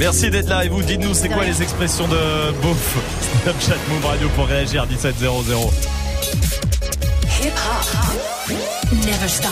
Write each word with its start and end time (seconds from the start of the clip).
Merci 0.00 0.30
d'être 0.30 0.48
là 0.48 0.64
et 0.64 0.68
vous 0.70 0.80
dites-nous 0.82 1.12
c'est 1.12 1.28
quoi 1.28 1.44
les 1.44 1.60
expressions 1.60 2.08
de 2.08 2.52
beauf 2.62 2.96
Snapchat 3.42 3.76
Move 3.90 4.06
Radio 4.06 4.30
pour 4.30 4.46
réagir 4.46 4.86
1700. 4.86 5.44
Hip 7.42 7.52
hop. 7.52 8.56
Never 8.92 9.28
stop. 9.28 9.50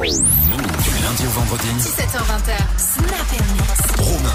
Du 0.00 1.02
lundi 1.04 1.26
au 1.26 1.38
vendredi. 1.38 1.68
17h20. 1.78 2.56
Snap. 2.78 3.98
Romain. 3.98 4.34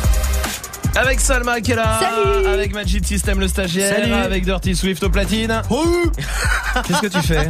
Avec 0.95 1.19
Salma 1.19 1.59
qui 1.61 1.71
est 1.71 1.75
là, 1.75 1.99
Salut 1.99 2.45
avec 2.47 2.73
Magic 2.73 3.07
System 3.07 3.39
le 3.39 3.47
stagiaire, 3.47 3.95
Salut. 4.01 4.13
avec 4.13 4.43
Dirty 4.45 4.75
Swift 4.75 5.01
au 5.03 5.09
platine. 5.09 5.63
Oh 5.71 5.83
Qu'est-ce 6.85 7.01
que 7.01 7.07
tu 7.07 7.21
fais 7.21 7.49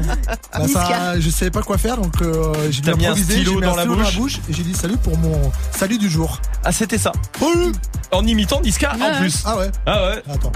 bah 0.54 0.68
ça, 0.68 1.20
je 1.20 1.30
savais 1.30 1.52
pas 1.52 1.62
quoi 1.62 1.78
faire 1.78 1.98
donc 1.98 2.22
euh, 2.22 2.54
j'ai 2.72 2.82
dû 2.82 2.90
mis 2.96 3.06
un 3.06 3.12
improviser, 3.12 3.34
stylo 3.34 3.52
j'ai 3.52 3.56
mis 3.58 3.62
dans 3.62 3.74
un 3.74 3.86
la 3.86 3.86
bouche. 4.12 4.40
et 4.50 4.54
j'ai 4.54 4.64
dit 4.64 4.74
salut 4.74 4.98
pour 4.98 5.18
mon 5.18 5.52
salut 5.72 5.98
du 5.98 6.10
jour. 6.10 6.40
Ah 6.64 6.72
c'était 6.72 6.98
ça. 6.98 7.12
En 8.12 8.26
imitant 8.26 8.60
Niska 8.62 8.94
en 9.00 9.20
plus. 9.20 9.44
ah 9.46 9.58
ouais. 9.58 9.72
Ah 9.86 10.06
ouais. 10.08 10.24
Attends. 10.34 10.52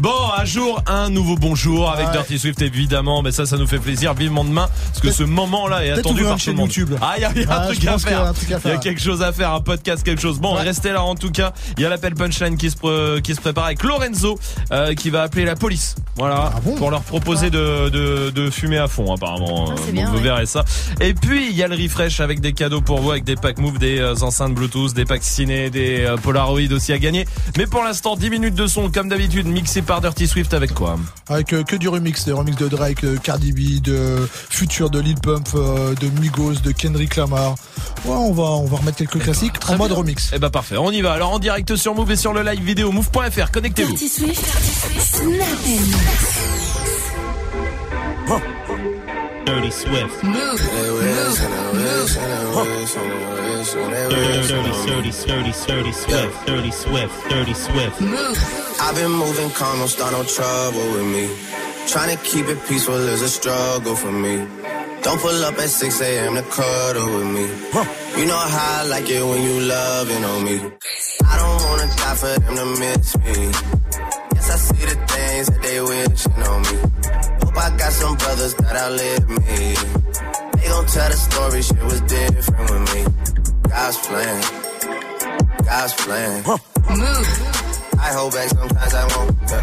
Bon, 0.00 0.10
un 0.36 0.44
jour, 0.44 0.82
un 0.86 1.08
nouveau 1.10 1.36
bonjour 1.36 1.90
avec 1.90 2.06
Ouais. 2.06 2.12
Dirty 2.12 2.38
Swift 2.38 2.60
évidemment, 2.62 3.22
mais 3.22 3.30
ça, 3.30 3.46
ça 3.46 3.56
nous 3.56 3.66
fait 3.66 3.78
plaisir 3.78 4.12
vivement 4.14 4.44
demain 4.44 4.68
parce 4.88 5.00
que 5.00 5.12
ce 5.12 5.22
moment-là 5.22 5.84
est 5.84 5.90
attendu 5.92 6.22
par 6.22 6.32
tout 6.32 6.36
le 6.36 6.40
chaîne 6.40 6.56
monde. 6.56 6.66
YouTube. 6.74 6.96
Ah, 7.00 7.14
il 7.16 7.22
y 7.22 7.24
a, 7.24 7.32
y 7.32 7.44
a 7.44 7.52
un 7.58 7.60
Ah, 7.62 7.66
truc 7.66 7.86
à 7.86 7.98
faire. 7.98 8.32
Il 8.64 8.70
y 8.70 8.74
a 8.74 8.76
quelque 8.78 9.00
chose 9.00 9.22
à 9.22 9.32
faire, 9.32 9.52
un 9.52 9.60
podcast, 9.60 10.02
quelque 10.02 10.20
chose. 10.20 10.40
Bon, 10.40 10.56
Ouais. 10.56 10.62
restez 10.62 10.90
là 10.92 11.02
en 11.04 11.14
tout 11.14 11.30
cas. 11.30 11.52
Il 11.76 11.82
y 11.82 11.86
a 11.86 11.88
l'appel 11.88 12.14
punchline 12.14 12.56
qui 12.56 12.70
se 12.70 12.76
pre- 12.76 13.20
qui 13.22 13.34
se 13.34 13.40
prépare 13.40 13.66
avec 13.66 13.82
Lorenzo 13.84 14.38
euh, 14.72 14.94
qui 14.94 15.10
va 15.10 15.22
appeler 15.22 15.44
la 15.44 15.54
police. 15.54 15.91
Voilà, 16.16 16.52
Ah 16.54 16.60
bon 16.62 16.74
pour 16.74 16.90
leur 16.90 17.02
proposer 17.02 17.50
de, 17.50 17.88
de 17.88 18.30
de 18.30 18.50
fumer 18.50 18.78
à 18.78 18.86
fond 18.88 19.12
apparemment. 19.14 19.66
Ah, 19.70 19.74
c'est 19.84 19.92
bien, 19.92 20.08
vous 20.10 20.16
ouais. 20.16 20.22
verrez 20.22 20.46
ça. 20.46 20.64
Et 21.00 21.14
puis 21.14 21.48
il 21.50 21.56
y 21.56 21.62
a 21.62 21.68
le 21.68 21.74
refresh 21.76 22.20
avec 22.20 22.40
des 22.40 22.52
cadeaux 22.52 22.80
pour 22.82 23.00
vous, 23.00 23.10
avec 23.10 23.24
des 23.24 23.36
packs 23.36 23.58
Move, 23.58 23.78
des 23.78 23.98
euh, 23.98 24.14
enceintes 24.22 24.54
Bluetooth, 24.54 24.92
des 24.94 25.04
packs 25.04 25.22
ciné, 25.22 25.70
des 25.70 26.00
euh, 26.04 26.16
Polaroid 26.16 26.60
aussi 26.72 26.92
à 26.92 26.98
gagner. 26.98 27.26
Mais 27.56 27.66
pour 27.66 27.82
l'instant, 27.82 28.16
10 28.16 28.30
minutes 28.30 28.54
de 28.54 28.66
son 28.66 28.90
comme 28.90 29.08
d'habitude, 29.08 29.46
mixé 29.46 29.82
par 29.82 30.00
Dirty 30.00 30.26
Swift 30.26 30.52
avec 30.54 30.74
quoi 30.74 30.98
Avec 31.28 31.52
euh, 31.52 31.62
que 31.62 31.76
du 31.76 31.88
remix, 31.88 32.24
des 32.24 32.32
remix 32.32 32.56
de 32.56 32.68
Drake, 32.68 33.04
euh, 33.04 33.16
Cardi 33.16 33.52
B, 33.52 33.80
de 33.82 34.28
Future, 34.50 34.90
de 34.90 35.00
Lil 35.00 35.16
Pump, 35.16 35.48
euh, 35.54 35.94
de 35.94 36.08
Migos, 36.20 36.56
de 36.62 36.72
Kendrick 36.72 37.16
Lamar. 37.16 37.54
Ouais, 38.04 38.14
on 38.14 38.32
va 38.32 38.42
on 38.42 38.66
va 38.66 38.76
remettre 38.78 38.98
quelques 38.98 39.20
classiques 39.22 39.54
en 39.68 39.76
mode 39.76 39.92
remix. 39.92 40.30
Eh 40.34 40.38
ben 40.38 40.50
parfait, 40.50 40.76
on 40.76 40.90
y 40.90 41.00
va. 41.00 41.12
Alors 41.12 41.32
en 41.32 41.38
direct 41.38 41.74
sur 41.76 41.94
Move 41.94 42.10
et 42.10 42.16
sur 42.16 42.32
le 42.32 42.42
live 42.42 42.62
vidéo 42.62 42.92
move.fr, 42.92 43.50
connectez-vous. 43.50 43.96
Dirty 49.44 49.70
Swift. 49.70 50.20
Snap 50.20 50.58
Mix. 51.74 52.14
Dirty 52.14 52.86
Move. 52.86 53.42
Dirty, 54.10 54.48
dirty, 54.48 54.72
dirty, 54.86 55.12
dirty 55.66 55.92
Swift. 55.92 56.46
Dirty 56.46 56.70
Swift. 56.70 57.28
Dirty 57.28 57.54
Swift. 57.54 58.00
Move. 58.00 58.38
I've 58.80 58.94
been 58.94 59.10
moving 59.10 59.50
calm, 59.50 59.78
don't 59.78 59.88
start 59.88 60.12
no 60.12 60.22
trouble 60.24 60.92
with 60.92 61.06
me. 61.06 61.28
Trying 61.88 62.16
to 62.16 62.22
keep 62.24 62.46
it 62.46 62.58
peaceful 62.68 62.94
is 62.94 63.22
a 63.22 63.28
struggle 63.28 63.96
for 63.96 64.12
me. 64.12 64.46
Don't 65.02 65.20
pull 65.20 65.44
up 65.44 65.58
at 65.58 65.68
6 65.68 66.00
a.m. 66.00 66.34
to 66.36 66.42
cuddle 66.42 67.06
with 67.06 67.26
me. 67.26 67.46
You 68.20 68.26
know 68.26 68.38
how 68.38 68.82
I 68.82 68.86
like 68.86 69.10
it 69.10 69.22
when 69.22 69.42
you 69.42 69.60
loving 69.60 70.24
on 70.24 70.44
me. 70.44 70.56
I 71.26 71.36
don't 71.38 71.62
wanna 71.68 71.88
die 71.96 72.14
for 72.14 72.38
them 72.40 72.56
to 72.56 72.66
miss 72.78 73.18
me. 73.18 74.31
Yes, 74.42 74.50
I 74.50 74.74
see 74.74 74.84
the 74.86 74.98
things 75.06 75.46
that 75.46 75.62
they 75.62 75.80
wishing 75.80 76.42
on 76.50 76.62
me. 76.66 76.74
Hope 77.46 77.58
I 77.62 77.70
got 77.78 77.92
some 77.92 78.16
brothers 78.16 78.54
that 78.54 78.74
outlive 78.74 79.28
me. 79.28 79.78
They 80.58 80.66
gon' 80.66 80.86
tell 80.86 81.10
the 81.10 81.18
story, 81.30 81.62
shit 81.62 81.84
was 81.84 82.00
different 82.10 82.66
with 82.70 82.84
me. 82.90 83.02
God's 83.70 83.98
plan, 84.02 84.42
God's 85.62 85.94
plan. 85.94 86.42
Move. 86.42 87.28
I 88.02 88.08
hold 88.18 88.32
back 88.34 88.48
sometimes 88.48 88.94
I 88.94 89.04
won't. 89.14 89.30
Yeah. 89.46 89.62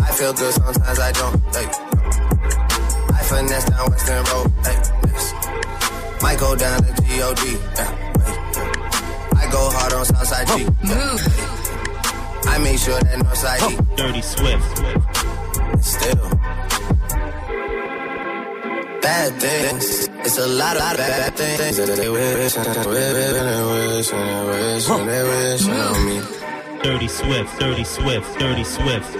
I 0.00 0.10
feel 0.16 0.32
good 0.32 0.54
sometimes 0.54 0.98
I 0.98 1.12
don't. 1.12 1.36
Hey. 1.52 1.68
I 3.12 3.22
finesse 3.28 3.64
down 3.68 3.90
Western 3.90 4.24
Road. 4.32 4.48
Yes. 4.64 5.24
Might 6.22 6.38
go 6.40 6.56
down 6.56 6.80
to 6.80 6.88
God. 6.88 7.36
Yeah. 7.44 7.76
Hey. 7.76 7.92
I 9.36 9.48
go 9.52 9.60
hard 9.76 9.92
on 9.92 10.04
Southside 10.06 10.48
G. 10.48 10.64
Move. 10.88 11.65
I 12.44 12.58
make 12.58 12.78
sure 12.78 12.98
that 13.00 13.18
Northside 13.18 13.62
E. 13.70 13.96
Dirty 13.96 14.22
Swift. 14.22 14.76
Still. 15.84 16.28
Bad 19.02 19.32
things. 19.40 20.08
It's 20.26 20.38
a 20.38 20.46
lot 20.46 20.76
of 20.76 20.96
bad 20.96 21.34
things. 21.34 21.76
that 21.76 21.96
They 21.96 22.08
wish 22.08 22.56
and 22.56 22.66
they 22.66 22.86
wish 22.86 23.36
and 23.36 23.46
they 23.46 23.62
wish 23.70 24.12
and 24.12 24.28
they 24.28 24.42
wish 24.50 24.88
and 24.88 25.08
they 25.08 25.22
wish 25.22 25.68
on 25.68 26.06
me. 26.06 26.18
Dirty 26.82 27.08
Swift. 27.08 27.58
Dirty 27.60 27.84
Swift. 27.84 28.38
Dirty 28.38 28.64
Swift. 28.64 29.12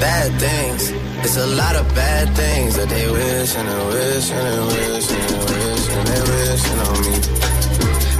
bad 0.00 0.32
things. 0.40 0.90
It's 1.24 1.36
a 1.36 1.46
lot 1.46 1.76
of 1.76 1.86
bad 1.94 2.34
things 2.34 2.76
that 2.76 2.88
they 2.88 3.06
wish 3.10 3.54
and 3.56 3.68
they 3.68 3.86
wish 3.94 4.30
and 4.30 4.70
they 4.70 4.88
wish 4.90 5.10
and 5.10 5.28
they 5.28 5.42
wish 5.52 5.88
and 5.96 6.06
they 6.08 6.22
wish 6.30 6.64
on 6.88 7.00
me. 7.04 7.14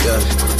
Yeah. 0.05 0.60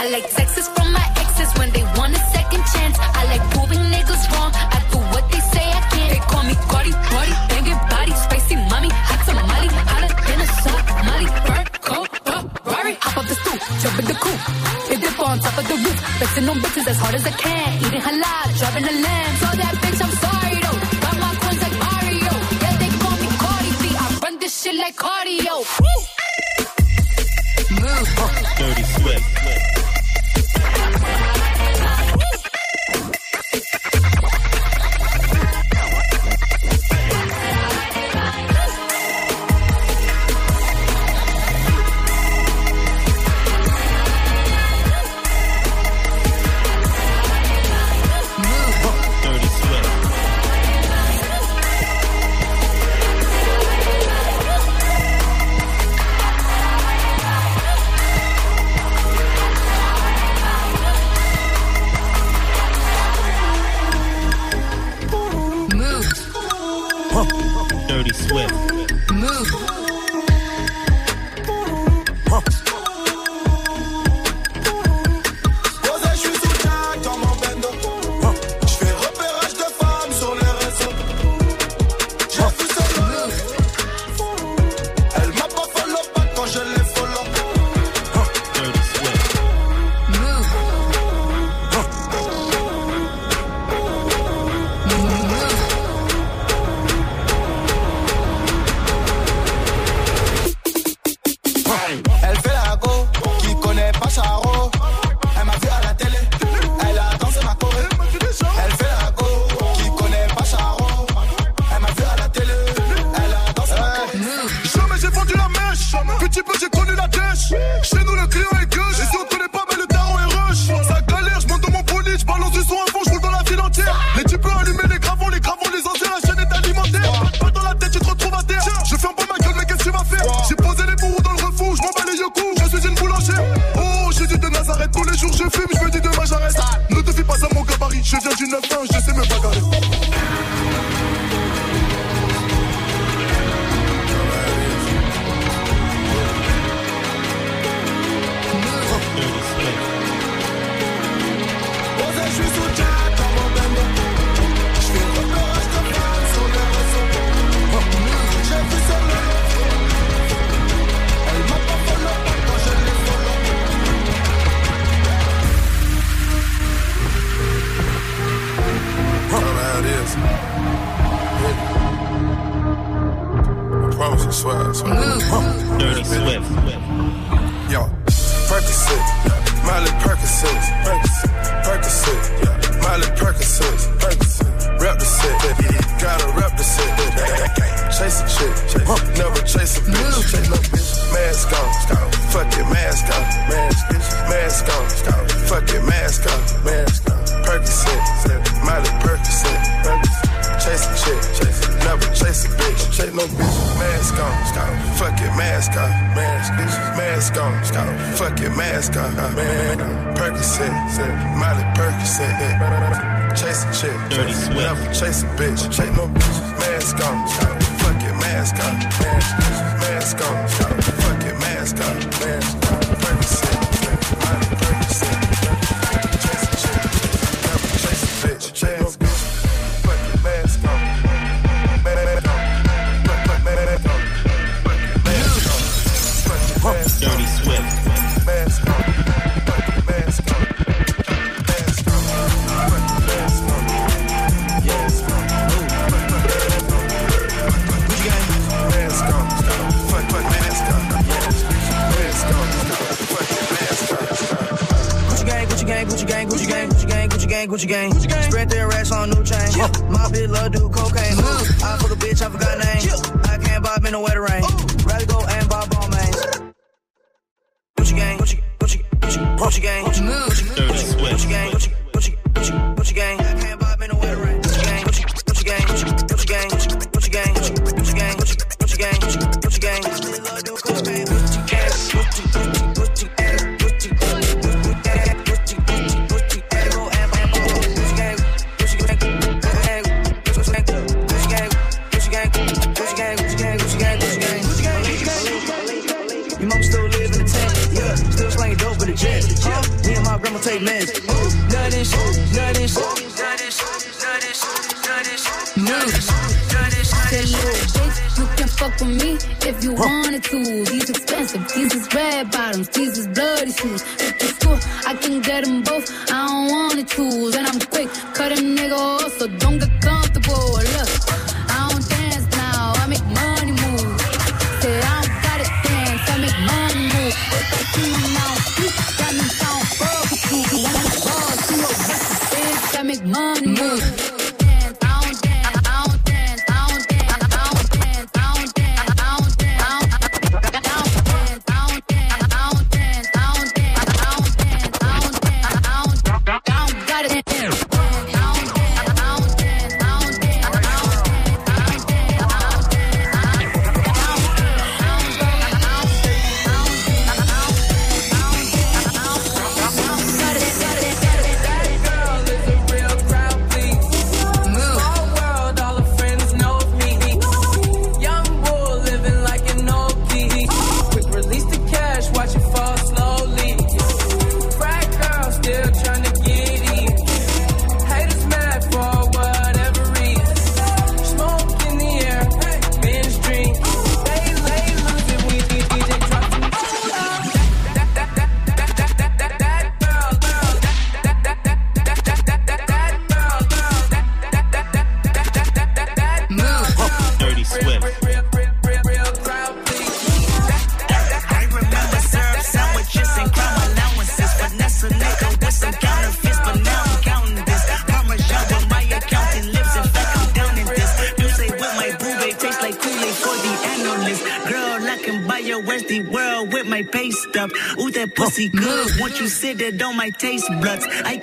I 0.00 0.10
like 0.10 0.30
texts 0.30 0.68
from 0.74 0.92
my 0.92 1.06
exes 1.22 1.50
when 1.58 1.70
they 1.70 1.82
want 1.98 2.14
a 2.14 2.22
second 2.30 2.62
chance. 2.72 2.96
I 3.18 3.22
like 3.32 3.44
proving 3.50 3.82
niggas 3.90 4.24
wrong. 4.30 4.50
I 4.54 4.78
do 4.92 4.98
what 5.12 5.24
they 5.32 5.42
say 5.52 5.66
I 5.78 5.82
can't. 5.90 6.10
They 6.14 6.22
call 6.30 6.44
me 6.46 6.54
Cardi, 6.70 6.92
Cardi, 7.08 7.34
banging 7.50 7.80
body, 7.90 8.14
spicy 8.24 8.56
mommy, 8.70 8.90
hot 8.94 9.20
tamale, 9.26 9.68
hotter 9.90 10.12
than 10.26 10.38
a 10.38 10.48
shot, 10.62 10.84
Molly, 11.06 11.28
burn, 11.46 11.64
cold, 11.88 12.08
Ferrari, 12.62 12.94
hop 13.02 13.16
up 13.18 13.26
the 13.26 13.36
stoop, 13.42 13.60
jump 13.82 13.98
in 13.98 14.04
the 14.06 14.16
coupe, 14.22 14.42
hit 14.88 15.00
dip 15.02 15.18
on 15.18 15.38
top 15.40 15.58
of 15.58 15.66
the 15.66 15.76
roof, 15.82 15.98
flexing 16.18 16.48
on 16.48 16.56
bitches 16.62 16.86
as 16.92 16.98
hard 17.02 17.14
as 17.18 17.26
I 17.26 17.34
can, 17.42 17.68
eating 17.84 18.04
halal, 18.08 18.46
driving 18.58 18.86
a 18.92 18.94
lamb, 19.02 19.32
so 19.42 19.48
that 19.60 19.74
bitch 19.82 20.00
I'm 20.06 20.14
sorry 20.24 20.56
though, 20.64 20.78
got 21.02 21.16
my 21.22 21.30
coins 21.42 21.60
like 21.66 21.76
Mario, 21.84 22.32
yeah 22.62 22.74
they 22.78 22.90
call 23.02 23.16
me 23.18 23.28
Cardi 23.42 23.70
B, 23.82 23.84
I 23.98 24.06
run 24.22 24.34
this 24.38 24.54
shit 24.62 24.76
like 24.76 24.94
cardio. 24.94 25.54
Woo! 25.82 26.17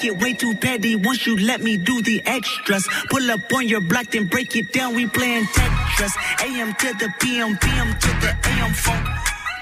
get 0.05 0.21
way 0.21 0.33
too 0.33 0.53
petty 0.53 0.95
once 0.95 1.25
you 1.25 1.35
let 1.37 1.61
me 1.61 1.77
do 1.77 2.01
the 2.03 2.21
extras. 2.25 2.87
Pull 3.09 3.31
up 3.31 3.51
on 3.53 3.67
your 3.67 3.81
block, 3.81 4.05
then 4.11 4.25
break 4.25 4.55
it 4.55 4.71
down. 4.71 4.93
We 4.93 5.07
playing 5.07 5.45
Tetris. 5.45 6.13
AM 6.45 6.73
to 6.75 6.93
the 7.01 7.09
PM, 7.19 7.57
PM 7.57 7.89
to 8.03 8.09
the 8.21 8.31
AM 8.49 8.73
funk. 8.73 9.03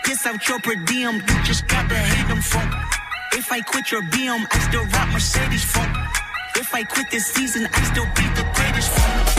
This 0.05 0.25
out 0.25 0.45
your 0.47 0.59
per 0.59 0.75
diem, 0.75 1.15
you 1.15 1.43
just 1.43 1.65
gotta 1.67 1.95
hate 1.95 2.27
them 2.27 2.41
funk. 2.41 2.73
If 3.33 3.51
I 3.51 3.61
quit 3.61 3.91
your 3.91 4.01
BM, 4.01 4.45
I 4.51 4.59
still 4.67 4.85
rock 4.85 5.09
Mercedes 5.13 5.63
funk. 5.63 5.95
If 6.55 6.73
I 6.73 6.83
quit 6.83 7.09
this 7.09 7.25
season, 7.27 7.67
I 7.71 7.81
still 7.91 8.05
be 8.15 8.25
the 8.35 8.45
greatest 8.53 8.89
funk. 8.89 9.32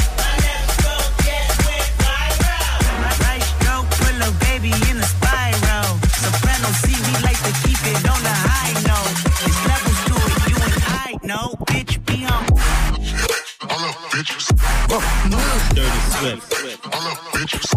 Swift. 16.15 16.55
I 16.85 16.99
love 17.05 17.19
bitches. 17.33 17.75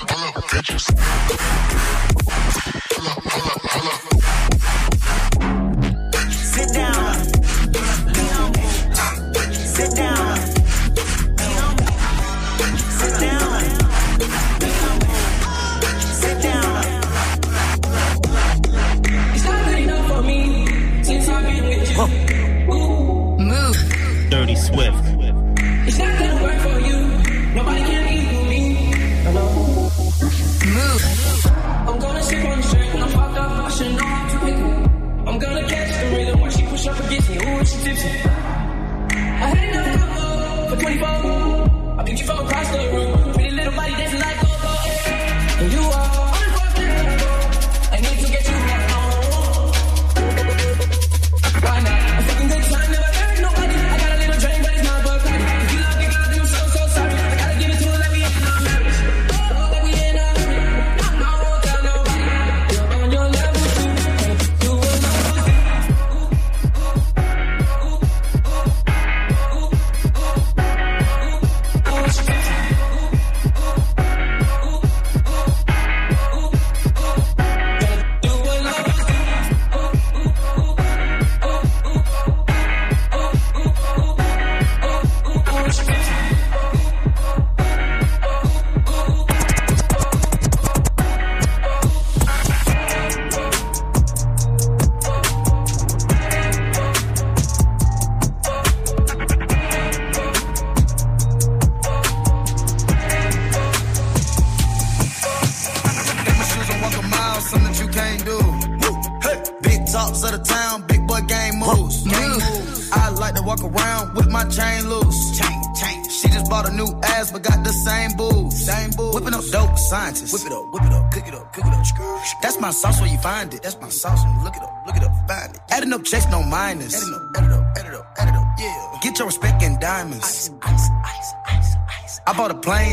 I 0.00 0.32
love 0.34 0.44
bitches. 0.48 2.27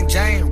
Jane, 0.08 0.52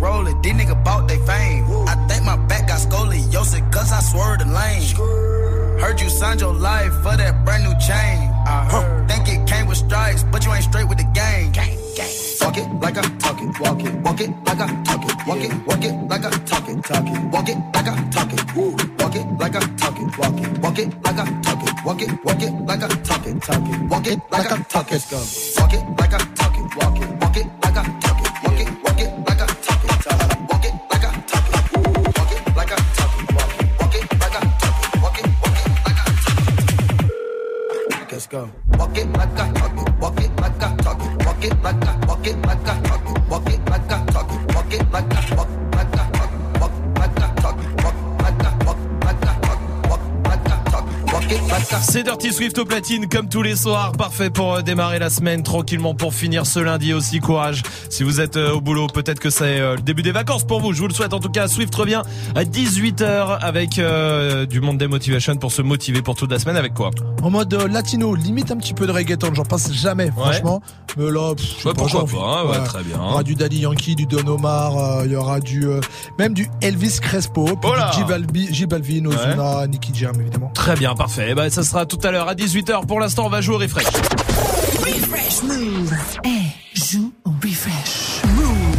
Swift 52.33 52.57
au 52.57 52.65
platine 52.65 53.07
comme 53.07 53.29
tous 53.29 53.43
les 53.43 53.55
soirs, 53.55 53.91
parfait 53.91 54.31
pour 54.31 54.55
euh, 54.55 54.61
démarrer 54.63 54.97
la 54.97 55.11
semaine 55.11 55.43
tranquillement 55.43 55.93
pour 55.93 56.15
finir 56.15 56.47
ce 56.47 56.59
lundi 56.59 56.91
aussi 56.91 57.19
courage. 57.19 57.61
Si 57.89 58.01
vous 58.01 58.19
êtes 58.19 58.37
euh, 58.37 58.53
au 58.53 58.59
boulot, 58.59 58.87
peut-être 58.87 59.19
que 59.19 59.29
c'est 59.29 59.59
euh, 59.59 59.75
le 59.75 59.81
début 59.83 60.01
des 60.01 60.11
vacances 60.11 60.43
pour 60.43 60.59
vous. 60.59 60.73
Je 60.73 60.81
vous 60.81 60.87
le 60.87 60.95
souhaite 60.95 61.13
en 61.13 61.19
tout 61.19 61.29
cas. 61.29 61.47
Swift 61.47 61.73
revient 61.75 62.01
à 62.33 62.43
18h 62.43 63.37
avec 63.39 63.77
euh, 63.77 64.47
du 64.47 64.61
monde 64.61 64.79
des 64.79 64.87
motivation 64.87 65.35
pour 65.35 65.51
se 65.51 65.61
motiver 65.61 66.01
pour 66.01 66.15
toute 66.15 66.31
la 66.31 66.39
semaine 66.39 66.57
avec 66.57 66.73
quoi 66.73 66.89
En 67.21 67.29
mode 67.29 67.53
latino, 67.53 68.15
limite 68.15 68.49
un 68.49 68.57
petit 68.57 68.73
peu 68.73 68.87
de 68.87 68.91
reggaeton, 68.91 69.35
j'en 69.35 69.45
passe 69.45 69.71
jamais, 69.71 70.09
franchement. 70.09 70.59
Mais 70.97 71.11
là, 71.11 71.33
pff, 71.35 71.65
Ouais, 71.65 71.73
pas, 71.73 71.83
pourquoi 71.83 72.05
pas, 72.05 72.17
hein, 72.17 72.45
ouais, 72.49 72.63
très 72.65 72.83
bien. 72.83 72.97
Il 72.97 73.01
y 73.01 73.11
aura 73.11 73.23
du 73.23 73.35
Daddy 73.35 73.59
Yankee, 73.59 73.95
du 73.95 74.05
Don 74.05 74.27
Omar, 74.27 74.77
euh, 74.77 75.05
il 75.05 75.11
y 75.11 75.15
aura 75.15 75.39
du 75.39 75.67
euh, 75.67 75.79
même 76.19 76.33
du 76.33 76.47
Elvis 76.61 76.99
Crespo, 77.01 77.45
puis 77.45 77.55
Oh 77.71 77.73
du 77.91 77.97
J 77.97 78.03
Balbi- 78.03 78.53
J 78.53 78.65
Balvin, 78.65 79.05
Ozuna, 79.05 79.67
Nicky 79.67 79.91
Jam 79.93 80.13
évidemment. 80.19 80.51
Très 80.53 80.75
bien, 80.75 80.93
parfait. 80.95 81.27
Eh 81.29 81.35
ben, 81.35 81.49
ça 81.49 81.63
sera 81.63 81.85
tout 81.85 81.99
à 82.03 82.11
l'heure 82.11 82.27
à 82.27 82.35
18h. 82.35 82.85
Pour 82.85 82.99
l'instant, 82.99 83.25
on 83.25 83.29
va 83.29 83.41
jouer 83.41 83.55
au 83.55 83.59
refresh. 83.59 83.85
Refresh 83.85 85.43
Move. 85.43 85.93
Eh, 86.25 86.77
joue 86.79 87.11
au 87.25 87.29
refresh. 87.41 88.21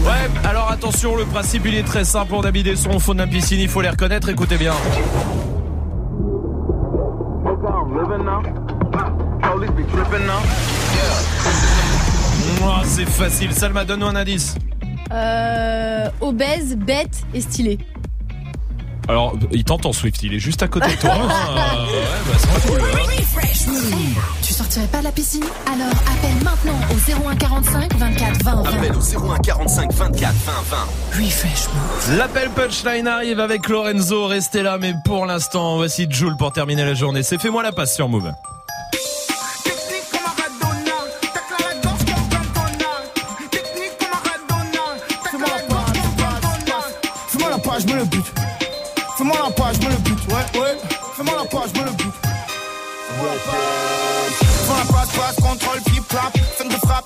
Ouais, 0.05 0.31
alors 0.49 0.71
attention, 0.71 1.17
le 1.17 1.25
principe 1.25 1.63
il 1.67 1.75
est 1.75 1.83
très 1.83 2.05
simple. 2.05 2.35
On 2.35 2.43
a 2.43 2.51
mis 2.53 2.63
des 2.63 2.77
sons 2.77 2.91
au 2.91 2.99
fond 2.99 3.15
d'un 3.15 3.27
piscine, 3.27 3.59
il 3.61 3.69
faut 3.69 3.81
les 3.81 3.91
reconnaître. 3.91 4.29
Écoutez 4.29 4.57
bien. 4.59 4.75
C'est 12.85 13.07
facile. 13.09 13.53
Salma, 13.53 13.85
donne-nous 13.85 14.07
un 14.07 14.17
indice. 14.17 14.55
Euh, 15.15 16.09
obèse, 16.21 16.77
bête 16.77 17.23
et 17.33 17.41
stylé. 17.41 17.79
Alors, 19.07 19.35
il 19.53 19.65
t'entend 19.65 19.93
Swift, 19.93 20.23
il 20.23 20.33
est 20.33 20.39
juste 20.39 20.63
à 20.63 20.69
côté 20.69 20.89
de 20.91 21.01
toi. 21.01 21.11
Ah, 21.15 21.77
ouais, 21.87 22.01
bah 22.27 22.39
c'est 22.39 22.69
cool. 22.71 22.81
hein. 22.81 22.99
Refresh 23.19 23.67
Move. 23.67 24.17
Tu 24.43 24.55
sortirais 24.55 24.87
pas 24.87 25.01
de 25.01 25.05
la 25.05 25.13
piscine? 25.13 25.45
Alors 25.67 25.93
appelle 26.11 26.43
maintenant 26.43 26.79
au 26.91 27.29
01 27.31 27.37
45 27.37 27.95
24 27.97 28.43
20 28.45 28.63
20. 28.63 28.65
Appel 28.65 28.93
au 28.97 29.31
01 29.33 29.39
45 29.39 29.93
24 29.93 30.33
20 30.33 30.53
20. 30.71 31.23
Refresh 31.23 31.69
Move. 31.75 32.17
L'appel 32.19 32.49
punchline 32.51 33.07
arrive 33.07 33.41
avec 33.41 33.69
Lorenzo. 33.69 34.27
Restez 34.27 34.63
là, 34.63 34.79
mais 34.81 34.95
pour 35.05 35.27
l'instant, 35.27 35.77
voici 35.77 36.07
Jules 36.09 36.37
pour 36.39 36.53
terminer 36.53 36.85
la 36.87 36.95
journée. 36.95 37.23
C'est 37.23 37.39
Fais-moi 37.39 37.63
la 37.63 37.73
passe 37.73 37.95
sur 37.95 38.09
Move. 38.09 38.33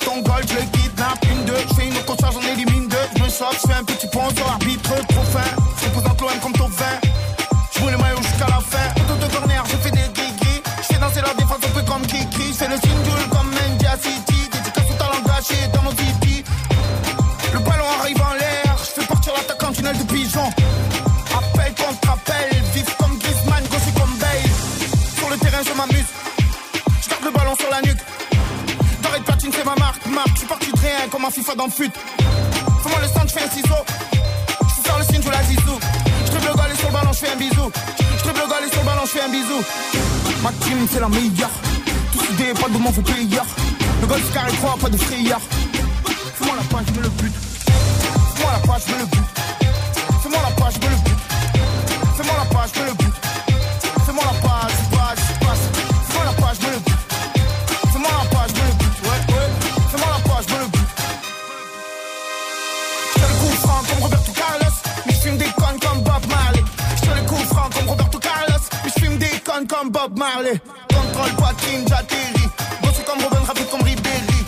Ton 0.09 0.23
le 0.23 0.79
kidnappe. 0.79 1.25
Une, 1.31 1.45
deux, 1.45 1.55
je 1.69 1.75
fais 1.75 1.87
une 1.87 1.95
charge, 2.21 2.35
j'en 2.35 2.49
élimine 2.53 2.89
deux. 2.89 2.97
Je 3.17 3.23
me 3.23 3.29
choque, 3.29 3.59
je 3.63 3.69
fais 3.69 3.79
un 3.79 3.85
petit 3.85 4.07
pont 4.09 4.31
sur 4.35 4.47
l'arbitre, 4.47 4.91
FIFA 31.31 31.55
dans 31.57 31.67
le 31.67 31.71
fut. 31.71 31.91
Fais-moi 32.83 33.01
le 33.03 33.09
stand, 33.09 33.29
je 33.29 33.33
fais 33.35 33.45
un 33.45 33.51
ciseau. 33.51 33.75
Je 34.63 34.75
fais 34.75 34.83
faire 34.83 34.99
le 34.99 35.05
signe, 35.05 35.23
je 35.23 35.31
la 35.31 35.43
zizou. 35.43 35.79
Je 36.27 36.33
le 36.33 36.55
galet 36.55 36.77
sur 36.77 36.89
le 36.89 36.93
ballon, 36.93 37.13
je 37.13 37.19
fais 37.19 37.33
un 37.33 37.37
bisou. 37.37 37.73
Je 37.99 38.29
le 38.29 38.35
galet 38.35 38.71
sur 38.71 38.81
le 38.81 38.87
ballon, 38.87 39.03
je 39.05 39.11
fais 39.11 39.21
un 39.23 39.29
bisou. 39.29 39.65
Ma 40.43 40.53
team, 40.53 40.87
c'est 40.91 41.01
la 41.01 41.09
meilleure. 41.09 41.51
Tous 42.13 42.25
soudés, 42.25 42.55
pas 42.55 42.69
de 42.69 42.79
mon 42.79 42.93
faux 42.93 43.03
player. 43.03 43.41
Le 44.01 44.07
golf 44.07 44.33
carré 44.33 44.53
3, 44.53 44.77
pas 44.79 44.89
de 44.89 44.97
frayeur. 44.97 45.41
Fais-moi 46.35 46.57
la 46.57 46.63
page, 46.65 46.87
je 46.89 46.93
mets 46.95 47.03
le 47.03 47.09
but. 47.11 47.33
Fais-moi 48.35 48.53
la 48.53 48.67
page, 48.67 48.83
je 48.87 48.93
mets 48.93 48.99
le 49.01 49.07
but. 49.07 49.38
Marley. 70.19 70.61
Contrôle 70.91 71.33
poitrine, 71.37 71.87
j'atterris. 71.89 72.51
Bossé 72.83 73.03
comme 73.07 73.23
Robin, 73.23 73.41
rapide 73.47 73.71
comme 73.71 73.83
Ribéry. 73.83 74.43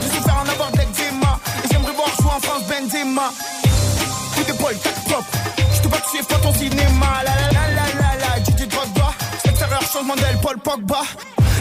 Je 0.00 0.08
suis 0.14 0.22
faire 0.22 0.36
en 0.36 0.48
avoir 0.48 0.70
de 0.70 0.78
l'eczéma. 0.78 1.40
Et 1.64 1.68
j'aimerais 1.68 1.92
voir 1.92 2.08
jouer 2.20 2.30
en 2.36 2.40
France 2.40 2.62
Benzema. 2.68 3.32
Coup 4.36 4.44
d'épaule, 4.44 4.78
tac 4.78 4.94
propre. 5.04 5.26
Je 5.74 5.80
te 5.82 5.88
bats, 5.88 6.02
tu 6.08 6.18
es 6.18 6.22
pas 6.22 6.36
ton 6.36 6.54
cinéma. 6.54 7.10
La 7.24 7.34
la 7.34 7.50
la 7.50 7.64
la 7.74 7.86
la 8.00 8.10
la, 8.22 8.40
Didier 8.40 8.66
Drogba. 8.66 9.12
Extérieur, 9.44 9.82
changement 9.92 10.14
d'aile, 10.14 10.38
Paul 10.40 10.58
Pogba. 10.58 11.02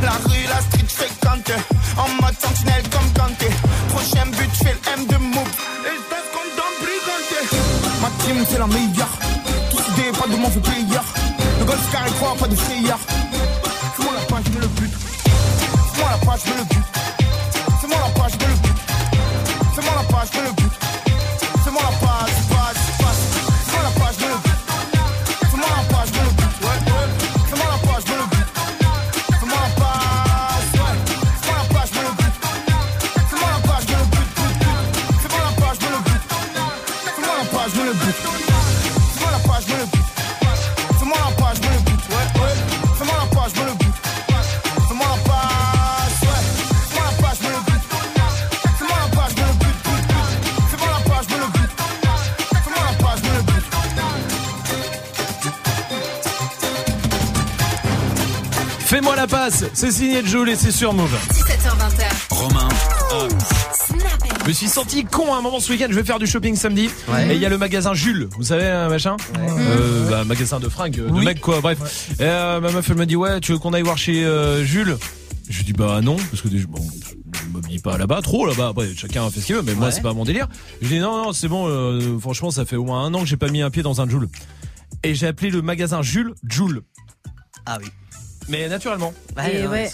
La 0.03 0.11
rue, 0.11 0.45
la 0.47 0.61
street, 0.61 0.87
fréquente. 0.87 1.51
En 1.97 2.09
mode 2.21 2.37
sentinelle 2.39 2.83
comme 2.93 3.09
Kanté. 3.17 3.49
Prochain 3.89 4.27
but, 4.37 4.51
je 4.53 4.63
fais 4.65 4.75
le 4.77 5.01
M 5.01 5.07
de 5.07 5.13
je 5.13 5.97
danse 6.13 6.29
comme 6.31 6.51
Don 6.57 6.73
Brigante. 6.77 8.01
Ma 8.01 8.09
team, 8.23 8.45
c'est 8.47 8.59
la 8.59 8.67
meilleure. 8.67 9.13
Tous 9.71 9.81
idées, 9.93 10.11
pas 10.11 10.27
de 10.27 10.35
mauvais 10.37 10.59
player. 10.59 11.01
Le 11.59 11.65
golf 11.65 11.91
carré 11.91 12.11
3, 12.11 12.35
pas 12.35 12.47
de 12.47 12.55
frayeur. 12.55 12.99
Fais-moi 16.37 16.76
C'est 59.73 59.91
signé 59.91 60.23
Joule 60.23 60.49
et 60.49 60.55
c'est 60.55 60.71
sur 60.71 60.93
Move. 60.93 61.17
17h20. 61.31 62.03
Romain. 62.29 62.69
Je 64.43 64.47
me 64.47 64.53
suis 64.53 64.67
senti 64.67 65.03
con 65.03 65.33
à 65.33 65.37
un 65.37 65.41
moment 65.41 65.59
ce 65.59 65.71
week-end. 65.71 65.87
Je 65.89 65.95
vais 65.95 66.03
faire 66.03 66.19
du 66.19 66.27
shopping 66.27 66.55
samedi. 66.55 66.91
Ouais. 67.07 67.31
Et 67.31 67.35
il 67.35 67.41
y 67.41 67.45
a 67.45 67.49
le 67.49 67.57
magasin 67.57 67.95
Jules. 67.95 68.29
Vous 68.37 68.43
savez, 68.43 68.67
un 68.67 68.87
machin 68.87 69.17
euh, 69.39 70.09
bah, 70.11 70.23
Magasin 70.25 70.59
de 70.59 70.69
fringues, 70.69 70.97
de 70.97 71.23
mecs 71.23 71.41
quoi. 71.41 71.59
Bref. 71.61 72.11
Et 72.19 72.23
euh, 72.23 72.59
ma 72.59 72.71
meuf 72.71 72.87
elle 72.87 72.97
me 72.97 73.07
dit 73.07 73.15
ouais, 73.15 73.39
tu 73.39 73.53
veux 73.53 73.57
qu'on 73.57 73.73
aille 73.73 73.81
voir 73.81 73.97
chez 73.97 74.23
euh, 74.23 74.63
Jules? 74.63 74.95
Je 75.49 75.63
dis 75.63 75.73
bah 75.73 76.01
non 76.03 76.17
parce 76.17 76.41
que 76.43 76.49
déjà, 76.49 76.67
bon, 76.67 76.85
je 77.33 77.57
m'habille 77.57 77.79
pas 77.79 77.97
là-bas 77.97 78.21
trop 78.21 78.45
là-bas. 78.45 78.67
Après 78.69 78.89
chacun 78.95 79.27
fait 79.31 79.39
ce 79.41 79.45
qu'il 79.47 79.55
veut, 79.55 79.63
mais 79.63 79.73
moi 79.73 79.89
c'est 79.89 80.01
pas 80.01 80.13
mon 80.13 80.23
délire. 80.23 80.47
Je 80.83 80.87
dis 80.87 80.99
non 80.99 81.23
non 81.25 81.33
c'est 81.33 81.47
bon. 81.47 81.67
euh, 81.67 82.19
franchement 82.19 82.51
ça 82.51 82.63
fait 82.65 82.75
au 82.75 82.85
moins 82.85 83.05
un 83.05 83.13
an 83.15 83.21
que 83.21 83.25
j'ai 83.25 83.37
pas 83.37 83.49
mis 83.49 83.63
un 83.63 83.71
pied 83.71 83.81
dans 83.81 84.01
un 84.01 84.07
Jules. 84.07 84.27
Et 85.03 85.15
j'ai 85.15 85.25
appelé 85.25 85.49
le 85.49 85.63
magasin 85.63 86.03
Jules 86.03 86.33
Jules. 86.47 86.81
Ah 87.65 87.79
oui. 87.81 87.89
Mais 88.49 88.67
naturellement. 88.69 89.13
Non, 89.35 89.69
ouais. 89.71 89.91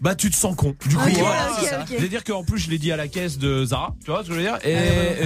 Bah 0.00 0.14
tu 0.14 0.30
te 0.30 0.36
sens 0.36 0.54
con. 0.54 0.74
Du 0.86 0.96
coup, 0.96 1.02
voilà. 1.18 1.48
Je 1.90 1.96
veux 1.96 2.08
dire 2.08 2.24
qu'en 2.24 2.44
plus 2.44 2.58
je 2.58 2.70
l'ai 2.70 2.78
dit 2.78 2.92
à 2.92 2.96
la 2.96 3.08
caisse 3.08 3.38
de 3.38 3.64
Zara, 3.64 3.94
tu 4.04 4.10
vois 4.10 4.22
ce 4.22 4.28
que 4.28 4.34
je 4.34 4.38
veux 4.40 4.44
dire 4.44 4.58
Et, 4.64 4.72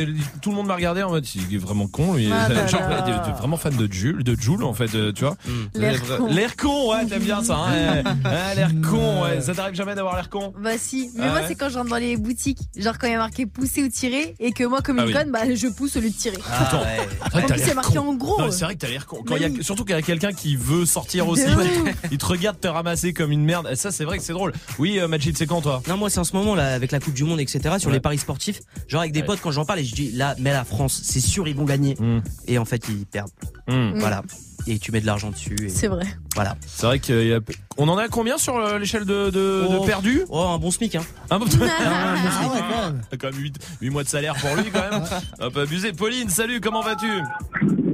et 0.02 0.08
tout 0.40 0.50
le 0.50 0.56
monde 0.56 0.66
m'a 0.66 0.76
regardé 0.76 1.02
en 1.02 1.10
mode 1.10 1.26
il 1.34 1.54
est 1.54 1.58
vraiment 1.58 1.88
con 1.88 2.14
lui. 2.14 2.30
Ah 2.32 2.48
Genre 2.68 2.88
là. 2.88 3.02
t'es- 3.02 3.30
t'es 3.30 3.36
vraiment 3.36 3.56
fan 3.56 3.74
de 3.74 3.92
Jules, 3.92 4.22
de 4.22 4.34
Jules 4.40 4.62
en 4.62 4.72
fait, 4.74 4.88
tu 5.14 5.24
vois. 5.24 5.36
L'air 5.74 5.92
L'air- 5.92 6.16
con. 6.18 6.26
L'air 6.26 6.56
con, 6.56 6.90
ouais, 6.92 7.06
t'aimes 7.06 7.22
bien 7.22 7.42
ça. 7.42 7.56
Hein, 7.56 8.02
ouais. 8.24 8.54
l'air 8.54 8.70
con, 8.88 9.22
ouais. 9.24 9.40
Ça 9.40 9.54
t'arrive 9.54 9.74
jamais 9.74 9.94
d'avoir 9.94 10.14
l'air 10.16 10.28
con? 10.30 10.52
Bah 10.62 10.78
si, 10.78 11.10
mais 11.16 11.24
Ah 11.24 11.30
moi 11.30 11.40
ouais? 11.40 11.44
c'est 11.48 11.54
quand 11.56 11.68
je 11.68 11.78
rentre 11.78 11.90
dans 11.90 11.96
les 11.96 12.16
boutiques, 12.16 12.60
genre 12.76 12.96
quand 12.98 13.06
il 13.08 13.12
y 13.12 13.16
a 13.16 13.18
marqué 13.18 13.46
pousser 13.46 13.82
ou 13.82 13.88
tirer 13.88 14.34
et 14.38 14.52
que 14.52 14.64
moi 14.64 14.80
comme 14.82 14.98
Ah 14.98 15.02
une 15.02 15.08
oui. 15.08 15.14
conne, 15.14 15.30
bah 15.32 15.40
je 15.52 15.66
pousse 15.68 15.96
au 15.96 16.00
lieu 16.00 16.10
de 16.10 16.14
tirer. 16.14 16.36
Attends, 16.52 16.80
ouais. 16.82 16.86
c'est 16.98 17.30
vrai 17.30 17.42
En 17.42 17.42
que 17.42 17.46
t'as 17.48 17.54
plus, 17.54 17.56
l'air 17.58 17.68
c'est 17.68 17.74
marqué 17.74 17.94
con. 17.98 18.08
en 18.08 18.14
gros. 18.14 18.50
C'est 18.50 18.64
vrai 18.64 18.74
que 18.74 18.80
t'as 18.80 18.88
l'air 18.88 19.06
con. 19.06 19.22
Quand 19.26 19.36
il 19.36 19.42
y 19.42 19.44
a, 19.44 19.48
Oui. 19.48 19.64
surtout 19.64 19.84
qu'il 19.84 19.94
y 19.94 19.98
a 19.98 20.02
quelqu'un 20.02 20.32
qui 20.32 20.54
veut 20.56 20.86
sortir 20.86 21.26
aussi, 21.28 21.42
il 22.12 22.18
te 22.18 22.26
regarde 22.26 22.58
te 22.60 22.68
ramasser 22.68 23.12
comme 23.12 23.32
une 23.32 23.44
merde. 23.44 23.74
Ça, 23.74 23.90
c'est 23.90 24.04
vrai 24.04 24.18
que 24.18 24.24
c'est 24.24 24.32
drôle. 24.32 24.52
Oui, 24.78 24.98
euh, 24.98 25.08
Majid, 25.08 25.36
c'est 25.36 25.46
quand 25.46 25.60
toi? 25.62 25.82
Non, 25.88 25.96
moi, 25.96 26.10
c'est 26.10 26.20
en 26.20 26.24
ce 26.24 26.34
moment, 26.36 26.54
là, 26.54 26.74
avec 26.74 26.92
la 26.92 27.00
Coupe 27.00 27.14
du 27.14 27.24
Monde, 27.24 27.40
etc., 27.40 27.60
sur 27.78 27.88
Ouais. 27.88 27.94
les 27.94 28.00
paris 28.00 28.18
sportifs. 28.18 28.60
Genre, 28.88 29.00
avec 29.00 29.12
des 29.12 29.20
Ouais. 29.20 29.26
potes, 29.26 29.40
quand 29.40 29.50
j'en 29.50 29.64
parle, 29.64 29.80
et 29.80 29.84
je 29.84 29.94
dis, 29.94 30.12
là, 30.12 30.34
mais 30.38 30.52
la 30.52 30.64
France, 30.64 31.00
c'est 31.02 31.20
sûr, 31.20 31.48
ils 31.48 31.56
vont 31.56 31.64
gagner. 31.64 31.96
Mm. 31.98 32.20
Et 32.48 32.58
en 32.58 32.64
fait, 32.64 32.88
ils 32.88 33.06
perdent. 33.06 33.30
Hmm. 33.68 33.98
Voilà. 33.98 34.22
Et 34.66 34.78
tu 34.78 34.92
mets 34.92 35.00
de 35.00 35.06
l'argent 35.06 35.30
dessus. 35.30 35.56
et 35.64 35.68
C'est 35.70 35.86
vrai. 35.88 36.04
Voilà. 36.34 36.54
C'est 36.66 36.84
vrai 36.86 36.98
qu'il 36.98 37.26
y 37.26 37.32
a... 37.32 37.40
On 37.78 37.88
en 37.88 37.96
a 37.96 38.08
combien 38.08 38.36
sur 38.36 38.56
euh, 38.56 38.78
l'échelle 38.78 39.06
de, 39.06 39.26
de, 39.26 39.30
de 39.30 39.76
Oh. 39.78 39.84
perdus 39.84 40.22
Oh, 40.28 40.38
un 40.42 40.58
bon 40.58 40.70
SMIC, 40.70 40.96
hein. 40.96 41.02
Un 41.30 41.38
bon- 41.38 41.46
Ah 41.80 42.14
ouais, 42.52 42.60
quand 42.60 42.92
même. 42.92 43.00
quand 43.18 43.32
même 43.32 43.40
8, 43.80 43.90
mois 43.90 44.04
de 44.04 44.08
salaire 44.08 44.34
pour 44.34 44.54
lui 44.56 44.70
quand 44.70 44.90
même. 44.90 45.02
Un 45.40 45.50
peu 45.50 45.60
abusé. 45.62 45.92
Pauline, 45.94 46.28
salut, 46.28 46.60
comment 46.60 46.82
vas-tu? 46.82 47.06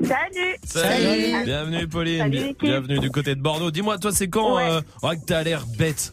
Salut 0.07 0.57
Salut. 0.65 1.45
Bienvenue 1.45 1.89
Pauline, 1.89 2.19
Salut, 2.19 2.31
Bien- 2.31 2.41
l'équipe. 2.43 2.63
bienvenue 2.63 2.99
du 3.01 3.11
côté 3.11 3.35
de 3.35 3.41
Bordeaux. 3.41 3.71
Dis-moi, 3.71 3.99
toi 3.99 4.13
c'est 4.13 4.29
quand 4.29 4.57
Ouais. 4.57 4.71
euh, 4.71 4.81
oh, 5.03 5.11
que 5.11 5.25
t'as 5.27 5.43
l'air 5.43 5.65
bête 5.79 6.13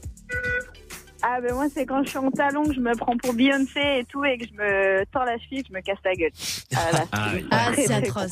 Ah 1.22 1.40
ben 1.42 1.54
moi 1.54 1.66
c'est 1.74 1.86
quand 1.86 2.04
je 2.04 2.10
suis 2.10 2.18
en 2.18 2.32
talon 2.32 2.64
que 2.66 2.74
je 2.74 2.80
me 2.80 2.96
prends 2.98 3.16
pour 3.18 3.34
Beyoncé 3.34 3.80
et 4.00 4.06
tout 4.06 4.26
et 4.26 4.38
que 4.38 4.46
je 4.48 4.54
me 4.54 5.06
tords 5.12 5.26
la 5.26 5.38
cheville, 5.38 5.64
je 5.68 5.74
me 5.74 5.82
casse 5.82 6.00
la 6.04 6.16
gueule. 6.16 6.32
Ah 6.76 6.92
là. 6.92 7.06
Ah 7.52 7.72
c'est 7.76 7.94
atroce. 7.94 8.32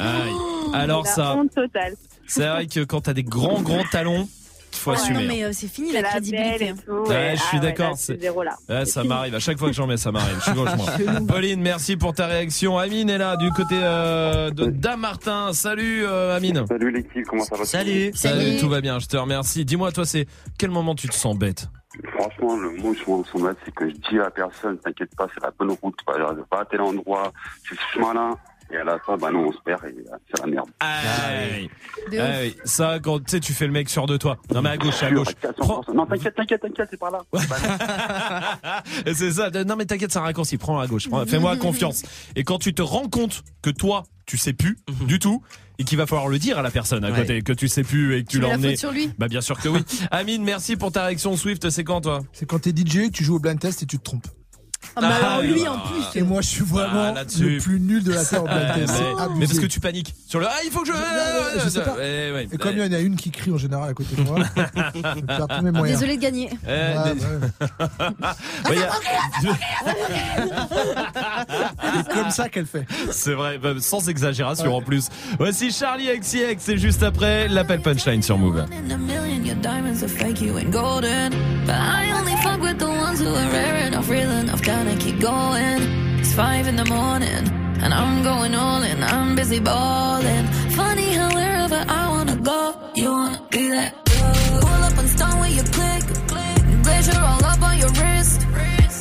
Aïe. 0.00 0.32
Alors 0.74 1.04
la 1.04 1.10
ça, 1.10 1.36
honte 1.36 1.52
totale. 1.54 1.94
c'est 2.26 2.46
vrai 2.46 2.66
que 2.66 2.80
quand 2.84 3.02
t'as 3.02 3.12
des 3.14 3.24
grands 3.24 3.62
grands 3.62 3.84
talons, 3.90 4.28
faut 4.76 4.90
assumer. 4.92 5.20
non 5.22 5.28
mais 5.28 5.44
euh, 5.44 5.50
c'est 5.52 5.68
fini 5.68 5.92
la 5.92 6.00
la 6.02 6.08
crédibilité. 6.10 6.74
tout. 6.86 6.92
Ouais, 7.08 7.32
je 7.36 7.40
suis 7.42 7.48
Ah 7.52 7.54
ouais, 7.56 7.60
d'accord, 7.60 7.90
là, 7.90 7.96
c'est- 7.96 8.14
c'est 8.14 8.20
zéro 8.20 8.42
là. 8.42 8.56
Ouais, 8.68 8.84
C'est 8.84 8.92
ça 8.92 9.04
m'arrive, 9.04 9.34
à 9.34 9.38
chaque 9.40 9.58
fois 9.58 9.68
que 9.68 9.74
j'en 9.74 9.86
mets, 9.86 9.96
ça 9.96 10.12
m'arrive. 10.12 10.36
Je 10.38 10.42
suis 10.44 10.52
gauche, 10.52 10.70
moi. 10.76 11.20
Pauline, 11.28 11.60
merci 11.60 11.96
pour 11.96 12.12
ta 12.14 12.26
réaction. 12.26 12.78
Amine 12.78 13.10
est 13.10 13.18
là, 13.18 13.36
du 13.36 13.50
côté 13.52 13.74
euh, 13.82 14.50
de 14.50 14.66
Damartin. 14.66 15.52
Salut 15.52 16.04
euh, 16.06 16.36
Amine. 16.36 16.64
Salut 16.66 16.90
l'équipe, 16.90 17.24
comment 17.26 17.44
ça 17.44 17.56
va? 17.56 17.64
Salut. 17.64 18.10
Salut. 18.14 18.58
tout 18.60 18.68
va 18.68 18.80
bien, 18.80 18.98
je 18.98 19.06
te 19.06 19.16
remercie. 19.16 19.64
Dis-moi, 19.64 19.92
toi, 19.92 20.04
c'est 20.04 20.26
quel 20.58 20.70
moment 20.70 20.94
tu 20.94 21.08
te 21.08 21.14
sens 21.14 21.36
bête? 21.36 21.68
Franchement, 22.18 22.56
le 22.56 22.70
mot 22.70 22.92
je 22.92 23.08
m'en 23.08 23.22
sens 23.24 23.40
mal, 23.40 23.54
c'est 23.64 23.72
que 23.72 23.88
je 23.88 23.94
dis 23.94 24.18
à 24.18 24.24
la 24.24 24.30
personne, 24.30 24.76
t'inquiète 24.78 25.14
pas, 25.16 25.28
c'est 25.32 25.40
la 25.42 25.52
bonne 25.56 25.70
route, 25.80 25.94
va, 26.06 26.14
va 26.50 26.58
à 26.60 26.64
tel 26.64 26.80
endroit, 26.80 27.32
tu 27.62 27.76
ce 27.94 28.00
malin, 28.00 28.36
et 28.74 28.78
à 28.78 28.84
la 28.84 28.98
fin, 28.98 29.16
bah 29.16 29.30
non, 29.30 29.46
on 29.48 29.52
se 29.52 29.58
perd 29.64 29.84
et 29.84 29.88
euh, 29.88 30.16
c'est 30.34 30.40
la 30.44 30.46
merde. 30.50 30.68
Ah 30.80 31.00
ouf. 31.62 31.68
oui, 32.10 32.56
ça, 32.64 32.98
quand 33.02 33.18
tu 33.20 33.24
sais, 33.28 33.40
tu 33.40 33.52
fais 33.52 33.66
le 33.66 33.72
mec 33.72 33.88
sûr 33.88 34.06
de 34.06 34.16
toi. 34.16 34.38
Non, 34.52 34.60
mais 34.62 34.70
à 34.70 34.76
gauche, 34.76 35.02
à 35.02 35.10
gauche. 35.10 35.28
À 35.42 35.48
400%. 35.48 35.54
Prends- 35.58 35.84
Non, 35.94 36.06
t'inquiète, 36.06 36.34
t'inquiète, 36.34 36.60
t'inquiète, 36.62 36.88
c'est 36.90 36.98
par 36.98 37.10
là. 37.10 37.20
C'est 39.14 39.30
ça. 39.32 39.50
Non, 39.50 39.76
mais 39.76 39.84
t'inquiète, 39.86 40.12
c'est 40.12 40.18
un 40.18 40.22
raccourci. 40.22 40.58
Prends 40.58 40.78
à 40.80 40.86
gauche. 40.86 41.08
Prends- 41.08 41.24
Fais-moi 41.26 41.56
confiance. 41.58 42.02
Et 42.36 42.44
quand 42.44 42.58
tu 42.58 42.74
te 42.74 42.82
rends 42.82 43.08
compte 43.08 43.42
que 43.62 43.70
toi, 43.70 44.04
tu 44.26 44.38
sais 44.38 44.52
plus 44.52 44.76
du 45.06 45.18
tout, 45.18 45.42
et 45.78 45.84
qu'il 45.84 45.98
va 45.98 46.06
falloir 46.06 46.28
le 46.28 46.38
dire 46.38 46.58
à 46.58 46.62
la 46.62 46.70
personne 46.70 47.04
à 47.04 47.10
Ouais. 47.10 47.20
côté, 47.20 47.42
que 47.42 47.52
tu 47.52 47.68
sais 47.68 47.82
plus 47.82 48.16
et 48.16 48.24
que 48.24 48.28
tu 48.30 48.40
Tu 48.40 48.46
faute 48.46 48.76
sur 48.76 48.92
lui. 48.92 49.10
Bah, 49.18 49.28
bien 49.28 49.40
sûr 49.40 49.58
que 49.58 49.68
oui. 49.68 49.80
Amine, 50.10 50.42
merci 50.44 50.76
pour 50.76 50.92
ta 50.92 51.04
réaction 51.06 51.36
Swift. 51.36 51.68
C'est 51.70 51.84
quand, 51.84 52.00
toi? 52.00 52.20
C'est 52.32 52.46
quand 52.46 52.60
t'es 52.60 52.70
DJ, 52.70 53.08
que 53.08 53.12
tu 53.12 53.24
joues 53.24 53.36
au 53.36 53.40
blind 53.40 53.58
test 53.58 53.82
et 53.82 53.86
tu 53.86 53.98
te 53.98 54.02
trompes. 54.04 54.26
Ah, 54.96 55.00
Ah, 55.02 55.26
alors 55.26 55.42
lui 55.42 55.52
oui, 55.54 55.68
en 55.68 55.78
plus. 55.78 56.18
Et 56.18 56.22
moi, 56.22 56.40
je 56.40 56.48
suis 56.48 56.64
vraiment 56.64 57.14
Ah, 57.16 57.22
le 57.40 57.58
plus 57.58 57.80
nul 57.80 58.02
de 58.04 58.12
la 58.12 58.24
terre 58.24 58.42
Ah, 58.48 58.74
test. 58.74 58.76
mais, 58.78 58.86
C'est 58.86 59.34
mais 59.38 59.46
parce 59.46 59.58
que 59.58 59.66
tu 59.66 59.80
paniques 59.80 60.14
sur 60.28 60.38
le 60.40 60.46
ah 60.46 60.52
il 60.64 60.70
faut 60.70 60.80
que 60.82 60.88
je, 60.88 60.92
ouais, 60.92 60.98
je 61.64 61.68
sais 61.68 61.82
pas. 61.82 61.94
Ouais, 61.94 62.30
ouais. 62.32 62.48
Et 62.52 62.56
comme 62.56 62.72
il 62.76 62.84
y 62.84 62.88
en 62.88 62.92
a 62.92 63.00
une 63.00 63.16
qui 63.16 63.30
crie 63.30 63.50
en 63.50 63.58
général 63.58 63.90
à 63.90 63.94
côté 63.94 64.14
de 64.16 64.22
moi, 64.22 64.38
je 64.56 65.20
perds 65.20 65.46
tous 65.48 65.64
mes 65.64 65.70
moyens. 65.72 65.98
Désolé 66.00 66.16
de 66.16 66.22
gagner. 66.22 66.50
Eh, 66.66 66.68
Ouais, 66.68 67.10
ouais. 67.10 67.68
Ouais, 68.70 68.82
a- 68.82 68.92
C'est 72.04 72.12
comme 72.14 72.30
ça 72.30 72.48
qu'elle 72.48 72.66
fait. 72.66 72.86
C'est 73.10 73.34
vrai, 73.34 73.58
bah, 73.58 73.70
sans 73.80 74.08
exagération 74.08 74.74
en 74.76 74.82
plus. 74.82 75.08
Voici 75.38 75.70
Charlie 75.72 76.08
XCX 76.18 76.68
et 76.72 76.78
juste 76.78 77.02
après 77.02 77.48
l'appel 77.48 77.80
punchline 77.80 78.22
sur 78.22 78.38
Move. 78.38 78.64
Diamonds 79.62 80.02
are 80.02 80.08
fake, 80.10 80.40
you 80.42 80.58
ain't 80.58 80.70
golden. 80.70 81.30
But 81.64 81.76
I 81.76 82.12
only 82.18 82.36
fuck 82.42 82.60
with 82.60 82.76
the 82.78 82.84
ones 82.88 83.20
who 83.20 83.28
are 83.28 83.50
rare 83.50 83.86
enough, 83.86 84.10
real 84.10 84.30
enough, 84.30 84.60
gonna 84.84 84.98
keep 84.98 85.18
going. 85.20 85.80
It's 86.20 86.34
five 86.34 86.66
in 86.66 86.76
the 86.76 86.84
morning, 86.84 87.44
and 87.82 87.92
I'm 87.94 88.22
going 88.22 88.54
all 88.54 88.82
in. 88.82 89.02
I'm 89.02 89.34
busy 89.34 89.60
balling. 89.60 90.46
Funny 90.78 91.08
how 91.18 91.34
wherever 91.34 91.80
I 91.88 92.08
wanna 92.14 92.36
go, 92.36 92.60
you 92.94 93.10
wanna 93.10 93.40
be 93.50 93.70
there. 93.70 93.92
Pull 94.64 94.82
up 94.88 94.96
and 94.98 95.08
stone 95.08 95.40
with 95.40 95.54
your 95.60 95.68
click. 95.76 96.02
Glacier 96.84 97.18
all 97.18 97.44
up 97.52 97.62
on 97.62 97.78
your 97.78 97.92
wrist. 98.00 98.40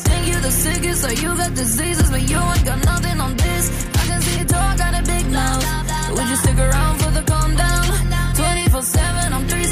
Think 0.08 0.28
you 0.28 0.40
the 0.48 0.52
sickest, 0.52 1.02
so 1.02 1.10
you 1.10 1.30
got 1.36 1.54
diseases, 1.54 2.10
but 2.10 2.24
you 2.32 2.40
ain't 2.54 2.66
got 2.66 2.80
nothing 2.86 3.20
on 3.20 3.36
this. 3.36 3.66
I 4.02 4.04
can 4.10 4.22
see 4.22 4.40
you 4.40 4.46
talk, 4.46 4.78
got 4.78 4.94
a 5.02 5.04
big 5.04 5.26
mouth. 5.32 5.64
Would 6.16 6.28
you 6.32 6.38
stick 6.44 6.58
around 6.58 6.96
for 7.02 7.12
the 7.18 7.24
calm 7.32 7.56
down? 7.56 7.86
24 8.36 8.82
7, 8.82 9.34
I'm 9.34 9.48
3. 9.48 9.63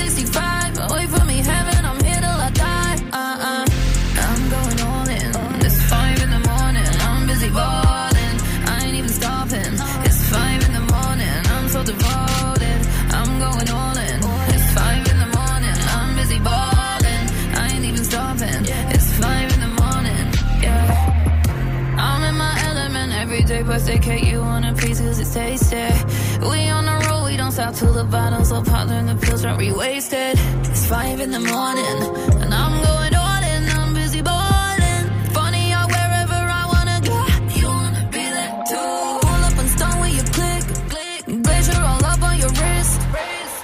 birthday 23.71 23.99
cake, 23.99 24.25
you 24.25 24.41
want 24.41 24.65
a 24.65 24.73
piece 24.73 24.99
cause 24.99 25.17
it 25.17 25.31
tasted. 25.31 25.93
We 26.41 26.67
on 26.67 26.83
the 26.91 26.97
road, 27.07 27.23
we 27.23 27.37
don't 27.37 27.53
stop 27.53 27.73
till 27.73 27.93
the 27.93 28.03
bottles 28.03 28.51
all 28.51 28.65
pop 28.65 28.89
and 28.89 29.07
the 29.07 29.15
pills 29.15 29.45
are 29.45 29.57
re-wasted. 29.57 30.35
It's 30.71 30.85
five 30.87 31.21
in 31.21 31.31
the 31.31 31.39
morning, 31.39 31.97
and 32.41 32.53
I'm 32.53 32.75
going 32.87 33.15
all 33.15 33.43
in, 33.53 33.61
I'm 33.79 33.93
busy 33.93 34.21
balling. 34.21 35.03
Funny 35.37 35.69
how 35.75 35.87
wherever 35.87 36.39
I 36.61 36.63
wanna 36.73 36.99
go, 37.11 37.19
you 37.59 37.67
wanna 37.67 38.03
be 38.11 38.25
there 38.37 38.53
too. 38.71 38.91
Pull 39.23 39.41
up 39.47 39.57
and 39.61 39.69
stun 39.75 39.93
with 40.01 40.15
your 40.19 40.29
click, 40.35 40.63
click. 40.91 41.21
Glacier 41.45 41.81
all 41.91 42.03
up 42.11 42.21
on 42.29 42.35
your 42.43 42.53
wrist. 42.59 42.93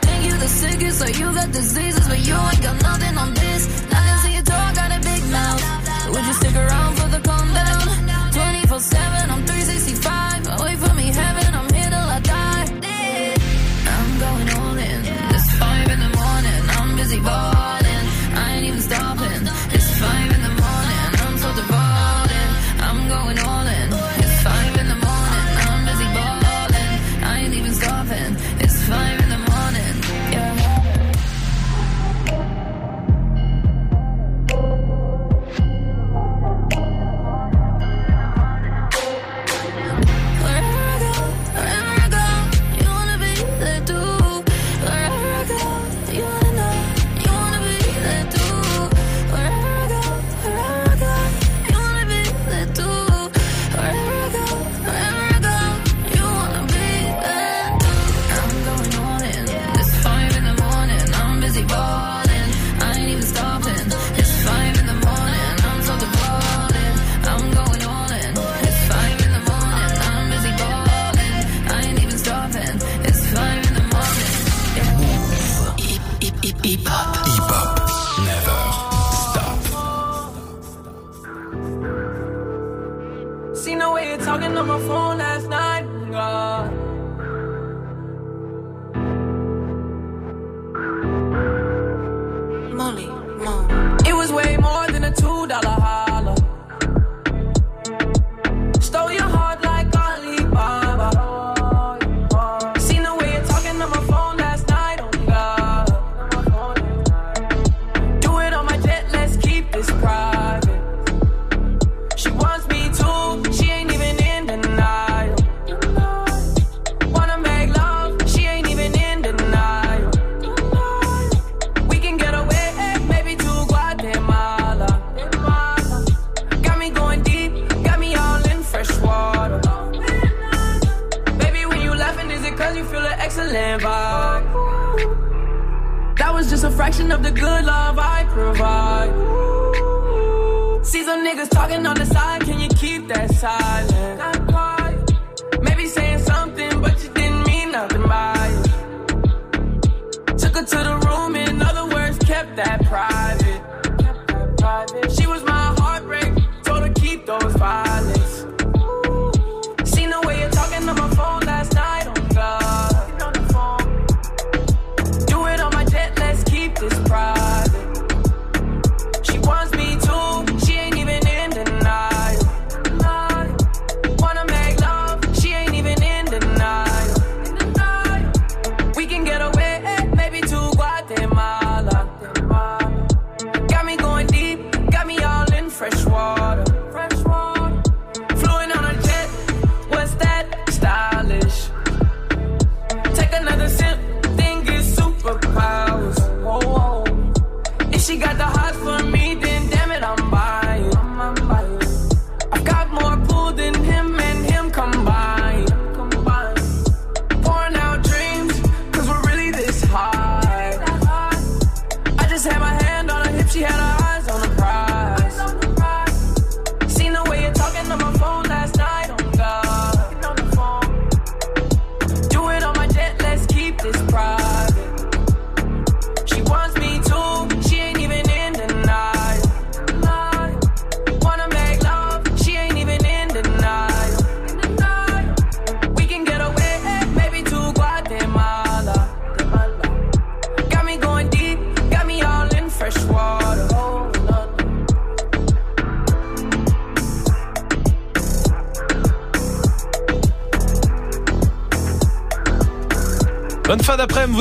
Think 0.07 0.19
you 0.27 0.35
the 0.37 0.51
sickest, 0.61 0.99
so 1.01 1.07
you 1.19 1.25
got 1.35 1.51
diseases, 1.51 2.07
but 2.07 2.21
you 2.27 2.35
ain't 2.49 2.63
got 2.63 2.77
nothing 2.89 3.15
on 3.23 3.33
this. 3.33 3.61
Nothing 3.91 4.17
so 4.23 4.27
you 4.37 4.43
talk, 4.51 4.71
got 4.73 4.89
a 4.97 4.99
big 5.09 5.23
mouth. 5.35 5.63
Would 6.13 6.25
you 6.29 6.35
stick 6.41 6.55
around 6.55 6.95
for 6.95 7.09
the 7.15 7.19
calm 7.27 7.47
down? 7.53 7.81
24-7 8.31 9.16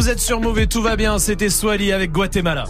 vous 0.07 0.13
êtes 0.13 0.21
sur 0.21 0.41
et 0.57 0.69
tout 0.69 0.83
va 0.83 0.95
bien. 0.95 1.19
C'était 1.19 1.51
Swally 1.51 1.91
avec 1.91 2.13
Guatemala. 2.13 2.67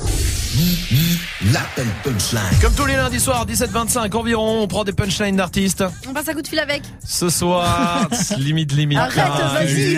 L'appel 1.52 1.86
punchline. 2.02 2.40
Comme 2.62 2.74
tous 2.74 2.86
les 2.86 2.96
lundis 2.96 3.20
soirs, 3.20 3.44
17-25 3.44 4.16
environ, 4.16 4.62
on 4.62 4.66
prend 4.66 4.84
des 4.84 4.94
punchlines 4.94 5.36
d'artistes. 5.36 5.84
On 6.08 6.14
passe 6.14 6.30
un 6.30 6.32
coup 6.32 6.40
de 6.40 6.48
fil 6.48 6.58
avec. 6.58 6.80
Ce 7.04 7.28
soir, 7.28 8.08
limite, 8.38 8.72
limite. 8.72 8.96
Arrête, 8.96 9.22
Ah, 9.22 9.50
vas-y. 9.52 9.96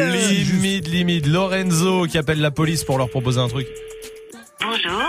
Limite, 0.50 0.88
limite. 0.88 1.26
Lorenzo 1.28 2.06
qui 2.06 2.18
appelle 2.18 2.40
la 2.40 2.50
police 2.50 2.82
pour 2.82 2.98
leur 2.98 3.08
proposer 3.08 3.38
un 3.38 3.46
truc. 3.46 3.68
Bonjour, 4.60 5.00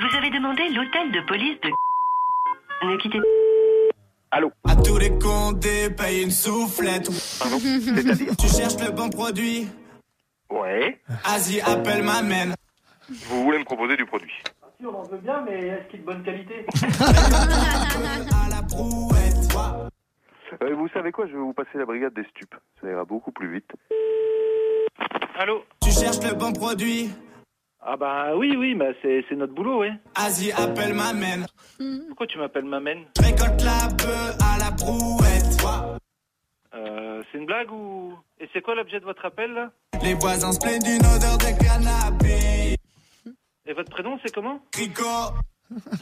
vous 0.00 0.16
avez 0.18 0.30
demandé 0.30 0.62
l'hôtel 0.74 1.12
de 1.12 1.24
police 1.28 1.58
de... 1.62 1.68
Ne 2.88 3.00
quittez 3.00 3.18
Allô 4.32 4.50
À 4.68 4.74
tous 4.74 4.98
les 4.98 5.10
condés, 5.10 5.90
paye 5.96 6.24
une 6.24 6.32
soufflette. 6.32 7.08
Pardon 7.38 7.60
C'est-à-dire 7.60 8.32
Tu 8.36 8.48
cherches 8.48 8.84
le 8.84 8.90
bon 8.90 9.08
produit. 9.10 9.68
Vas-y, 11.48 11.60
appelle 11.62 12.02
ma 12.02 12.20
mène. 12.22 12.54
Vous 13.08 13.42
voulez 13.44 13.58
me 13.58 13.64
proposer 13.64 13.96
du 13.96 14.04
produit 14.04 14.32
On 14.84 14.88
en 14.88 15.02
veut 15.04 15.16
bien, 15.18 15.42
mais 15.46 15.68
est-ce 15.68 15.88
qu'il 15.90 16.00
est 16.00 16.02
de 16.02 16.06
bonne 16.06 16.22
qualité? 16.22 16.66
Euh, 20.62 20.74
Vous 20.74 20.88
savez 20.88 21.12
quoi 21.12 21.26
Je 21.26 21.32
vais 21.32 21.38
vous 21.38 21.52
passer 21.52 21.76
la 21.76 21.84
brigade 21.84 22.14
des 22.14 22.24
stupes. 22.30 22.54
Ça 22.80 22.88
ira 22.90 23.04
beaucoup 23.04 23.30
plus 23.30 23.52
vite. 23.52 23.70
Allô? 25.38 25.62
Tu 25.82 25.90
cherches 25.90 26.20
le 26.24 26.34
bon 26.34 26.52
produit? 26.52 27.10
Ah 27.80 27.96
bah 27.96 28.34
oui, 28.34 28.56
oui, 28.56 28.74
bah 28.74 28.86
c'est 29.02 29.24
c'est 29.28 29.36
notre 29.36 29.52
boulot, 29.54 29.80
ouais. 29.80 29.92
Vas-y, 30.16 30.50
appelle 30.52 30.94
ma 30.94 31.12
mène. 31.12 31.46
Pourquoi 32.08 32.26
tu 32.26 32.38
m'appelles 32.38 32.64
Mamène 32.64 33.04
Récolte 33.20 33.62
la 33.62 33.88
bœuf 33.94 34.36
à 34.40 34.58
la 34.58 34.70
brouette. 34.72 35.62
euh, 36.74 37.22
C'est 37.30 37.38
une 37.38 37.46
blague 37.46 37.70
ou... 37.70 38.14
Et 38.40 38.48
c'est 38.52 38.60
quoi 38.62 38.74
l'objet 38.74 39.00
de 39.00 39.04
votre 39.04 39.24
appel, 39.24 39.52
là? 39.52 39.70
Les 40.02 40.14
voisins 40.14 40.52
se 40.52 40.60
plaignent 40.60 40.82
d'une 40.82 41.04
odeur 41.04 41.38
de 41.38 41.64
cannabis. 41.64 42.76
Et 43.66 43.72
votre 43.74 43.90
prénom, 43.90 44.18
c'est 44.24 44.32
comment? 44.32 44.60
Rico. 44.74 45.04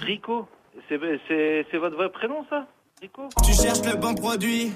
Rico. 0.01 0.49
C'est 0.88 1.01
c'est- 1.29 1.66
c'est 1.70 1.79
votre 1.79 1.96
vrai 1.96 2.11
prénom, 2.11 2.44
ça? 2.51 2.66
Rico? 3.01 3.29
Tu 3.44 3.53
cherches 3.53 3.83
le 3.85 3.96
bon 3.96 4.14
produit 4.14 4.72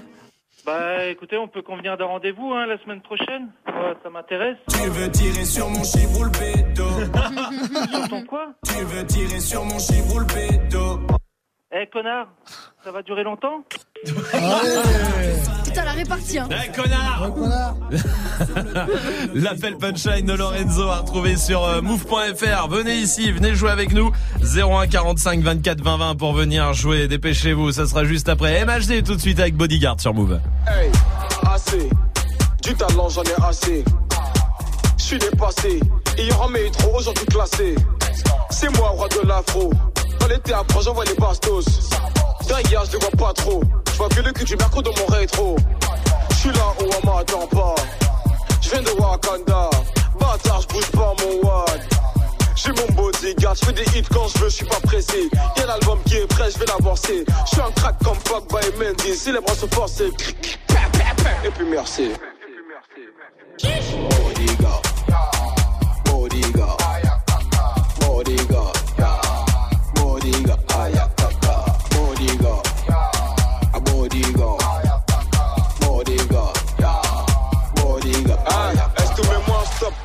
Bah 0.66 1.06
écoutez, 1.06 1.36
on 1.38 1.48
peut 1.48 1.62
convenir 1.62 1.96
d'un 1.96 2.06
rendez-vous, 2.06 2.52
hein, 2.52 2.66
la 2.66 2.78
semaine 2.82 3.00
prochaine. 3.02 3.50
Ouais, 3.66 3.94
ça 4.02 4.10
m'intéresse. 4.10 4.56
Tu 4.70 4.88
veux 4.88 5.10
tirer 5.10 5.44
sur 5.44 5.68
mon 5.70 5.80
ou 5.82 6.24
le 6.24 6.30
bédo 6.30 6.88
Sur 7.92 8.08
ton 8.08 8.24
quoi? 8.26 8.48
Tu 8.66 8.82
veux 8.84 9.06
tirer 9.06 9.40
sur 9.40 9.64
mon 9.64 9.76
ou 9.76 10.18
le 10.18 10.26
bédo 10.26 11.00
Eh, 11.72 11.86
connard 11.86 12.28
Ça 12.82 12.90
va 12.90 13.02
durer 13.02 13.22
longtemps? 13.22 13.64
Putain, 15.70 15.84
la 15.84 15.92
répartie. 15.92 16.38
Hein. 16.38 16.48
Eh, 16.50 16.72
connard 16.72 17.30
L'appel 19.34 19.76
punchline 19.76 20.26
de 20.26 20.32
Lorenzo 20.32 20.88
à 20.88 20.96
retrouver 20.98 21.36
sur 21.36 21.62
euh, 21.64 21.80
move.fr. 21.80 22.68
Venez 22.68 22.96
ici, 22.96 23.30
venez 23.30 23.54
jouer 23.54 23.70
avec 23.70 23.92
nous. 23.92 24.10
01 24.42 24.88
45 24.88 25.40
24 25.42 25.80
20 25.80 25.96
20 25.96 26.14
pour 26.16 26.32
venir 26.32 26.72
jouer. 26.72 27.06
Dépêchez-vous, 27.06 27.70
ça 27.70 27.86
sera 27.86 28.04
juste 28.04 28.28
après. 28.28 28.64
MHD 28.64 29.04
tout 29.04 29.14
de 29.14 29.20
suite 29.20 29.38
avec 29.38 29.56
Bodyguard 29.56 30.00
sur 30.00 30.12
Move. 30.12 30.40
Hey, 30.66 30.90
assez. 31.48 31.88
Du 32.64 32.74
talent, 32.74 33.08
j'en 33.08 33.22
ai 33.22 33.48
assez. 33.48 33.84
Je 34.98 35.04
suis 35.04 35.18
dépassé. 35.18 35.78
Il 36.18 36.26
y 36.26 36.32
aura 36.32 36.48
mes 36.48 36.68
trop 36.72 36.98
aujourd'hui 36.98 37.26
classé. 37.26 37.76
C'est 38.50 38.76
moi, 38.76 38.88
roi 38.88 39.06
de 39.08 39.28
l'afro. 39.28 39.72
Dans 40.18 40.26
les 40.26 40.38
théâtres, 40.40 40.82
j'envoie 40.82 41.04
les 41.04 41.14
bastos. 41.14 41.90
Derrière, 42.48 42.84
je 42.86 42.92
les 42.92 42.98
vois 42.98 43.28
pas 43.28 43.32
trop. 43.34 43.62
Que 44.08 44.22
le 44.22 44.32
cul 44.32 44.44
du 44.44 44.56
merco 44.56 44.80
dans 44.80 44.92
mon 44.98 45.06
rétro. 45.14 45.56
Je 46.30 46.34
suis 46.34 46.52
là 46.52 46.72
où 46.80 46.84
on 46.84 47.06
m'attend 47.06 47.46
pas. 47.48 47.74
Je 48.62 48.70
viens 48.70 48.80
de 48.80 48.90
Wakanda. 48.98 49.68
Bâtard, 50.18 50.62
je 50.62 50.68
bouge 50.68 50.90
pas 50.92 51.14
mon 51.20 51.46
wad. 51.46 51.80
J'ai 52.56 52.72
mon 52.72 52.86
bodyguard, 52.94 53.54
je 53.54 53.66
fais 53.66 53.72
des 53.72 53.98
hits 53.98 54.06
quand 54.10 54.26
je 54.28 54.38
veux, 54.38 54.48
je 54.48 54.54
suis 54.56 54.64
pas 54.64 54.80
pressé. 54.80 55.28
Y'a 55.58 55.66
l'album 55.66 55.98
qui 56.06 56.16
est 56.16 56.26
prêt, 56.26 56.50
je 56.50 56.58
vais 56.58 56.64
l'avancer. 56.64 57.24
Je 57.44 57.50
suis 57.50 57.60
un 57.60 57.70
crack 57.72 57.96
comme 58.02 58.16
Pogba 58.18 58.60
et 58.62 58.78
Mendy. 58.78 59.14
Si 59.14 59.32
les 59.32 59.40
bras 59.40 59.54
pa, 59.54 59.86
pa. 59.86 61.46
et 61.46 61.50
puis 61.50 61.66
merci. 61.70 62.12
Bodyguard. 63.62 64.82
Bodyguard. 66.06 66.89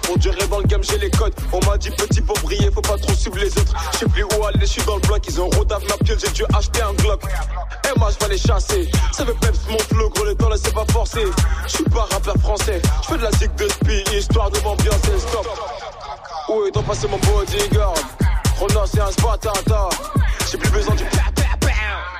Pour 0.06 0.18
durer 0.18 0.48
dans 0.48 0.60
le 0.60 0.65
game, 0.65 0.84
j'ai 0.84 0.98
les 0.98 1.10
codes. 1.10 1.34
On 1.52 1.60
m'a 1.65 1.78
dit 1.78 1.89
petit 1.91 2.22
pour 2.22 2.38
briller, 2.39 2.70
faut 2.72 2.82
pas 2.82 2.98
trop 2.98 3.13
suivre 3.13 3.38
les 3.38 3.50
autres. 3.58 3.74
Je 3.94 3.98
sais 4.00 4.06
plus 4.06 4.24
où 4.24 4.46
aller, 4.46 4.60
je 4.62 4.65
suis 4.65 4.84
dans 4.84 4.96
le 4.96 5.02
bloc. 5.02 5.24
Ils 5.28 5.41
ont 5.41 5.50
rodave 5.50 5.84
ma 5.89 5.98
piole, 5.98 6.20
j'ai 6.20 6.32
dû 6.32 6.44
acheter 6.54 6.82
un 6.82 6.94
Glock. 6.94 7.22
Et 7.24 8.00
moi, 8.00 8.10
je 8.12 8.26
vais 8.26 8.34
les 8.34 8.39
chasser. 8.39 8.89
Ça 9.12 9.24
veut 9.24 9.34
peps 9.34 9.60
mon 9.70 9.80
flow, 9.80 10.10
gros, 10.10 10.26
les 10.26 10.36
temps, 10.36 10.50
c'est 10.56 10.74
pas 10.74 10.86
forcé. 10.91 11.22
Je 11.68 11.72
suis 11.72 11.84
pas 11.86 12.08
rappeur 12.12 12.36
français. 12.38 12.82
Je 13.04 13.08
fais 13.08 13.18
de 13.18 13.24
la 13.24 13.32
zig 13.32 13.54
de 13.56 13.68
spi, 13.68 14.04
histoire 14.15 14.50
de 14.52 14.60
m'ambiancer, 14.60 15.20
stop. 15.20 15.48
Est 16.68 16.72
donc 16.72 16.86
passé 16.86 17.08
mon 17.08 17.18
bodyguard? 17.18 17.94
Rona, 18.60 18.86
c'est 18.86 19.02
un 19.02 19.12
spatata. 19.12 19.89
J'ai 20.50 20.58
plus 20.58 20.70
besoin 20.70 20.96
du 20.96 21.04
pa. 21.04 21.44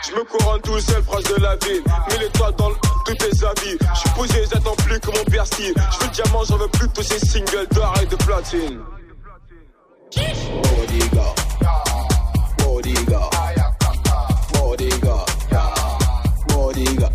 Je 0.08 0.12
me 0.16 0.24
couronne 0.24 0.62
tout 0.62 0.80
seul, 0.80 1.02
proche 1.04 1.24
de 1.24 1.42
la 1.42 1.56
ville. 1.58 1.84
Mets 2.10 2.18
l'étoile 2.20 2.54
dans 2.56 2.72
tous 3.06 3.16
tes 3.16 3.46
habits. 3.46 3.78
Je 3.94 4.00
suis 4.00 4.10
posé, 4.16 4.46
j'attends 4.52 4.76
plus 4.76 5.00
que 5.00 5.08
mon 5.08 5.24
persil. 5.26 5.74
Je 5.76 6.00
veux 6.00 6.06
le 6.06 6.12
diamant, 6.12 6.44
j'en 6.44 6.58
veux 6.58 6.68
plus 6.68 6.90
tous 6.90 7.04
ces 7.04 7.20
singles 7.20 7.68
d'or 7.72 7.94
et 8.02 8.06
de 8.06 8.16
platine. 8.16 8.80
Bodyguard. 10.16 11.36
Bodyguard. 12.60 13.30
Bodyguard. 14.54 15.26
Bodyguard. 16.48 17.15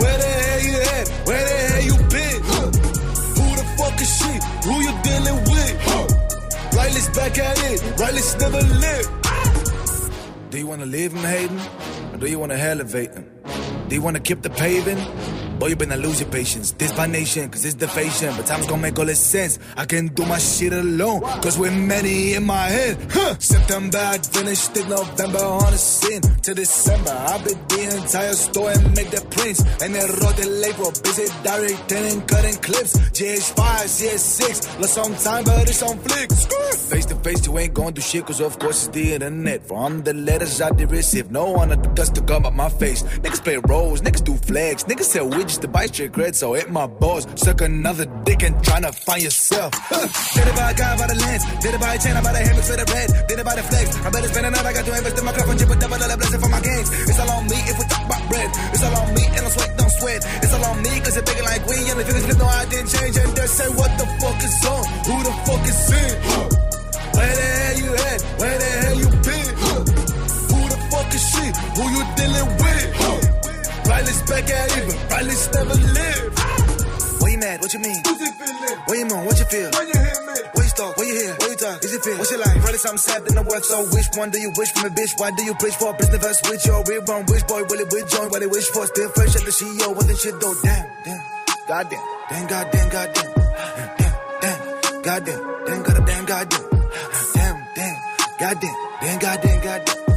Where 0.00 0.18
the 0.18 0.30
hell 0.40 0.60
you 0.68 0.76
at? 0.96 1.08
Where 1.26 1.44
the 1.50 1.56
hell 1.68 1.82
you 1.90 1.96
been? 2.14 2.40
Who 3.38 3.46
the 3.60 3.66
fuck 3.78 4.00
is 4.00 4.10
she? 4.18 4.32
Who 4.66 4.74
you 4.86 4.92
dealing 5.02 5.38
with? 5.52 6.74
Riley's 6.74 7.08
back 7.10 7.38
at 7.38 7.58
it. 7.70 7.78
Riley's 8.00 8.36
never 8.38 8.62
lived. 8.84 9.10
Do 10.50 10.58
you 10.58 10.66
wanna 10.66 10.86
leave 10.86 11.12
him 11.12 11.24
hating? 11.24 11.60
Or 12.12 12.18
do 12.18 12.26
you 12.26 12.38
wanna 12.38 12.54
elevate 12.54 13.12
him? 13.12 13.26
Do 13.88 13.94
you 13.94 14.02
wanna 14.02 14.20
keep 14.20 14.42
the 14.42 14.50
paving? 14.50 14.98
Boy, 15.58 15.68
you 15.68 15.76
better 15.76 15.96
lose 15.96 16.20
your 16.20 16.30
patience. 16.30 16.70
This 16.72 16.96
my 16.96 17.06
nation, 17.06 17.48
cause 17.50 17.64
it's 17.64 17.74
the. 17.74 17.88
But 17.88 18.46
time's 18.46 18.66
gonna 18.66 18.80
make 18.80 18.96
all 18.98 19.04
this 19.04 19.18
sense. 19.18 19.58
I 19.76 19.84
can 19.84 20.06
do 20.08 20.24
my 20.24 20.38
shit 20.38 20.72
alone, 20.72 21.20
cause 21.42 21.58
we're 21.58 21.72
many 21.72 22.34
in 22.34 22.46
my 22.46 22.66
head. 22.68 22.96
Huh. 23.10 23.36
September, 23.38 23.98
I 23.98 24.18
finished 24.18 24.76
it 24.76 24.88
November 24.88 25.38
on 25.40 25.72
the 25.72 25.78
scene. 25.78 26.22
To 26.22 26.54
December, 26.54 27.10
I 27.10 27.38
beat 27.38 27.68
the 27.68 27.96
entire 27.96 28.32
store 28.34 28.70
and 28.70 28.94
make 28.94 29.10
the 29.10 29.20
prints. 29.30 29.60
And 29.82 29.94
then 29.94 30.06
wrote 30.20 30.36
the 30.36 30.46
label, 30.46 30.92
busy 31.02 31.26
directing 31.42 32.06
and 32.06 32.28
cutting 32.28 32.54
clips. 32.56 32.96
GH5, 33.18 33.58
CS6, 33.98 34.80
lost 34.80 34.94
some 34.94 35.14
time, 35.16 35.44
but 35.44 35.68
it's 35.68 35.82
on 35.82 35.98
flicks. 35.98 36.46
Face 36.88 37.06
to 37.06 37.16
face, 37.16 37.46
you 37.46 37.58
ain't 37.58 37.74
gonna 37.74 37.92
do 37.92 38.00
shit, 38.00 38.24
cause 38.24 38.40
of 38.40 38.58
course 38.58 38.86
it's 38.86 38.94
the 38.94 39.14
internet. 39.14 39.66
From 39.66 40.02
the 40.04 40.14
letters 40.14 40.60
I 40.60 40.70
did 40.70 40.90
receive, 40.90 41.30
no 41.30 41.50
one 41.50 41.72
at 41.72 41.82
the 41.82 41.88
dust 41.90 42.14
to 42.14 42.22
come 42.22 42.46
up 42.46 42.54
my 42.54 42.68
face. 42.68 43.02
Niggas 43.02 43.42
play 43.42 43.56
roles, 43.56 44.00
niggas 44.02 44.24
do 44.24 44.36
flags, 44.36 44.84
niggas 44.84 45.04
sell 45.04 45.28
widgets 45.48 45.60
to 45.60 45.68
bite 45.68 45.94
straight 45.94 46.12
cred, 46.12 46.34
so 46.34 46.54
hit 46.54 46.70
my 46.70 46.86
balls. 46.86 47.26
Suck 47.36 47.60
another 47.60 48.06
dick 48.24 48.42
and 48.42 48.54
tryna 48.56 48.94
find 48.94 49.22
yourself. 49.22 49.72
Did 50.34 50.46
it 50.46 50.56
by 50.56 50.72
guy 50.72 50.96
by 50.96 51.06
the 51.06 51.14
lens, 51.14 51.44
did 51.62 51.74
it 51.74 51.80
by 51.80 51.94
a 51.94 51.98
chain, 51.98 52.16
I 52.16 52.22
bought 52.22 52.34
a 52.34 52.38
hammer 52.38 52.62
for 52.62 52.76
the 52.76 52.86
red, 52.92 53.08
did 53.28 53.38
it 53.38 53.44
by 53.44 53.54
the 53.56 53.62
flex. 53.62 53.96
I 54.04 54.10
better 54.10 54.28
spend 54.28 54.46
another, 54.46 54.68
I 54.68 54.72
got 54.72 54.84
to 54.84 54.96
invest 54.96 55.18
in 55.18 55.24
my 55.24 55.32
cup 55.32 55.48
and 55.48 55.58
chip 55.58 55.70
a 55.70 55.76
double 55.76 55.98
dollar 55.98 56.16
blessing 56.16 56.40
for 56.40 56.48
my 56.48 56.60
gains. 56.60 56.88
It's 57.08 57.18
all 57.20 57.30
on 57.30 57.44
me 57.48 57.58
if 57.64 57.76
we 57.78 57.84
talk 57.88 58.04
about 58.04 58.22
bread. 58.28 58.50
It's 58.72 58.82
all 58.84 58.96
on 58.96 59.08
me 59.14 59.24
and 59.26 59.42
I 59.46 59.50
sweat, 59.50 59.70
don't 59.78 59.92
sweat. 59.92 60.20
It's 60.44 60.54
all 60.54 60.64
on 60.68 60.76
me 60.82 60.92
cause 61.00 61.16
it's 61.16 61.26
bigger 61.30 61.44
like 61.44 61.62
we 61.66 61.76
and 61.88 61.98
the 61.98 62.04
flip, 62.04 62.38
no, 62.38 62.46
I 62.46 62.64
didn't 62.68 62.90
change. 62.92 63.16
And 63.16 63.32
they 63.32 63.48
say, 63.48 63.68
what 63.72 63.92
the 63.96 64.06
fuck 64.20 64.38
is 64.44 64.58
on? 64.68 64.82
Who 65.08 65.16
the 65.24 65.34
fuck 65.48 65.64
is 65.64 65.80
in? 65.88 66.14
Where 67.16 67.34
the 67.34 67.48
hell 67.58 67.76
you 67.82 67.90
at? 67.96 68.20
Where 68.38 68.58
the 68.58 68.70
hell 68.78 68.96
you 69.02 69.08
been? 69.26 69.50
Who 70.52 70.58
the 70.68 70.78
fuck 70.92 71.10
is 71.16 71.24
she? 71.32 71.44
Who 71.76 71.84
you 71.96 72.02
dealing 72.14 72.50
with? 72.60 73.07
Riley's 74.08 74.22
back 74.24 74.48
at 74.48 74.72
even. 74.72 74.96
Riley's 75.12 75.52
never 75.52 75.76
live. 75.76 76.32
Why 77.20 77.28
you 77.28 77.38
mad? 77.44 77.60
What 77.60 77.74
you 77.74 77.80
mean? 77.80 78.00
Who's 78.08 78.20
it 78.24 78.32
feeling? 78.40 78.78
What 78.88 78.96
you 78.96 79.04
mean? 79.04 79.24
What 79.28 79.36
you 79.36 79.44
feel? 79.52 79.68
When 79.68 79.84
you 79.84 80.00
hear 80.00 80.20
me? 80.24 80.36
What 80.56 80.64
you 80.64 80.72
talk? 80.72 80.96
What 80.96 81.06
you 81.06 81.12
hear? 81.20 81.32
What 81.36 81.50
you 81.52 81.56
talk? 81.60 81.84
Is 81.84 81.92
it 81.92 82.00
feel? 82.00 82.16
What's 82.16 82.30
your 82.30 82.40
life? 82.40 82.56
Probably 82.56 82.78
something 82.80 83.04
sad 83.04 83.20
that 83.26 83.34
no 83.36 83.42
work. 83.42 83.64
So 83.68 83.84
which 83.92 84.08
one 84.16 84.30
do 84.30 84.40
you 84.40 84.48
wish 84.56 84.72
from 84.72 84.88
a 84.88 84.94
bitch? 84.96 85.12
Why 85.20 85.28
do 85.36 85.44
you 85.44 85.52
preach 85.60 85.76
for? 85.76 85.92
a 85.92 85.96
Business 86.00 86.24
verse 86.24 86.40
with 86.48 86.64
your 86.64 86.80
real 86.88 87.04
wrong. 87.04 87.28
Which 87.28 87.44
boy 87.44 87.68
will 87.68 87.80
it 87.84 87.92
with 87.92 88.08
join? 88.08 88.32
What 88.32 88.40
they 88.40 88.48
wish 88.48 88.68
for? 88.72 88.86
Still 88.88 89.10
fresh 89.12 89.36
at 89.36 89.44
the 89.44 89.52
CEO. 89.52 89.92
What 89.92 90.08
the 90.08 90.16
shit 90.16 90.40
though? 90.40 90.56
Damn, 90.64 90.88
damn. 91.04 91.20
Goddamn. 91.68 92.04
Damn, 92.32 92.46
goddamn, 92.48 92.88
goddamn. 92.88 93.28
Damn, 93.36 94.16
damn. 94.40 94.58
Goddamn. 95.04 95.40
Damn, 95.68 95.82
goddamn, 95.84 96.04
damn, 96.08 96.24
goddamn. 96.24 96.64
Damn, 97.36 97.56
damn. 97.76 97.96
Goddamn. 98.40 98.76
Damn, 99.04 99.18
goddamn, 99.20 99.60
goddamn. 99.60 100.07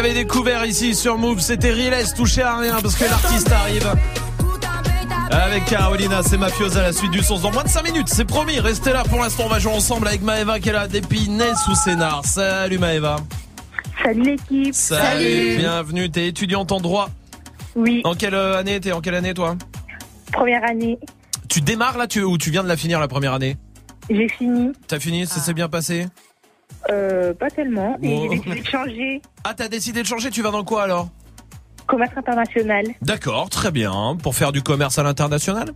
L'avez 0.00 0.14
découvert 0.14 0.64
ici 0.64 0.94
sur 0.94 1.18
Move, 1.18 1.40
c'était 1.40 1.72
Riles 1.72 2.14
touché 2.16 2.40
à 2.40 2.56
rien 2.56 2.78
parce 2.80 2.94
que 2.94 3.04
l'artiste 3.04 3.50
arrive. 3.50 3.92
Avec 5.28 5.64
Carolina, 5.64 6.22
c'est 6.22 6.36
Mafiosa 6.36 6.78
à 6.78 6.82
la 6.82 6.92
suite 6.92 7.10
du 7.10 7.20
son 7.20 7.40
dans 7.40 7.50
moins 7.50 7.64
de 7.64 7.68
5 7.68 7.82
minutes, 7.82 8.08
c'est 8.08 8.24
promis, 8.24 8.60
restez 8.60 8.92
là 8.92 9.02
pour 9.02 9.18
l'instant, 9.18 9.46
on 9.46 9.48
va 9.48 9.58
jouer 9.58 9.72
ensemble 9.72 10.06
avec 10.06 10.22
Maëva 10.22 10.60
qui 10.60 10.68
est 10.68 10.72
là, 10.72 10.86
d'Épinès 10.86 11.66
ou 11.66 11.74
Sénard. 11.74 12.24
Salut 12.24 12.78
Maëva. 12.78 13.16
Salut 14.04 14.22
l'équipe. 14.22 14.72
Salut, 14.72 15.56
bienvenue, 15.56 16.08
t'es 16.08 16.28
étudiante 16.28 16.70
en 16.70 16.78
droit 16.78 17.10
Oui. 17.74 18.00
En 18.04 18.14
quelle 18.14 18.36
euh, 18.36 18.56
année 18.56 18.78
T'es 18.78 18.92
en 18.92 19.00
quelle 19.00 19.16
année 19.16 19.34
toi? 19.34 19.56
Première 20.30 20.62
année. 20.62 20.96
Tu 21.48 21.60
démarres 21.60 21.98
là 21.98 22.06
tu, 22.06 22.22
ou 22.22 22.38
tu 22.38 22.52
viens 22.52 22.62
de 22.62 22.68
la 22.68 22.76
finir 22.76 23.00
la 23.00 23.08
première 23.08 23.32
année? 23.32 23.56
J'ai 24.08 24.28
fini. 24.28 24.70
T'as 24.86 25.00
fini, 25.00 25.26
ça 25.26 25.40
s'est 25.40 25.54
bien 25.54 25.68
passé? 25.68 26.06
Euh, 26.90 27.34
pas 27.34 27.50
tellement. 27.50 27.96
Et 28.02 28.14
Oh. 28.16 28.28
j'ai 28.30 28.38
décidé 28.38 28.60
de 28.60 28.66
changer. 28.66 29.22
Ah 29.44 29.54
t'as 29.54 29.68
décidé 29.68 30.02
de 30.02 30.06
changer, 30.06 30.30
tu 30.30 30.42
vas 30.42 30.50
dans 30.50 30.64
quoi 30.64 30.84
alors? 30.84 31.08
Commerce 31.86 32.12
international. 32.16 32.84
D'accord, 33.00 33.48
très 33.48 33.70
bien. 33.70 34.16
Pour 34.22 34.34
faire 34.34 34.52
du 34.52 34.60
commerce 34.62 34.98
à 34.98 35.02
l'international? 35.02 35.70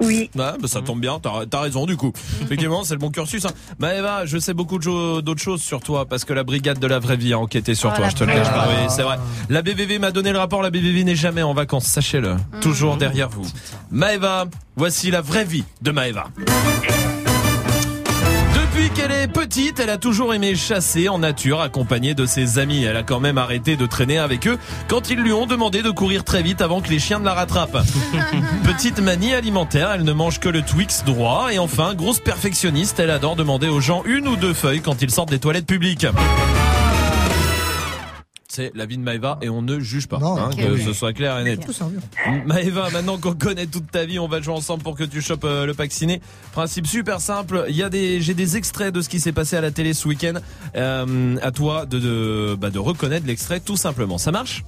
Oui. 0.00 0.30
Ouais, 0.34 0.52
bah 0.58 0.68
ça 0.68 0.80
tombe 0.80 1.00
bien, 1.00 1.18
t'as 1.20 1.44
as 1.52 1.60
raison 1.60 1.84
du 1.84 1.98
coup. 1.98 2.12
Effectivement, 2.42 2.82
c'est 2.82 2.94
le 2.94 2.98
bon 2.98 3.10
cursus. 3.10 3.44
Hein. 3.44 3.50
Maëva, 3.78 4.24
je 4.24 4.38
sais 4.38 4.54
beaucoup 4.54 4.78
de 4.78 4.82
jo- 4.82 5.20
d'autres 5.20 5.42
choses 5.42 5.60
sur 5.60 5.80
toi 5.80 6.06
parce 6.06 6.24
que 6.24 6.32
la 6.32 6.44
brigade 6.44 6.78
de 6.78 6.86
la 6.86 6.98
vraie 6.98 7.18
vie 7.18 7.34
a 7.34 7.38
enquêté 7.38 7.74
sur 7.74 7.90
Oh, 7.92 7.96
toi, 7.96 8.06
la 8.06 8.10
je 8.10 8.16
te 8.16 8.24
le 8.24 8.32
cache 8.32 8.48
pas. 8.50 8.68
Oui, 8.68 8.86
c'est 8.88 9.02
vrai. 9.02 9.18
La 9.50 9.60
BBV 9.60 9.98
m'a 9.98 10.10
donné 10.12 10.32
le 10.32 10.38
rapport, 10.38 10.62
la 10.62 10.70
BBV 10.70 11.04
n'est 11.04 11.14
jamais 11.16 11.42
en 11.42 11.52
vacances, 11.52 11.84
sachez-le. 11.84 12.36
Toujours 12.62 12.96
derrière 12.96 13.28
vous. 13.28 13.46
Maëva, 13.90 14.46
voici 14.76 15.10
la 15.10 15.20
vraie 15.20 15.44
vie 15.44 15.64
de 15.82 15.90
Maëva. 15.90 16.28
Depuis 18.80 18.94
qu'elle 18.94 19.12
est 19.12 19.28
petite, 19.28 19.78
elle 19.78 19.90
a 19.90 19.98
toujours 19.98 20.32
aimé 20.32 20.56
chasser 20.56 21.10
en 21.10 21.18
nature 21.18 21.60
accompagnée 21.60 22.14
de 22.14 22.24
ses 22.24 22.58
amis. 22.58 22.82
Elle 22.82 22.96
a 22.96 23.02
quand 23.02 23.20
même 23.20 23.36
arrêté 23.36 23.76
de 23.76 23.84
traîner 23.84 24.16
avec 24.16 24.46
eux 24.46 24.56
quand 24.88 25.10
ils 25.10 25.18
lui 25.18 25.34
ont 25.34 25.44
demandé 25.44 25.82
de 25.82 25.90
courir 25.90 26.24
très 26.24 26.42
vite 26.42 26.62
avant 26.62 26.80
que 26.80 26.88
les 26.88 26.98
chiens 26.98 27.18
ne 27.18 27.26
la 27.26 27.34
rattrapent. 27.34 27.84
Petite 28.64 28.98
manie 29.00 29.34
alimentaire, 29.34 29.90
elle 29.92 30.04
ne 30.04 30.12
mange 30.14 30.40
que 30.40 30.48
le 30.48 30.62
Twix 30.62 31.04
droit. 31.04 31.48
Et 31.52 31.58
enfin, 31.58 31.92
grosse 31.92 32.20
perfectionniste, 32.20 32.98
elle 33.00 33.10
adore 33.10 33.36
demander 33.36 33.68
aux 33.68 33.82
gens 33.82 34.02
une 34.06 34.26
ou 34.26 34.36
deux 34.36 34.54
feuilles 34.54 34.80
quand 34.80 35.02
ils 35.02 35.10
sortent 35.10 35.28
des 35.28 35.40
toilettes 35.40 35.66
publiques. 35.66 36.06
C'est 38.52 38.72
la 38.74 38.84
vie 38.84 38.96
de 38.98 39.02
Maëva 39.04 39.38
et 39.42 39.48
on 39.48 39.62
ne 39.62 39.78
juge 39.78 40.08
pas, 40.08 40.18
Non, 40.18 40.36
hein, 40.36 40.50
ok, 40.52 40.56
que 40.58 40.72
oui. 40.72 40.82
ce 40.84 40.92
soit 40.92 41.12
clair 41.12 41.38
et 41.38 41.44
net. 41.44 41.60
Maëva, 42.46 42.90
maintenant 42.90 43.16
qu'on 43.16 43.32
connaît 43.34 43.66
toute 43.68 43.88
ta 43.92 44.04
vie, 44.04 44.18
on 44.18 44.26
va 44.26 44.40
jouer 44.40 44.54
ensemble 44.54 44.82
pour 44.82 44.96
que 44.96 45.04
tu 45.04 45.22
chopes 45.22 45.44
euh, 45.44 45.66
le 45.66 45.72
pack 45.74 45.92
ciné. 45.92 46.20
Principe 46.50 46.88
super 46.88 47.20
simple. 47.20 47.66
Il 47.68 47.76
y 47.76 47.84
a 47.84 47.88
des, 47.88 48.20
j'ai 48.20 48.34
des 48.34 48.56
extraits 48.56 48.92
de 48.92 49.02
ce 49.02 49.08
qui 49.08 49.20
s'est 49.20 49.30
passé 49.30 49.56
à 49.56 49.60
la 49.60 49.70
télé 49.70 49.94
ce 49.94 50.08
week-end. 50.08 50.34
Euh, 50.74 51.36
à 51.42 51.52
toi 51.52 51.86
de, 51.86 52.00
de, 52.00 52.56
bah, 52.58 52.70
de 52.70 52.80
reconnaître 52.80 53.24
l'extrait 53.24 53.60
tout 53.60 53.76
simplement. 53.76 54.18
Ça 54.18 54.32
marche? 54.32 54.64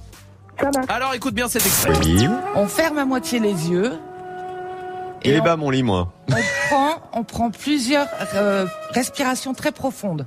Ça 0.61 0.69
marche. 0.73 0.85
Alors 0.89 1.13
écoute 1.13 1.33
bien 1.33 1.49
cet 1.49 1.65
extrait. 1.65 1.91
On 2.55 2.67
ferme 2.67 2.97
à 2.99 3.05
moitié 3.05 3.39
les 3.41 3.69
yeux. 3.69 3.91
Et, 5.23 5.41
on- 5.41 5.43
bah 5.43 5.57
mon 5.57 5.69
lit 5.69 5.83
moi. 5.83 6.13
On 6.29 6.35
prend, 6.69 6.95
on 7.19 7.23
prend 7.25 7.51
plusieurs 7.51 8.07
euh, 8.35 8.65
respirations 8.91 9.53
très 9.53 9.73
profondes. 9.73 10.25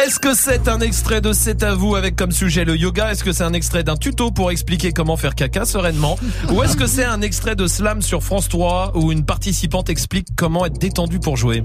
Est-ce 0.00 0.20
que 0.20 0.32
c'est 0.32 0.68
un 0.68 0.80
extrait 0.80 1.20
de 1.20 1.32
C'est 1.32 1.64
à 1.64 1.74
vous 1.74 1.96
avec 1.96 2.14
comme 2.14 2.30
sujet 2.30 2.64
le 2.64 2.76
yoga? 2.76 3.10
Est-ce 3.10 3.24
que 3.24 3.32
c'est 3.32 3.42
un 3.42 3.52
extrait 3.52 3.82
d'un 3.82 3.96
tuto 3.96 4.30
pour 4.30 4.52
expliquer 4.52 4.92
comment 4.92 5.16
faire 5.16 5.34
caca 5.34 5.64
sereinement? 5.64 6.16
Ou 6.52 6.62
est-ce 6.62 6.76
que 6.76 6.86
c'est 6.86 7.04
un 7.04 7.20
extrait 7.20 7.56
de 7.56 7.66
slam 7.66 8.00
sur 8.00 8.22
France 8.22 8.48
3 8.48 8.92
où 8.94 9.10
une 9.10 9.24
participante 9.24 9.90
explique 9.90 10.28
comment 10.36 10.64
être 10.64 10.78
détendue 10.78 11.18
pour 11.18 11.36
jouer? 11.36 11.64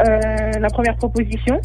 Euh, 0.00 0.06
la 0.60 0.68
première 0.68 0.96
proposition. 0.96 1.58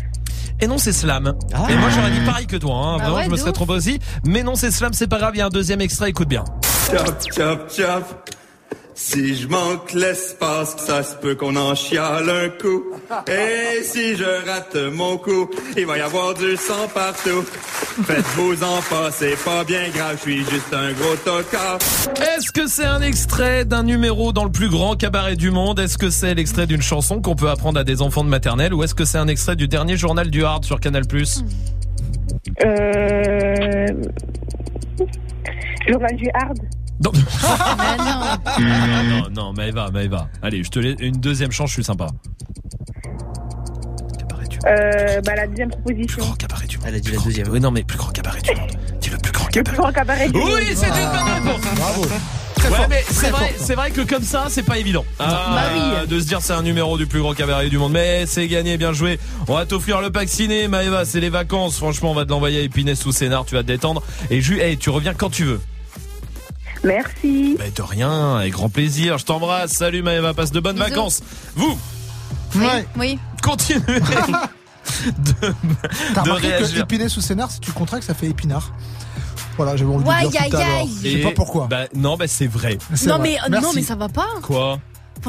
Et 0.62 0.68
non, 0.68 0.78
c'est 0.78 0.94
Slam. 0.94 1.34
Et 1.70 1.76
moi, 1.76 1.90
j'aurais 1.90 2.12
dit 2.12 2.26
pareil 2.26 2.48
que 2.48 2.56
toi. 2.56 2.76
Hein. 2.76 2.98
Bah 2.98 3.04
Vraiment, 3.04 3.18
ouais, 3.18 3.26
je 3.26 3.30
me 3.30 3.36
serais 3.38 3.52
trompé 3.52 3.74
aussi. 3.74 4.00
Mais 4.26 4.44
non, 4.44 4.56
c'est 4.56 4.72
Slam, 4.72 4.94
c'est 4.94 5.08
pas 5.08 5.18
grave. 5.18 5.32
Il 5.36 5.40
y 5.40 5.42
a 5.42 5.48
un 5.48 5.50
deuxième 5.50 5.82
extrait. 5.82 6.10
Écoute 6.10 6.30
bien. 6.30 6.46
Chop, 6.90 7.18
chop, 7.36 7.70
chop. 7.70 8.30
Si 8.96 9.36
je 9.36 9.48
manque 9.48 9.94
l'espace, 9.94 10.76
ça 10.78 11.04
se 11.04 11.16
peut 11.16 11.36
qu'on 11.36 11.56
en 11.56 11.74
chiale 11.76 12.30
un 12.30 12.50
coup. 12.50 12.84
Et 13.28 13.84
si 13.84 14.16
je 14.16 14.48
rate 14.48 14.76
mon 14.94 15.18
coup, 15.18 15.50
il 15.76 15.86
va 15.86 15.98
y 15.98 16.02
avoir 16.02 16.34
du 16.34 16.56
sang 16.56 16.88
partout. 16.94 17.44
Faites-vous 18.06 18.64
en 18.64 18.82
pas, 18.90 19.12
c'est 19.12 19.36
pas 19.44 19.64
bien 19.64 19.90
grave, 19.90 20.16
je 20.18 20.22
suis 20.22 20.40
juste 20.46 20.74
un 20.74 20.92
gros 20.94 21.16
tocard. 21.24 21.78
Est-ce 22.36 22.52
que 22.52 22.68
c'est 22.68 22.86
un 22.86 23.02
extrait 23.02 23.66
d'un 23.66 23.84
numéro 23.84 24.32
dans 24.32 24.46
le 24.46 24.52
plus 24.52 24.70
grand 24.70 24.96
cabaret 24.96 25.36
du 25.36 25.52
monde? 25.52 25.80
Est-ce 25.80 25.98
que 25.98 26.10
c'est 26.10 26.36
l'extrait 26.36 26.68
d'une 26.68 26.82
chanson 26.82 27.22
qu'on 27.22 27.36
peut 27.36 27.50
apprendre 27.50 27.80
à 27.80 27.84
des 27.84 28.02
enfants 28.02 28.24
de 28.24 28.30
maternelle? 28.30 28.74
Ou 28.74 28.84
est-ce 28.84 28.96
que 28.96 29.06
c'est 29.06 29.18
un 29.18 29.28
extrait 29.28 29.56
du 29.56 29.68
dernier 29.68 29.98
journal 29.98 30.30
du 30.30 30.44
Hard 30.44 30.66
sur 30.66 30.80
Canal+. 30.80 31.04
Euh... 32.64 33.88
Journal 35.88 36.16
du 36.16 36.30
Hard. 36.34 36.60
Non. 37.04 37.12
Ah, 37.44 38.38
non, 39.10 39.30
non, 39.32 39.54
Maëva, 39.54 39.90
Maëva. 39.92 40.28
Allez, 40.42 40.64
je 40.64 40.70
te 40.70 40.80
laisse 40.80 40.96
une 41.00 41.16
deuxième 41.20 41.52
chance, 41.52 41.70
je 41.70 41.76
suis 41.76 41.84
sympa. 41.84 42.08
Euh, 44.66 45.20
bah, 45.22 45.36
la 45.36 45.48
deuxième 45.48 45.70
proposition. 45.70 46.24
Elle 46.86 46.96
a 46.96 47.00
dit 47.00 47.12
la 47.12 47.20
deuxième. 47.20 47.50
Oui, 47.50 47.60
non, 47.60 47.72
mais 47.72 47.84
plus 47.84 47.98
grand 47.98 48.12
cabaret 48.12 48.42
du 48.42 48.56
monde. 48.56 48.72
Dis 49.02 49.10
le 49.10 49.18
plus 49.18 49.32
grand 49.32 49.48
Le 49.54 49.64
plus 49.64 49.76
grand 49.78 49.92
cabaret 49.92 50.30
du 50.30 50.38
monde. 50.38 50.52
Oui, 50.56 50.74
c'est 50.76 50.88
une 50.88 50.94
bonne 50.94 51.34
réponse. 51.52 51.62
Bravo. 51.76 52.02
ouais, 52.04 52.88
mais 52.90 53.04
c'est 53.10 53.30
vrai, 53.30 53.54
c'est 53.58 53.76
vrai 53.76 53.92
que 53.92 54.02
comme 54.02 54.24
ça, 54.24 54.46
c'est 54.48 54.64
pas 54.64 54.78
évident. 54.78 55.04
Ah, 55.20 55.52
Bah 55.54 55.62
oui. 56.04 56.08
De 56.08 56.18
se 56.20 56.26
dire 56.26 56.40
c'est 56.42 56.54
un 56.54 56.62
numéro 56.62 56.98
du 56.98 57.08
plus 57.08 57.20
grand 57.20 57.34
cabaret 57.34 57.68
du 57.70 57.78
monde. 57.78 57.92
Mais 57.92 58.26
c'est 58.26 58.48
gagné, 58.48 58.78
bien 58.78 58.94
joué. 58.94 59.20
On 59.50 59.56
va 59.56 59.66
t'offrir 59.66 60.00
le 60.00 60.12
pack 60.12 60.30
ciné, 60.30 60.70
Maëva, 60.70 61.04
c'est 61.04 61.20
les 61.20 61.30
vacances. 61.30 61.76
Franchement, 61.78 62.12
on 62.12 62.16
va 62.16 62.24
te 62.24 62.30
l'envoyer 62.30 62.60
à 62.60 62.64
Épinès 62.64 63.06
ou 63.06 63.12
Sénard, 63.12 63.44
tu 63.46 63.56
vas 63.56 63.64
te 63.64 63.68
détendre. 63.68 64.02
Et 64.30 64.40
Ju, 64.40 64.62
hey, 64.62 64.78
tu 64.78 64.90
reviens 64.90 65.14
quand 65.14 65.30
tu 65.30 65.44
veux. 65.44 65.60
Merci. 66.84 67.56
Mais 67.60 67.72
de 67.72 67.82
rien, 67.82 68.36
avec 68.38 68.54
grand 68.54 68.70
plaisir. 68.70 69.18
Je 69.18 69.26
t'embrasse. 69.26 69.72
Salut 69.72 70.02
Maëva, 70.02 70.34
passe 70.34 70.52
de 70.52 70.60
bonnes 70.60 70.76
Bisous. 70.76 70.90
vacances. 70.90 71.22
Vous, 71.56 71.78
Ouais. 72.56 72.86
Oui. 72.98 73.18
continuez. 73.42 73.82
de, 73.90 75.34
T'as 76.14 76.22
de 76.22 76.30
remarqué 76.30 76.48
que 76.50 76.54
réagir. 76.58 76.82
épiné 76.84 77.10
sous 77.10 77.22
scénar, 77.22 77.50
si 77.50 77.60
tu 77.60 77.72
contractes, 77.72 78.04
ça 78.06 78.14
fait 78.14 78.28
épinard. 78.28 78.72
Voilà, 79.58 79.76
j'avais 79.76 79.92
envie 79.94 80.04
de 80.04 80.30
dire 80.30 80.42
tout 80.50 80.56
à 80.58 80.60
l'heure. 80.60 80.88
Je 81.04 81.10
sais 81.10 81.18
pas 81.20 81.32
pourquoi. 81.32 81.68
Bah, 81.68 81.86
non, 81.96 82.18
bah 82.18 82.28
c'est 82.28 82.48
vrai. 82.48 82.78
C'est 82.94 83.08
Non 83.08 83.18
vrai. 83.18 83.30
mais, 83.30 83.38
euh, 83.38 83.48
Merci. 83.50 83.66
non 83.66 83.72
mais 83.76 83.82
ça 83.84 83.96
va 83.96 84.10
pas. 84.10 84.28
Quoi? 84.42 84.80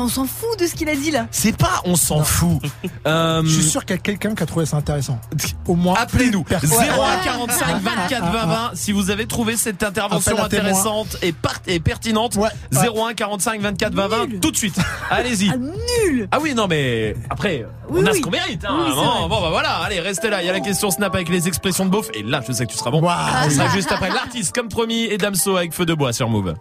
On 0.03 0.09
s'en 0.09 0.25
fout 0.27 0.59
de 0.59 0.67
ce 0.67 0.75
qu'il 0.75 0.89
a 0.89 0.95
dit 0.97 1.11
là. 1.11 1.27
C'est 1.31 1.57
pas, 1.57 1.81
on 1.85 1.97
s'en 1.97 2.23
fout. 2.23 2.61
Euh, 3.07 3.43
Je 3.45 3.51
suis 3.51 3.63
sûr 3.63 3.85
qu'il 3.85 3.97
y 3.97 3.99
a 3.99 4.03
quelqu'un 4.03 4.35
qui 4.35 4.43
a 4.43 4.47
trouvé 4.47 4.65
ça 4.65 4.79
intéressant. 4.79 5.19
Au 5.67 5.75
moins. 5.75 5.95
Appelez-nous 5.99 6.43
Personne. 6.43 6.71
01 6.79 7.23
45 7.23 7.81
24 7.83 8.33
20 8.33 8.47
20 8.47 8.71
si 8.75 8.93
vous 8.93 9.11
avez 9.11 9.27
trouvé 9.27 9.57
cette 9.59 9.83
intervention 9.83 10.39
à 10.39 10.45
intéressante 10.47 11.19
et, 11.23 11.81
pertinente. 11.81 12.39
01 12.73 13.13
45 13.15 13.61
24 13.61 13.93
20 13.95 14.09
20 14.09 14.41
tout 14.41 14.51
de 14.51 14.57
suite. 14.57 14.77
Allez-y. 15.11 15.51
nul. 15.51 16.29
Ah 16.31 16.39
oui 16.41 16.55
non 16.55 16.67
mais 16.67 17.15
après 17.29 17.67
Oui, 17.91 18.01
on 18.03 18.07
a 18.07 18.11
oui. 18.13 18.19
ce 18.19 18.23
qu'on 18.23 18.31
mérite. 18.31 18.65
Hein. 18.65 18.87
Oui, 18.87 18.93
bon, 19.29 19.41
bah 19.41 19.49
voilà 19.51 19.71
allez 19.85 20.01
restez 20.01 20.31
là. 20.31 20.43
Il 20.43 20.47
y 20.47 20.51
a 20.51 20.53
la 20.55 20.61
question 20.61 20.91
snap 20.91 21.15
avec 21.15 21.29
les 21.29 21.47
expressions 21.47 21.85
de 21.85 21.91
beauf 21.91 22.09
et 22.15 22.23
là 22.23 22.41
je 22.47 22.53
sais 22.53 22.65
que 22.65 22.73
tu 22.73 22.79
seras 22.79 22.91
bon. 22.91 23.03
Waouh. 23.03 23.51
Ce 23.51 23.57
sera 23.57 23.69
juste 23.69 23.93
après 23.93 24.09
l'artiste 24.09 24.55
comme 24.55 24.69
promis 24.69 25.03
et 25.05 25.19
Damso 25.19 25.57
avec 25.57 25.75
feu 25.75 25.85
de 25.85 25.93
bois 25.95 26.13
sur 26.15 26.31
Move. 26.31 26.55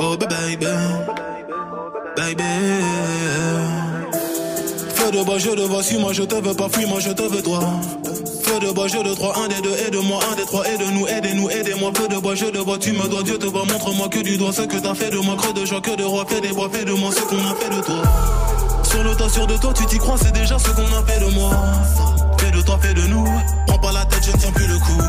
Oh 0.00 0.16
baby, 0.16 0.66
baby. 2.16 2.44
Feu 4.94 5.10
de 5.10 5.24
bois, 5.24 5.38
je 5.38 5.50
te 5.50 5.60
vois, 5.60 5.82
si 5.82 5.98
moi 5.98 6.12
je 6.12 6.22
te 6.22 6.34
veux 6.36 6.54
pas, 6.54 6.68
fuis 6.68 6.86
moi 6.86 7.00
je 7.00 7.10
te 7.10 7.22
veux 7.22 7.42
toi. 7.42 7.60
Feu 8.44 8.60
de 8.60 8.72
bois, 8.72 8.86
je 8.86 8.98
de 8.98 9.14
trois, 9.14 9.36
un 9.38 9.48
des 9.48 9.60
deux, 9.60 9.74
aide-moi, 9.86 10.20
un 10.30 10.36
des 10.36 10.44
trois, 10.44 10.64
aide-nous, 10.68 11.06
aidez-nous, 11.08 11.50
aidez-moi. 11.50 11.90
Feu 11.96 12.06
de 12.08 12.16
bois, 12.16 12.34
je 12.36 12.46
te 12.46 12.58
vois, 12.58 12.78
tu 12.78 12.92
me 12.92 13.08
dois, 13.08 13.22
Dieu 13.24 13.38
te 13.38 13.46
voit, 13.46 13.64
montre-moi 13.64 14.08
que 14.08 14.20
du 14.20 14.36
doigt 14.36 14.52
ce 14.52 14.62
que 14.62 14.76
t'as 14.76 14.94
fait 14.94 15.10
de 15.10 15.18
moi, 15.18 15.34
creux 15.36 15.52
de 15.52 15.64
joie, 15.66 15.80
que 15.80 15.96
de 15.96 16.04
roi, 16.04 16.24
fais 16.28 16.40
des 16.40 16.52
bois, 16.52 16.68
fais 16.72 16.84
de 16.84 16.92
moi 16.92 17.10
ce 17.10 17.20
qu'on 17.22 17.38
a 17.38 17.54
fait 17.56 17.76
de 17.76 17.82
toi. 17.82 18.02
Sur 18.84 19.02
le 19.02 19.14
tas, 19.16 19.28
sûr 19.28 19.46
de 19.46 19.56
toi, 19.56 19.72
tu 19.74 19.84
t'y 19.86 19.98
crois, 19.98 20.16
c'est 20.16 20.32
déjà 20.32 20.58
ce 20.58 20.70
qu'on 20.70 20.82
a 20.82 21.02
fait 21.06 21.20
de 21.20 21.34
moi. 21.34 21.50
Fais 22.38 22.50
de 22.50 22.62
toi, 22.62 22.78
fais 22.80 22.94
de 22.94 23.02
nous. 23.02 23.26
Prends 23.66 23.78
pas 23.78 23.92
la 23.92 24.04
tête, 24.04 24.24
je 24.24 24.30
ne 24.30 24.36
tiens 24.36 24.52
plus 24.52 24.66
le 24.66 24.78
coup. 24.78 25.02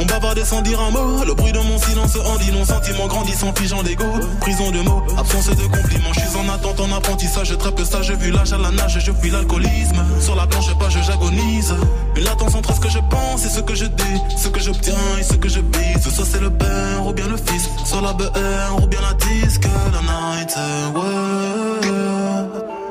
On 0.00 0.06
bavardait 0.06 0.46
sans 0.46 0.62
dire 0.62 0.80
un 0.80 0.90
mot. 0.90 1.24
Le 1.26 1.34
bruit 1.34 1.52
de 1.52 1.58
mon 1.58 1.78
silence 1.78 2.16
en 2.16 2.38
dit 2.38 2.50
non. 2.52 2.64
Sentiment 2.64 3.06
grandissant, 3.06 3.52
figeant 3.54 3.82
d'ego. 3.82 4.06
Prison 4.40 4.70
de 4.70 4.80
mots, 4.80 5.02
absence 5.18 5.50
de 5.50 5.62
compliments. 5.66 6.12
Je 6.14 6.20
suis 6.20 6.36
en 6.38 6.48
attente, 6.48 6.80
en 6.80 6.90
apprentissage. 6.96 7.56
Très 7.58 7.72
peu 7.72 7.84
sage, 7.84 8.10
vu 8.12 8.30
l'âge 8.30 8.52
à 8.54 8.58
la 8.58 8.70
nage, 8.70 8.98
je 8.98 9.12
fuis 9.12 9.30
l'alcoolisme. 9.30 10.02
Sur 10.20 10.36
la 10.36 10.46
planche, 10.46 10.74
pas, 10.78 10.88
je 10.88 11.00
j'agonise. 11.02 11.74
Une 12.16 12.24
latence 12.24 12.54
entre 12.54 12.74
ce 12.74 12.80
que 12.80 12.88
je 12.88 12.98
pense 13.10 13.44
et 13.44 13.50
ce 13.50 13.60
que 13.60 13.74
je 13.74 13.84
dis. 13.84 14.20
Ce 14.38 14.48
que 14.48 14.60
j'obtiens 14.60 14.94
et 15.18 15.22
ce 15.22 15.34
que 15.34 15.50
je 15.50 15.60
bise. 15.60 16.08
Soit 16.08 16.24
c'est 16.24 16.40
le 16.40 16.50
père 16.50 17.06
ou 17.06 17.12
bien 17.12 17.28
le 17.28 17.36
fils. 17.36 17.68
Soit 17.84 18.00
la 18.00 18.14
BR 18.14 18.82
ou 18.82 18.86
bien 18.86 19.00
la 19.02 19.12
disque. 19.12 19.64
La 19.92 20.00
night, 20.00 20.56
ouais. 20.94 22.69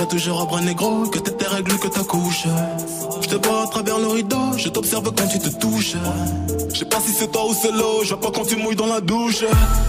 serai 0.00 0.08
toujours 0.08 0.40
un 0.40 0.44
bras 0.46 0.60
négro, 0.60 1.06
que 1.08 1.18
t'es 1.18 1.32
tes 1.32 1.46
règles, 1.46 1.78
que 1.78 1.88
ta 1.88 2.02
couche. 2.04 2.44
Je 3.20 3.28
te 3.28 3.46
vois 3.46 3.64
à 3.64 3.66
travers 3.66 3.98
le 3.98 4.06
rideau, 4.06 4.56
je 4.56 4.68
t'observe 4.68 5.04
quand 5.04 5.26
tu 5.26 5.38
te 5.38 5.48
touches. 5.58 5.96
Je 6.72 6.78
sais 6.78 6.84
pas 6.86 7.00
si 7.00 7.12
c'est 7.12 7.30
toi 7.30 7.46
ou 7.48 7.54
c'est 7.54 7.72
l'eau, 7.72 8.00
je 8.02 8.08
vois 8.08 8.20
pas 8.20 8.30
quand 8.30 8.46
tu 8.46 8.56
mouilles 8.56 8.76
dans 8.76 8.86
la 8.86 9.00
douche. 9.00 9.44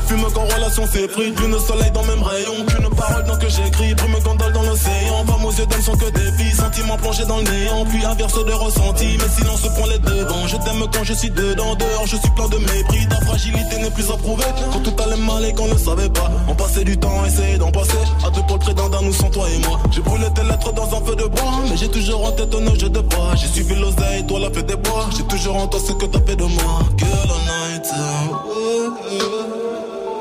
Fume 0.07 0.25
qu'en 0.33 0.45
relation 0.53 0.83
c'est 0.91 1.07
pris, 1.07 1.31
plus 1.31 1.47
de 1.47 1.59
soleil 1.59 1.91
dans 1.91 2.01
le 2.01 2.07
même 2.07 2.23
rayon, 2.23 2.65
qu'une 2.65 2.89
parole 2.95 3.23
dans 3.25 3.37
que 3.37 3.47
j'écris, 3.47 3.93
brume 3.93 4.19
gondole 4.23 4.53
dans 4.53 4.63
l'océan. 4.63 5.10
Femmes 5.25 5.45
aux 5.45 5.51
yeux 5.51 5.65
d'homme 5.65 5.81
sont 5.81 5.97
que 5.97 6.09
des 6.09 6.31
filles, 6.37 6.55
sentiments 6.55 6.97
plongés 6.97 7.25
dans 7.25 7.37
le 7.37 7.43
néant, 7.43 7.85
puis 7.85 8.03
inverse 8.05 8.43
de 8.43 8.51
ressenti, 8.51 9.17
mais 9.19 9.29
silence 9.29 9.61
prend 9.61 9.85
les 9.87 9.99
devants. 9.99 10.47
Je 10.47 10.57
t'aime 10.57 10.83
quand 10.93 11.03
je 11.03 11.13
suis 11.13 11.29
dedans, 11.29 11.75
dehors 11.75 12.05
je 12.05 12.15
suis 12.15 12.29
plein 12.35 12.47
de 12.49 12.57
mépris, 12.57 13.07
ta 13.07 13.25
fragilité 13.25 13.77
n'est 13.79 13.91
plus 13.91 14.09
à 14.09 14.17
prouver. 14.17 14.45
Quand 14.73 14.79
tout 14.79 14.95
allait 15.03 15.21
mal 15.21 15.45
et 15.45 15.53
qu'on 15.53 15.67
ne 15.67 15.77
savait 15.77 16.09
pas, 16.09 16.31
on 16.47 16.55
passait 16.55 16.83
du 16.83 16.97
temps 16.97 17.25
essayer 17.25 17.57
d'en 17.57 17.71
passer. 17.71 17.97
À 18.25 18.29
deux 18.29 18.41
d'un, 18.73 19.01
nous 19.01 19.13
sans 19.13 19.29
toi 19.29 19.45
et 19.49 19.59
moi. 19.67 19.79
J'ai 19.91 20.01
brûlé 20.01 20.25
tes 20.33 20.43
lettres 20.43 20.73
dans 20.73 20.87
un 20.95 21.05
feu 21.05 21.15
de 21.15 21.25
bois, 21.25 21.53
mais 21.69 21.77
j'ai 21.77 21.89
toujours 21.89 22.25
en 22.25 22.31
tête 22.31 22.53
un 22.53 22.79
jeu 22.79 22.89
de 22.89 22.99
bois. 22.99 23.35
J'ai 23.35 23.47
suivi 23.47 23.75
l'oseille, 23.75 24.25
toi 24.27 24.39
la 24.39 24.49
fête 24.51 24.67
des 24.67 24.75
bois. 24.75 25.09
J'ai 25.15 25.23
toujours 25.23 25.55
en 25.55 25.67
toi 25.67 25.79
ce 25.85 25.93
que 25.93 26.05
t'as 26.05 26.21
fait 26.21 26.35
de 26.35 26.45
moi. 26.45 26.79
Girl 26.97 27.29
night. 27.45 27.87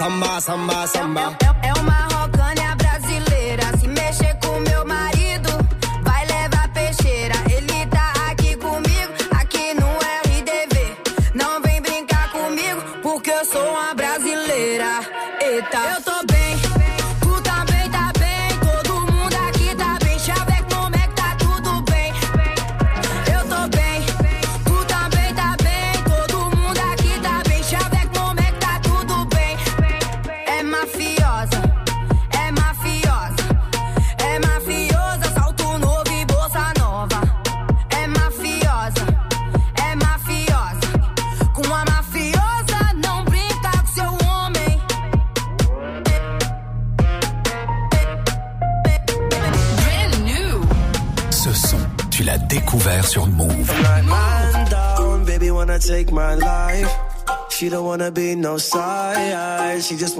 Samba, 0.00 0.40
samba, 0.40 0.86
samba. 0.86 1.19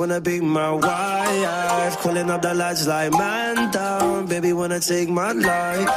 Wanna 0.00 0.18
be 0.18 0.40
my 0.40 0.72
wife. 0.72 1.98
Calling 1.98 2.30
up 2.30 2.40
the 2.40 2.54
lights 2.54 2.86
like 2.86 3.12
man 3.12 3.70
down, 3.70 4.24
baby 4.24 4.50
wanna 4.54 4.80
take 4.80 5.10
my 5.10 5.32
life. 5.32 5.90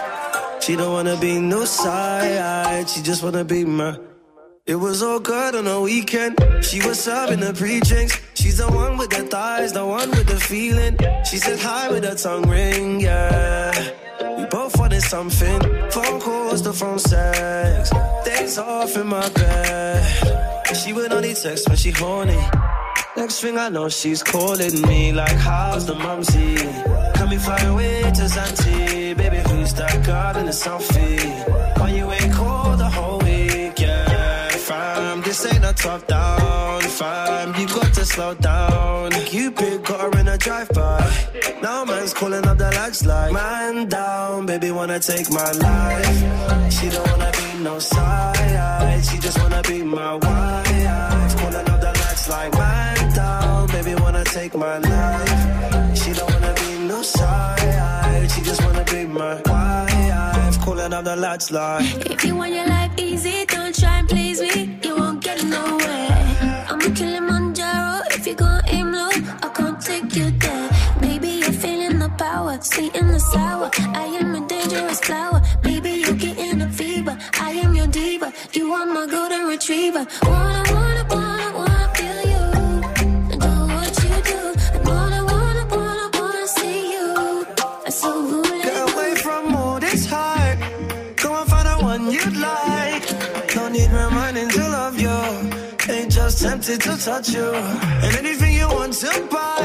She 0.62 0.76
don't 0.76 0.92
wanna 0.92 1.16
be 1.16 1.40
no 1.40 1.64
side, 1.64 2.90
she 2.90 3.02
just 3.02 3.24
wanna 3.24 3.46
be 3.46 3.64
my. 3.64 3.98
It 4.66 4.76
was 4.76 5.02
all 5.02 5.22
good 5.22 5.56
on 5.56 5.64
the 5.64 5.80
weekend. 5.80 6.38
She 6.62 6.86
was 6.86 7.00
serving 7.00 7.40
the 7.40 7.54
pre-drinks. 7.54 8.20
She's 8.34 8.58
the 8.58 8.70
one 8.70 8.98
with 8.98 9.10
the 9.10 9.24
thighs, 9.24 9.72
the 9.72 9.86
one 9.86 10.10
with 10.10 10.28
the 10.28 10.40
feeling. 10.52 10.98
She 11.24 11.38
said 11.38 11.60
hi 11.60 11.90
with 11.90 12.04
her 12.04 12.16
tongue 12.16 12.50
ring, 12.50 13.00
yeah. 13.00 13.72
We 14.38 14.46
both 14.48 14.78
wanted 14.78 15.04
something. 15.04 15.60
Phone 15.92 16.20
calls, 16.20 16.62
the 16.62 16.74
phone 16.74 17.00
sex. 17.00 17.90
Days 18.26 18.58
off 18.58 18.98
in 18.98 19.08
my 19.08 19.30
bed. 19.30 20.04
She 20.76 20.92
would 20.92 21.14
only 21.14 21.34
text 21.36 21.70
when 21.70 21.78
she 21.78 21.92
horny. 21.92 22.42
Next 23.24 23.40
thing 23.40 23.58
I 23.58 23.70
know, 23.70 23.88
she's 23.88 24.22
calling 24.22 24.82
me 24.82 25.14
like, 25.14 25.38
how's 25.38 25.86
the 25.86 25.96
mumsy? 25.96 26.58
Can 27.16 27.30
we 27.30 27.38
fly 27.38 27.58
away 27.62 28.02
to 28.02 28.26
Zante? 28.36 29.16
Baby, 29.16 29.38
who's 29.48 29.74
that 29.76 30.06
girl 30.06 30.36
in 30.36 30.46
the 30.48 30.52
selfie? 30.52 31.24
Why 31.80 31.92
you 31.92 32.12
ain't 32.12 32.34
called 32.34 32.80
the 32.80 32.90
whole 32.90 33.20
week? 33.20 33.80
Yeah, 33.80 34.50
fam, 34.50 35.22
this 35.22 35.46
ain't 35.46 35.64
a 35.64 35.72
top 35.72 36.06
down, 36.06 36.82
fam. 36.82 37.56
You 37.58 37.66
got 37.68 37.94
to 37.94 38.04
slow 38.04 38.34
down. 38.34 39.12
Cupid 39.12 39.86
got 39.86 40.02
her 40.02 40.20
in 40.20 40.28
a 40.28 40.38
drive-by. 40.38 41.30
Now 41.62 41.86
man's 41.86 42.14
calling 42.14 42.46
up 42.46 42.58
the 42.58 42.72
lights 42.72 43.06
like, 43.06 43.32
man 43.32 43.88
down, 43.88 44.48
baby 44.48 44.72
wanna 44.72 45.00
take 45.00 45.32
my 45.32 45.50
life. 45.50 46.74
She 46.74 46.90
don't 46.90 47.08
wanna 47.10 47.32
be 47.32 47.64
no 47.64 47.80
side, 47.80 49.02
she 49.06 49.18
just 49.18 49.40
wanna 49.40 49.62
be 49.62 49.82
my 49.82 50.16
wife. 50.16 51.38
Calling 51.40 51.70
up 51.70 51.80
the 51.80 51.94
lads 52.02 52.28
like, 52.28 52.54
man 52.58 53.03
take 54.34 54.56
my 54.56 54.80
life. 54.80 55.96
She 55.96 56.12
don't 56.12 56.32
wanna 56.34 56.54
be 56.56 56.88
no 56.88 57.04
side, 57.04 58.32
she 58.32 58.42
just 58.42 58.64
wanna 58.66 58.84
be 58.86 59.06
my 59.06 59.36
wife. 59.46 60.60
Calling 60.66 60.92
up 60.92 61.04
the 61.04 61.16
lights 61.16 61.52
like. 61.52 61.86
If 62.14 62.26
you 62.26 62.36
want 62.36 62.52
your 62.52 62.68
life 62.68 62.92
easy, 62.98 63.46
don't 63.46 63.76
try 63.80 64.00
and 64.00 64.10
please 64.10 64.42
me. 64.42 64.80
You 64.84 64.96
won't 64.96 65.24
get 65.24 65.44
nowhere. 65.44 66.10
I'm 66.70 66.82
a 66.82 66.90
Kilimanjaro. 66.98 68.02
If 68.16 68.26
you 68.26 68.34
gon' 68.34 68.62
aim 68.76 68.92
low, 68.92 69.12
I 69.46 69.50
can't 69.58 69.80
take 69.80 70.16
you 70.16 70.32
there. 70.32 70.70
Maybe 71.00 71.30
you're 71.42 71.60
feeling 71.64 72.00
the 72.00 72.10
power, 72.18 72.58
sweet 72.62 72.96
in 72.96 73.08
the 73.10 73.20
sour. 73.20 73.53
Tempted 96.78 96.98
to 96.98 97.06
touch 97.06 97.30
you. 97.30 97.54
And 98.04 98.16
anything 98.18 98.54
you 98.54 98.68
want 98.68 98.94
to 98.94 99.28
buy. 99.30 99.62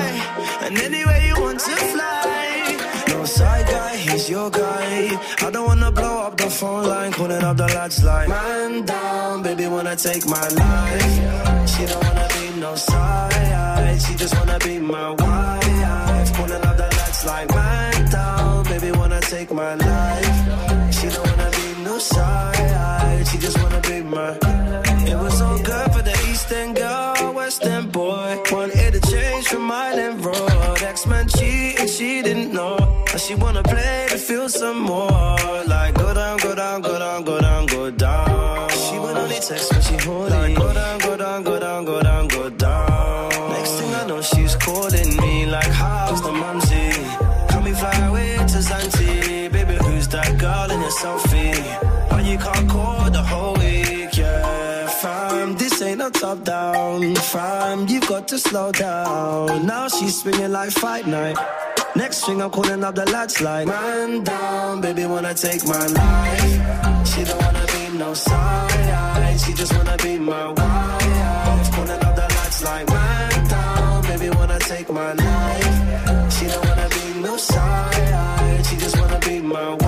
And 0.62 0.78
anywhere 0.78 1.20
you 1.26 1.40
want 1.40 1.60
to 1.60 1.76
fly. 1.92 2.76
No 3.08 3.24
side 3.24 3.66
guy, 3.66 3.96
he's 3.96 4.28
your 4.28 4.50
guy. 4.50 5.16
I 5.46 5.50
don't 5.50 5.66
wanna 5.66 5.90
blow 5.90 6.22
up 6.26 6.36
the 6.36 6.50
phone 6.50 6.86
line. 6.86 7.12
Calling 7.12 7.42
up 7.42 7.56
the 7.56 7.66
lights 7.74 8.02
like, 8.04 8.28
man 8.28 8.84
down, 8.84 9.42
baby 9.42 9.66
wanna 9.66 9.96
take 9.96 10.26
my 10.26 10.48
life. 10.48 11.68
She 11.70 11.86
don't 11.86 12.02
wanna 12.04 12.28
be 12.34 12.60
no 12.60 12.74
side. 12.74 14.00
She 14.00 14.14
just 14.14 14.34
wanna 14.38 14.58
be 14.58 14.78
my 14.78 15.10
wife. 15.10 16.32
Calling 16.36 16.64
up 16.68 16.76
the 16.76 16.88
lights 16.98 17.24
like, 17.26 17.48
man 17.50 18.10
down, 18.10 18.64
baby 18.64 18.90
wanna 18.92 19.20
take 19.20 19.50
my 19.52 19.74
life. 19.74 20.94
She 20.94 21.08
don't 21.08 21.26
wanna 21.26 21.50
be 21.50 21.84
no 21.84 21.98
side. 21.98 23.26
She 23.28 23.38
just 23.38 23.58
wanna 23.62 23.80
be 23.80 23.97
But 33.18 33.24
she 33.24 33.34
wanna 33.34 33.64
play 33.64 34.06
to 34.10 34.16
feel 34.16 34.48
some 34.48 34.78
more. 34.78 35.36
Like 35.66 35.94
go 35.94 36.14
down, 36.14 36.36
go 36.36 36.54
down, 36.54 36.80
go 36.82 36.98
down, 37.00 37.24
go 37.24 37.40
down, 37.40 37.66
go 37.66 37.90
down. 37.90 38.70
She 38.70 38.96
would 38.96 39.16
only 39.16 39.40
text 39.40 39.72
when 39.72 39.82
she 39.82 39.96
horny. 40.06 40.30
Like 40.30 40.56
go 40.56 40.72
down, 40.72 40.98
go 41.00 41.16
down, 41.16 41.42
go 41.42 41.58
down, 41.58 41.84
go 41.84 42.00
down, 42.00 42.28
go 42.28 42.48
down. 42.48 43.50
Next 43.50 43.72
thing 43.72 43.92
I 43.92 44.06
know, 44.06 44.22
she's 44.22 44.54
calling 44.54 45.16
me 45.16 45.46
like, 45.46 45.66
how's 45.66 46.22
the 46.22 46.30
mumsy? 46.30 46.92
Can 47.50 47.64
we 47.64 47.72
fly 47.72 47.96
away 48.06 48.36
to 48.36 48.58
Zante? 48.68 49.50
Baby, 49.50 49.74
who's 49.82 50.06
that 50.14 50.38
girl 50.38 50.70
in 50.70 50.80
your 50.80 50.92
selfie? 51.02 51.58
Why 52.12 52.20
you 52.20 52.38
can't 52.38 52.70
call 52.70 53.10
the 53.10 53.20
whole 53.20 53.54
week, 53.54 53.57
yeah, 53.57 53.57
fam. 53.57 53.57
Top 56.28 56.44
down, 56.44 57.14
fam. 57.14 57.88
You've 57.88 58.06
got 58.06 58.28
to 58.28 58.38
slow 58.38 58.70
down. 58.70 59.64
Now 59.64 59.88
she's 59.88 60.20
swinging 60.20 60.52
like 60.52 60.70
fight 60.72 61.06
night. 61.06 61.38
Next 61.96 62.26
thing 62.26 62.42
I'm 62.42 62.50
calling 62.50 62.84
up 62.84 62.94
the 62.94 63.06
lads 63.06 63.40
like, 63.40 63.66
man 63.66 64.24
down, 64.24 64.82
baby 64.82 65.06
wanna 65.06 65.32
take 65.32 65.64
my 65.64 65.86
life. 65.86 67.08
She 67.08 67.24
don't 67.24 67.40
wanna 67.42 67.64
be 67.72 67.96
no 67.96 68.12
side, 68.12 69.40
she 69.40 69.54
just 69.54 69.72
wanna 69.74 69.96
be 69.96 70.18
my 70.18 70.48
wife. 70.48 71.70
Calling 71.74 72.02
up 72.08 72.14
the 72.20 72.28
lads 72.36 72.62
like, 72.62 72.86
man 72.88 73.48
down, 73.48 74.02
baby 74.02 74.28
wanna 74.28 74.58
take 74.58 74.90
my 74.90 75.12
life. 75.14 76.32
She 76.34 76.46
don't 76.46 76.64
wanna 76.68 76.88
be 76.90 77.20
no 77.22 77.36
side, 77.38 78.66
she 78.66 78.76
just 78.76 79.00
wanna 79.00 79.18
be 79.20 79.40
my 79.40 79.74
wife. 79.76 79.87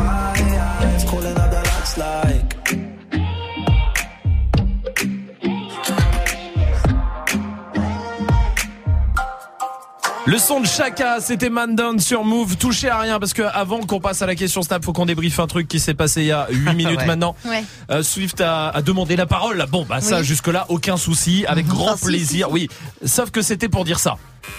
Le 10.31 10.39
son 10.39 10.61
de 10.61 10.66
Chaka, 10.66 11.18
c'était 11.20 11.51
Man 11.51 11.74
Down 11.74 11.99
sur 11.99 12.22
Move. 12.22 12.57
Touchez 12.57 12.89
à 12.89 13.01
rien 13.01 13.18
parce 13.18 13.33
que 13.33 13.43
avant 13.43 13.81
qu'on 13.81 13.99
passe 13.99 14.22
à 14.22 14.26
la 14.26 14.37
question 14.37 14.62
Snap, 14.62 14.85
faut 14.85 14.93
qu'on 14.93 15.05
débriefe 15.07 15.41
un 15.41 15.49
truc 15.49 15.66
qui 15.66 15.81
s'est 15.81 15.93
passé 15.93 16.20
il 16.20 16.26
y 16.28 16.31
a 16.31 16.47
8 16.51 16.74
minutes 16.76 16.99
Ouais. 17.01 17.07
maintenant. 17.07 17.35
Ouais. 17.45 17.64
Euh, 17.91 18.05
Swift 18.05 18.41
a, 18.41 18.68
a 18.68 18.81
demandé 18.81 19.16
la 19.16 19.26
parole. 19.26 19.66
Bon, 19.72 19.85
bah 19.89 20.01
ça, 20.01 20.18
Oui. 20.18 20.24
jusque-là, 20.24 20.66
aucun 20.68 20.97
souci, 20.97 21.45
avec 21.49 21.66
grand 21.66 21.97
si, 21.97 22.05
plaisir. 22.05 22.47
si, 22.47 22.53
si. 22.53 22.53
Oui, 22.53 22.68
sauf 23.05 23.33
que 23.33 23.43
c'était 23.43 23.68
pour 23.68 23.85
dire 23.85 23.99
ça. 23.99 24.18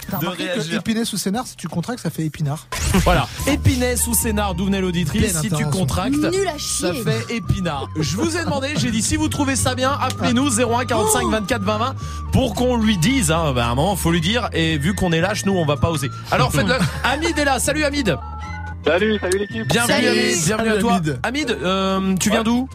T'as 0.10 0.18
De 0.18 0.26
remarqué 0.26 0.46
que 0.46 0.52
réagir. 0.54 0.80
épinay 0.80 1.06
sous 1.06 1.18
scénar, 1.18 1.48
si 1.48 1.56
tu 1.56 1.68
contractes, 1.68 2.02
ça 2.02 2.10
fait 2.10 2.24
épinard. 2.26 2.68
Voilà. 3.06 3.28
Épinay 3.48 3.96
sous 3.96 4.14
scénar, 4.14 4.54
d'où 4.54 4.66
venait 4.66 4.82
l'auditrice. 4.82 5.40
Si 5.40 5.50
tu 5.50 5.66
contractes, 5.68 6.16
ça 6.60 6.94
fait 6.94 7.34
épinard. 7.34 7.88
Je 7.98 8.18
vous 8.18 8.36
ai 8.38 8.44
demandé, 8.44 8.74
j'ai 8.78 8.92
dit 8.92 9.02
si 9.02 9.16
vous 9.16 9.30
trouvez 9.30 9.56
ça 9.56 9.76
bien, 9.76 9.92
appelez-nous 9.92 10.60
01 10.62 10.86
45 10.86 11.30
24 11.30 11.62
20 11.64 11.78
20 11.78 11.96
pour 12.34 12.54
qu'on 12.54 12.76
lui 12.78 12.98
dise. 12.98 13.32
Hein, 13.32 13.54
bah, 13.54 13.68
à 13.68 13.70
un 13.70 13.76
moment, 13.76 13.96
faut 13.96 14.12
lui 14.12 14.20
dire. 14.22 14.50
Et 14.54 14.78
vu 14.78 14.94
qu'on 14.94 15.12
est 15.14 15.22
lâche, 15.22 15.46
nous, 15.46 15.54
on 15.54 15.66
va 15.66 15.78
pas 15.78 15.90
oser. 15.90 16.10
Alors 16.32 16.52
faites-le. 16.52 16.76
Hamid 17.04 17.38
est 17.38 17.46
là. 17.46 17.60
Salut 17.60 17.84
Hamid. 17.86 18.18
Salut, 18.86 19.18
salut 19.22 19.38
l'équipe. 19.40 19.68
Bienvenue 19.68 19.94
Salut. 19.94 20.08
Hamid. 20.08 20.46
Bienvenue 20.46 20.70
à 20.70 20.78
toi. 20.80 20.94
Hamid. 20.96 21.20
Hamid, 21.24 21.52
euh, 21.64 22.16
tu 22.18 22.30
viens 22.30 22.44
d'où? 22.44 22.68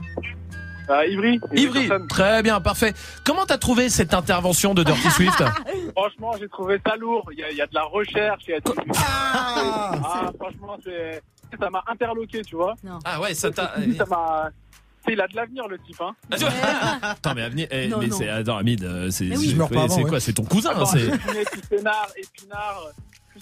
Euh, 0.89 1.07
Ivry. 1.07 1.41
Ivry, 1.55 1.89
très 2.09 2.43
bien, 2.43 2.61
parfait. 2.61 2.95
Comment 3.25 3.45
t'as 3.45 3.59
trouvé 3.59 3.89
cette 3.89 4.15
intervention 4.15 4.73
de 4.75 4.83
Dirty 4.85 5.11
Swift? 5.11 5.43
Franchement, 5.97 6.33
j'ai 6.39 6.49
trouvé 6.49 6.81
ça 6.87 6.97
lourd. 6.97 7.29
Il 7.33 7.39
y 7.41 7.45
a, 7.45 7.51
il 7.51 7.57
y 7.57 7.61
a 7.61 7.67
de 7.67 7.75
la 7.75 7.83
recherche, 7.85 8.45
il 8.47 8.51
y 8.53 8.55
a 8.55 8.61
du... 8.61 8.71
Ah, 8.97 10.31
franchement, 10.39 10.77
c'est... 10.85 11.23
ça 11.59 11.71
m'a 11.71 11.83
interloqué, 11.89 12.43
tu 12.43 12.57
vois. 12.57 12.75
Ah 13.05 13.21
ouais, 13.21 13.35
ça 13.35 13.51
t'a... 13.51 13.73
Ça 13.97 14.05
m'a... 14.07 14.51
Tu 15.05 15.13
sais, 15.13 15.13
Il 15.15 15.21
a 15.21 15.29
de 15.29 15.37
l'avenir, 15.37 15.69
le 15.69 15.79
type, 15.79 16.01
hein. 16.01 16.15
Attends, 17.03 17.35
mais 17.35 17.43
avenir, 17.43 17.69
eh, 17.71 17.89
Non, 17.89 17.99
mais 17.99 18.07
non. 18.09 18.17
c'est, 18.17 18.29
attends, 18.29 18.57
Hamid, 18.59 18.83
euh, 18.85 19.11
c'est, 19.11 19.25
oui. 19.37 19.57
c'est- 19.57 20.03
ouais. 20.03 20.03
quoi, 20.09 20.21
c'est 20.21 20.33
ton 20.33 20.45
cousin, 20.45 20.71
Attends, 20.71 20.87
c'est. 20.87 21.07
épinard, 21.07 22.09
épinard. 22.17 22.81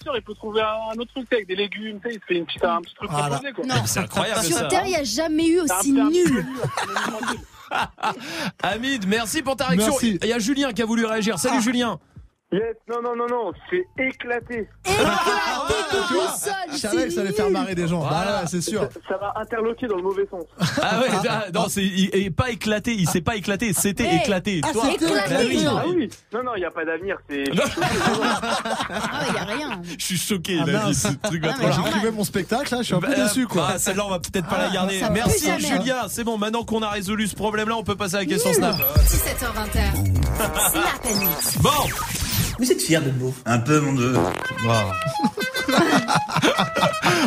Sûr, 0.05 0.17
il 0.17 0.23
peut 0.23 0.35
trouver 0.35 0.61
un, 0.61 0.99
autre 0.99 1.13
truc 1.15 1.33
avec 1.33 1.47
des 1.47 1.57
légumes, 1.57 1.99
tu 2.01 2.11
sais, 2.11 2.15
il 2.17 2.21
se 2.21 2.27
fait 2.27 2.35
une 2.35 2.45
petite, 2.45 2.63
un 2.63 2.83
petit 2.83 2.95
truc 2.95 3.09
Ah, 3.11 3.29
là. 3.31 3.37
composé, 3.37 3.53
quoi. 3.53 3.65
Non. 3.65 3.75
C'est 3.87 4.01
incroyable, 4.01 4.43
Sur 4.43 4.59
ça. 4.59 4.65
Terre, 4.67 4.83
il 4.85 4.91
n'y 4.91 4.97
a 4.97 5.05
jamais 5.05 5.49
eu 5.49 5.61
aussi 5.61 5.93
nul. 5.93 6.47
Hamid, 8.63 9.07
merci 9.09 9.43
pour 9.43 9.57
ta 9.57 9.69
réaction. 9.69 9.95
Il 10.01 10.27
y 10.27 10.33
a 10.33 10.39
Julien 10.39 10.73
qui 10.73 10.83
a 10.83 10.85
voulu 10.85 11.07
réagir. 11.07 11.39
Salut 11.39 11.63
Julien. 11.63 11.99
Yes, 12.55 12.77
non, 12.89 13.03
non, 13.03 13.17
non, 13.17 13.27
non, 13.29 13.53
c'est 13.69 13.85
éclaté. 13.99 14.69
Je 14.87 16.77
savais 16.79 17.05
que 17.07 17.11
ça 17.11 17.21
allait 17.23 17.33
faire 17.33 17.51
marrer 17.51 17.75
des 17.75 17.89
gens. 17.89 17.99
Voilà. 18.01 18.17
Bah 18.25 18.41
ouais, 18.43 18.47
c'est 18.47 18.61
sûr. 18.61 18.89
Ça 19.09 19.17
va 19.17 19.33
interloquer 19.41 19.89
dans 19.89 19.97
le 19.97 20.03
mauvais 20.03 20.27
sens. 20.31 20.45
Ah 20.81 21.01
ouais, 21.01 21.09
ah, 21.29 21.47
non, 21.53 21.67
c'est 21.69 21.83
il 21.85 22.33
pas 22.33 22.51
éclaté, 22.51 22.93
il 22.95 23.09
s'est 23.09 23.23
pas 23.23 23.35
éclaté, 23.35 23.73
c'était 23.73 24.09
Eh. 24.13 24.17
éclaté. 24.19 24.61
Ah, 24.63 24.73
Toi, 24.73 24.85
bah 25.01 25.37
oui. 25.41 25.65
Ah 25.69 25.83
oui. 25.89 26.09
Non, 26.33 26.45
non, 26.45 26.53
il 26.57 26.61
n'y 26.61 26.65
a 26.65 26.71
pas 26.71 26.85
d'avenir, 26.85 27.17
c'est. 27.29 27.43
Ah, 28.91 29.25
il 29.27 29.33
n'y 29.33 29.39
a 29.39 29.45
rien. 29.45 29.83
Je 29.99 30.05
suis 30.05 30.19
choqué, 30.19 30.59
Ah, 30.61 30.65
il 30.69 30.77
a 30.77 30.79
dit 30.87 30.95
ce 30.95 31.09
truc 31.09 31.43
Ah, 31.45 31.49
va 31.49 31.55
mais 31.59 31.71
trop. 31.71 31.83
J'écrivais 31.85 32.11
mon 32.13 32.25
spectacle, 32.25 32.73
là, 32.73 32.79
je 32.83 32.87
suis 32.87 32.95
un 32.95 33.01
peu 33.01 33.09
Bah, 33.09 33.15
déçu, 33.25 33.47
quoi. 33.47 33.67
ah, 33.75 33.79
celle-là, 33.79 34.05
on 34.07 34.11
va 34.11 34.19
peut-être 34.21 34.47
pas 34.49 34.59
la 34.59 34.71
garder. 34.71 35.01
ça 35.01 35.11
Merci. 35.11 35.51
Julien, 35.59 36.07
c'est 36.09 36.23
bon, 36.25 36.39
maintenant 36.39 36.63
qu'on 36.65 36.83
a 36.83 36.91
résolu 36.91 37.27
ce 37.27 37.35
problème-là, 37.35 37.77
on 37.77 37.83
peut 37.85 37.97
passer 37.97 38.15
à 38.17 38.19
la 38.21 38.27
question 38.27 38.53
Snap. 38.53 38.77
17h20. 38.77 39.73
Snap. 40.71 41.63
Bon, 41.63 41.71
Vous 42.59 42.71
êtes 42.71 42.81
fier 42.83 43.03
de 43.03 43.11
beauf 43.11 43.35
Un 43.47 43.59
peu, 43.59 43.81
mon 43.81 43.93
dieu. 43.95 44.15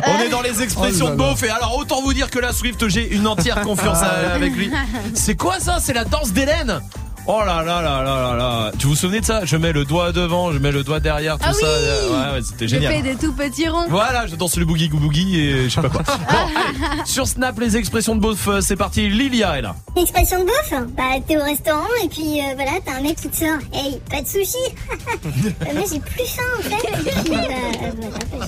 on 0.08 0.20
est 0.22 0.30
dans 0.30 0.42
les 0.42 0.62
expressions 0.62 1.08
Oh 1.08 1.12
de 1.12 1.16
beauf 1.16 1.44
et 1.44 1.50
alors 1.50 1.78
autant 1.78 2.02
vous 2.02 2.14
dire 2.14 2.30
que 2.30 2.40
la 2.40 2.54
Swift, 2.54 2.88
j'ai 2.88 3.14
une 3.14 3.28
entière 3.28 3.62
confiance 3.62 4.02
à- 4.02 4.34
avec 4.34 4.54
lui. 4.56 4.72
C'est 5.14 5.36
quoi 5.36 5.60
ça? 5.60 5.80
C'est 5.82 5.94
la 5.94 6.06
danse 6.06 6.32
d'Hélène? 6.32 6.80
Oh 7.30 7.42
là 7.46 7.62
là 7.62 7.82
là 7.82 8.04
là 8.04 8.22
là 8.22 8.36
là 8.38 8.72
Tu 8.80 8.88
vous 8.88 8.96
souvenez 8.96 9.20
de 9.20 9.26
ça? 9.26 9.44
Je 9.44 9.58
mets 9.58 9.74
le 9.74 9.84
doigt 9.84 10.14
devant, 10.14 10.54
je 10.54 10.60
mets 10.60 10.72
le 10.72 10.84
doigt 10.84 11.02
derrière, 11.02 11.38
tout 11.38 11.44
Ah 11.46 11.52
ça. 11.54 11.66
oui 11.66 12.10
Ouais, 12.16 12.34
ouais, 12.36 12.42
c'était 12.42 12.68
Je 12.70 12.76
génial. 12.76 12.94
fais 12.94 13.02
des 13.02 13.16
tout 13.16 13.34
petits 13.34 13.68
ronds. 13.68 13.86
Voilà, 13.90 14.28
je 14.28 14.36
danse 14.36 14.56
le 14.58 14.64
boogie 14.64 14.88
boogie 14.88 15.38
et 15.40 15.64
je 15.66 15.70
sais 15.76 15.82
pas 15.82 15.90
quoi. 15.90 16.04
Bon, 16.08 16.38
allez, 16.38 17.02
sur 17.06 17.28
Snap, 17.28 17.60
les 17.60 17.76
expressions 17.76 18.16
de 18.16 18.22
beauf, 18.22 18.48
euh, 18.48 18.62
c'est 18.62 18.76
parti. 18.78 19.10
Lilia 19.10 19.58
est 19.58 19.62
là. 19.62 19.76
Expression 19.98 20.40
de 20.40 20.46
bouffe 20.46 20.74
Bah 20.96 21.04
t'es 21.28 21.36
au 21.38 21.44
restaurant 21.44 21.84
et 22.04 22.08
puis 22.08 22.40
euh, 22.40 22.54
voilà 22.56 22.72
t'as 22.86 22.98
un 22.98 23.02
mec 23.02 23.16
qui 23.18 23.28
te 23.30 23.36
sort 23.36 23.58
Hey 23.74 24.00
pas 24.10 24.22
de 24.22 24.28
sushi 24.28 24.56
Euh, 25.26 25.74
Moi 25.74 25.84
j'ai 25.92 26.00
plus 26.00 26.26
faim 26.26 26.44
en 26.58 26.62
fait 26.62 27.12
puis 27.22 27.32
bah, 27.32 27.38
euh, 27.50 27.92
voilà, 28.00 28.48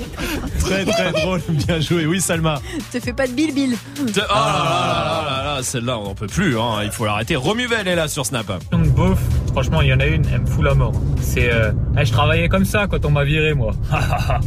Très 0.59 0.85
très 0.85 1.11
drôle, 1.21 1.41
bien 1.49 1.79
joué. 1.79 2.05
Oui, 2.05 2.21
Salma. 2.21 2.61
Te 2.91 2.99
fais 2.99 3.13
pas 3.13 3.27
de 3.27 3.33
bilbil. 3.33 3.75
Oh 3.99 4.03
là 4.05 4.11
là 4.15 4.35
là 4.35 5.25
là 5.25 5.43
là 5.43 5.55
là, 5.55 5.63
celle-là, 5.63 5.97
on 5.97 6.03
n'en 6.05 6.15
peut 6.15 6.27
plus, 6.27 6.57
hein. 6.59 6.79
il 6.83 6.91
faut 6.91 7.05
l'arrêter. 7.05 7.35
Romuvel 7.35 7.87
est 7.87 7.95
là 7.95 8.07
sur 8.07 8.25
Snap. 8.25 8.51
Donc 8.71 8.87
beauf, 8.89 9.19
franchement, 9.51 9.81
il 9.81 9.87
y 9.89 9.93
en 9.93 9.99
a 9.99 10.05
une, 10.05 10.25
elle 10.31 10.41
me 10.41 10.45
fout 10.45 10.63
la 10.63 10.73
mort. 10.75 10.93
C'est, 11.21 11.51
euh, 11.51 11.71
eh, 11.99 12.05
je 12.05 12.11
travaillais 12.11 12.47
comme 12.49 12.65
ça 12.65 12.87
quand 12.87 13.03
on 13.05 13.11
m'a 13.11 13.23
viré, 13.23 13.53
moi. 13.53 13.71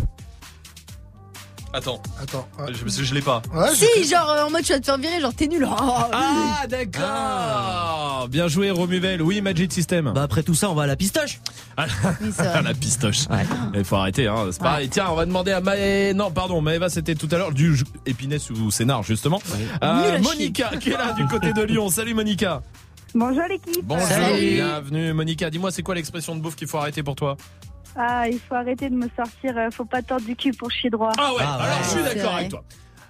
Attends, 1.75 2.03
attends, 2.23 2.47
je, 2.71 3.03
je 3.03 3.15
l'ai 3.15 3.23
pas. 3.23 3.41
si, 3.73 3.87
genre 4.07 4.29
euh, 4.29 4.45
en 4.45 4.51
mode 4.51 4.63
tu 4.63 4.75
vas 4.75 4.79
te 4.79 4.85
faire 4.85 4.99
virer, 4.99 5.23
genre 5.23 5.33
t'es 5.35 5.47
nul. 5.47 5.67
Oh, 5.71 5.91
Ah, 6.13 6.67
d'accord. 6.69 8.29
Bien 8.29 8.47
joué, 8.47 8.71
Romuvel. 8.71 9.23
Oui, 9.23 9.41
Magic 9.41 9.73
System. 9.73 10.13
Bah 10.15 10.23
après 10.25 10.43
tout 10.43 10.53
ça, 10.53 10.69
on 10.69 10.75
va 10.75 10.83
à 10.83 10.87
la 10.87 10.97
pistoche. 10.97 11.41
Ah, 11.79 11.87
c'est 12.21 12.43
vrai. 12.45 12.63
la 12.65 12.75
pistoche. 12.75 13.21
Il 13.75 13.85
faut 13.87 13.97
arrêter, 13.97 14.27
hein. 14.29 14.49
C'est 14.51 14.61
pareil. 14.61 14.91
Tiens, 14.91 15.07
on 15.13 15.15
va 15.15 15.25
demander 15.25 15.53
à 15.53 15.63
Maë... 15.63 16.13
Non, 16.13 16.31
pardon, 16.31 16.61
Maëva, 16.61 16.91
c'était 16.91 17.15
tout 17.15 17.29
à 17.33 17.39
l'heure 17.39 17.53
du 17.53 17.75
Épinès 18.05 18.51
ou 18.51 18.71
Sénard, 18.71 19.03
justement. 19.03 19.41
Euh, 19.83 20.17
à 20.17 20.19
Monica, 20.19 20.73
qui 20.79 20.91
est 20.91 20.99
là 20.99 21.15
du 21.15 21.27
côté 21.27 21.55
de 21.55 21.63
Lyon. 21.63 21.89
Salut, 21.89 22.13
Monica. 22.13 22.61
Bonjour 23.15 23.43
l'équipe. 23.49 23.85
Bonjour, 23.85 24.07
Salut. 24.07 24.55
bienvenue, 24.55 25.13
Monica. 25.13 25.51
Dis-moi, 25.51 25.71
c'est 25.71 25.83
quoi 25.83 25.95
l'expression 25.95 26.35
de 26.35 26.41
bouffe 26.41 26.57
qu'il 26.57 26.67
faut 26.69 26.79
arrêter 26.79 27.03
pour 27.03 27.15
toi? 27.15 27.37
Ah, 27.95 28.27
il 28.29 28.39
faut 28.39 28.55
arrêter 28.55 28.89
de 28.89 28.95
me 28.95 29.07
sortir, 29.15 29.53
euh, 29.59 29.69
faut 29.71 29.85
pas 29.85 30.01
tordre 30.01 30.25
du 30.25 30.35
cul 30.35 30.53
pour 30.53 30.71
chier 30.71 30.89
droit. 30.89 31.13
Ah 31.19 31.31
ouais, 31.35 31.43
alors 31.43 31.83
je 31.85 31.89
suis 31.91 32.03
d'accord 32.03 32.37
avec 32.37 32.49
toi. 32.49 32.65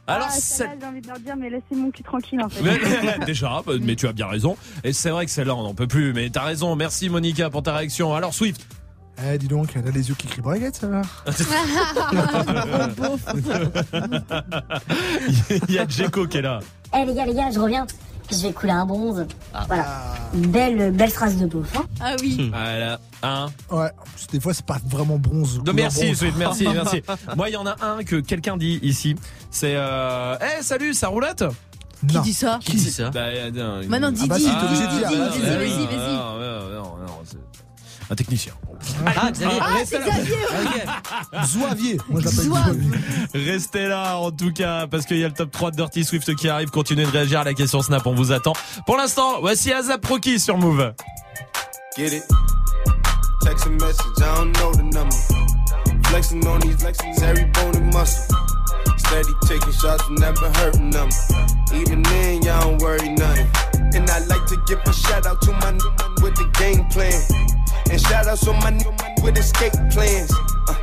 Alors, 0.09 0.27
ah, 0.29 0.33
c'est- 0.35 0.41
celle-là, 0.65 0.73
j'ai 0.81 0.87
envie 0.87 1.01
de 1.01 1.07
leur 1.07 1.21
dire, 1.21 1.37
mais 1.39 1.49
laissez 1.49 1.77
mon 1.77 1.93
cul 1.93 2.03
tranquille 2.03 2.41
en 2.43 2.49
fait. 2.49 2.63
Mais- 2.65 3.25
déjà, 3.27 3.63
bah, 3.65 3.75
mais 3.81 3.95
tu 3.95 4.09
as 4.09 4.13
bien 4.13 4.27
raison. 4.27 4.57
Et 4.83 4.93
c'est 4.93 5.11
vrai 5.11 5.25
que 5.27 5.31
celle-là, 5.31 5.55
on 5.55 5.63
n'en 5.63 5.75
peut 5.75 5.87
plus. 5.87 6.13
Mais 6.13 6.29
t'as 6.31 6.43
raison. 6.43 6.75
Merci, 6.75 7.09
Monica, 7.09 7.49
pour 7.51 7.63
ta 7.63 7.77
réaction. 7.77 8.13
Alors, 8.13 8.35
Swift. 8.35 8.67
Eh, 9.25 9.39
dis 9.39 9.47
donc, 9.47 9.69
elle 9.77 9.87
a 9.87 9.91
les 9.93 10.09
yeux 10.09 10.17
qui 10.17 10.27
crient 10.27 10.41
braguette, 10.41 10.75
ça 10.75 10.89
va. 10.89 11.03
Il 15.69 15.75
y 15.75 15.79
a 15.79 15.87
Djeko 15.87 16.27
qui 16.27 16.39
est 16.39 16.43
là. 16.43 16.59
Eh 16.97 17.05
les 17.05 17.15
gars 17.15 17.27
les 17.27 17.35
gars 17.35 17.51
je 17.53 17.61
reviens 17.61 17.87
Je 18.31 18.37
vais 18.47 18.53
couler 18.53 18.73
un 18.73 18.87
bronze 18.87 19.27
Voilà 19.67 20.15
Une 20.35 20.47
belle, 20.47 20.91
belle 20.93 21.11
phrase 21.11 21.37
de 21.37 21.47
beauf 21.47 21.77
hein. 21.77 21.85
Ah 22.01 22.15
oui. 22.21 22.51
Voilà. 22.53 22.99
Un. 23.23 23.51
Ouais, 23.71 23.91
des 24.33 24.41
fois, 24.41 24.53
c'est 24.55 24.65
pas 24.67 24.79
vraiment 24.87 25.19
bronze. 25.19 25.59
Couleur 25.59 25.75
merci, 25.75 26.07
bronze. 26.07 26.25
Merci, 26.39 26.65
merci. 26.73 27.03
Moi, 27.37 27.51
il 27.51 27.53
y 27.53 27.57
en 27.57 27.67
a 27.67 27.77
un 27.85 28.03
que 28.03 28.17
quelqu'un 28.17 28.57
dit 28.57 28.79
ici. 28.83 29.15
C'est 29.51 29.75
euh... 29.77 30.37
Eh, 30.41 30.63
salut, 30.63 30.93
ça 30.95 31.09
roulette 31.09 31.45
Qui 32.09 32.19
dit 32.21 32.33
ça? 32.35 32.59
Qui 32.65 32.77
dit 32.77 32.91
ça? 32.91 33.11
Bah, 33.11 33.21
euh, 33.21 33.51
non, 33.51 33.89
Maintenant, 33.89 34.11
il- 34.13 34.19
Ah 34.23 34.27
bah 34.27 34.39
si, 34.39 34.45
t'es 34.47 34.65
obligé 34.67 34.83
de 34.87 34.99
dire. 34.99 35.09
Ah, 35.13 35.57
vas-y, 35.57 35.87
vas-y. 35.87 36.15
Non, 36.17 36.39
non, 36.39 36.69
non, 36.75 36.97
non, 37.07 37.21
c'est 37.25 37.37
un 38.11 38.15
technicien. 38.17 38.53
Ah, 39.07 39.31
Xavier. 39.31 39.59
Ah, 39.61 39.67
c'est. 39.85 39.99
Xavier. 40.01 40.37
Zouavier. 41.47 41.99
Moi, 42.09 42.21
je 42.21 42.25
l'appelle 42.27 42.45
Zouave. 42.45 42.65
Zouavier. 42.73 43.53
Restez 43.53 43.87
là 43.87 44.17
en 44.19 44.31
tout 44.31 44.53
cas 44.53 44.87
parce 44.87 45.07
qu'il 45.07 45.19
y 45.19 45.25
a 45.25 45.29
le 45.29 45.35
top 45.35 45.51
3 45.51 45.71
de 45.71 45.77
Dirty 45.77 46.05
Swift 46.05 46.35
qui 46.37 46.49
arrive. 46.49 46.71
Continuez 46.71 47.05
de 47.05 47.11
réagir 47.11 47.41
à 47.41 47.45
la 47.45 47.55
question 47.55 47.83
Snap, 47.83 48.07
on 48.07 48.15
vous 48.15 48.33
attend. 48.33 48.53
Pour 48.87 48.97
l'instant, 48.97 49.41
voici 49.41 49.73
Azap 49.73 50.05
Rocky 50.07 50.39
sur 50.39 50.57
Move. 50.59 50.93
Get 51.97 52.07
it? 52.17 52.23
Text 53.45 53.67
a 53.67 53.71
message, 53.71 54.19
I 54.19 54.35
don't 54.37 54.53
know 54.59 54.73
the 54.73 54.83
number. 54.95 55.17
Flexing 56.09 56.47
on 56.47 56.59
these 56.61 56.77
flexing 56.77 57.13
every 57.23 57.45
bone 57.47 57.75
and 57.77 57.93
muscle. 57.93 58.37
Steady 58.99 59.33
taking 59.47 59.73
shots, 59.73 60.05
never 60.11 60.49
hurting 60.59 60.91
them. 60.91 61.09
Even 61.75 62.03
then, 62.03 62.43
y'all 62.43 62.61
don't 62.63 62.81
worry 62.83 63.09
nothing. 63.11 63.49
And 63.95 64.09
I 64.09 64.21
like 64.27 64.47
to 64.47 64.57
give 64.67 64.79
a 64.87 64.93
shout 64.93 65.27
out 65.27 65.41
to 65.43 65.53
my 65.53 65.69
n- 65.69 65.79
with 66.23 66.35
the 66.37 66.49
game 66.59 66.85
plan. 66.89 67.13
And 67.91 68.01
shout 68.01 68.27
outs 68.27 68.45
to 68.45 68.53
my 68.53 68.69
n- 68.69 68.83
with 69.23 69.39
escape 69.39 69.73
plans. 69.91 70.33
Uh, 70.69 70.75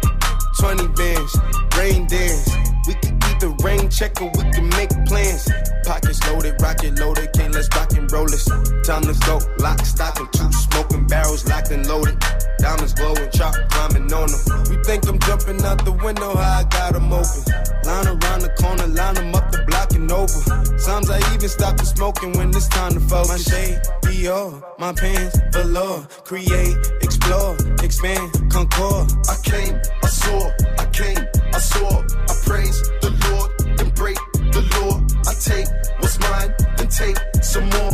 20 0.59 0.87
bands, 0.89 1.37
rain 1.77 2.07
dance. 2.07 2.49
We 2.87 2.93
can 2.95 3.19
keep 3.19 3.39
the 3.39 3.55
rain 3.63 3.89
check 3.89 4.21
or 4.21 4.31
we 4.37 4.49
can 4.51 4.69
make 4.69 4.89
plans. 5.07 5.47
Pockets 5.85 6.19
loaded, 6.27 6.61
rocket 6.61 6.99
loaded, 6.99 7.29
can't 7.33 7.53
let's 7.53 7.69
rock 7.75 7.91
and 7.93 8.11
roll 8.11 8.25
this. 8.27 8.45
Time 8.85 9.03
to 9.03 9.13
go, 9.25 9.39
lock, 9.59 9.79
stock, 9.85 10.19
and 10.19 10.31
two 10.33 10.51
smoking 10.51 11.07
barrels 11.07 11.47
locked 11.47 11.71
and 11.71 11.87
loaded. 11.87 12.17
Diamonds 12.59 12.93
glowing, 12.93 13.29
chop 13.31 13.55
climbing 13.69 14.11
on 14.13 14.27
them. 14.29 14.63
We 14.69 14.83
think 14.83 15.07
I'm 15.07 15.19
jumping 15.19 15.63
out 15.63 15.83
the 15.85 15.91
window, 15.91 16.35
how 16.35 16.59
I 16.59 16.63
got 16.63 16.95
'em 16.95 17.11
open. 17.11 17.43
Line 17.85 18.07
around 18.07 18.41
the 18.41 18.51
corner, 18.61 18.87
line 18.87 19.17
'em 19.17 19.33
up 19.33 19.51
the 19.51 19.63
block 19.67 19.93
and 19.93 20.11
over. 20.11 20.41
Sometimes 20.77 21.09
I 21.09 21.19
even 21.33 21.49
stop 21.49 21.77
the 21.77 21.85
smoking 21.85 22.33
when 22.33 22.49
it's 22.49 22.67
time 22.67 22.93
to 22.93 22.99
focus. 22.99 23.29
My 23.29 23.37
shade, 23.37 23.79
Dior, 24.03 24.61
my 24.77 24.91
pants, 24.93 25.37
velour. 25.51 26.05
Create, 26.25 26.75
explore, 27.01 27.55
expand, 27.81 28.27
concord. 28.51 29.07
I 29.29 29.35
came, 29.43 29.75
I 30.03 30.07
saw, 30.07 30.51
I 30.77 30.85
came, 30.99 31.23
I 31.53 31.59
saw. 31.59 32.03
I 32.31 32.33
praise 32.45 32.81
the 33.01 33.11
Lord 33.25 33.49
and 33.79 33.93
break 33.95 34.19
the 34.55 34.61
law. 34.75 34.99
I 35.29 35.33
take 35.33 35.67
what's 35.99 36.19
mine 36.19 36.53
and 36.79 36.89
take 36.91 37.17
some 37.41 37.69
more. 37.69 37.93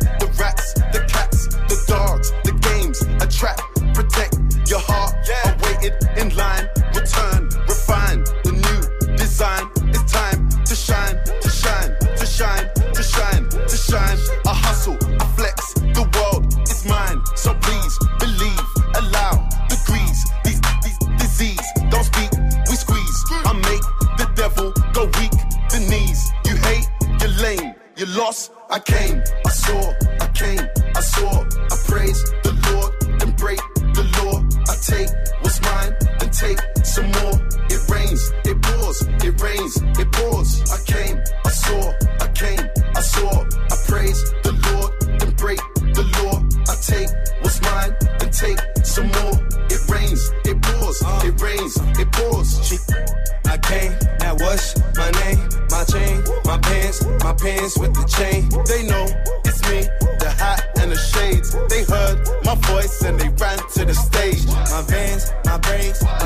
lost, 28.15 28.51
I 28.69 28.79
came, 28.79 29.23
I 29.45 29.49
saw. 29.49 30.00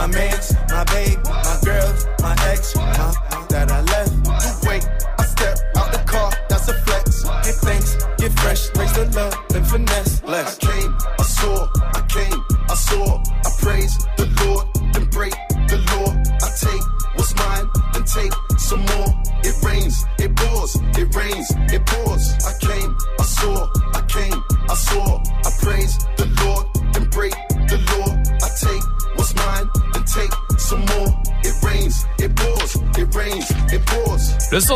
My 0.08 0.12
mans, 0.12 0.54
my 0.70 0.84
babe, 0.84 1.20
my 1.26 1.58
girls, 1.64 2.06
my 2.22 2.36
ex, 2.52 2.76
my 2.76 3.25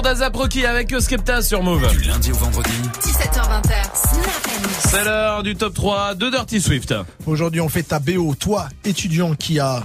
Rocky 0.10 0.66
avec 0.66 0.92
Skepta 1.00 1.44
sur 1.44 1.62
Move. 1.62 1.88
Du 1.92 2.02
lundi 2.08 2.32
au 2.32 2.36
vendredi. 2.36 2.72
17h20, 3.00 3.62
Snap 3.94 4.48
Mix. 4.64 4.80
C'est 4.80 5.04
l'heure 5.04 5.44
du 5.44 5.56
top 5.56 5.76
3 5.76 6.16
de 6.16 6.32
Dirty 6.32 6.60
Swift. 6.60 6.96
Aujourd'hui, 7.28 7.62
on 7.62 7.70
fait 7.70 7.84
ta 7.84 8.00
BO. 8.00 8.34
Toi, 8.34 8.68
étudiant 8.84 9.36
qui 9.36 9.60
a. 9.60 9.84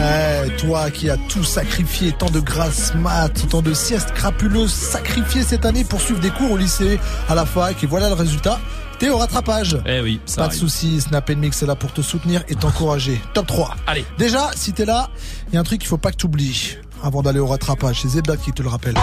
Eh, 0.00 0.56
toi 0.56 0.90
qui 0.90 1.08
as 1.08 1.16
tout 1.28 1.44
sacrifié, 1.44 2.12
tant 2.12 2.30
de 2.30 2.40
grâce 2.40 2.94
mat, 2.94 3.30
tant 3.48 3.62
de 3.62 3.72
siestes 3.72 4.12
crapuleuses 4.12 4.72
sacrifiées 4.72 5.44
cette 5.44 5.64
année 5.64 5.84
pour 5.84 6.00
suivre 6.00 6.20
des 6.20 6.30
cours 6.30 6.50
au 6.50 6.56
lycée, 6.56 6.98
à 7.28 7.36
la 7.36 7.46
fac, 7.46 7.82
et 7.82 7.86
voilà 7.86 8.08
le 8.08 8.14
résultat. 8.14 8.58
T'es 8.98 9.10
au 9.10 9.18
rattrapage. 9.18 9.78
Eh 9.86 10.00
oui, 10.00 10.20
ça 10.24 10.42
Pas 10.42 10.48
de 10.48 10.54
soucis, 10.54 11.00
Snap 11.00 11.30
Mix 11.30 11.62
est 11.62 11.66
là 11.66 11.76
pour 11.76 11.92
te 11.92 12.00
soutenir 12.02 12.42
et 12.48 12.56
t'encourager. 12.56 13.20
Top 13.34 13.46
3. 13.46 13.76
Allez. 13.86 14.04
Déjà, 14.18 14.50
si 14.56 14.72
t'es 14.72 14.84
là, 14.84 15.10
il 15.48 15.54
y 15.54 15.56
a 15.56 15.60
un 15.60 15.64
truc 15.64 15.78
qu'il 15.78 15.88
faut 15.88 15.98
pas 15.98 16.10
que 16.10 16.16
t'oublies 16.16 16.78
avant 17.02 17.22
d'aller 17.22 17.40
au 17.40 17.46
rattrapage. 17.46 18.02
C'est 18.02 18.08
Zebda 18.08 18.36
qui 18.36 18.52
te 18.52 18.62
le 18.62 18.68
rappelle. 18.68 18.94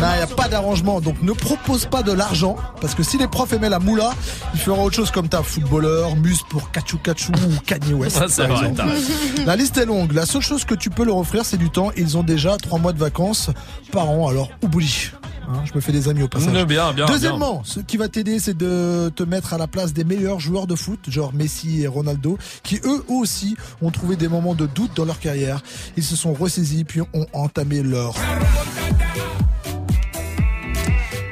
Non, 0.00 0.08
il 0.12 0.16
n'y 0.16 0.22
a 0.22 0.26
pas 0.26 0.48
d'arrangement, 0.48 1.00
donc 1.00 1.20
ne 1.22 1.32
propose 1.32 1.86
pas 1.86 2.02
de 2.02 2.12
l'argent, 2.12 2.56
parce 2.80 2.94
que 2.94 3.02
si 3.02 3.18
les 3.18 3.26
profs 3.26 3.52
aimaient 3.52 3.68
la 3.68 3.78
moula, 3.78 4.12
il 4.54 4.60
fera 4.60 4.82
autre 4.82 4.94
chose 4.94 5.10
comme 5.10 5.28
ta 5.28 5.42
footballeur, 5.42 6.16
mus 6.16 6.38
pour 6.48 6.70
Kachu 6.70 6.98
Kachu 6.98 7.32
ou 7.32 7.60
Kanye 7.66 7.94
West. 7.94 8.18
Par 8.18 8.28
vrai. 8.28 8.72
La 9.46 9.56
liste 9.56 9.76
est 9.78 9.86
longue. 9.86 10.12
La 10.12 10.26
seule 10.26 10.42
chose 10.42 10.64
que 10.64 10.74
tu 10.74 10.90
peux 10.90 11.04
leur 11.04 11.16
offrir, 11.16 11.44
c'est 11.44 11.56
du 11.56 11.70
temps. 11.70 11.90
Ils 11.96 12.16
ont 12.16 12.22
déjà 12.22 12.56
trois 12.56 12.78
mois 12.78 12.92
de 12.92 12.98
vacances 12.98 13.50
par 13.92 14.08
an, 14.10 14.28
alors 14.28 14.50
oublie. 14.62 15.10
Hein, 15.48 15.62
je 15.64 15.72
me 15.74 15.80
fais 15.80 15.92
des 15.92 16.08
amis 16.08 16.22
au 16.22 16.28
passage. 16.28 16.52
Mm, 16.52 16.64
bien, 16.64 16.92
bien, 16.92 17.06
Deuxièmement, 17.06 17.62
ce 17.64 17.80
qui 17.80 17.96
va 17.96 18.08
t'aider, 18.08 18.38
c'est 18.38 18.56
de 18.56 19.10
te 19.14 19.22
mettre 19.22 19.54
à 19.54 19.58
la 19.58 19.66
place 19.66 19.92
des 19.92 20.04
meilleurs 20.04 20.40
joueurs 20.40 20.66
de 20.66 20.74
foot, 20.74 20.98
genre 21.08 21.32
Messi 21.34 21.82
et 21.82 21.86
Ronaldo, 21.86 22.38
qui 22.62 22.80
eux 22.84 23.04
aussi 23.08 23.56
ont 23.82 23.90
trouvé 23.90 24.16
des 24.16 24.28
moments 24.28 24.54
de 24.54 24.66
doute 24.66 24.92
dans 24.96 25.04
leur 25.04 25.18
carrière. 25.18 25.62
Ils 25.96 26.04
se 26.04 26.16
sont 26.16 26.32
ressaisis 26.32 26.84
puis 26.84 27.00
ont 27.00 27.26
entamé 27.32 27.82
leur 27.82 28.14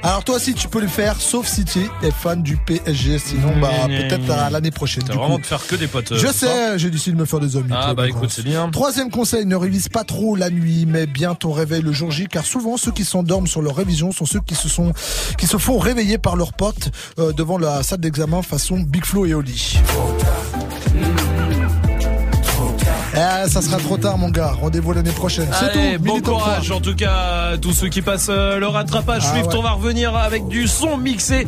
alors 0.03 0.25
toi 0.25 0.37
aussi 0.37 0.55
tu 0.55 0.69
peux 0.69 0.81
le 0.81 0.89
faire, 0.89 1.21
sauf 1.21 1.47
si 1.47 1.65
tu 1.65 1.81
es 2.03 2.11
fan 2.11 2.43
du 2.43 2.57
PSG, 2.57 3.19
sinon 3.19 3.53
bah 3.61 3.71
peut-être 3.87 4.31
à 4.31 4.51
l'année 4.51 4.71
prochaine. 4.71 5.05
T'as 5.05 5.15
vraiment 5.15 5.39
de 5.39 5.47
faire 5.47 5.67
que 5.67 5.77
des 5.77 5.87
potes. 5.87 6.13
euh, 6.13 6.19
Je 6.19 6.27
sais, 6.29 6.79
j'ai 6.79 6.91
décidé 6.91 7.15
de 7.17 7.21
me 7.21 7.25
faire 7.27 7.41
des 7.41 7.57
amis. 7.57 7.71
Ah 7.73 7.95
bah 7.95 8.09
écoute, 8.09 8.23
grâce. 8.23 8.35
c'est 8.35 8.43
bien. 8.45 8.69
Troisième 8.71 9.11
conseil, 9.11 9.47
ne 9.47 9.57
révise 9.57 9.89
pas 9.89 10.05
trop 10.05 10.35
la 10.37 10.51
nuit, 10.51 10.87
mais 10.87 11.07
bien 11.07 11.35
ton 11.35 11.53
réveil 11.53 11.83
le 11.83 11.93
jour 11.93 12.11
J, 12.11 12.27
car 12.29 12.45
souvent 12.45 12.77
ceux 12.77 12.93
qui 12.93 13.05
s'endorment 13.05 13.47
sur 13.47 13.63
leur 13.63 13.77
révision 13.77 14.13
sont 14.13 14.27
ceux 14.27 14.41
qui 14.41 14.55
se 14.55 14.69
sont, 14.69 14.93
qui 15.39 15.47
se 15.47 15.57
font 15.57 15.79
réveiller 15.79 16.19
par 16.19 16.37
leurs 16.37 16.53
potes 16.53 16.91
euh, 17.19 17.33
devant 17.33 17.59
la 17.59 17.83
salle 17.83 18.01
d'examen 18.01 18.43
façon 18.43 18.81
Big 18.81 19.05
Flo 19.05 19.27
et 19.27 19.35
Oli. 19.35 19.79
Eh, 23.15 23.49
ça 23.49 23.61
sera 23.61 23.77
trop 23.79 23.99
tard 23.99 24.17
mon 24.17 24.31
gars, 24.31 24.53
rendez-vous 24.53 24.93
l'année 24.93 25.11
prochaine. 25.11 25.49
C'est 25.53 25.97
tout, 25.99 26.03
bon 26.05 26.21
courage 26.21 26.67
3. 26.67 26.77
en 26.77 26.81
tout 26.81 26.95
cas 26.95 27.51
à 27.53 27.59
tous 27.59 27.73
ceux 27.73 27.89
qui 27.89 28.01
passent 28.01 28.31
euh, 28.31 28.59
le 28.59 28.67
rattrapage. 28.67 29.23
Ah 29.27 29.33
Swift, 29.33 29.49
ouais. 29.49 29.57
on 29.59 29.63
va 29.63 29.73
revenir 29.73 30.17
avec 30.17 30.49
du 30.49 30.67
son 30.67 30.97
mixé. 30.97 31.47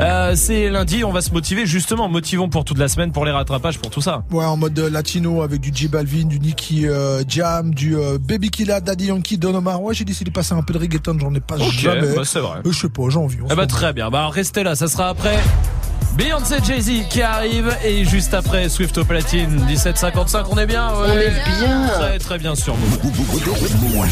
Euh, 0.00 0.34
c'est 0.34 0.70
lundi, 0.70 1.04
on 1.04 1.12
va 1.12 1.20
se 1.20 1.30
motiver 1.30 1.66
justement, 1.66 2.08
motivons 2.08 2.48
pour 2.48 2.64
toute 2.64 2.78
la 2.78 2.88
semaine 2.88 3.12
pour 3.12 3.24
les 3.24 3.30
rattrapages, 3.30 3.78
pour 3.78 3.90
tout 3.90 4.00
ça. 4.00 4.24
Ouais, 4.32 4.44
en 4.44 4.56
mode 4.56 4.76
euh, 4.78 4.90
latino 4.90 5.42
avec 5.42 5.60
du 5.60 5.70
J 5.72 5.86
Balvin, 5.86 6.26
du 6.26 6.40
Nicky 6.40 6.88
euh, 6.88 7.22
Jam, 7.28 7.72
du 7.72 7.96
euh, 7.96 8.18
Baby 8.20 8.50
Killa, 8.50 8.80
Daddy 8.80 9.06
Yankee, 9.06 9.38
Don 9.38 9.54
Omar. 9.54 9.80
Ouais, 9.80 9.94
j'ai 9.94 10.04
décidé 10.04 10.30
de 10.30 10.34
passer 10.34 10.54
un 10.54 10.62
peu 10.62 10.72
de 10.74 10.78
reggaeton, 10.78 11.16
j'en 11.20 11.32
ai 11.34 11.40
pas 11.40 11.54
Ok, 11.56 11.70
jamais. 11.74 12.12
bah, 12.14 12.22
c'est 12.24 12.40
vrai. 12.40 12.58
Je 12.64 12.72
sais 12.76 12.88
pas, 12.88 13.02
j'ai 13.08 13.18
envie. 13.18 13.36
Eh 13.50 13.54
bah 13.54 13.66
très 13.68 13.92
bien, 13.92 14.10
bah 14.10 14.28
restez 14.28 14.64
là, 14.64 14.74
ça 14.74 14.88
sera 14.88 15.10
après. 15.10 15.38
Beyoncé 16.16 16.56
Jay-Z 16.64 17.08
qui 17.10 17.22
arrive 17.22 17.76
et 17.84 18.04
juste 18.04 18.34
après 18.34 18.68
Swift 18.68 18.96
au 18.98 19.04
platine 19.04 19.50
1755 19.66 20.46
on 20.48 20.56
est 20.58 20.66
bien 20.66 20.88
ouais. 20.94 21.03
On 21.06 21.18
est 21.18 21.30
bien. 21.58 21.88
très 21.88 22.18
très 22.18 22.38
bien 22.38 22.54
sur 22.54 22.76
Move. 22.76 22.98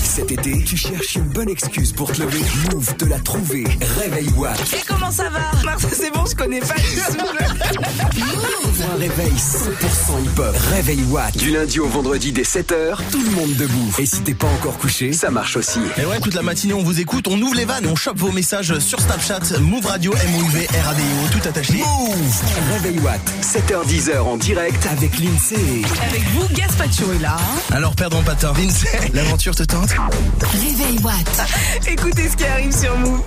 Cet 0.03 0.31
été, 0.31 0.63
tu 0.65 0.77
cherches 0.77 1.17
une 1.17 1.25
bonne 1.25 1.49
excuse 1.49 1.93
pour 1.93 2.13
te 2.13 2.23
lever. 2.23 2.41
Move 2.73 2.95
te 2.97 3.05
l'a 3.05 3.19
trouvé. 3.19 3.65
Réveil 4.01 4.29
Watt. 4.37 4.61
Et 4.75 4.85
comment 4.87 5.11
ça 5.11 5.29
va? 5.31 5.41
Mars, 5.65 5.87
c'est 5.93 6.13
bon, 6.13 6.25
je 6.27 6.35
connais 6.35 6.61
pas 6.61 6.75
du 6.75 6.97
tout. 6.97 7.27
Un 8.93 8.99
réveil 8.99 9.33
100% 9.33 10.25
hip-hop. 10.25 10.57
Réveil 10.75 11.03
Watt. 11.11 11.37
Du 11.37 11.51
lundi 11.51 11.81
au 11.81 11.89
vendredi 11.89 12.33
dès 12.33 12.43
7h, 12.43 12.97
tout 13.11 13.23
le 13.23 13.31
monde 13.31 13.55
debout. 13.57 13.95
Et 13.99 14.07
si 14.07 14.21
t'es 14.23 14.35
pas 14.35 14.49
encore 14.49 14.79
couché, 14.79 15.13
ça 15.13 15.31
marche 15.31 15.57
aussi. 15.57 15.81
Et 15.99 16.05
ouais, 16.05 16.21
toute 16.21 16.35
la 16.35 16.43
matinée, 16.43 16.75
on 16.75 16.83
vous 16.83 17.01
écoute, 17.01 17.27
on 17.29 17.41
ouvre 17.41 17.55
les 17.55 17.65
vannes 17.65 17.87
on 17.87 17.97
chope 17.97 18.19
vos 18.19 18.33
messages 18.33 18.79
sur 18.79 19.01
Snapchat, 19.01 19.59
Move 19.61 19.87
Radio, 19.87 20.13
M-O-U-V, 20.13 20.67
R-A-D-I-O, 20.67 21.29
tout 21.39 21.49
attaché. 21.49 21.75
Move 21.75 22.43
Réveil 22.73 22.99
Watt. 23.01 23.21
7h10h 23.43 24.21
en 24.21 24.37
direct 24.37 24.87
avec 24.91 25.19
l'INSEE. 25.19 25.83
Avec 26.09 26.23
vous, 26.31 26.47
Gaspacho 26.83 27.13
est 27.13 27.19
là. 27.23 27.37
hein. 27.39 27.61
Alors, 27.77 27.95
perdons 27.95 28.23
pas 28.23 28.35
de 28.35 28.41
temps, 28.41 28.53
Vince, 28.53 28.85
l'aventure 29.15 29.55
te 29.55 29.63
tente 29.63 29.91
Réveil 30.41 30.99
Watt. 31.05 31.49
Écoutez 31.87 32.29
ce 32.29 32.37
qui 32.37 32.45
arrive 32.45 32.73
sur 32.77 32.97
Move. 32.99 33.21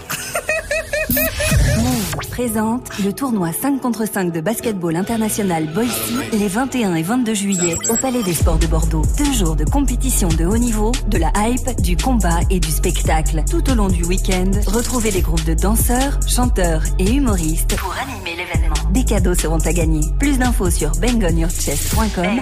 Move 1.78 2.30
présente 2.32 2.90
le 3.04 3.14
tournoi 3.14 3.52
5 3.54 3.80
contre 3.82 4.06
5 4.12 4.34
de 4.34 4.42
basketball 4.42 4.96
international 4.98 5.72
Boise 5.74 5.88
les 6.34 6.48
21 6.50 6.96
et 6.96 7.04
22 7.04 7.34
juillet 7.34 7.76
au 7.90 7.96
Palais 7.96 8.24
des 8.24 8.34
Sports 8.34 8.58
de 8.58 8.68
Bordeaux. 8.68 9.04
Deux 9.18 9.32
jours 9.34 9.56
de 9.56 9.64
compétition 9.64 10.28
de 10.28 10.46
haut 10.46 10.58
niveau, 10.58 10.92
de 11.08 11.18
la 11.18 11.32
hype, 11.38 11.80
du 11.82 11.96
combat 11.96 12.40
et 12.50 12.60
du 12.60 12.70
spectacle. 12.72 13.44
Tout 13.50 13.70
au 13.72 13.76
long 13.76 13.88
du 13.88 14.04
week-end, 14.04 14.52
retrouvez 14.68 15.12
les 15.12 15.22
groupes 15.22 15.46
de 15.46 15.54
danseurs, 15.54 16.20
chanteurs 16.28 16.84
et 17.00 17.10
humoristes 17.10 17.78
pour 17.78 17.94
animer 17.94 18.36
l'événement. 18.36 18.76
Des 18.96 19.04
cadeaux 19.04 19.36
seront 19.36 19.60
à 19.60 19.74
gagner. 19.74 20.00
Plus 20.20 20.40
d'infos 20.40 20.72
sur 20.72 20.90
bangonyourchest.com 20.92 22.42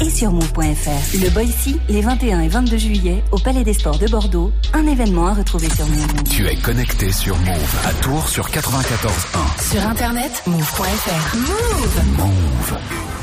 et 0.00 0.10
sur 0.10 0.32
move.fr. 0.32 1.22
Le 1.22 1.30
Boise 1.30 1.78
les 1.88 2.00
21 2.00 2.40
et 2.40 2.48
22 2.48 2.76
juillet 2.76 3.22
au 3.30 3.38
Palais 3.38 3.62
des 3.62 3.74
Sports 3.74 4.00
de 4.00 4.08
Bordeaux. 4.08 4.50
Un 4.72 4.88
événement 4.88 5.28
à 5.28 5.34
retrouver 5.34 5.70
sur 5.70 5.86
Move. 5.86 6.24
Tu 6.28 6.48
es 6.48 6.56
connecté 6.56 7.12
sur 7.12 7.38
Move 7.38 7.76
à 7.86 7.92
Tours 8.02 8.28
sur 8.28 8.48
94.1. 8.48 9.70
Sur 9.70 9.86
internet, 9.86 10.42
move.fr. 10.48 11.36
Move. 11.36 12.02
Move. 12.18 13.15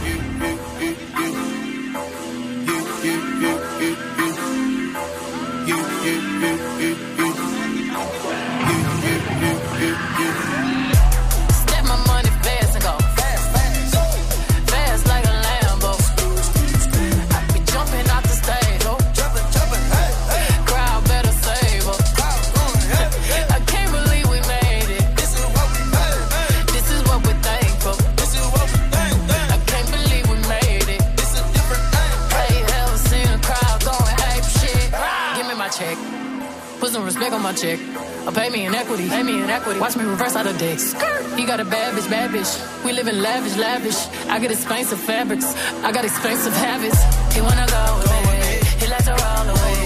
Check. 37.63 37.79
Or 38.27 38.31
pay 38.31 38.49
me 38.49 38.65
in 38.65 38.75
equity. 38.75 39.07
Pay 39.07 39.23
me 39.23 39.41
in 39.41 39.49
equity. 39.49 39.79
Watch 39.79 39.95
me 39.95 40.03
reverse 40.03 40.35
out 40.35 40.47
of 40.47 40.57
dicks. 40.57 40.93
He 41.37 41.45
got 41.45 41.59
a 41.59 41.65
bad 41.65 41.95
bitch, 41.95 42.09
bad 42.09 42.29
bitch. 42.31 42.51
We 42.85 42.91
live 42.91 43.07
in 43.07 43.21
lavish, 43.21 43.55
lavish. 43.57 43.99
I 44.27 44.39
get 44.39 44.51
expensive 44.51 44.99
fabrics. 44.99 45.47
I 45.87 45.91
got 45.91 46.03
expensive 46.03 46.53
habits. 46.53 46.99
He 47.35 47.41
wanna 47.41 47.67
go 47.77 47.83
me. 48.09 48.49
He 48.81 48.87
likes 48.93 49.05
to 49.09 49.15
roll 49.23 49.47
away. 49.55 49.79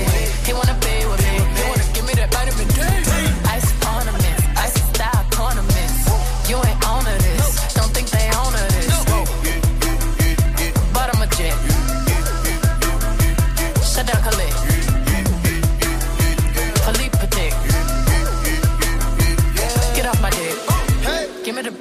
He 0.48 0.54
wanna 0.54 0.78
be 0.86 0.97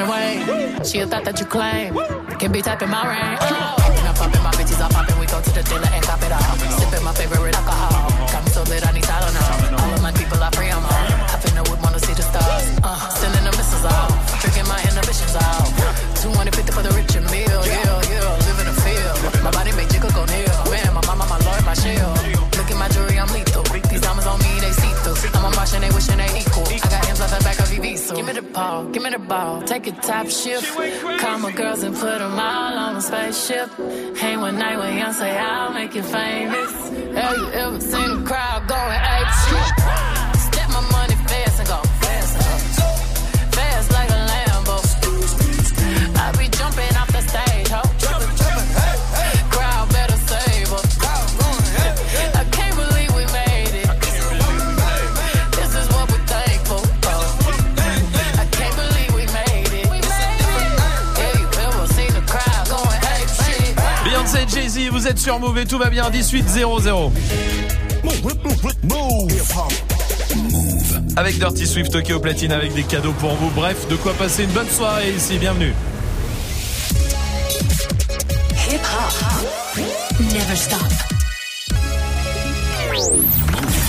Alexander 0.00 0.46
Wayne. 0.46 0.84
She 0.84 1.00
a 1.00 1.06
thought 1.06 1.24
that 1.24 1.40
you 1.40 1.46
claim. 1.46 1.94
Can 2.38 2.52
be 2.52 2.62
typing 2.62 2.90
my 2.90 3.02
range. 3.06 3.38
Oh. 3.42 3.74
I'm 4.06 4.14
popping 4.14 4.42
my 4.42 4.50
bitches, 4.52 4.80
I'm 4.80 4.90
popping. 4.90 5.18
We 5.18 5.26
go 5.26 5.40
to 5.40 5.50
the 5.50 5.62
dealer 5.62 5.90
and 5.92 6.04
cop 6.04 6.22
it 6.22 6.32
all. 6.32 6.40
Sipping 6.78 7.04
my 7.04 7.12
favorite 7.12 7.42
give 28.58 28.64
me 28.64 28.70
the 28.70 28.78
ball, 28.78 28.84
give 28.86 29.02
me 29.02 29.10
the 29.10 29.18
ball. 29.18 29.62
Take 29.62 29.86
a 29.86 29.92
top 29.92 30.26
shift. 30.28 30.76
Call 31.20 31.38
my 31.38 31.52
girls 31.52 31.82
and 31.82 31.94
put 31.94 32.18
them 32.18 32.32
all 32.32 32.78
on 32.78 32.96
a 32.96 33.00
spaceship. 33.00 33.70
Hang 34.16 34.40
one 34.40 34.58
night 34.58 34.78
when 34.78 34.96
young 34.96 35.12
say 35.12 35.36
I'll 35.36 35.72
make 35.72 35.94
you 35.94 36.02
famous. 36.02 36.72
Have 37.16 37.36
you 37.36 37.50
ever 37.52 37.80
seen 37.80 38.10
a 38.10 38.24
crowd 38.24 38.66
going 38.66 39.00
ape 39.14 39.32
shit? 39.46 39.87
Êtes 65.08 65.18
sur 65.18 65.38
Move 65.38 65.58
et 65.58 65.64
tout 65.64 65.78
va 65.78 65.88
bien, 65.88 66.10
18-0-0. 66.10 67.10
Avec 71.16 71.38
Dirty 71.38 71.66
Swift, 71.66 71.94
ok 71.94 72.10
au 72.10 72.20
platine, 72.20 72.52
avec 72.52 72.74
des 72.74 72.82
cadeaux 72.82 73.14
pour 73.14 73.34
vous. 73.34 73.48
Bref, 73.50 73.88
de 73.88 73.96
quoi 73.96 74.12
passer 74.12 74.44
une 74.44 74.50
bonne 74.50 74.68
soirée 74.68 75.12
ici, 75.16 75.38
bienvenue. 75.38 75.72
Hip 78.70 78.80
hop. 78.82 79.82
Never 80.20 80.56
stop. 80.56 81.17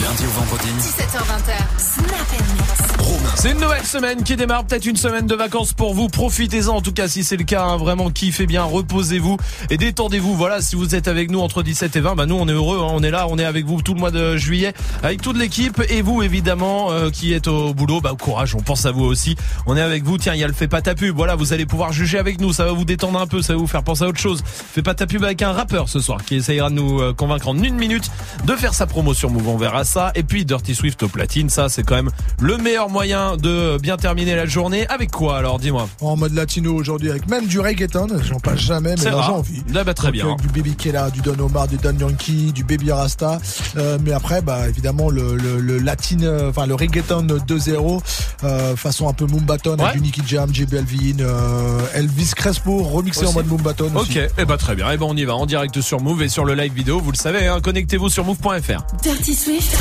Du 0.09 0.23
lundi 0.23 0.25
au 0.25 0.39
vendredi. 0.39 0.69
17h20. 0.79 1.77
Snap 1.77 2.27
and 2.33 2.53
mix. 2.53 2.89
C'est 3.35 3.51
une 3.51 3.59
nouvelle 3.59 3.85
semaine 3.85 4.23
qui 4.23 4.35
démarre, 4.35 4.65
peut-être 4.65 4.85
une 4.85 4.97
semaine 4.97 5.25
de 5.25 5.33
vacances 5.33 5.71
pour 5.71 5.93
vous. 5.93 6.09
Profitez-en 6.09 6.75
en 6.75 6.81
tout 6.81 6.91
cas 6.91 7.07
si 7.07 7.23
c'est 7.23 7.37
le 7.37 7.45
cas, 7.45 7.63
hein. 7.63 7.77
vraiment 7.77 8.09
kiffez 8.09 8.45
bien, 8.45 8.63
reposez-vous 8.63 9.37
et 9.69 9.77
détendez-vous. 9.77 10.35
Voilà, 10.35 10.61
si 10.61 10.75
vous 10.75 10.93
êtes 10.93 11.07
avec 11.07 11.31
nous 11.31 11.39
entre 11.39 11.63
17 11.63 11.95
et 11.95 12.01
20, 12.01 12.15
bah 12.15 12.25
nous 12.25 12.35
on 12.35 12.47
est 12.49 12.53
heureux, 12.53 12.79
hein. 12.81 12.91
on 12.91 13.01
est 13.01 13.11
là, 13.11 13.27
on 13.29 13.39
est 13.39 13.45
avec 13.45 13.65
vous 13.65 13.81
tout 13.81 13.93
le 13.93 13.99
mois 14.01 14.11
de 14.11 14.35
juillet 14.35 14.73
avec 15.03 15.21
toute 15.21 15.37
l'équipe 15.37 15.81
et 15.89 16.01
vous 16.01 16.21
évidemment 16.21 16.91
euh, 16.91 17.09
qui 17.09 17.31
êtes 17.33 17.47
au 17.47 17.73
boulot, 17.73 18.01
bah 18.01 18.11
courage, 18.19 18.55
on 18.55 18.61
pense 18.61 18.85
à 18.85 18.91
vous 18.91 19.05
aussi. 19.05 19.37
On 19.65 19.77
est 19.77 19.81
avec 19.81 20.03
vous. 20.03 20.17
Tiens, 20.17 20.33
il 20.33 20.41
y 20.41 20.43
a 20.43 20.47
le 20.47 20.53
fait 20.53 20.67
pas 20.67 20.81
ta 20.81 20.93
pub. 20.93 21.15
Voilà, 21.15 21.35
vous 21.35 21.53
allez 21.53 21.65
pouvoir 21.65 21.93
juger 21.93 22.19
avec 22.19 22.41
nous, 22.41 22.51
ça 22.51 22.65
va 22.65 22.73
vous 22.73 22.85
détendre 22.85 23.21
un 23.21 23.27
peu, 23.27 23.41
ça 23.41 23.53
va 23.53 23.59
vous 23.59 23.67
faire 23.67 23.83
penser 23.83 24.03
à 24.03 24.07
autre 24.07 24.19
chose. 24.19 24.43
Fais 24.45 24.81
pas 24.81 24.95
ta 24.95 25.07
pub 25.07 25.23
avec 25.23 25.41
un 25.41 25.53
rappeur 25.53 25.87
ce 25.87 26.01
soir 26.01 26.25
qui 26.25 26.35
essayera 26.35 26.69
de 26.69 26.75
nous 26.75 26.99
euh, 26.99 27.13
convaincre 27.13 27.47
en 27.47 27.57
une 27.57 27.75
minute 27.75 28.11
de 28.43 28.55
faire 28.55 28.73
sa 28.73 28.85
promo 28.85 29.13
sur 29.13 29.29
Move, 29.29 29.47
on 29.47 29.57
verra 29.57 29.85
ça. 29.85 29.98
Et 30.15 30.23
puis 30.23 30.45
Dirty 30.45 30.75
Swift 30.75 31.01
au 31.03 31.07
platine, 31.07 31.49
ça 31.49 31.69
c'est 31.69 31.83
quand 31.83 31.95
même 31.95 32.09
le 32.41 32.57
meilleur 32.57 32.89
moyen 32.89 33.37
de 33.37 33.77
bien 33.77 33.97
terminer 33.97 34.35
la 34.35 34.45
journée. 34.45 34.87
Avec 34.87 35.11
quoi 35.11 35.37
alors, 35.37 35.59
dis-moi 35.59 35.87
En 36.01 36.15
mode 36.17 36.33
latino 36.33 36.73
aujourd'hui 36.73 37.09
avec 37.09 37.27
même 37.27 37.45
du 37.47 37.59
reggaeton, 37.59 38.07
j'en 38.23 38.39
passe 38.39 38.59
jamais, 38.59 38.91
mais 38.91 38.97
C'est 38.97 39.05
là 39.05 39.11
j'ai 39.11 39.17
rare. 39.17 39.35
envie. 39.35 39.61
Ah 39.75 39.83
bah, 39.83 39.93
très 39.93 40.07
Donc, 40.07 40.13
bien. 40.13 40.25
Avec 40.27 40.41
du 40.41 40.47
Baby 40.47 40.75
Kella, 40.75 41.09
du 41.09 41.21
Don 41.21 41.37
Omar, 41.39 41.67
du 41.67 41.77
Don 41.77 41.95
Yankee, 41.99 42.51
du 42.53 42.63
Baby 42.63 42.91
Rasta. 42.91 43.39
Euh, 43.77 43.97
mais 44.03 44.11
après, 44.11 44.41
bah 44.41 44.67
évidemment 44.67 45.09
le, 45.09 45.35
le, 45.35 45.81
euh, 46.23 46.49
enfin 46.49 46.65
le 46.65 46.75
reggaeton 46.75 47.23
2.0, 47.23 48.01
euh, 48.43 48.75
façon 48.75 49.07
un 49.09 49.13
peu 49.13 49.25
Mumbaton 49.25 49.75
Ouais. 49.77 49.83
avec 49.83 49.95
du 49.95 50.01
Nicky 50.01 50.21
Jam, 50.25 50.53
J 50.53 50.65
Balvin, 50.65 51.19
euh, 51.21 51.79
Elvis 51.93 52.31
Crespo 52.35 52.83
remixé 52.83 53.25
en 53.25 53.33
mode 53.33 53.47
Mumbaton. 53.51 53.91
Ok, 53.95 54.01
aussi. 54.01 54.19
et 54.37 54.45
bah 54.45 54.57
très 54.57 54.75
bien. 54.75 54.89
Et 54.91 54.97
ben 54.97 55.05
on 55.07 55.15
y 55.15 55.23
va 55.25 55.35
en 55.35 55.45
direct 55.45 55.79
sur 55.81 56.01
Move 56.01 56.21
et 56.23 56.29
sur 56.29 56.45
le 56.45 56.53
live 56.55 56.73
vidéo. 56.73 56.99
Vous 56.99 57.11
le 57.11 57.17
savez, 57.17 57.47
hein, 57.47 57.59
connectez-vous 57.61 58.09
sur 58.09 58.25
move.fr. 58.25 58.83
Dirty 59.03 59.35
Swift. 59.35 59.77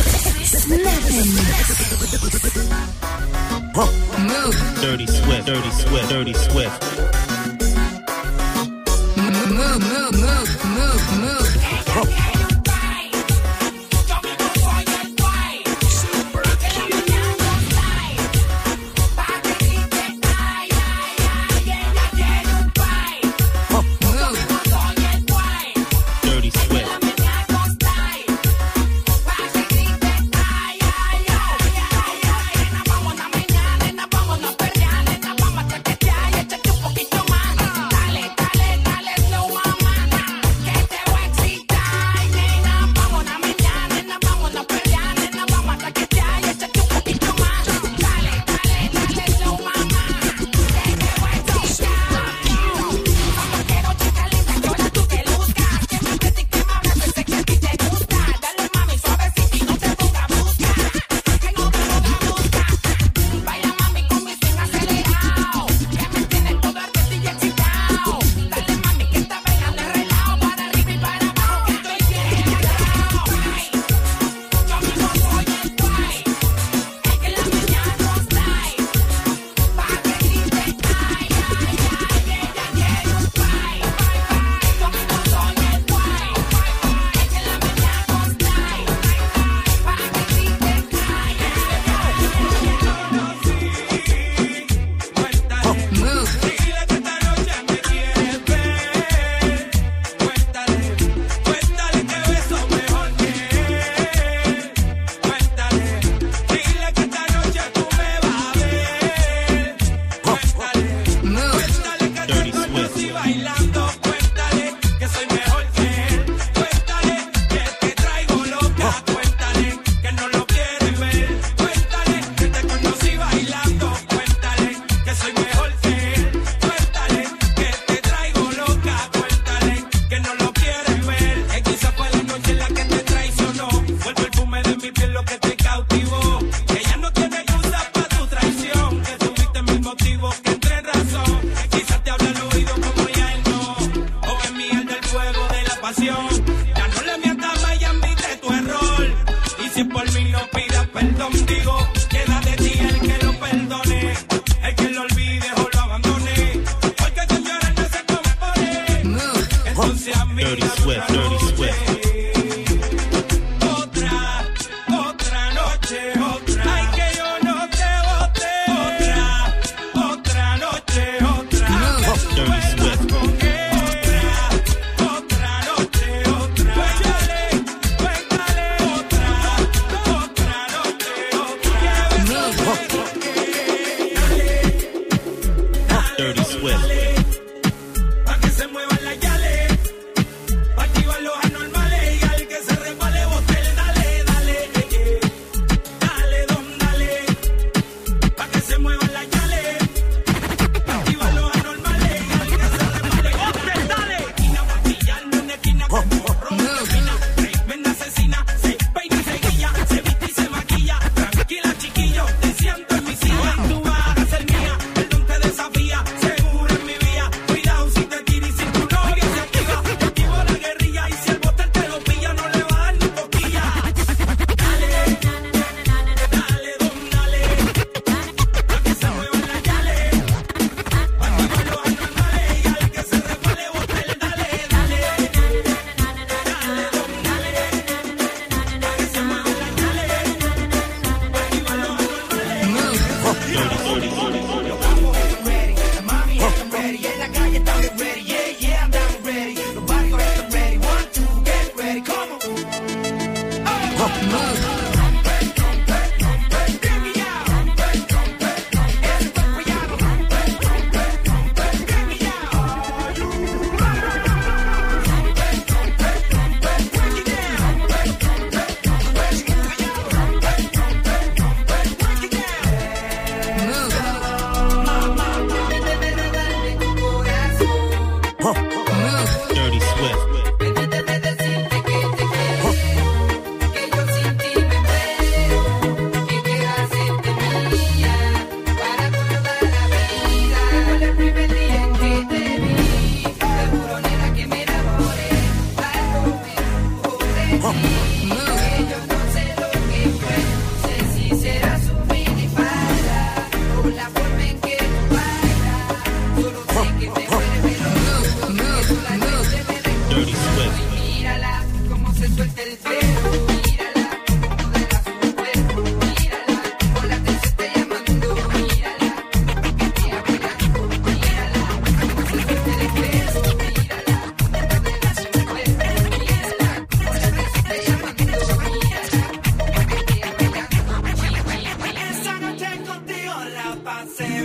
Move. 4.18 4.56
Dirty 4.80 5.06
Swift, 5.06 5.46
Dirty 5.46 5.70
Swift, 5.70 6.08
Dirty 6.08 6.32
Swift. 6.34 6.82
Move, 9.16 9.50
move, 9.50 9.82
move, 10.12 10.64
move, 10.64 11.04
move. 11.20 12.37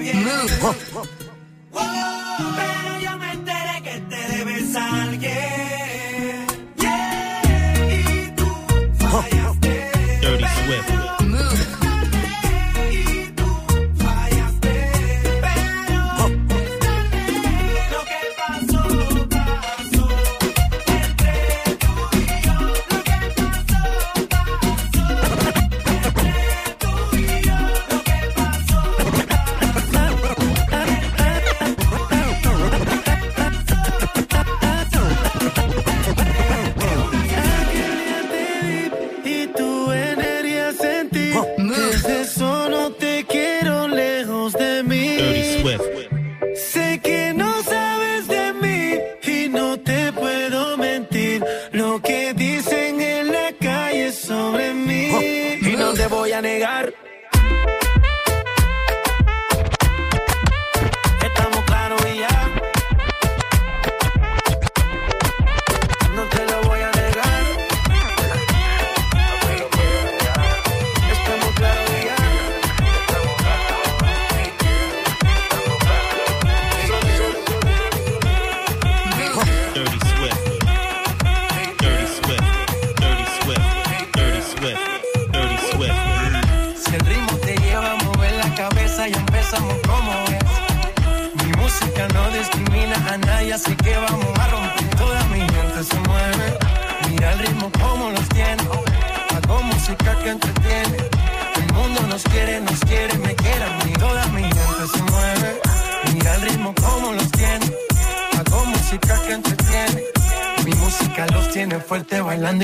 Move. 0.01 1.13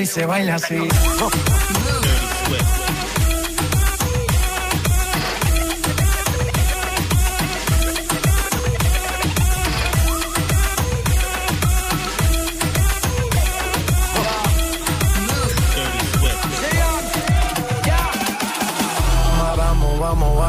se 0.10 0.26
baila 0.26 0.56
así. 0.56 0.76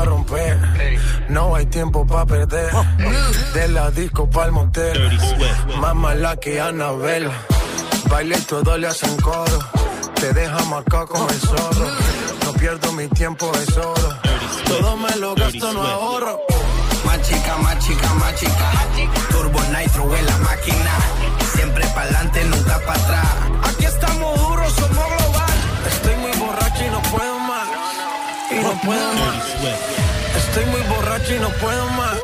romper, 0.06 0.58
No 1.28 1.54
hay 1.54 1.66
tiempo 1.66 2.06
para 2.06 2.24
perder. 2.24 2.70
De 3.52 3.68
la 3.68 3.90
disco 3.90 4.30
pa'l 4.30 4.52
motel. 4.52 5.18
Más 5.80 5.94
mala 5.94 6.36
que 6.36 6.60
Anabela 6.60 7.49
baile 8.20 8.36
y 8.36 8.42
todos 8.42 8.78
le 8.78 8.88
coro. 9.22 9.58
Te 10.14 10.32
deja 10.34 10.58
marcado 10.64 11.06
como 11.06 11.28
el 11.28 11.40
zorro. 11.40 11.86
No 12.44 12.52
pierdo 12.52 12.92
mi 12.92 13.08
tiempo, 13.08 13.50
es 13.54 13.76
oro. 13.78 14.10
Todo 14.66 14.96
me 14.98 15.16
lo 15.16 15.34
gasto, 15.34 15.72
no 15.72 15.82
ahorro. 15.82 16.38
Más 17.06 17.20
chica, 17.22 17.56
más 17.58 17.78
chica, 17.78 18.14
más 18.14 18.34
chica. 18.36 18.66
Turbo 19.30 19.60
Nitro 19.74 20.14
en 20.14 20.26
la 20.26 20.38
máquina. 20.38 20.92
Siempre 21.54 21.86
pa'lante, 21.94 22.44
nunca 22.44 22.78
para 22.86 23.00
atrás. 23.02 23.26
Aquí 23.68 23.86
estamos 23.86 24.38
duros, 24.38 24.72
somos 24.74 25.06
global. 25.16 25.58
Estoy 25.88 26.16
muy 26.16 26.32
borracho 26.32 26.84
y 26.84 26.90
no 26.90 27.02
puedo 27.14 27.38
más. 27.38 27.68
Y 28.50 28.54
no 28.56 28.72
puedo 28.82 29.12
más. 29.14 29.36
Estoy 30.42 30.66
muy 30.66 30.82
borracho 30.82 31.34
y 31.36 31.38
no 31.38 31.48
puedo 31.62 31.88
más. 32.00 32.18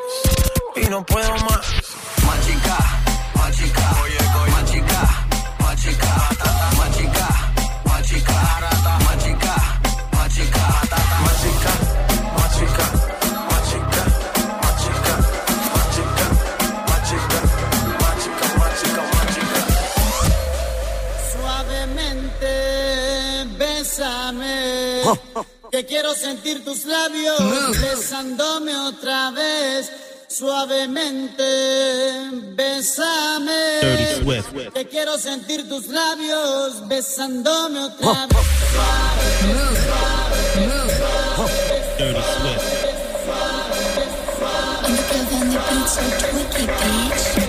Y 0.76 0.86
no 0.90 1.06
puedo 1.06 1.34
más. 1.48 1.85
sentir 26.16 26.64
tus 26.64 26.84
labios 26.84 27.40
besándome 27.80 28.76
otra 28.76 29.30
vez. 29.30 29.90
Suavemente, 30.28 31.44
besame. 32.54 33.80
Te 34.74 34.88
quiero 34.88 35.16
sentir 35.18 35.68
tus 35.68 35.86
labios 35.88 36.86
besándome 36.88 37.80
otra 37.80 38.26
vez. 38.26 38.38
Suave, 38.72 39.26
suave, 39.86 40.36
suave, 41.36 41.52
Dirty 41.98 42.20
Swift. 42.20 42.86
I'm 44.86 44.94
the 44.94 46.56
girl 46.56 47.40
on. 47.40 47.45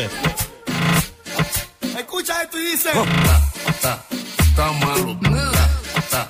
Swift. 0.00 0.48
Escucha 1.98 2.42
esto 2.42 2.58
y 2.58 2.64
dice. 2.64 2.90
Está 3.68 4.72
malo. 4.72 5.18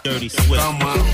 Dirty 0.02 0.30
Swift. 0.30 0.52
Está 0.52 0.70
malo. 0.72 1.04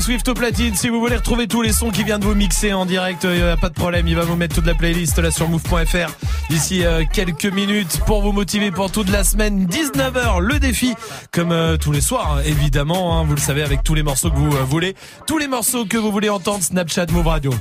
Swift 0.00 0.28
au 0.28 0.34
platine. 0.34 0.74
Si 0.74 0.88
vous 0.88 1.00
voulez 1.00 1.16
retrouver 1.16 1.46
tous 1.46 1.62
les 1.62 1.72
sons 1.72 1.90
qui 1.90 2.04
viennent 2.04 2.20
de 2.20 2.24
vous 2.24 2.34
mixer 2.34 2.72
en 2.72 2.86
direct, 2.86 3.24
a 3.24 3.56
pas 3.56 3.68
de 3.68 3.74
problème. 3.74 4.06
Il 4.08 4.16
va 4.16 4.22
vous 4.24 4.36
mettre 4.36 4.54
toute 4.54 4.66
la 4.66 4.74
playlist 4.74 5.18
là 5.18 5.30
sur 5.30 5.48
move.fr 5.48 6.10
d'ici 6.50 6.84
euh, 6.84 7.04
quelques 7.12 7.46
minutes 7.46 8.00
pour 8.06 8.22
vous 8.22 8.32
motiver 8.32 8.70
pour 8.70 8.90
toute 8.90 9.10
la 9.10 9.24
semaine. 9.24 9.66
19h, 9.66 10.40
le 10.40 10.58
défi, 10.58 10.94
comme 11.32 11.52
euh, 11.52 11.76
tous 11.76 11.92
les 11.92 12.00
soirs, 12.00 12.36
hein, 12.38 12.42
évidemment. 12.44 13.18
hein, 13.18 13.24
vous 13.24 13.34
le 13.34 13.40
savez, 13.40 13.62
avec 13.62 13.82
tous 13.82 13.94
les 13.94 14.02
morceaux 14.02 14.30
que 14.30 14.36
vous 14.36 14.54
euh, 14.54 14.64
voulez. 14.64 14.94
Tous 15.26 15.38
les 15.38 15.48
morceaux 15.48 15.84
que 15.84 15.96
vous 15.96 16.10
voulez 16.10 16.28
entendre, 16.28 16.62
Snapchat 16.62 17.06
Move 17.12 17.26
Radio. 17.26 17.52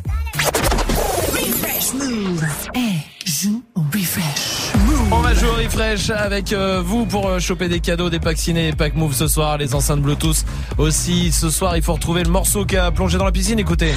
On 5.12 5.22
va 5.22 5.34
jouer 5.34 5.50
au 5.50 5.54
refresh 5.54 6.10
avec 6.10 6.54
euh, 6.54 6.82
vous 6.84 7.06
pour 7.06 7.28
euh, 7.28 7.40
choper 7.40 7.68
des 7.68 7.80
cadeaux, 7.80 8.10
des 8.10 8.20
packs 8.20 8.38
ciné, 8.38 8.72
des 8.72 8.76
packs 8.76 8.96
move 8.96 9.14
ce 9.14 9.28
soir, 9.28 9.58
les 9.58 9.76
enceintes 9.76 10.02
Bluetooth 10.02 10.46
aussi. 10.78 11.32
Ce 11.32 11.50
soir, 11.50 11.76
il 11.78 11.84
faut 11.84 11.94
retrouver 11.94 12.24
le 12.24 12.30
morceau 12.30 12.66
qui 12.66 12.78
a 12.78 12.92
plongé 12.92 13.18
dans 13.18 13.26
la 13.26 13.32
piscine. 13.32 13.60
Écoutez. 13.60 13.94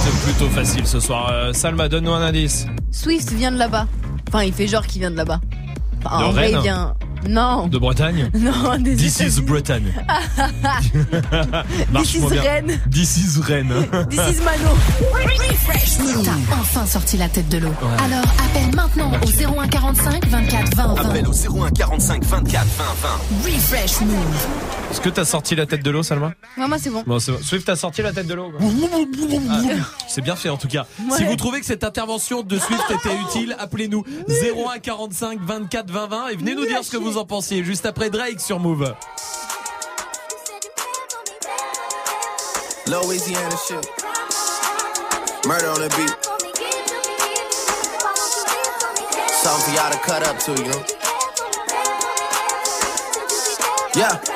C'est 0.00 0.24
plutôt 0.24 0.50
facile 0.50 0.86
ce 0.86 1.00
soir. 1.00 1.30
Euh, 1.32 1.52
Salma, 1.52 1.88
donne-nous 1.88 2.12
un 2.12 2.22
indice. 2.22 2.66
Swift 2.90 3.32
vient 3.32 3.52
de 3.52 3.58
là-bas. 3.58 3.86
Enfin, 4.28 4.44
il 4.44 4.52
fait 4.52 4.66
genre 4.66 4.86
qu'il 4.86 5.00
vient 5.00 5.10
de 5.10 5.16
là-bas. 5.16 5.40
Enfin, 6.04 6.26
en 6.26 6.30
vrai, 6.30 6.52
il 6.52 6.58
vient. 6.60 6.94
Non. 7.28 7.66
De 7.68 7.78
Bretagne 7.78 8.30
Non, 8.34 8.78
des 8.78 8.96
This 8.96 9.20
is. 9.20 9.40
Bretagne. 9.40 9.92
Marche 11.92 12.14
is. 12.14 12.24
Rennes. 12.24 12.78
This 12.90 13.16
is 13.16 13.38
Rennes. 13.40 13.86
This 14.10 14.38
is 14.38 14.42
Mano. 14.42 14.76
T'as 16.24 16.32
enfin 16.60 16.86
sorti 16.86 17.16
la 17.16 17.28
tête 17.28 17.48
de 17.48 17.58
l'eau. 17.58 17.68
Ouais. 17.68 18.04
Alors 18.04 18.24
appelle 18.44 18.74
maintenant 18.74 19.12
au 19.22 19.60
01 19.60 19.68
45 19.68 20.26
24 20.26 20.74
20 20.76 20.94
20. 20.94 21.00
Appel 21.08 21.26
au 21.26 21.32
01 21.64 21.70
45 21.70 22.24
24 22.24 22.64
20 22.64 22.84
20. 23.44 23.52
Refresh 23.52 24.00
Move. 24.00 24.65
Est-ce 24.90 25.00
que 25.00 25.08
t'as 25.08 25.24
sorti 25.24 25.54
la 25.56 25.66
tête 25.66 25.82
de 25.82 25.90
l'eau, 25.90 26.02
Salma 26.02 26.32
Ouais, 26.56 26.66
moi, 26.68 26.78
c'est 26.78 26.90
bon. 26.90 27.02
Bon, 27.06 27.18
c'est 27.18 27.32
bon. 27.32 27.38
Swift, 27.42 27.66
t'as 27.66 27.76
sorti 27.76 28.02
la 28.02 28.12
tête 28.12 28.26
de 28.26 28.34
l'eau 28.34 28.52
Ah, 28.60 28.64
C'est 30.08 30.20
bien 30.22 30.36
fait 30.36 30.48
en 30.48 30.56
tout 30.56 30.68
cas. 30.68 30.86
Ouais. 31.10 31.16
Si 31.16 31.24
vous 31.24 31.36
trouvez 31.36 31.60
que 31.60 31.66
cette 31.66 31.84
intervention 31.84 32.42
de 32.42 32.58
Swift 32.58 32.84
était 32.90 33.16
utile, 33.16 33.56
appelez-nous 33.58 34.04
01 34.28 34.78
45 34.78 35.40
24 35.42 35.90
20 35.90 36.06
20 36.06 36.28
et 36.28 36.36
venez 36.36 36.54
nous 36.54 36.66
dire 36.66 36.82
ce 36.84 36.90
que 36.92 36.96
vous 36.96 37.18
en 37.18 37.24
pensiez 37.26 37.64
juste 37.64 37.84
après 37.86 38.10
Drake 38.10 38.40
sur 38.40 38.60
Move. 38.60 38.94
Louisiana 42.86 43.56
shit. 43.66 43.90
Murder 45.46 45.66
on 45.68 45.80
the 45.80 45.96
beat. 45.96 46.16
Something 49.42 49.64
for 49.64 49.74
y'all 49.74 49.90
to 49.90 49.98
cut 49.98 50.22
up 50.26 50.38
to, 50.38 50.52
you 50.52 50.68
know? 50.68 50.82
Yeah. 53.94 54.35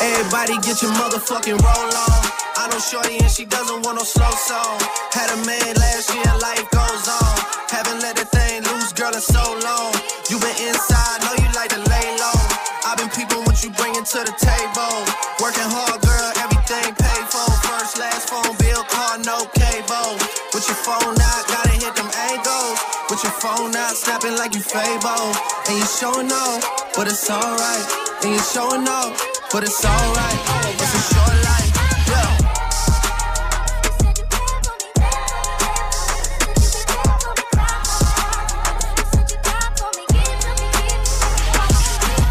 Everybody 0.00 0.60
get 0.60 0.82
your 0.82 0.92
motherfucking 0.92 1.56
roll 1.56 1.92
on. 1.96 2.20
I 2.56 2.68
know 2.68 2.80
Shorty 2.80 3.16
and 3.16 3.30
she 3.30 3.44
doesn't 3.44 3.80
want 3.80 3.96
no 3.96 4.04
slow 4.04 4.28
song. 4.44 4.76
Had 5.12 5.32
a 5.32 5.38
man 5.48 5.72
last 5.80 6.12
year, 6.12 6.28
life 6.36 6.68
goes 6.68 7.04
on. 7.08 7.36
Haven't 7.72 8.04
let 8.04 8.16
that 8.20 8.28
thing 8.28 8.60
loose, 8.68 8.92
girl, 8.92 9.14
in 9.14 9.24
so 9.24 9.40
long. 9.64 9.92
You 10.28 10.36
been 10.36 10.52
inside, 10.68 11.24
know 11.24 11.32
you 11.40 11.48
like 11.56 11.72
to 11.72 11.80
lay 11.80 12.08
low. 12.20 12.38
I've 12.84 13.00
been 13.00 13.08
peeping 13.08 13.40
what 13.48 13.56
you 13.64 13.72
bringing 13.72 14.04
to 14.04 14.20
the 14.20 14.34
table. 14.36 14.96
Working 15.40 15.68
hard, 15.72 15.98
girl, 16.04 16.28
everything 16.44 16.92
paid 16.92 17.24
for. 17.32 17.48
First, 17.64 17.96
last 17.96 18.28
phone 18.28 18.52
bill, 18.60 18.84
car, 18.92 19.16
no 19.24 19.48
cable. 19.56 20.20
With 20.52 20.68
your 20.68 20.80
phone 20.84 21.16
out, 21.16 21.42
gotta 21.48 21.72
hit 21.72 21.96
them 21.96 22.10
angles. 22.30 22.78
With 23.08 23.24
your 23.24 23.36
phone 23.40 23.72
out, 23.72 23.96
snapping 23.96 24.36
like 24.36 24.52
you 24.52 24.60
Fable. 24.60 25.32
And 25.72 25.74
you 25.80 25.88
showing 25.88 26.28
off, 26.28 26.60
but 26.92 27.08
it's 27.08 27.28
alright. 27.32 27.86
And 28.22 28.36
you 28.36 28.42
showing 28.44 28.84
off, 28.88 29.35
but 29.52 29.64
it's 29.64 29.84
alright. 29.84 30.40
It's 30.82 30.94
a 30.94 31.14
short 31.14 31.36
life, 31.48 31.72
yeah. 32.10 32.38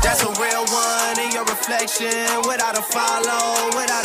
That's 0.04 0.24
a 0.24 0.30
real 0.42 0.66
one 0.66 1.20
in 1.20 1.32
your 1.32 1.46
reflection. 1.46 2.10
Without 2.48 2.78
a 2.78 2.82
follow, 2.84 3.70
without 3.78 4.05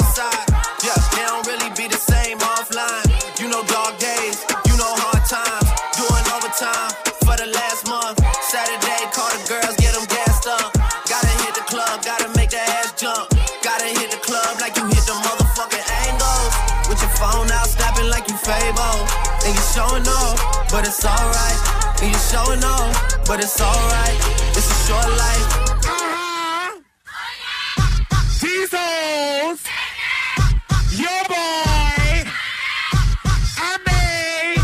Showing 19.73 20.05
off, 20.07 20.69
but 20.69 20.85
it's 20.85 21.05
alright. 21.05 22.01
And 22.01 22.11
you 22.11 22.19
showing 22.19 22.63
off, 22.63 23.25
but 23.25 23.39
it's 23.39 23.61
alright. 23.61 24.17
It's 24.57 24.69
a 24.69 24.77
short 24.87 25.07
life. 25.07 25.47
Jesus! 28.39 29.63
Your 30.99 31.23
boy! 31.29 32.27
I 33.57 33.77
made! 33.87 34.61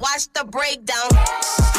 Watch 0.00 0.32
the 0.32 0.44
breakdown. 0.50 1.71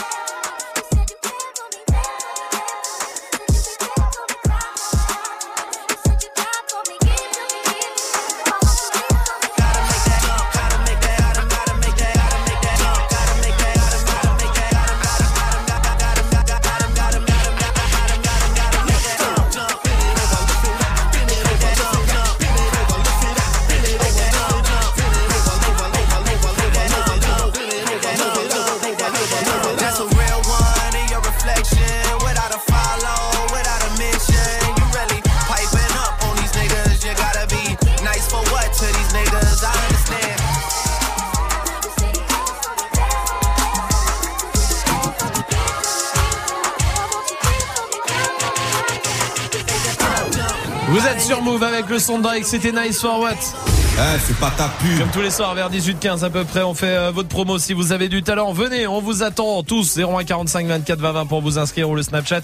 Vous 50.94 51.08
êtes 51.08 51.22
sur 51.22 51.42
Move 51.42 51.64
avec 51.64 51.90
le 51.90 51.98
son 51.98 52.20
de 52.20 52.24
Drake, 52.24 52.46
c'était 52.46 52.72
Nice 52.72 53.02
for 53.02 53.20
What 53.20 53.32
Eh, 53.32 54.20
c'est 54.20 54.38
pas 54.38 54.52
ta 54.52 54.68
pub. 54.68 55.00
Comme 55.00 55.10
tous 55.10 55.24
les 55.24 55.32
soirs 55.32 55.56
vers 55.56 55.72
18h15 55.72 56.24
à 56.24 56.30
peu 56.30 56.44
près, 56.44 56.62
on 56.62 56.76
fait 56.76 56.86
euh, 56.86 57.10
votre 57.10 57.30
promo 57.30 57.58
si 57.58 57.74
vous 57.74 57.94
avez 57.94 58.10
du 58.10 58.22
talent. 58.22 58.54
Venez, 58.54 58.86
on 58.86 59.02
vous 59.02 59.24
attend 59.24 59.64
tous 59.64 59.98
01 59.98 60.24
45 60.24 60.68
24 60.68 61.00
20 61.00 61.12
20 61.14 61.26
pour 61.26 61.42
vous 61.42 61.58
inscrire 61.58 61.90
ou 61.90 61.96
le 61.96 62.04
Snapchat. 62.04 62.42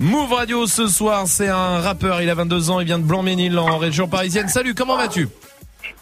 Move 0.00 0.32
Radio 0.32 0.66
ce 0.66 0.88
soir, 0.88 1.28
c'est 1.28 1.46
un 1.46 1.78
rappeur, 1.78 2.20
il 2.20 2.28
a 2.28 2.34
22 2.34 2.70
ans, 2.70 2.80
il 2.80 2.86
vient 2.86 2.98
de 2.98 3.04
Blanc-Ménil 3.04 3.56
en 3.56 3.78
région 3.78 4.08
parisienne. 4.08 4.48
Salut, 4.48 4.74
comment 4.74 4.96
vas-tu? 4.96 5.28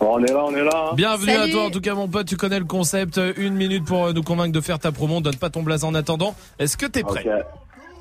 On 0.01 0.24
est 0.24 0.32
là, 0.32 0.43
on 0.47 0.55
est 0.55 0.64
là. 0.64 0.93
Bienvenue 0.94 1.35
Salut. 1.35 1.51
à 1.51 1.52
toi 1.52 1.64
en 1.66 1.70
tout 1.70 1.82
cas 1.82 1.93
mon 1.93 2.09
pote, 2.09 2.27
tu 2.27 2.39
connais 2.39 2.59
le 2.60 2.64
concept, 2.64 3.20
une 3.36 3.56
minute 3.56 3.85
pour 3.85 4.06
euh, 4.06 4.12
nous 4.14 4.22
convaincre 4.22 4.52
de 4.52 4.60
faire 4.62 4.78
ta 4.78 4.90
promo, 4.90 5.20
donne 5.20 5.36
pas 5.36 5.51
ton 5.51 5.62
blaze 5.62 5.85
en 5.85 5.94
attendant. 5.94 6.35
Est-ce 6.59 6.78
que 6.78 6.86
t'es 6.86 7.02
prêt? 7.02 7.27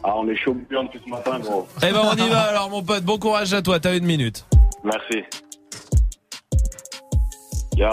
Ah, 0.04 0.14
on 0.16 0.28
est 0.30 0.36
chaud 0.36 0.54
bouillant 0.54 0.84
depuis 0.84 1.02
ce 1.06 1.10
matin, 1.10 1.40
gros. 1.40 1.68
Eh 1.84 1.92
ben 1.92 2.02
on 2.04 2.16
y 2.16 2.30
va 2.30 2.42
alors 2.44 2.70
mon 2.70 2.82
pote, 2.82 3.04
bon 3.04 3.18
courage 3.18 3.54
à 3.54 3.62
toi, 3.62 3.80
t'as 3.80 3.98
une 3.98 4.06
minute. 4.06 4.46
Merci. 4.84 5.24
Yo. 7.76 7.90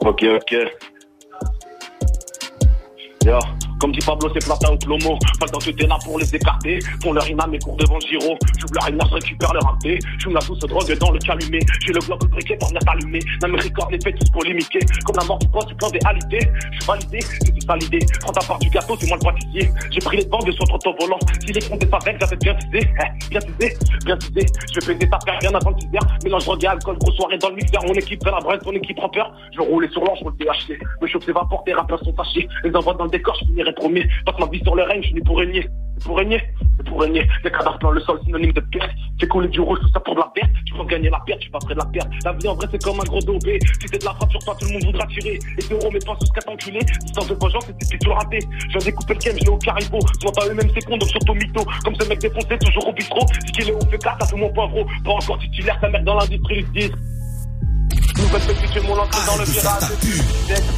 Ok, 0.00 0.24
ok. 0.24 0.54
Yo. 3.24 3.38
Comme 3.80 3.92
dit 3.92 4.00
Pablo, 4.04 4.28
c'est 4.34 4.44
Plata 4.44 4.72
ou 4.72 4.76
Plomo. 4.78 5.18
Pas 5.38 5.46
que 5.46 5.70
t'es 5.70 5.86
là 5.86 5.98
pour 6.04 6.18
les 6.18 6.34
écarter. 6.34 6.78
Font 7.02 7.12
leur 7.12 7.28
ina, 7.28 7.46
mes 7.46 7.58
cours 7.58 7.76
devant 7.76 8.00
giro. 8.00 8.36
J'ouvre 8.58 8.74
leur 8.74 8.88
ina, 8.88 9.04
je 9.08 9.14
récupère 9.14 9.52
leur 9.52 9.62
raté. 9.62 9.98
J'fume 10.18 10.34
la 10.34 10.40
douce 10.40 10.58
drogue 10.58 10.98
dans 10.98 11.10
le 11.12 11.18
calumet. 11.18 11.60
J'ai 11.86 11.92
le 11.92 12.00
globe 12.00 12.24
briquet 12.30 12.56
pour 12.56 12.68
venir 12.68 12.80
t'allumer. 12.80 13.20
Records, 13.42 13.90
les 13.90 14.00
faits, 14.00 14.16
tous 14.18 14.30
pour 14.30 14.42
limiter. 14.44 14.80
Comme 15.04 15.16
la 15.16 15.24
mort 15.24 15.38
du 15.38 15.48
poste, 15.48 15.68
du 15.68 15.74
plan 15.76 15.90
des 15.90 16.00
alités. 16.04 16.50
J'suis 16.72 16.86
validé, 16.86 17.20
c'est 17.20 17.52
tout 17.52 17.66
validé. 17.66 17.98
Prends 18.20 18.32
ta 18.32 18.46
part 18.46 18.58
du 18.58 18.68
gâteau, 18.70 18.96
c'est 19.00 19.08
moi 19.08 19.18
le 19.20 19.24
pâtissier. 19.24 19.70
J'ai 19.90 20.00
pris 20.00 20.16
les 20.18 20.26
bancs 20.26 20.44
de 20.44 20.52
son 20.52 20.64
trottoir 20.64 20.94
volant. 21.00 21.18
Si 21.46 21.52
les 21.52 21.60
comptes 21.60 21.84
favelas, 21.88 22.18
j'avais 22.20 22.36
bien 22.36 22.54
visé. 22.54 22.80
Eh, 22.82 23.28
bien 23.30 23.40
visé, 23.40 23.76
bien 24.04 24.16
visé. 24.16 24.46
Je 24.72 24.80
vais 24.80 24.94
baiser 24.94 25.10
ta 25.10 25.18
paire 25.18 25.38
bien 25.40 25.54
avant 25.54 25.70
le 25.70 25.76
10 25.76 25.88
Mélange 26.24 26.44
drogue 26.44 26.64
et 26.64 26.66
alcool, 26.66 26.98
grosse 26.98 27.16
soirée 27.16 27.38
dans 27.38 27.50
le 27.50 27.56
mixeur. 27.56 27.84
Mon 27.86 27.94
équipe 27.94 28.22
fait 28.22 28.30
la 28.30 28.40
braise, 28.40 28.60
ton 28.62 28.72
équipe 28.72 28.96
prend 28.96 29.08
peur. 29.08 29.32
Je 29.52 29.60
rouler 29.60 29.88
sur 29.88 30.04
l'ange, 30.04 30.18
je 30.20 30.24
le 30.24 30.32
THC. 30.32 30.80
Me 31.00 31.06
chauffer 31.06 31.32
va 31.32 31.46
porter, 31.48 31.74
rappeurs 31.74 32.02
sont 32.04 32.14
fâchés. 32.14 32.48
Les 32.64 32.74
envois 32.74 32.94
dans 32.94 33.04
le 33.04 33.10
décor, 33.10 33.36
je 33.40 33.67
premier. 33.72 34.06
Passe 34.24 34.38
ma 34.38 34.46
vie 34.46 34.60
sur 34.62 34.74
le 34.74 34.82
règne, 34.82 35.02
je 35.02 35.08
suis 35.08 35.20
pour 35.20 35.38
régner. 35.38 35.66
c'est 35.98 36.04
pour 36.04 36.16
régner, 36.18 36.40
c'est 36.76 36.86
pour 36.86 37.00
régner. 37.00 37.26
Des 37.42 37.50
cadavres 37.50 37.78
dans 37.80 37.90
le 37.90 38.00
sol, 38.00 38.20
synonyme 38.24 38.52
de 38.52 38.60
perte. 38.60 38.90
Fais 39.20 39.26
couler 39.26 39.48
du 39.48 39.60
rouge, 39.60 39.78
tout 39.80 39.88
ça 39.92 40.00
pour 40.00 40.14
de 40.14 40.20
la 40.20 40.30
perte. 40.34 40.50
Tu 40.66 40.74
peux 40.74 40.84
gagner 40.84 41.10
la 41.10 41.20
perte, 41.26 41.40
tu 41.40 41.50
passerais 41.50 41.74
de 41.74 41.78
la 41.78 41.86
perte. 41.86 42.08
La 42.24 42.32
vie 42.32 42.48
en 42.48 42.54
vrai, 42.54 42.66
c'est 42.70 42.82
comme 42.82 43.00
un 43.00 43.04
gros 43.04 43.20
dobé. 43.20 43.58
Si 43.80 43.88
c'est 43.90 44.00
de 44.00 44.04
la 44.04 44.14
frappe 44.14 44.30
sur 44.30 44.40
toi, 44.40 44.56
tout 44.58 44.66
le 44.66 44.72
monde 44.74 44.84
voudra 44.84 45.06
tirer. 45.06 45.38
Et 45.58 45.60
zéro, 45.62 45.90
mais 45.92 45.98
pas 46.00 46.16
sous 46.20 46.26
ce 46.26 46.32
qu'a 46.32 46.52
enculé. 46.52 46.78
Distance 46.78 47.28
de 47.28 47.34
vengeance, 47.34 47.66
c'était 47.66 47.98
tout 47.98 48.12
raté. 48.12 48.38
Je 48.40 48.78
viens 48.78 48.84
découper 48.84 49.14
le 49.14 49.20
game, 49.20 49.36
je 49.38 49.44
l'ai 49.44 49.50
au 49.50 49.58
caribou. 49.58 49.98
Soit 50.20 50.32
pas 50.32 50.46
eux-mêmes, 50.46 50.70
c'est 50.74 50.84
con, 50.84 50.96
donc 50.96 51.08
surtout 51.08 51.34
mytho. 51.34 51.64
Comme 51.84 51.94
ce 51.94 52.08
mec 52.08 52.18
défoncé, 52.20 52.58
toujours 52.58 52.88
au 52.88 52.92
bistrot. 52.92 53.26
Si 53.46 53.52
qu'il 53.52 53.68
est 53.68 53.72
au 53.72 53.80
fait 53.80 54.02
ça 54.02 54.26
fait 54.26 54.36
mon 54.36 54.52
poivreau. 54.52 54.86
Pas 55.04 55.10
encore 55.10 55.38
titulaire, 55.38 55.78
sa 55.80 55.88
mère 55.88 56.02
dans 56.04 56.14
l'industrie 56.14 56.62
du 56.64 56.80
disque. 56.80 56.94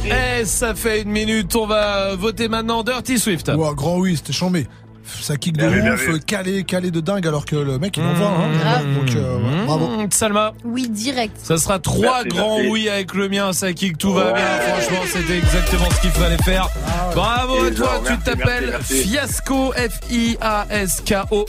Eh, 0.05 0.45
ça 0.45 0.73
fait 0.75 1.01
une 1.01 1.09
minute, 1.09 1.55
on 1.55 1.67
va 1.67 2.15
voter 2.15 2.47
maintenant 2.47 2.83
Dirty 2.83 3.19
Swift. 3.19 3.49
Ouah, 3.55 3.73
grand 3.73 3.97
oui, 3.97 4.15
c'était 4.17 4.33
chambé. 4.33 4.67
Ça 5.03 5.35
kick 5.35 5.57
de 5.57 5.59
Bien 5.59 5.69
vu, 5.69 5.81
bien 5.81 5.93
ouf, 5.95 6.19
calé, 6.25 6.63
calé 6.63 6.89
de 6.89 7.01
dingue, 7.01 7.27
alors 7.27 7.45
que 7.45 7.55
le 7.57 7.77
mec 7.79 7.97
il 7.97 8.03
envoie. 8.03 8.27
Hein. 8.27 8.57
Grave. 8.59 8.85
Donc, 8.95 9.15
euh, 9.15 9.37
ouais, 9.39 9.65
bravo. 9.65 9.87
Mmh, 9.87 10.07
Salma 10.11 10.53
Oui, 10.63 10.87
direct. 10.89 11.35
Ça 11.43 11.57
sera 11.57 11.79
trois 11.79 12.23
Merci, 12.23 12.27
grands 12.29 12.55
merci. 12.57 12.69
oui 12.71 12.87
avec 12.87 13.13
le 13.13 13.27
mien, 13.27 13.51
ça 13.51 13.73
kick, 13.73 13.97
tout 13.97 14.13
va 14.13 14.31
bien. 14.31 14.45
Franchement, 14.45 15.01
c'était 15.11 15.37
exactement 15.39 15.89
ce 15.95 16.01
qu'il 16.01 16.11
fallait 16.11 16.37
faire. 16.43 16.69
Bravo 17.13 17.63
à 17.63 17.67
Et 17.67 17.73
toi, 17.73 17.87
genre, 17.87 18.03
tu 18.07 18.17
t'appelles. 18.19 18.77
Fiasco, 18.83 19.73
F-I-A-S-K-O. 19.73 21.45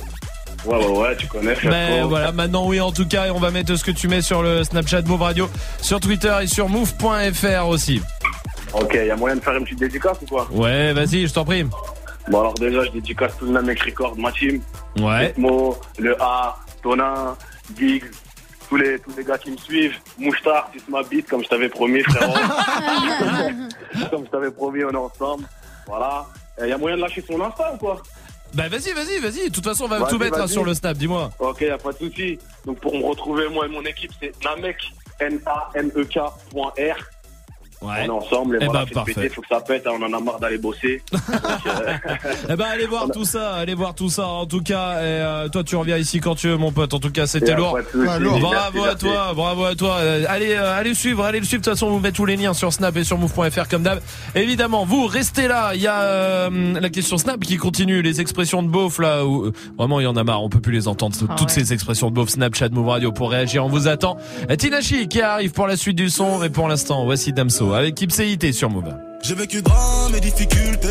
Ouais, 0.64 0.76
ouais, 0.76 0.98
ouais, 0.98 1.16
tu 1.16 1.26
connais. 1.26 1.55
Ben 1.64 2.05
voilà, 2.06 2.32
maintenant 2.32 2.66
oui 2.66 2.80
en 2.80 2.93
tout 2.93 3.06
cas, 3.06 3.26
et 3.26 3.30
on 3.30 3.40
va 3.40 3.51
mettre 3.51 3.74
ce 3.74 3.84
que 3.84 3.90
tu 3.90 4.09
mets 4.09 4.22
sur 4.22 4.43
le 4.43 4.62
Snapchat 4.64 5.02
Move 5.02 5.22
Radio, 5.22 5.48
sur 5.80 5.98
Twitter 6.01 6.32
et 6.43 6.47
sur 6.47 6.68
move.fr 6.68 7.66
aussi. 7.68 8.01
Ok, 8.72 8.94
y 8.94 9.10
a 9.10 9.16
moyen 9.16 9.36
de 9.36 9.40
faire 9.40 9.56
une 9.56 9.64
petite 9.64 9.80
dédicace 9.80 10.18
ou 10.22 10.26
quoi? 10.26 10.48
Ouais, 10.51 10.93
vas-y, 10.93 11.26
je 11.26 11.32
t'en 11.32 11.44
prie. 11.44 11.64
Bon, 12.28 12.40
alors 12.40 12.55
déjà, 12.55 12.84
je 12.84 12.90
dédicace 12.90 13.36
tout 13.39 13.47
le 13.47 13.52
Namek 13.52 13.82
Record, 13.82 14.16
ma 14.16 14.30
team. 14.32 14.60
Ouais. 14.98 15.34
Mo, 15.36 15.76
le 15.98 16.16
A, 16.22 16.56
Tonin, 16.82 17.36
Giggs, 17.76 18.05
tous 18.68 18.76
les, 18.76 18.98
tous 19.01 19.10
les 19.16 19.24
gars 19.24 19.39
qui 19.39 19.51
me 19.51 19.56
suivent. 19.56 19.97
Mouchtar, 20.18 20.70
tu 20.72 20.80
ma 20.89 21.02
bite, 21.02 21.28
comme 21.28 21.43
je 21.43 21.48
t'avais 21.48 21.68
promis, 21.68 22.02
frérot. 22.02 22.32
comme 24.10 24.24
je 24.24 24.30
t'avais 24.30 24.51
promis, 24.51 24.84
on 24.84 24.90
est 24.90 24.97
ensemble. 24.97 25.44
Voilà. 25.86 26.24
Il 26.62 26.68
y 26.68 26.72
a 26.72 26.78
moyen 26.78 26.97
de 26.97 27.02
lâcher 27.02 27.24
son 27.26 27.40
Insta 27.40 27.74
ou 27.74 27.78
quoi? 27.78 28.01
Bah 28.54 28.68
vas-y, 28.68 28.92
vas-y, 28.92 29.18
vas-y. 29.18 29.48
De 29.48 29.54
toute 29.54 29.64
façon, 29.64 29.84
on 29.84 29.88
va 29.88 30.06
tout 30.06 30.18
mettre 30.18 30.38
hein, 30.38 30.46
sur 30.46 30.64
le 30.64 30.74
Snap, 30.74 30.96
dis-moi. 30.96 31.30
Ok, 31.38 31.62
y 31.62 31.70
a 31.70 31.78
pas 31.78 31.92
de 31.92 31.98
souci. 31.98 32.38
Donc 32.66 32.80
pour 32.80 32.94
me 32.96 33.04
retrouver, 33.04 33.48
moi 33.48 33.66
et 33.66 33.68
mon 33.68 33.82
équipe, 33.82 34.12
c'est 34.20 34.32
Namek, 34.44 34.76
N-A-M-E-K.R. 35.20 36.96
Ouais. 37.82 38.02
On 38.02 38.04
est 38.04 38.10
ensemble 38.10 38.56
et 38.60 38.64
voilà, 38.64 38.80
ben, 38.80 38.86
c'est 38.88 38.94
parfait. 38.94 39.28
faut 39.28 39.40
que 39.42 39.48
ça 39.48 39.60
pète, 39.60 39.86
hein, 39.86 39.92
on 40.00 40.02
en 40.04 40.16
a 40.16 40.20
marre 40.20 40.38
d'aller 40.38 40.59
bosser. 40.59 41.02
Donc, 41.12 41.20
euh, 41.66 41.92
Eh 42.50 42.56
ben 42.56 42.66
allez 42.72 42.86
voir 42.86 43.06
tout 43.12 43.24
ça, 43.24 43.54
allez 43.54 43.74
voir 43.74 43.94
tout 43.94 44.09
ça. 44.10 44.26
En 44.26 44.46
tout 44.46 44.60
cas, 44.62 44.94
et, 45.00 45.04
euh, 45.04 45.48
toi 45.48 45.64
tu 45.64 45.76
reviens 45.76 45.96
ici 45.96 46.20
quand 46.20 46.34
tu 46.34 46.48
veux, 46.48 46.56
mon 46.56 46.72
pote. 46.72 46.94
En 46.94 46.98
tout 46.98 47.10
cas, 47.10 47.26
c'était 47.26 47.54
lourd. 47.54 47.78
Merci, 47.94 48.22
Bravo 48.40 48.82
à 48.82 48.86
merci. 48.86 48.98
toi, 48.98 49.32
bravo 49.34 49.64
à 49.64 49.74
toi. 49.74 49.96
Euh, 50.00 50.24
allez, 50.28 50.52
euh, 50.54 50.78
allez 50.78 50.90
le 50.90 50.94
suivre, 50.94 51.24
allez 51.24 51.40
le 51.40 51.44
suivre. 51.44 51.60
De 51.62 51.64
toute 51.64 51.74
façon, 51.74 51.86
on 51.86 51.90
vous 51.90 52.00
met 52.00 52.12
tous 52.12 52.26
les 52.26 52.36
liens 52.36 52.54
sur 52.54 52.72
Snap 52.72 52.96
et 52.96 53.04
sur 53.04 53.18
Move.fr 53.18 53.68
comme 53.68 53.82
d'hab. 53.82 54.00
Évidemment, 54.34 54.84
vous 54.84 55.06
restez 55.06 55.48
là. 55.48 55.72
Il 55.74 55.80
y 55.80 55.86
a 55.86 56.00
euh, 56.02 56.80
la 56.80 56.90
question 56.90 57.18
Snap 57.18 57.40
qui 57.40 57.56
continue. 57.56 58.02
Les 58.02 58.20
expressions 58.20 58.62
de 58.62 58.68
beauf 58.68 58.98
là, 58.98 59.24
où 59.24 59.46
euh, 59.46 59.52
vraiment 59.78 60.00
il 60.00 60.04
y 60.04 60.06
en 60.06 60.16
a 60.16 60.24
marre. 60.24 60.42
On 60.42 60.48
peut 60.48 60.60
plus 60.60 60.72
les 60.72 60.88
entendre. 60.88 61.16
Ah 61.28 61.34
Toutes 61.36 61.48
ouais. 61.48 61.54
ces 61.54 61.72
expressions 61.72 62.10
de 62.10 62.14
beauf. 62.14 62.28
Snapchat, 62.28 62.68
Move 62.70 62.88
Radio 62.88 63.12
pour 63.12 63.30
réagir. 63.30 63.64
On 63.64 63.68
vous 63.68 63.88
attend. 63.88 64.16
Et 64.48 64.56
Tinachi 64.56 65.09
qui 65.09 65.20
arrive 65.20 65.52
pour 65.52 65.66
la 65.66 65.76
suite 65.76 65.96
du 65.96 66.10
son. 66.10 66.38
Mais 66.38 66.50
pour 66.50 66.68
l'instant, 66.68 67.04
voici 67.04 67.32
Damso 67.32 67.71
avec 67.74 68.00
Ipséité 68.00 68.52
sur 68.52 68.70
Move. 68.70 68.94
J'ai 69.22 69.34
vécu 69.34 69.62
drame 69.62 70.14
et 70.16 70.20
difficultés, 70.20 70.88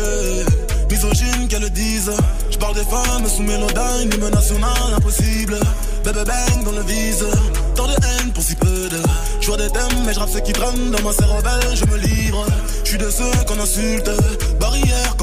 misogyne 0.90 1.48
qu'elles 1.48 1.62
le 1.62 1.70
disent. 1.70 2.12
Je 2.50 2.56
parle 2.56 2.74
des 2.74 2.84
femmes 2.84 3.28
sous 3.28 3.42
mélodyne, 3.42 4.10
l'hymne 4.10 4.30
national 4.30 4.94
impossible. 4.96 5.58
Bébé 6.04 6.24
bang 6.24 6.64
dans 6.64 6.72
le 6.72 6.82
vise, 6.82 7.26
tant 7.74 7.86
de 7.86 7.92
haine 7.92 8.32
pour 8.32 8.42
si 8.42 8.56
peu 8.56 8.88
de. 8.88 8.98
Je 9.40 9.46
vois 9.46 9.56
des 9.56 9.68
thèmes, 9.68 10.04
mais 10.06 10.14
je 10.14 10.18
rappe 10.18 10.30
ceux 10.30 10.40
qui 10.40 10.52
traînent 10.52 10.90
dans 10.90 11.02
ma 11.02 11.12
cervelle, 11.12 11.76
je 11.76 11.84
me 11.84 11.96
livre. 11.98 12.46
Je 12.84 12.88
suis 12.88 12.98
de 12.98 13.10
ceux 13.10 13.44
qu'on 13.46 13.60
insulte, 13.60 14.10
barrière 14.58 15.16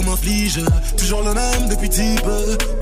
Toujours 0.98 1.24
le 1.24 1.34
même 1.34 1.70
depuis 1.70 1.90
type, 1.90 2.22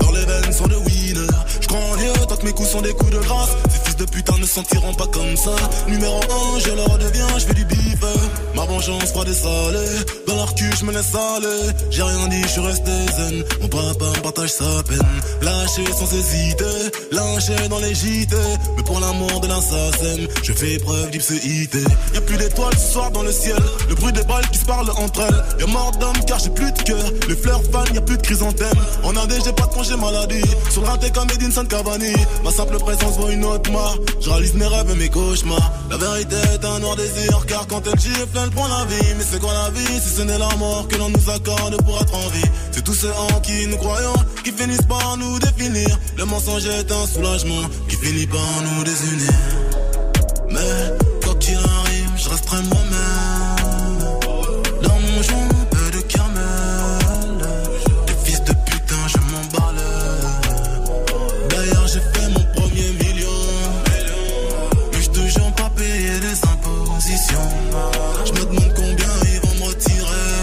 dans 0.00 0.10
les 0.10 0.24
veines 0.24 0.52
sont 0.52 0.66
de 0.66 0.74
winner. 0.74 1.26
Je 1.60 1.68
crois 1.68 1.78
en 1.78 1.96
Dieu 1.96 2.12
tant 2.28 2.36
que 2.36 2.44
mes 2.44 2.52
coups 2.52 2.68
sont 2.68 2.82
des 2.82 2.92
coups 2.92 3.12
de 3.12 3.18
grâce. 3.18 3.50
Ces 3.70 3.78
fils 3.84 3.96
de 3.96 4.04
putain 4.04 4.36
ne 4.38 4.44
sentiront 4.46 4.92
pas 4.94 5.06
comme 5.06 5.36
ça. 5.36 5.54
Numéro 5.86 6.20
1, 6.56 6.58
je 6.58 6.70
leur 6.72 6.98
deviens, 6.98 7.38
je 7.38 7.46
fais 7.46 7.54
du 7.54 7.64
bif. 7.64 7.78
Ma 8.54 8.64
vengeance 8.64 9.12
froide 9.12 9.28
et 9.28 9.34
salée, 9.34 10.04
dans 10.26 10.34
leur 10.34 10.54
cul 10.54 10.70
je 10.78 10.84
me 10.84 10.92
laisse 10.92 11.14
aller. 11.14 11.72
J'ai 11.90 12.02
rien 12.02 12.28
dit, 12.28 12.42
je 12.42 12.48
suis 12.48 12.60
resté 12.60 12.90
zen. 13.16 13.44
Mon 13.60 13.68
papa 13.68 14.06
me 14.16 14.22
partage 14.22 14.50
sa 14.50 14.82
peine. 14.82 14.98
Lâché 15.42 15.84
sans 15.92 16.12
hésiter, 16.12 16.64
lâché 17.12 17.68
dans 17.68 17.78
les 17.78 17.94
JT. 17.94 18.36
Mais 18.76 18.82
pour 18.82 18.98
l'amour 18.98 19.40
de 19.40 19.46
l'assassin, 19.46 20.26
je 20.42 20.52
fais 20.52 20.78
preuve 20.78 21.10
d'ipséité. 21.10 21.84
Y'a 22.14 22.20
plus 22.20 22.36
d'étoiles 22.36 22.76
ce 22.76 22.92
soir 22.92 23.10
dans 23.12 23.22
le 23.22 23.32
ciel. 23.32 23.62
Le 23.88 23.94
bruit 23.94 24.12
des 24.12 24.24
balles 24.24 24.48
qui 24.50 24.58
se 24.58 24.64
parlent 24.64 24.90
entre 24.90 25.20
elles. 25.20 25.60
Y'a 25.60 25.66
mort 25.66 25.92
d'homme 26.00 26.24
car 26.26 26.38
j'ai 26.40 26.50
plus 26.50 26.72
de 26.72 26.82
cœur. 26.82 27.12
Les 27.28 27.36
fleurs 27.36 27.62
fanent, 27.70 27.94
y'a 27.94 28.00
plus 28.00 28.16
de 28.16 28.22
chrysanthème. 28.22 28.78
En 29.04 29.14
AD, 29.14 29.32
j'ai 29.44 29.52
pas 29.52 29.66
de 29.66 29.74
congé 29.74 29.94
maladie. 29.96 30.48
Sur 30.70 30.80
le 30.80 30.88
raté 30.88 31.10
comme 31.10 31.28
Edinson 31.30 31.66
Cavani. 31.66 32.14
Ma 32.42 32.50
simple 32.50 32.78
présence 32.78 33.18
vaut 33.18 33.28
une 33.28 33.44
autre 33.44 33.70
mort. 33.70 33.98
Je 34.18 34.30
réalise 34.30 34.54
mes 34.54 34.66
rêves 34.66 34.90
et 34.90 34.94
mes 34.94 35.10
cauchemars. 35.10 35.72
La 35.90 35.98
vérité 35.98 36.36
est 36.54 36.64
un 36.64 36.78
noir 36.78 36.96
désir 36.96 37.44
car 37.46 37.66
quand 37.66 37.86
elle 37.86 38.00
gifle, 38.00 38.38
elle 38.42 38.50
prend 38.50 38.66
la 38.68 38.86
vie. 38.86 39.14
Mais 39.18 39.24
c'est 39.30 39.40
quoi 39.40 39.52
la 39.52 39.68
vie 39.70 40.00
si 40.00 40.08
ce 40.16 40.22
n'est 40.22 40.38
la 40.38 40.56
mort 40.56 40.88
que 40.88 40.96
l'on 40.96 41.10
nous 41.10 41.30
accorde 41.30 41.76
pour 41.84 42.00
être 42.00 42.14
en 42.14 42.28
vie? 42.30 42.50
C'est 42.72 42.82
tous 42.82 42.94
ceux 42.94 43.12
en 43.12 43.40
qui 43.40 43.66
nous 43.66 43.76
croyons 43.76 44.14
qui 44.42 44.50
finissent 44.50 44.88
par 44.88 45.18
nous 45.18 45.38
définir. 45.38 45.98
Le 46.16 46.24
mensonge 46.24 46.64
est 46.64 46.90
un 46.90 47.06
soulagement 47.06 47.68
qui 47.90 47.96
finit 47.96 48.26
par 48.26 48.62
nous 48.62 48.84
désunir. 48.84 49.32
Mais 50.50 50.96
quoi 51.22 51.34
qu'il 51.34 51.56
arrive, 51.56 52.10
je 52.16 52.28
resterai 52.30 52.62
moi-même. 52.62 52.87
Je 67.10 68.32
me 68.32 68.44
demande 68.44 68.74
combien 68.76 69.08
ils 69.32 69.40
vont 69.40 69.54
me 69.54 69.68
retirer. 69.70 70.36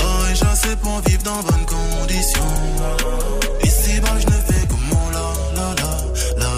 Oh, 0.00 0.24
et 0.26 0.32
assez 0.46 0.74
pour 0.76 1.00
vivre 1.06 1.22
dans 1.22 1.42
bonnes 1.42 1.66
conditions. 1.66 2.40
Ici, 3.62 4.00
bah, 4.00 4.08
je 4.18 4.26
ne 4.26 4.32
fais 4.32 4.66
que 4.66 4.72
mon 4.72 5.10
la 5.10 5.28
la 5.54 5.74
la 5.74 5.92
la 6.38 6.52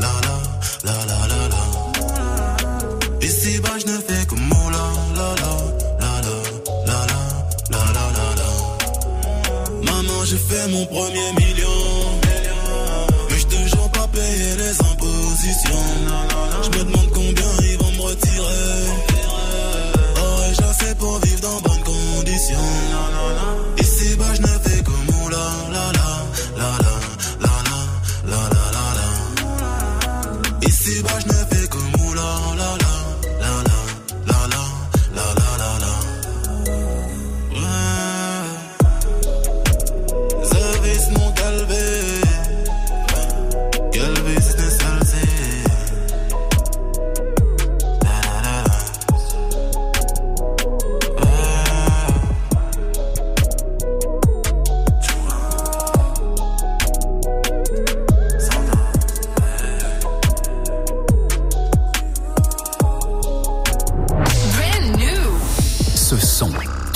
la 0.00 0.14
la 0.82 0.96
la 1.06 1.18
la 1.28 1.42
la. 1.48 1.62
Ici, 3.24 3.60
bah, 3.60 3.70
je 3.78 3.86
ne 3.92 3.98
fais 3.98 4.26
que 4.26 4.34
mon 4.34 4.68
la 4.70 4.84
la 5.14 5.28
la 5.42 5.52
la 6.00 6.12
la 6.86 6.98
la 7.70 7.82
la 7.94 8.06
la 8.18 8.26
la. 8.40 9.92
Maman, 9.92 10.24
j'ai 10.24 10.38
fait 10.38 10.66
mon 10.72 10.84
premier. 10.86 11.51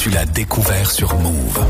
Tu 0.06 0.12
l'as 0.12 0.24
découvert 0.24 0.88
sur 0.88 1.18
Move. 1.18 1.66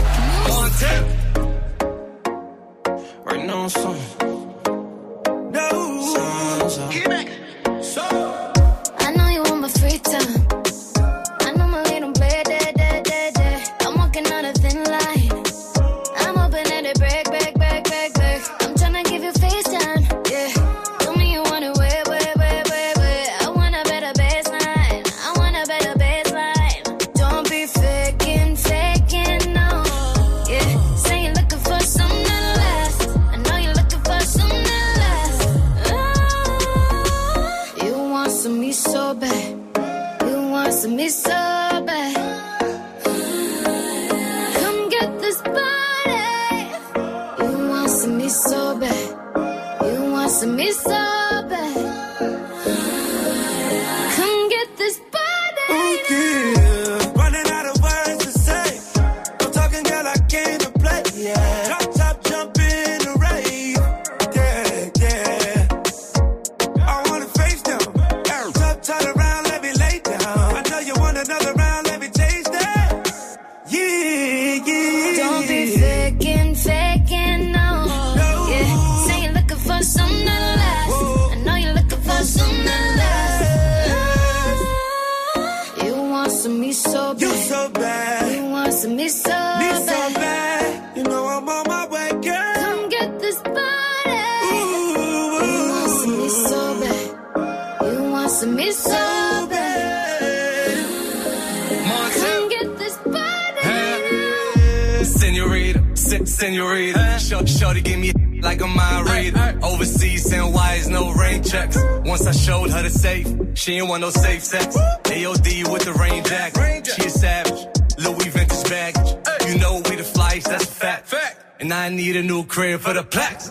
Want 114.00 114.14
no 114.14 114.22
safe 114.22 114.44
sex. 114.44 114.76
AOD 115.04 115.72
with 115.72 115.84
the 115.84 115.92
rain 115.94 116.22
jacket. 116.24 116.86
She 116.86 117.06
a 117.06 117.10
savage. 117.10 117.66
Louis 117.98 118.28
vintage 118.28 118.68
baggage. 118.68 119.10
You 119.48 119.58
know 119.58 119.76
we 119.88 119.96
the 119.96 120.04
flies, 120.04 120.44
that's 120.44 120.64
a 120.64 120.66
fact. 120.66 121.14
And 121.60 121.72
I 121.72 121.88
need 121.88 122.16
a 122.16 122.22
new 122.22 122.44
crib 122.44 122.80
for 122.80 122.92
the 122.92 123.02
plaques. 123.02 123.45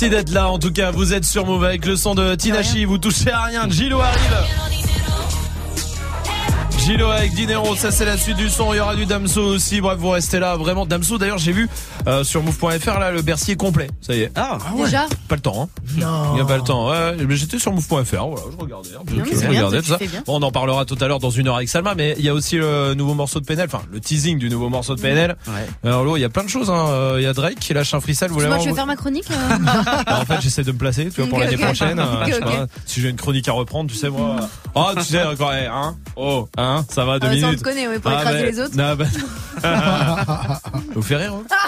Merci 0.00 0.16
d'être 0.16 0.30
là. 0.32 0.48
En 0.48 0.58
tout 0.58 0.72
cas, 0.72 0.90
vous 0.92 1.12
êtes 1.12 1.26
sur 1.26 1.44
Move 1.44 1.62
avec 1.62 1.84
le 1.84 1.94
son 1.94 2.14
de 2.14 2.34
Tinashi. 2.34 2.86
Vous 2.86 2.96
touchez 2.96 3.30
à 3.30 3.42
rien. 3.42 3.68
Gilo 3.68 4.00
arrive. 4.00 4.34
Gilo 6.78 7.10
avec 7.10 7.34
Dinero, 7.34 7.76
ça 7.76 7.90
c'est 7.90 8.06
la 8.06 8.16
suite 8.16 8.38
du 8.38 8.48
son. 8.48 8.72
Il 8.72 8.78
y 8.78 8.80
aura 8.80 8.96
du 8.96 9.04
Damso 9.04 9.42
aussi. 9.42 9.82
Bref, 9.82 9.98
vous 9.98 10.08
restez 10.08 10.38
là. 10.38 10.56
Vraiment, 10.56 10.86
Damso. 10.86 11.18
D'ailleurs, 11.18 11.36
j'ai 11.36 11.52
vu 11.52 11.68
euh, 12.06 12.24
sur 12.24 12.42
Move.fr 12.42 12.98
là 12.98 13.10
le 13.10 13.20
Bercy 13.20 13.52
est 13.52 13.56
complet. 13.56 13.90
Ça 14.00 14.14
y 14.14 14.22
est. 14.22 14.32
Ah, 14.36 14.56
Déjà 14.74 15.06
Pas 15.28 15.34
le 15.34 15.42
temps. 15.42 15.64
Hein. 15.64 15.79
Non. 15.96 16.30
Il 16.32 16.34
n'y 16.36 16.40
a 16.40 16.44
pas 16.44 16.56
le 16.56 16.62
temps. 16.62 16.88
Ouais, 16.90 17.16
mais 17.26 17.36
j'étais 17.36 17.58
sur 17.58 17.72
Move.fr. 17.72 17.94
Voilà, 18.00 18.42
je 18.50 18.56
regardais. 18.62 18.88
peu, 19.06 19.14
Non, 19.16 19.22
mais 19.24 19.32
je 19.32 19.38
bien, 19.40 19.48
regardais 19.48 19.78
tout 19.82 19.88
ça. 19.88 19.98
Bon, 20.26 20.38
on 20.40 20.42
en 20.42 20.50
parlera 20.52 20.84
tout 20.84 20.96
à 21.00 21.06
l'heure 21.08 21.18
dans 21.18 21.30
une 21.30 21.48
heure 21.48 21.56
avec 21.56 21.68
Salma. 21.68 21.94
Mais 21.94 22.14
il 22.18 22.24
y 22.24 22.28
a 22.28 22.34
aussi 22.34 22.56
le 22.56 22.94
nouveau 22.94 23.14
morceau 23.14 23.40
de 23.40 23.44
PNL. 23.46 23.66
Enfin, 23.72 23.82
le 23.92 24.00
teasing 24.00 24.38
du 24.38 24.48
nouveau 24.50 24.68
morceau 24.68 24.94
de 24.94 25.00
PNL. 25.00 25.36
Alors 25.84 26.04
là, 26.04 26.12
il 26.16 26.20
y 26.20 26.24
a 26.24 26.28
plein 26.28 26.44
de 26.44 26.48
choses. 26.48 26.70
hein. 26.70 26.86
Euh, 26.88 27.16
Il 27.18 27.24
y 27.24 27.26
a 27.26 27.32
Drake 27.32 27.58
qui 27.58 27.74
lâche 27.74 27.92
un 27.94 28.00
freestyle. 28.00 28.28
Vous 28.28 28.34
Moi, 28.40 28.44
voulez 28.44 28.58
je 28.60 28.64
vais 28.64 28.70
voir- 28.70 28.76
faire 28.76 28.86
ma 28.86 28.96
chronique. 28.96 29.30
euh. 29.30 29.56
bah, 30.06 30.20
en 30.20 30.24
fait, 30.24 30.40
j'essaie 30.40 30.62
de 30.64 30.72
me 30.72 30.78
placer, 30.78 31.08
tu 31.10 31.20
vois, 31.20 31.28
pour 31.30 31.38
l'année 31.40 31.56
prochaine. 31.56 31.98
euh, 31.98 32.22
Ok, 32.22 32.28
je 32.28 32.32
sais 32.34 32.38
ok. 32.42 32.44
pas, 32.44 32.66
si 32.86 33.00
j'ai 33.00 33.08
une 33.08 33.16
chronique 33.16 33.48
à 33.48 33.52
reprendre, 33.52 33.90
tu 33.90 33.96
sais, 33.96 34.08
moi. 34.10 34.36
Oh, 34.74 34.86
tu 34.96 35.02
sais, 35.04 35.22
encore, 35.24 35.52
eh, 35.52 35.66
hein. 35.66 35.96
Oh, 36.16 36.48
hein, 36.56 36.84
ça 36.88 37.04
va, 37.04 37.18
deux 37.18 37.26
Ah, 37.26 37.30
ça, 37.30 37.36
on 37.36 37.40
minutes. 37.46 37.58
te 37.58 37.64
connaît, 37.64 37.88
ouais, 37.88 37.98
pour 37.98 38.12
écraser 38.12 38.42
les 38.50 38.60
autres. 38.60 38.76
non, 38.76 38.94
bah- 38.94 39.04
Vous 40.94 41.02
fait 41.02 41.16
rire, 41.16 41.34
hein 41.34 41.42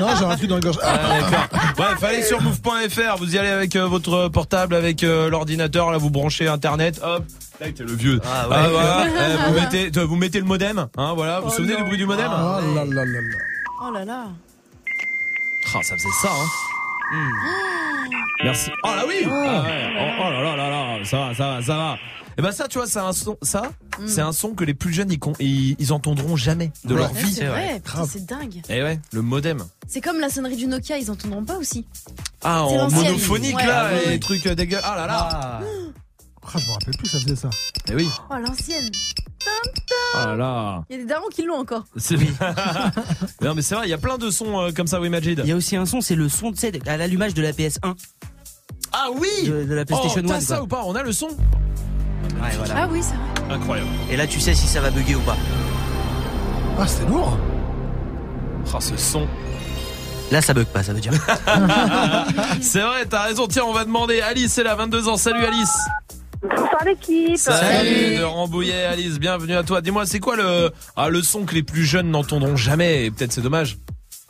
Non, 0.00 0.08
j'ai 0.18 0.24
un 0.24 0.36
truc 0.36 0.48
dans 0.48 0.56
la 0.56 0.60
gorge. 0.60 0.78
Ah, 0.82 0.98
d'accord. 1.20 1.60
Bref, 1.76 2.02
allez 2.02 2.22
sur 2.22 2.40
move.fr, 2.40 3.16
vous 3.18 3.34
y 3.34 3.38
allez 3.38 3.48
avec 3.48 3.76
euh, 3.76 3.86
votre 3.86 4.28
portable, 4.28 4.74
avec 4.74 5.04
euh, 5.04 5.28
l'ordinateur, 5.30 5.90
là, 5.90 5.98
vous 5.98 6.10
branchez 6.10 6.48
internet, 6.48 7.00
hop. 7.02 7.24
Là, 7.60 7.66
t'es 7.70 7.84
le 7.84 7.92
vieux. 7.92 8.20
Ah, 8.24 8.48
ouais. 8.48 8.70
voilà. 8.70 9.06
Eh, 9.06 9.48
vous, 9.50 9.54
mettez, 9.60 10.00
vous 10.00 10.16
mettez 10.16 10.38
le 10.40 10.46
modem, 10.46 10.88
hein, 10.96 11.12
voilà. 11.14 11.40
Vous 11.40 11.48
vous 11.48 11.54
souvenez 11.54 11.76
du 11.76 11.84
bruit 11.84 11.98
du 11.98 12.06
modem 12.06 12.30
Ah 12.30 12.60
là 12.74 12.84
là 12.84 13.04
là 13.04 13.04
là. 13.04 13.38
Oh 13.84 13.90
là 13.92 14.04
là. 14.04 14.24
Ah, 15.74 15.78
ça 15.82 15.94
faisait 15.96 16.08
ça, 16.22 16.28
hein. 16.28 17.18
Merci. 18.44 18.70
Oh 18.82 18.88
là 18.88 19.04
oui. 19.06 19.26
Ah 19.26 19.62
ouais. 19.62 19.88
oh, 19.98 20.22
oh 20.26 20.30
là 20.30 20.42
là 20.42 20.56
là 20.56 20.70
là, 20.70 21.04
ça 21.04 21.18
va, 21.18 21.34
ça 21.34 21.46
va, 21.48 21.62
ça 21.62 21.76
va. 21.76 21.96
Et 22.38 22.42
ben 22.42 22.50
ça, 22.52 22.66
tu 22.68 22.78
vois, 22.78 22.86
c'est 22.86 22.98
un 22.98 23.12
son, 23.12 23.36
ça, 23.42 23.70
c'est 24.06 24.20
un 24.22 24.32
son 24.32 24.54
que 24.54 24.64
les 24.64 24.74
plus 24.74 24.92
jeunes 24.92 25.10
ils, 25.12 25.18
con- 25.18 25.34
ils, 25.38 25.76
ils 25.78 25.92
entendront 25.92 26.34
jamais 26.36 26.72
de 26.84 26.94
leur 26.94 27.12
Ouais, 27.12 27.22
vie. 27.22 27.32
C'est 27.32 27.46
vrai, 27.46 27.80
putain, 27.84 28.06
c'est 28.06 28.24
dingue. 28.24 28.62
Et 28.70 28.82
ouais, 28.82 28.98
le 29.12 29.20
modem. 29.22 29.64
C'est 29.86 30.00
comme 30.00 30.18
la 30.18 30.30
sonnerie 30.30 30.56
du 30.56 30.66
Nokia, 30.66 30.96
ils 30.98 31.10
entendront 31.10 31.44
pas 31.44 31.56
aussi. 31.58 31.86
Ah, 32.42 32.64
C'est 32.68 32.74
en 32.78 32.82
l'ancienne. 32.84 33.02
monophonique 33.04 33.56
Ouais, 33.56 33.66
là, 33.66 33.90
ouais, 33.92 34.06
les 34.10 34.20
trucs 34.20 34.46
euh, 34.46 34.54
dégueux. 34.54 34.78
Ah 34.82 34.96
là 34.96 35.06
là. 35.06 35.28
Ah, 35.30 35.60
je 36.58 36.66
me 36.66 36.72
rappelle 36.72 36.96
plus, 36.96 37.08
ça 37.08 37.18
faisait 37.20 37.36
ça. 37.36 37.50
Et 37.90 37.94
oui. 37.94 38.08
Oh, 38.30 38.34
l'ancienne. 38.36 38.90
Oh 40.14 40.18
là 40.26 40.36
là. 40.36 40.84
Il 40.88 40.96
y 40.96 40.98
a 40.98 41.02
des 41.02 41.08
darons 41.08 41.28
qui 41.28 41.42
l'ont 41.42 41.56
encore. 41.58 41.84
C'est 41.96 42.16
Non 43.42 43.54
mais 43.54 43.62
c'est 43.62 43.74
vrai, 43.74 43.86
il 43.86 43.90
y 43.90 43.94
a 43.94 43.98
plein 43.98 44.16
de 44.18 44.30
sons 44.30 44.60
euh, 44.60 44.70
comme 44.72 44.86
ça, 44.86 45.00
oui 45.00 45.08
Majid. 45.08 45.40
Il 45.42 45.48
y 45.48 45.52
a 45.52 45.56
aussi 45.56 45.76
un 45.76 45.84
son, 45.86 46.00
c'est 46.00 46.14
le 46.14 46.28
son, 46.28 46.52
tu 46.52 46.58
sais, 46.58 46.72
à 46.88 46.96
l'allumage 46.96 47.34
de 47.34 47.42
la 47.42 47.52
PS1. 47.52 47.94
Ah 48.92 49.08
oui 49.14 49.28
De, 49.48 49.64
de 49.64 49.74
la 49.74 49.84
PlayStation 49.84 50.22
oh, 50.24 50.28
t'as 50.28 50.36
1. 50.36 50.40
ça 50.40 50.54
quoi. 50.56 50.64
ou 50.64 50.66
pas 50.68 50.82
On 50.86 50.94
a 50.94 51.02
le 51.02 51.12
son 51.12 51.28
Ouais, 52.40 52.50
voilà. 52.56 52.74
Ah 52.76 52.88
oui, 52.90 53.00
c'est 53.02 53.14
vrai. 53.14 53.54
Incroyable. 53.54 53.88
Et 54.10 54.16
là, 54.16 54.26
tu 54.26 54.40
sais 54.40 54.54
si 54.54 54.66
ça 54.66 54.80
va 54.80 54.90
bugger 54.90 55.14
ou 55.14 55.20
pas. 55.20 55.36
Ah, 56.78 56.86
c'est 56.86 57.06
lourd. 57.08 57.38
Ah 58.74 58.80
ce 58.80 58.96
son. 58.96 59.26
Là, 60.30 60.40
ça 60.40 60.54
bug 60.54 60.66
pas, 60.66 60.82
ça 60.82 60.94
veut 60.94 61.00
dire. 61.00 61.12
c'est 62.62 62.80
vrai, 62.80 63.04
t'as 63.08 63.24
raison. 63.24 63.46
Tiens, 63.46 63.64
on 63.66 63.72
va 63.72 63.84
demander. 63.84 64.20
Alice 64.22 64.56
est 64.56 64.62
là, 64.62 64.74
22 64.74 65.08
ans. 65.08 65.16
Salut 65.16 65.44
Alice. 65.44 65.76
Bonsoir 66.42 66.84
l'équipe. 66.86 67.36
Salut 67.36 68.16
de 68.16 68.22
Rambouillet, 68.22 68.84
Alice. 68.84 69.18
Bienvenue 69.18 69.54
à 69.54 69.62
toi. 69.62 69.80
Dis-moi, 69.82 70.06
c'est 70.06 70.20
quoi 70.20 70.36
le 70.36 70.70
ah, 70.96 71.10
le 71.10 71.22
son 71.22 71.44
que 71.44 71.54
les 71.54 71.62
plus 71.62 71.84
jeunes 71.84 72.10
n'entendront 72.10 72.56
jamais? 72.56 73.04
Et 73.04 73.10
peut-être 73.10 73.32
c'est 73.32 73.42
dommage. 73.42 73.76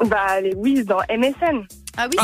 Bah 0.04 0.40
les 0.40 0.54
Wiz 0.54 0.84
dans 0.84 0.98
MSN. 1.08 1.66
Ah 1.96 2.06
oui, 2.10 2.16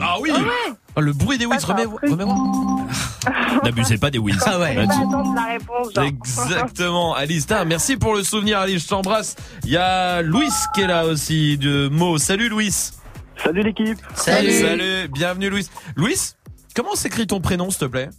Ah 0.00 0.16
oui, 0.20 0.30
ah 0.34 0.38
oui. 0.40 0.74
Oh, 0.96 1.00
le 1.00 1.12
bruit 1.12 1.38
des 1.38 1.46
remets- 1.46 1.84
remets-moi. 1.84 2.86
N'abusez 3.64 3.98
pas 3.98 4.10
des 4.10 4.18
whiz. 4.18 4.36
Ah 4.44 4.58
ouais. 4.58 4.74
La 4.74 5.44
réponse. 5.44 5.94
genre. 5.94 6.04
Exactement, 6.04 7.14
Alice. 7.14 7.46
Merci 7.66 7.96
pour 7.96 8.14
le 8.14 8.24
souvenir, 8.24 8.58
Alice. 8.58 8.82
Je 8.82 8.88
t'embrasse. 8.88 9.36
Il 9.64 9.70
y 9.70 9.76
a 9.76 10.22
Louis 10.22 10.48
qui 10.74 10.80
est 10.80 10.86
là 10.88 11.04
aussi 11.06 11.56
de 11.58 11.88
Mo. 11.88 12.18
Salut, 12.18 12.48
Louis. 12.48 12.74
Salut 13.42 13.62
l'équipe. 13.62 13.98
Salut. 14.14 14.50
Salut. 14.52 15.08
Bienvenue, 15.12 15.48
Louis. 15.50 15.68
Louis, 15.94 16.16
comment 16.74 16.96
s'écrit 16.96 17.26
ton 17.28 17.40
prénom, 17.40 17.70
s'il 17.70 17.80
te 17.80 17.84
plaît? 17.84 18.10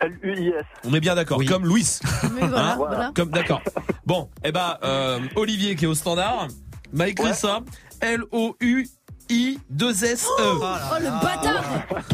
L-U-I-S. 0.00 0.64
On 0.84 0.92
est 0.94 1.00
bien 1.00 1.14
d'accord, 1.14 1.40
comme 1.48 1.64
Louis. 1.64 1.98
Mais 2.34 2.46
voilà, 2.46 2.72
Hein 2.72 2.74
voilà. 2.76 3.12
Comme 3.16 3.30
d'accord. 3.30 3.62
Bon, 4.06 4.28
eh 4.44 4.52
ben 4.52 4.76
euh, 4.84 5.18
Olivier 5.36 5.74
qui 5.74 5.86
est 5.86 5.88
au 5.88 5.94
standard 5.94 6.48
m'a 6.92 7.08
écrit 7.08 7.34
ça. 7.34 7.60
L 8.00 8.22
O 8.30 8.54
U 8.60 8.86
I 9.30 9.58
2 9.70 10.04
S 10.04 10.26
E. 10.38 10.42
Oh, 10.42 10.64
le 11.00 11.10
bâtard 11.22 11.64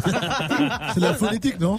C'est 0.94 1.00
la 1.00 1.14
phonétique, 1.14 1.60
non 1.60 1.76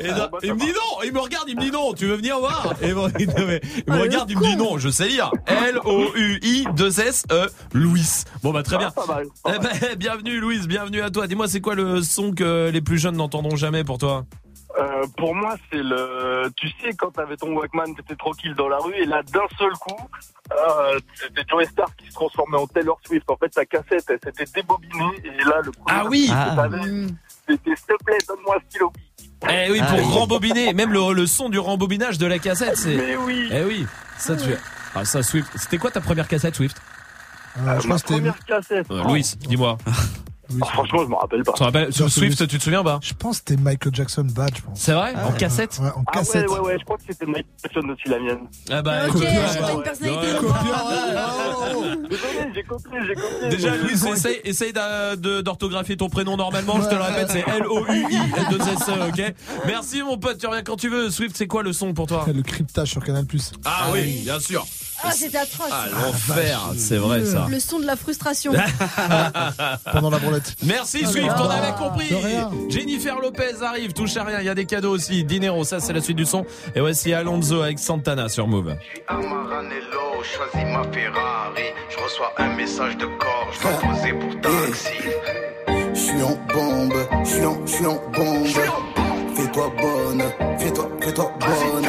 Et 0.00 0.10
non, 0.10 0.28
il 0.42 0.54
me 0.54 0.58
dit 0.58 0.66
non, 0.72 1.02
il 1.04 1.12
me 1.12 1.20
regarde, 1.20 1.48
il 1.48 1.56
me 1.56 1.62
dit 1.62 1.70
non, 1.70 1.92
tu 1.92 2.06
veux 2.06 2.16
venir 2.16 2.38
voir 2.38 2.74
Et 2.82 2.92
bon, 2.92 3.10
il 3.18 3.28
me, 3.28 3.34
il 3.40 3.46
me 3.46 3.60
Oh, 3.88 3.92
le 3.94 4.00
regarde, 4.02 4.30
il 4.30 4.38
me 4.38 4.44
dit 4.44 4.56
non, 4.56 4.78
je 4.78 4.88
sais 4.88 5.08
lire. 5.08 5.30
L 5.46 5.78
O 5.84 6.06
U 6.14 6.38
I 6.42 6.66
2 6.74 7.00
S 7.00 7.24
E 7.30 7.46
Louis. 7.72 8.24
Bon 8.42 8.52
bah 8.52 8.62
très 8.62 8.78
bien. 8.78 8.90
Pas 8.90 9.06
mal. 9.06 9.26
Eh 9.48 9.58
ben, 9.58 9.94
bienvenue 9.98 10.38
Louise, 10.40 10.66
bienvenue 10.68 11.02
à 11.02 11.10
toi. 11.10 11.26
Dis-moi 11.26 11.48
c'est 11.48 11.60
quoi 11.60 11.74
le 11.74 12.02
son 12.02 12.32
que 12.32 12.70
les 12.72 12.80
plus 12.80 12.98
jeunes 12.98 13.16
n'entendront 13.16 13.56
jamais 13.56 13.84
pour 13.84 13.98
toi? 13.98 14.24
Euh, 14.78 15.04
pour 15.18 15.34
moi, 15.34 15.56
c'est 15.70 15.82
le. 15.82 16.50
Tu 16.56 16.68
sais, 16.80 16.94
quand 16.96 17.10
t'avais 17.10 17.36
ton 17.36 17.52
Walkman, 17.52 17.94
t'étais 17.94 18.16
tranquille 18.16 18.54
dans 18.54 18.68
la 18.68 18.78
rue, 18.78 18.94
et 18.94 19.04
là, 19.04 19.22
d'un 19.22 19.46
seul 19.58 19.72
coup, 19.72 20.08
euh, 20.50 20.98
c'était 21.14 21.42
Joey 21.48 21.66
Star 21.66 21.94
qui 21.96 22.06
se 22.08 22.12
transformait 22.14 22.56
en 22.56 22.66
Taylor 22.66 22.98
Swift. 23.06 23.30
En 23.30 23.36
fait, 23.36 23.50
ta 23.50 23.66
cassette, 23.66 24.04
elle 24.08 24.18
s'était 24.24 24.50
débobinée, 24.62 25.12
et 25.24 25.44
là, 25.44 25.60
le 25.62 25.72
premier 25.72 25.84
Ah 25.88 26.04
oui. 26.08 26.26
que 26.28 26.32
Ah. 26.34 26.52
t'avais, 26.56 26.78
c'était 27.46 27.76
s'il 27.76 27.86
te 27.86 28.04
plaît, 28.04 28.18
donne-moi 28.26 28.56
un 28.56 28.60
stylo. 28.70 28.92
Eh 29.50 29.70
oui, 29.72 29.80
Ah 29.82 29.86
pour 29.86 29.98
oui. 29.98 30.04
rembobiner, 30.14 30.72
même 30.72 30.92
le, 30.92 31.12
le 31.12 31.26
son 31.26 31.48
du 31.50 31.58
rembobinage 31.58 32.16
de 32.16 32.26
la 32.26 32.38
cassette, 32.38 32.76
c'est. 32.76 32.96
Mais 32.96 33.16
oui. 33.16 33.48
Eh 33.52 33.64
oui, 33.64 33.86
ça 34.16 34.36
tu. 34.36 34.50
Ah 34.94 35.04
ça 35.04 35.22
Swift. 35.22 35.50
C'était 35.56 35.78
quoi 35.78 35.90
ta 35.90 36.00
première 36.00 36.28
cassette 36.28 36.54
Swift? 36.56 36.80
Euh, 37.58 37.78
je 37.80 37.88
Ma 37.88 37.98
c'était. 37.98 38.14
première 38.14 38.38
cassette. 38.46 38.86
Euh, 38.90 39.02
Louis, 39.04 39.34
dis-moi. 39.40 39.76
Ah, 40.60 40.66
franchement, 40.66 41.02
je 41.04 41.08
me 41.08 41.14
rappelle 41.14 41.42
pas. 41.44 41.52
Tu 41.52 41.58
te 41.58 41.64
rappelles 41.64 41.92
sur 41.92 42.10
Swift, 42.10 42.46
tu 42.48 42.58
te 42.58 42.62
souviens 42.62 42.82
pas 42.82 42.98
Je 43.02 43.14
pense 43.14 43.40
que 43.40 43.44
c'était 43.48 43.62
Michael 43.62 43.94
Jackson 43.94 44.26
Bad, 44.28 44.50
je 44.56 44.62
pense. 44.62 44.78
C'est 44.78 44.92
vrai 44.92 45.14
En 45.14 45.32
cassette 45.32 45.78
Ouais, 45.80 45.88
en 45.96 46.02
Ah 46.06 46.12
cassette. 46.12 46.48
ouais, 46.48 46.54
ouais, 46.58 46.60
ouais, 46.66 46.76
je 46.78 46.84
crois 46.84 46.96
que 46.96 47.02
c'était 47.08 47.26
Mike 47.26 47.46
Jackson 47.62 47.88
aussi, 47.88 48.08
la 48.08 48.18
mienne. 48.18 48.38
Ah 48.70 48.82
bah 48.82 49.06
Ok, 49.08 49.18
j'ai 49.18 49.72
une 49.72 49.82
personnalité. 49.82 50.26
Désolé, 52.10 52.50
j'ai 52.54 52.62
copié, 52.64 52.98
j'ai 53.06 53.14
copié. 53.14 53.48
Déjà, 53.48 53.76
Louis, 53.76 53.92
essaye, 54.44 54.72
d'orthographier 55.42 55.96
ton 55.96 56.08
prénom 56.08 56.36
normalement. 56.36 56.80
Je 56.82 56.88
te 56.88 56.94
le 56.94 57.02
répète, 57.02 57.30
c'est 57.30 57.44
L-O-U-I-2-S-E, 57.48 59.08
ok? 59.08 59.34
Merci, 59.66 60.02
mon 60.02 60.18
pote, 60.18 60.38
tu 60.38 60.46
reviens 60.46 60.62
quand 60.62 60.76
tu 60.76 60.88
veux. 60.88 61.10
Swift, 61.10 61.36
c'est 61.36 61.46
quoi 61.46 61.62
le 61.62 61.72
son 61.72 61.94
pour 61.94 62.06
toi? 62.06 62.26
Le 62.34 62.42
cryptage 62.42 62.88
sur 62.90 63.02
Canal+. 63.04 63.24
Ah 63.64 63.86
oui, 63.92 64.20
bien 64.24 64.40
sûr. 64.40 64.66
Ah, 65.04 65.10
c'était 65.10 65.38
atroce. 65.38 65.66
Ah, 65.72 65.86
l'enfer, 65.90 66.60
c'est 66.76 66.96
vrai 66.96 67.24
ça. 67.24 67.46
Le 67.50 67.58
son 67.58 67.80
de 67.80 67.86
la 67.86 67.96
frustration. 67.96 68.52
Pendant 69.92 70.10
la 70.10 70.18
branlette. 70.32 70.54
Merci 70.64 71.00
Ah, 71.04 71.08
Swift, 71.08 71.28
on 71.38 71.50
avait 71.50 71.72
compris. 71.78 72.14
Jennifer 72.68 73.18
Lopez 73.20 73.62
arrive, 73.62 73.92
touche 73.92 74.16
à 74.16 74.24
rien, 74.24 74.40
il 74.40 74.46
y 74.46 74.48
a 74.48 74.54
des 74.54 74.64
cadeaux 74.66 74.90
aussi. 74.90 75.24
Dinero, 75.24 75.64
ça 75.64 75.80
c'est 75.80 75.92
la 75.92 76.00
suite 76.00 76.16
du 76.16 76.24
son. 76.26 76.44
Et 76.74 76.80
voici 76.80 77.12
Alonso 77.12 77.62
avec 77.62 77.78
Santana 77.78 78.28
sur 78.28 78.46
Move. 78.46 78.74
À 79.08 79.14
Maranello, 79.14 80.22
choisis 80.22 80.68
ma 80.68 80.82
Ferrari. 80.92 81.62
Je 81.90 82.02
reçois 82.02 82.32
un 82.38 82.54
message 82.56 82.96
de 82.96 83.06
corps, 83.06 83.48
je 83.52 83.60
dois 83.62 83.72
poser 83.72 84.12
pour 84.12 84.40
taxi. 84.40 84.88
Je 85.94 85.98
suis 86.00 86.22
en 86.22 86.38
bombe, 86.52 86.94
je 87.24 87.28
suis 87.28 87.44
en, 87.44 87.66
je 87.66 87.72
suis 87.72 87.86
en 87.86 88.00
bombe. 88.12 88.46
Fais-toi 89.34 89.72
bonne, 89.80 90.22
fais-toi, 90.58 90.88
fais-toi 91.00 91.32
bonne. 91.40 91.86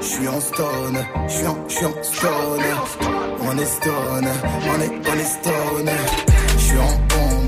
Je 0.00 0.06
suis 0.06 0.28
en 0.28 0.40
stone, 0.40 1.04
je 1.26 1.32
suis 1.32 1.46
en, 1.46 1.56
je 1.68 1.74
suis 1.74 1.86
en 1.86 2.02
stone. 2.02 2.64
On 3.42 3.58
est 3.58 3.64
stone, 3.64 4.28
on 4.68 4.80
est, 4.80 5.08
on 5.08 5.14
est 5.14 5.24
stone. 5.24 5.90
Je 6.54 6.58
suis 6.58 6.78
en 6.78 6.82
bombe, 7.08 7.47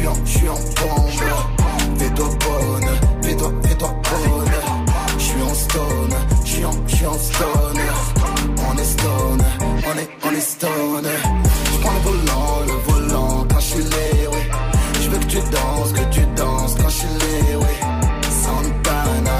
suis 0.00 0.08
en, 0.08 0.14
je 0.24 0.30
suis 0.30 0.48
en 0.48 0.54
bombe. 0.54 1.98
Fais-toi 1.98 2.26
bonne, 2.26 2.90
fais-toi, 3.22 3.52
fais-toi 3.62 3.88
bonne. 3.88 4.52
Je 5.18 5.22
suis 5.22 5.42
en 5.42 5.54
stone, 5.54 6.14
je 6.44 6.50
suis 6.50 6.64
en, 6.64 6.72
je 6.86 6.96
suis 6.96 7.06
en 7.06 7.18
stone. 7.18 7.80
On 8.68 8.78
est 8.78 8.84
stone, 8.84 9.42
on 9.60 9.98
est, 9.98 10.10
on 10.24 10.30
est 10.30 10.40
stone. 10.40 11.08
Je 11.72 11.78
prends 11.80 11.92
le 11.92 12.00
volant, 12.00 12.60
le 12.66 12.92
volant 12.92 13.46
quand 13.50 13.60
je 13.60 13.66
suis 13.66 13.82
lé, 13.82 14.28
oui. 14.32 14.42
Je 15.02 15.10
veux 15.10 15.18
que 15.18 15.26
tu 15.26 15.38
danses, 15.38 15.92
que 15.92 16.14
tu 16.14 16.20
danses 16.36 16.74
quand 16.80 16.88
je 16.88 16.96
suis 16.96 17.08
lé, 17.08 17.56
oui. 17.56 17.74
Santana, 18.42 19.38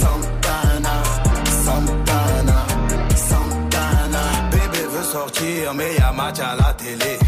Santana, 0.00 1.02
Santana, 1.64 2.66
Santana. 3.16 4.22
Bébé 4.50 4.86
veut 4.90 5.04
sortir, 5.04 5.74
mais 5.74 5.94
y'a 5.96 6.12
match 6.12 6.40
à 6.40 6.56
la 6.56 6.72
télé. 6.74 7.18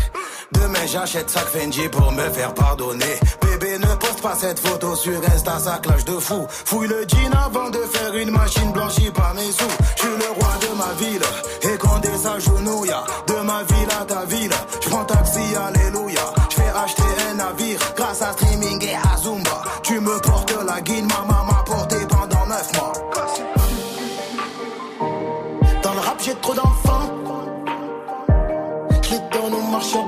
J'achète 0.84 1.28
sac 1.30 1.46
Fendi 1.46 1.88
pour 1.88 2.12
me 2.12 2.22
faire 2.30 2.54
pardonner. 2.54 3.18
Bébé 3.42 3.78
ne 3.78 3.94
poste 3.96 4.22
pas 4.22 4.36
cette 4.36 4.60
photo 4.60 4.94
sur 4.94 5.18
Insta, 5.34 5.58
ça 5.58 5.78
clash 5.82 6.04
de 6.04 6.18
fou. 6.18 6.46
Fouille 6.48 6.86
le 6.88 7.04
jean 7.08 7.32
avant 7.44 7.70
de 7.70 7.78
faire 7.78 8.14
une 8.14 8.30
machine 8.30 8.70
blanchie 8.72 9.10
par 9.10 9.34
mes 9.34 9.50
sous. 9.50 9.64
Je 9.96 10.02
suis 10.02 10.16
le 10.16 10.30
roi 10.32 10.54
de 10.60 10.76
ma 10.76 10.92
ville, 11.04 11.22
et 11.62 11.76
quand 11.78 11.98
des 11.98 12.16
s'agenouille, 12.16 12.94
de 13.26 13.34
ma 13.42 13.62
ville 13.64 13.88
à 14.00 14.04
ta 14.04 14.24
ville. 14.26 14.52
Je 14.82 14.88
prends 14.88 15.04
taxi, 15.04 15.40
alléluia. 15.56 16.20
Je 16.50 16.54
fais 16.54 16.72
acheter 16.84 17.02
un 17.30 17.34
navire 17.34 17.80
grâce 17.96 18.22
à 18.22 18.32
streaming 18.32 18.84
et 18.84 18.94
à 18.94 19.16
Zumba. 19.18 19.62
Tu 19.82 19.98
me 20.00 20.20
portes 20.20 20.54
la 20.66 20.80
guine, 20.82 21.06
ma 21.06 21.24
maman 21.26 21.44
m'a 21.46 21.62
porté 21.64 21.96
pendant 22.08 22.46
neuf 22.46 22.72
mois. 22.74 22.92
Dans 25.82 25.94
le 25.94 26.00
rap, 26.00 26.20
j'ai 26.22 26.34
trop 26.36 26.54
d'enfants. 26.54 27.10
Je 29.02 29.10
les 29.12 29.20
donne 29.32 29.54
au 29.54 29.62
marchand 29.70 30.05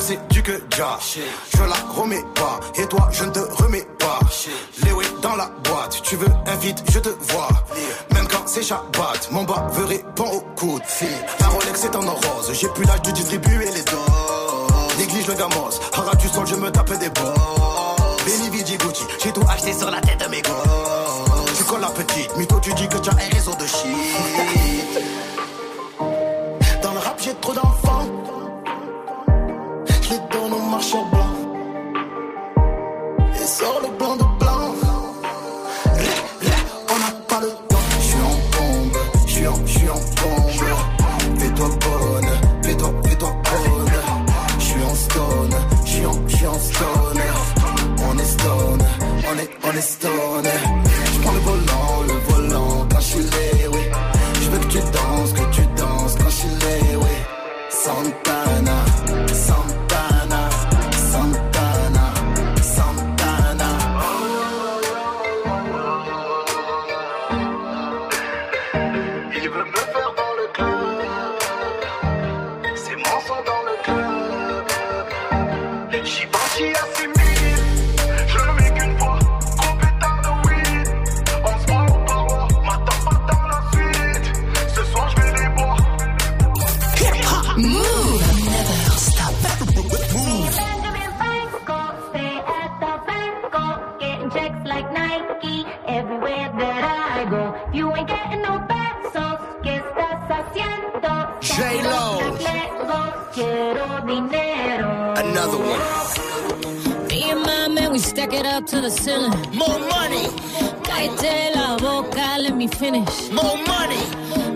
renversé 0.00 0.18
du 0.30 0.42
que 0.42 0.52
ja. 0.76 0.98
Je 1.54 1.62
la 1.62 1.74
remets 1.94 2.24
pas, 2.34 2.60
et 2.76 2.86
toi 2.86 3.08
je 3.12 3.24
ne 3.24 3.30
te 3.30 3.40
remets 3.62 3.86
pas. 3.98 4.20
Léo 4.84 5.02
dans 5.22 5.36
la 5.36 5.50
boîte, 5.64 6.00
tu 6.02 6.16
veux 6.16 6.28
un 6.46 6.56
vide, 6.56 6.80
je 6.90 6.98
te 6.98 7.08
vois. 7.32 7.48
Même 8.14 8.26
quand 8.28 8.46
c'est 8.46 8.62
Shabbat, 8.62 9.30
mon 9.30 9.44
bas 9.44 9.66
veut 9.72 9.84
répond 9.84 10.30
au 10.32 10.40
coup 10.58 10.78
de 10.78 10.86
fil. 10.86 11.08
La 11.40 11.48
Rolex 11.48 11.84
est 11.84 11.96
en 11.96 12.06
or 12.06 12.20
rose, 12.24 12.50
j'ai 12.52 12.68
plus 12.68 12.84
l'âge 12.84 13.02
de 13.02 13.10
distribuer 13.10 13.66
les 13.66 13.82
doses. 13.82 14.98
Néglige 14.98 15.26
le 15.28 15.34
gamos, 15.34 15.80
hara 15.92 16.14
du 16.16 16.28
sol, 16.28 16.46
je 16.46 16.54
me 16.54 16.70
tape 16.70 16.98
des 16.98 17.10
boss. 17.10 17.34
Benny 18.24 18.50
Vidi 18.50 18.76
Gucci, 18.76 19.04
j'ai 19.22 19.32
tout 19.32 19.44
acheté 19.48 19.72
sur 19.72 19.90
la 19.90 20.00
tête 20.00 20.20
de 20.20 20.30
mes 20.30 20.42
gosses. 20.42 21.56
Tu 21.56 21.64
colles 21.64 21.80
la 21.80 21.88
petite, 21.88 22.36
mytho, 22.36 22.58
tu 22.60 22.72
dis 22.74 22.88
que 22.88 22.98
tu 22.98 23.10
as 23.10 23.14
un 23.14 23.34
réseau 23.34 23.54
de 23.54 23.66
shit. 23.66 23.96
To 108.70 108.80
the 108.80 108.90
ceiling. 108.90 109.32
More 109.52 109.80
money. 109.80 110.26
Cállate 110.84 111.52
la 111.56 111.76
boca, 111.76 112.38
let 112.38 112.54
me 112.54 112.68
finish. 112.68 113.28
More 113.32 113.56
money. 113.66 114.02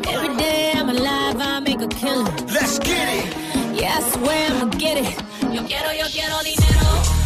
Every 0.09 0.37
day 0.37 0.73
I'm 0.77 0.89
alive, 0.89 1.37
I 1.41 1.59
make 1.59 1.81
a 1.81 1.89
killing. 1.89 2.33
Let's 2.47 2.79
get 2.79 3.09
it. 3.19 3.35
Yeah, 3.75 3.99
I 3.99 4.03
swear 4.13 4.51
I'ma 4.53 4.67
get 4.79 4.99
it. 4.99 5.21
Yo 5.53 5.63
quiero, 5.67 5.91
yo 5.91 6.07
quiero 6.13 6.37
dinero. 6.45 7.24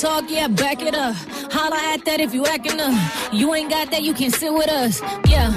Talk, 0.00 0.30
yeah, 0.30 0.48
back 0.48 0.80
it 0.80 0.94
up. 0.94 1.14
Holla 1.52 1.76
at 1.92 2.04
that 2.06 2.20
if 2.20 2.32
you 2.32 2.46
acting 2.46 2.80
up. 2.80 2.94
You 3.34 3.52
ain't 3.54 3.68
got 3.68 3.90
that, 3.90 4.02
you 4.02 4.14
can 4.14 4.30
sit 4.30 4.52
with 4.52 4.70
us. 4.70 5.02
Yeah. 5.28 5.52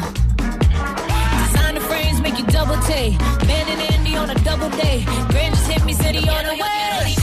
Designer 1.47 1.79
frames 1.79 2.19
make 2.19 2.37
you 2.37 2.45
double 2.47 2.75
take. 2.83 3.17
Man 3.47 3.67
in 3.69 3.79
Indy 3.93 4.17
on 4.17 4.29
a 4.29 4.35
double 4.43 4.69
day. 4.71 5.05
Grand 5.29 5.55
just 5.55 5.71
hit 5.71 5.85
me, 5.85 5.93
city 5.93 6.27
on 6.27 6.43
the 6.45 6.61
way. 6.61 7.15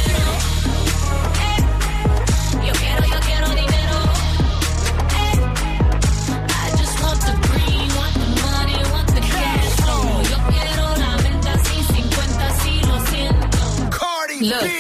Yo 14.40 14.79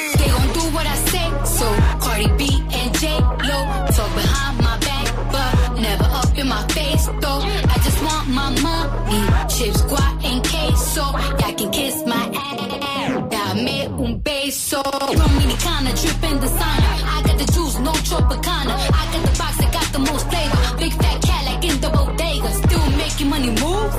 chips, 9.60 9.82
guac 9.82 10.24
and 10.24 10.42
queso. 10.48 11.04
Y'all 11.40 11.54
can 11.58 11.70
kiss 11.70 11.96
my 12.06 12.24
ass. 12.34 13.12
Dame 13.30 13.88
un 14.04 14.20
beso. 14.24 14.82
Dominicana 15.20 15.92
dripping 16.00 16.38
designer. 16.40 16.94
I 17.14 17.22
got 17.26 17.36
the 17.38 17.46
juice, 17.52 17.78
no 17.78 17.92
Tropicana. 18.08 18.74
I 19.00 19.02
got 19.12 19.22
the 19.26 19.32
box 19.38 19.54
that 19.60 19.70
got 19.72 19.88
the 19.92 19.98
most 19.98 20.24
flavor. 20.30 20.58
Big 20.78 20.92
fat 21.02 21.18
cat 21.26 21.42
like 21.48 21.64
in 21.64 21.76
the 21.80 21.90
bodega. 21.90 22.50
Still 22.62 22.86
making 23.02 23.28
money 23.28 23.50
move. 23.62 23.92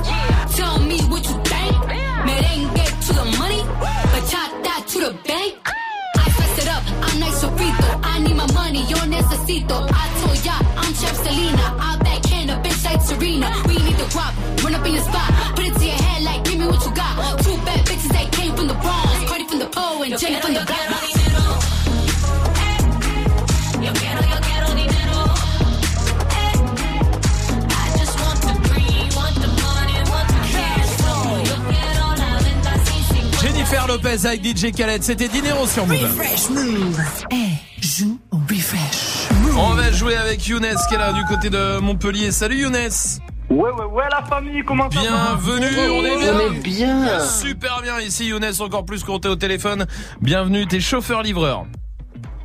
Tell 0.58 0.80
me 0.80 0.98
what 1.12 1.24
you 1.30 1.38
think. 1.52 1.76
Merengue 2.28 2.86
to 3.06 3.12
the 3.20 3.26
money, 3.42 3.62
bachata 4.14 4.76
to 4.92 4.98
the 5.06 5.12
bank. 5.28 5.54
I 6.24 6.30
spice 6.34 6.58
it 6.62 6.70
up, 6.76 6.84
I'm 7.06 7.20
nice 7.20 7.38
sofrito. 7.42 7.90
I 8.04 8.20
need 8.20 8.36
my 8.36 8.48
money, 8.54 8.82
yo 8.92 8.98
necesito. 9.14 9.78
I 10.02 10.06
told 10.20 10.40
ya, 10.46 10.58
I'm 10.82 10.94
Chef 11.00 11.16
Selena. 11.24 11.66
I 11.88 11.98
backhand 12.06 12.50
a 12.52 12.56
bitch 12.64 12.84
like 12.86 13.02
Serena. 13.02 13.50
We 13.68 13.76
need 13.86 13.98
the 14.02 14.08
guap, 14.14 14.34
run 14.64 14.76
up 14.76 14.86
in 14.86 14.94
your 14.94 15.04
spot. 15.04 15.41
Lopez 33.92 34.26
avec 34.26 34.42
DJ 34.46 34.72
Khaled, 34.72 35.04
c'était 35.04 35.28
Dinero 35.28 35.68
sur 35.68 35.86
Move. 35.86 36.02
Refresh 36.02 36.50
Move. 36.50 37.02
Eh, 37.30 37.86
joue 37.86 38.18
au 38.32 38.38
refresh. 38.38 39.28
On 39.58 39.74
va 39.74 39.92
jouer 39.92 40.16
avec 40.16 40.48
Younes 40.48 40.78
qui 40.88 40.96
est 40.96 40.98
là 40.98 41.12
du 41.12 41.26
côté 41.26 41.50
de 41.50 41.78
Montpellier. 41.80 42.32
Salut 42.32 42.62
Younes 42.62 42.78
Ouais, 43.50 43.70
ouais, 43.70 43.86
ouais, 43.92 44.06
la 44.10 44.24
famille, 44.24 44.64
comment 44.66 44.90
ça 44.90 44.98
va 44.98 45.36
Bienvenue, 45.36 45.90
on 45.90 46.06
est 46.06 46.18
bien. 46.18 46.34
On 46.36 46.54
est 46.54 46.60
bien. 46.60 47.20
Super 47.20 47.82
bien 47.82 48.00
ici 48.00 48.28
Younes, 48.28 48.46
encore 48.62 48.86
plus 48.86 49.04
qu'on 49.04 49.20
t'est 49.20 49.28
au 49.28 49.36
téléphone. 49.36 49.86
Bienvenue, 50.22 50.66
t'es 50.68 50.80
chauffeur-livreur. 50.80 51.66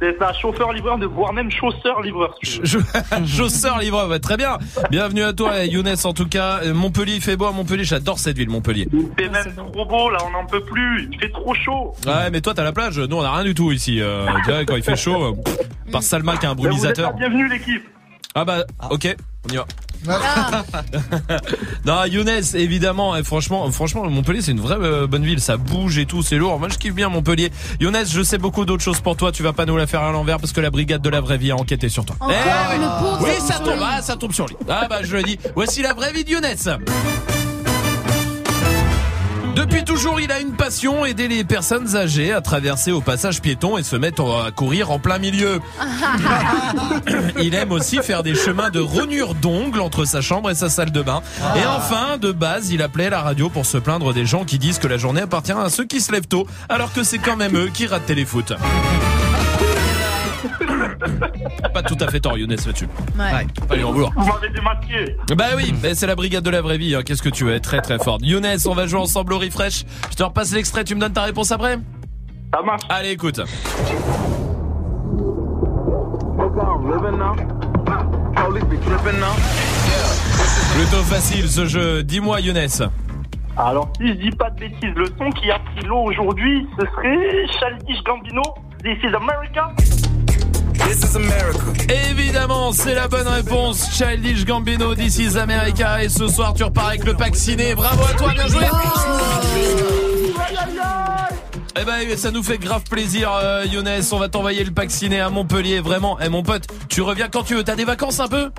C'est 0.00 0.18
ça, 0.18 0.32
chauffeur-livreur, 0.34 0.98
de 0.98 1.06
voire 1.06 1.32
même 1.32 1.50
chausseur-livreur. 1.50 2.34
Chausseur-livreur, 3.26 4.10
ouais, 4.10 4.18
très 4.18 4.36
bien. 4.36 4.58
Bienvenue 4.90 5.22
à 5.22 5.32
toi 5.32 5.64
Younes 5.64 5.94
en 6.04 6.12
tout 6.12 6.28
cas. 6.28 6.60
Euh, 6.64 6.74
Montpellier, 6.74 7.14
il 7.14 7.22
fait 7.22 7.36
beau 7.36 7.46
à 7.46 7.52
Montpellier, 7.52 7.84
j'adore 7.84 8.18
cette 8.18 8.36
ville 8.36 8.50
Montpellier. 8.50 8.86
Fait 9.18 9.28
même 9.30 9.54
trop 9.54 9.86
beau, 9.86 10.10
là, 10.10 10.18
on 10.26 10.30
n'en 10.30 10.44
peut 10.44 10.60
plus. 10.60 11.08
Il 11.12 11.18
fait 11.18 11.30
trop 11.30 11.54
chaud. 11.54 11.94
Ouais, 12.06 12.30
mais 12.30 12.42
toi 12.42 12.52
t'as 12.52 12.64
la 12.64 12.72
plage, 12.72 12.98
nous 12.98 13.16
on 13.16 13.22
a 13.22 13.34
rien 13.34 13.44
du 13.44 13.54
tout 13.54 13.72
ici. 13.72 14.00
Euh, 14.02 14.26
tu 14.44 14.50
vois, 14.50 14.64
quand 14.66 14.76
il 14.76 14.82
fait 14.82 14.96
chaud, 14.96 15.24
euh, 15.24 15.90
par 15.90 16.02
Salma 16.02 16.36
qui 16.36 16.44
a 16.44 16.50
un 16.50 16.52
êtes 16.52 16.58
brumisateur. 16.58 17.14
bienvenue, 17.14 17.48
l'équipe. 17.48 17.84
Ah 18.34 18.44
bah, 18.44 18.64
ok, 18.90 19.16
on 19.48 19.52
y 19.52 19.56
va. 19.56 19.66
Non, 21.84 22.04
Younes, 22.04 22.28
évidemment, 22.54 23.16
et 23.16 23.22
franchement, 23.22 23.70
franchement, 23.70 24.08
Montpellier, 24.08 24.42
c'est 24.42 24.52
une 24.52 24.60
vraie 24.60 24.76
euh, 24.80 25.06
bonne 25.06 25.24
ville. 25.24 25.40
Ça 25.40 25.56
bouge 25.56 25.98
et 25.98 26.06
tout, 26.06 26.22
c'est 26.22 26.36
lourd. 26.36 26.58
Moi, 26.58 26.68
je 26.70 26.78
kiffe 26.78 26.94
bien 26.94 27.08
Montpellier. 27.08 27.50
Younes, 27.80 28.04
je 28.08 28.22
sais 28.22 28.38
beaucoup 28.38 28.64
d'autres 28.64 28.82
choses 28.82 29.00
pour 29.00 29.16
toi. 29.16 29.32
Tu 29.32 29.42
vas 29.42 29.52
pas 29.52 29.66
nous 29.66 29.76
la 29.76 29.86
faire 29.86 30.02
à 30.02 30.12
l'envers 30.12 30.38
parce 30.38 30.52
que 30.52 30.60
la 30.60 30.70
brigade 30.70 31.02
de 31.02 31.10
la 31.10 31.20
vraie 31.20 31.38
vie 31.38 31.50
a 31.50 31.56
enquêté 31.56 31.88
sur 31.88 32.04
toi. 32.04 32.16
Encore 32.20 32.34
Eh, 32.74 32.78
le 32.78 33.24
oui, 33.24 33.30
ça 33.46 33.58
tombe 33.58 33.80
ah, 33.82 34.02
ça 34.02 34.16
tombe 34.16 34.32
sur 34.32 34.46
lui. 34.46 34.56
Ah 34.68 34.86
bah, 34.88 35.02
je 35.02 35.16
le 35.16 35.22
dis. 35.22 35.38
Voici 35.54 35.82
la 35.82 35.94
vraie 35.94 36.12
vie 36.12 36.24
de 36.24 36.30
Younes. 36.30 37.35
Depuis 39.56 39.84
toujours, 39.84 40.20
il 40.20 40.30
a 40.30 40.38
une 40.38 40.52
passion, 40.52 41.06
aider 41.06 41.28
les 41.28 41.42
personnes 41.42 41.96
âgées 41.96 42.30
à 42.30 42.42
traverser 42.42 42.92
au 42.92 43.00
passage 43.00 43.40
piéton 43.40 43.78
et 43.78 43.82
se 43.82 43.96
mettre 43.96 44.22
à 44.44 44.50
courir 44.50 44.90
en 44.90 44.98
plein 44.98 45.16
milieu. 45.16 45.60
Il 47.40 47.54
aime 47.54 47.72
aussi 47.72 47.96
faire 48.02 48.22
des 48.22 48.34
chemins 48.34 48.68
de 48.68 48.80
rognure 48.80 49.34
d'ongles 49.34 49.80
entre 49.80 50.04
sa 50.04 50.20
chambre 50.20 50.50
et 50.50 50.54
sa 50.54 50.68
salle 50.68 50.92
de 50.92 51.00
bain. 51.00 51.22
Et 51.56 51.64
enfin, 51.66 52.18
de 52.18 52.32
base, 52.32 52.70
il 52.70 52.82
appelait 52.82 53.08
la 53.08 53.22
radio 53.22 53.48
pour 53.48 53.64
se 53.64 53.78
plaindre 53.78 54.12
des 54.12 54.26
gens 54.26 54.44
qui 54.44 54.58
disent 54.58 54.78
que 54.78 54.88
la 54.88 54.98
journée 54.98 55.22
appartient 55.22 55.52
à 55.52 55.70
ceux 55.70 55.86
qui 55.86 56.02
se 56.02 56.12
lèvent 56.12 56.28
tôt, 56.28 56.46
alors 56.68 56.92
que 56.92 57.02
c'est 57.02 57.18
quand 57.18 57.36
même 57.36 57.56
eux 57.56 57.70
qui 57.72 57.86
ratent 57.86 58.04
téléfoot. 58.04 58.52
Pas 61.72 61.82
tout 61.82 61.96
à 62.00 62.08
fait 62.08 62.20
tort, 62.20 62.38
Younes, 62.38 62.50
là-dessus. 62.50 62.88
Ouais. 63.18 63.46
Allez, 63.70 63.84
en 63.84 63.92
vouloir. 63.92 64.12
Vous 64.16 64.26
m'avez 64.26 64.48
démasqué. 64.50 65.16
Bah 65.36 65.44
oui, 65.56 65.74
mais 65.82 65.94
c'est 65.94 66.06
la 66.06 66.14
brigade 66.14 66.44
de 66.44 66.50
la 66.50 66.62
vraie 66.62 66.78
vie. 66.78 66.94
hein. 66.94 67.02
Qu'est-ce 67.04 67.22
que 67.22 67.28
tu 67.28 67.44
veux 67.44 67.54
être 67.54 67.64
très 67.64 67.80
très 67.80 67.98
forte. 67.98 68.20
Younes, 68.22 68.46
on 68.66 68.74
va 68.74 68.86
jouer 68.86 69.00
ensemble 69.00 69.32
au 69.34 69.38
refresh. 69.38 69.84
Je 70.10 70.16
te 70.16 70.22
repasse 70.22 70.52
l'extrait, 70.52 70.84
tu 70.84 70.94
me 70.94 71.00
donnes 71.00 71.12
ta 71.12 71.22
réponse 71.22 71.52
après? 71.52 71.78
Ça 72.54 72.62
marche. 72.62 72.82
Allez, 72.88 73.10
écoute. 73.10 73.40
Plutôt 80.74 81.02
facile 81.04 81.48
ce 81.48 81.66
jeu. 81.66 82.02
Dis-moi, 82.02 82.40
Younes. 82.40 82.88
Alors, 83.56 83.88
si 83.98 84.08
je 84.08 84.12
dis 84.14 84.30
pas 84.30 84.50
de 84.50 84.60
bêtises, 84.60 84.94
le 84.94 85.06
son 85.18 85.30
qui 85.30 85.50
a 85.50 85.58
pris 85.58 85.84
l'eau 85.86 86.02
aujourd'hui, 86.04 86.66
ce 86.78 86.86
serait 86.86 87.46
Childish 87.58 88.02
Gambino, 88.04 88.42
This 88.84 88.98
is 89.02 89.14
America. 89.16 89.72
This 90.86 91.02
is 91.02 91.16
America. 91.16 91.58
Évidemment, 92.10 92.72
c'est 92.72 92.94
la 92.94 93.08
bonne 93.08 93.26
réponse. 93.26 93.90
Childish 93.92 94.44
Gambino, 94.44 94.94
This 94.94 95.18
is 95.18 95.36
America. 95.36 96.02
Et 96.02 96.08
ce 96.08 96.28
soir, 96.28 96.54
tu 96.54 96.62
repars 96.62 96.88
avec 96.88 97.04
le 97.04 97.14
pack 97.14 97.34
ciné. 97.34 97.74
Bravo 97.74 98.04
à 98.04 98.14
toi, 98.14 98.32
bien 98.32 98.46
joué. 98.46 98.66
Eh 101.78 101.84
ben, 101.84 102.16
ça 102.16 102.30
nous 102.30 102.42
fait 102.42 102.58
grave 102.58 102.82
plaisir, 102.90 103.30
euh, 103.32 103.64
Younes. 103.70 103.88
On 104.12 104.18
va 104.18 104.28
t'envoyer 104.28 104.64
le 104.64 104.70
pack 104.70 104.90
ciné 104.90 105.20
à 105.20 105.28
Montpellier. 105.28 105.80
Vraiment. 105.80 106.16
Eh, 106.24 106.28
mon 106.28 106.42
pote, 106.42 106.66
tu 106.88 107.02
reviens 107.02 107.28
quand 107.30 107.42
tu 107.42 107.54
veux. 107.54 107.64
T'as 107.64 107.76
des 107.76 107.84
vacances 107.84 108.18
un 108.20 108.28
peu? 108.28 108.50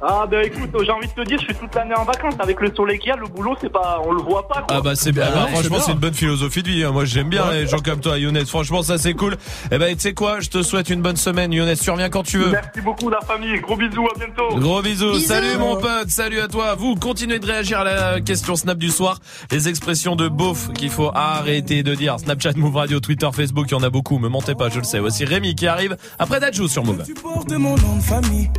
Ah, 0.00 0.26
bah 0.30 0.44
écoute, 0.44 0.70
j'ai 0.84 0.92
envie 0.92 1.08
de 1.08 1.12
te 1.12 1.26
dire, 1.26 1.38
je 1.40 1.46
suis 1.46 1.54
toute 1.54 1.74
l'année 1.74 1.94
en 1.94 2.04
vacances. 2.04 2.34
Avec 2.38 2.60
le 2.60 2.72
soleil 2.74 2.98
qu'il 3.00 3.08
y 3.08 3.12
a, 3.12 3.16
le 3.16 3.26
boulot, 3.26 3.56
c'est 3.60 3.72
pas, 3.72 4.00
on 4.04 4.12
le 4.12 4.22
voit 4.22 4.46
pas, 4.46 4.62
quoi. 4.62 4.76
Ah 4.76 4.80
bah 4.80 4.92
c'est 4.94 5.10
bien. 5.12 5.24
Ah 5.26 5.30
Ah 5.32 5.34
bah, 5.36 5.44
ouais, 5.46 5.50
franchement, 5.52 5.78
c'est 5.80 5.92
une 5.92 5.98
bonne 5.98 6.14
philosophie 6.14 6.62
de 6.62 6.68
vie. 6.68 6.84
hein. 6.84 6.92
Moi, 6.92 7.04
j'aime 7.04 7.28
bien 7.28 7.50
les 7.52 7.66
gens 7.66 7.78
comme 7.80 8.00
toi, 8.00 8.16
Younes. 8.18 8.44
Franchement, 8.46 8.82
ça 8.82 8.96
c'est 8.98 9.14
cool. 9.14 9.36
Eh 9.72 9.78
ben, 9.78 9.94
tu 9.96 10.00
sais 10.02 10.14
quoi? 10.14 10.38
Je 10.40 10.50
te 10.50 10.62
souhaite 10.62 10.88
une 10.90 11.02
bonne 11.02 11.16
semaine, 11.16 11.52
Younes. 11.52 11.74
Tu 11.76 11.90
reviens 11.90 12.10
quand 12.10 12.22
tu 12.22 12.38
veux. 12.38 12.50
Merci 12.50 12.80
beaucoup, 12.80 13.10
la 13.10 13.20
famille. 13.20 13.58
Gros 13.60 13.76
bisous, 13.76 14.06
à 14.14 14.18
bientôt. 14.18 14.56
Gros 14.58 14.82
bisous. 14.82 15.12
Bisous. 15.12 15.26
Salut 15.26 15.56
mon 15.58 15.76
pote. 15.76 16.08
Salut 16.08 16.40
à 16.40 16.48
toi. 16.48 16.74
Vous 16.76 16.94
continuez 16.94 17.38
de 17.40 17.46
réagir 17.46 17.80
à 17.80 17.84
la 17.84 18.20
question 18.20 18.54
Snap 18.56 18.78
du 18.78 18.90
soir. 18.90 19.18
Les 19.50 19.68
expressions 19.68 20.14
de 20.16 20.28
beauf 20.28 20.72
qu'il 20.74 20.90
faut 20.90 21.10
arrêter 21.14 21.82
de 21.82 21.94
dire. 21.96 22.20
Snapchat, 22.20 22.47
Move 22.56 22.76
Radio, 22.76 23.00
Twitter, 23.00 23.28
Facebook, 23.32 23.66
il 23.68 23.72
y 23.72 23.74
en 23.74 23.82
a 23.82 23.90
beaucoup. 23.90 24.18
Me 24.18 24.28
mentez 24.28 24.54
pas, 24.54 24.68
je 24.68 24.78
le 24.78 24.84
sais. 24.84 24.98
Voici 24.98 25.24
Rémi 25.24 25.54
qui 25.54 25.66
arrive 25.66 25.96
après 26.18 26.40
Dajou 26.40 26.68
sur 26.68 26.84
Move. 26.84 27.02
Tu 27.04 27.14
portes 27.14 27.52
mon 27.52 27.76
nom 27.76 27.96
de 27.96 28.02
famille, 28.02 28.50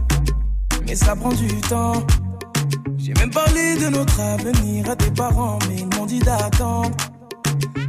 mais 0.85 0.95
ça 0.95 1.15
prend 1.15 1.33
du 1.33 1.47
temps. 1.61 2.05
J'ai 2.97 3.13
même 3.13 3.31
parlé 3.31 3.75
de 3.77 3.89
notre 3.89 4.19
avenir 4.19 4.89
à 4.89 4.95
tes 4.95 5.11
parents, 5.11 5.59
mais 5.69 5.77
ils 5.79 5.97
m'ont 5.97 6.05
dit 6.05 6.19
d'attendre. 6.19 6.91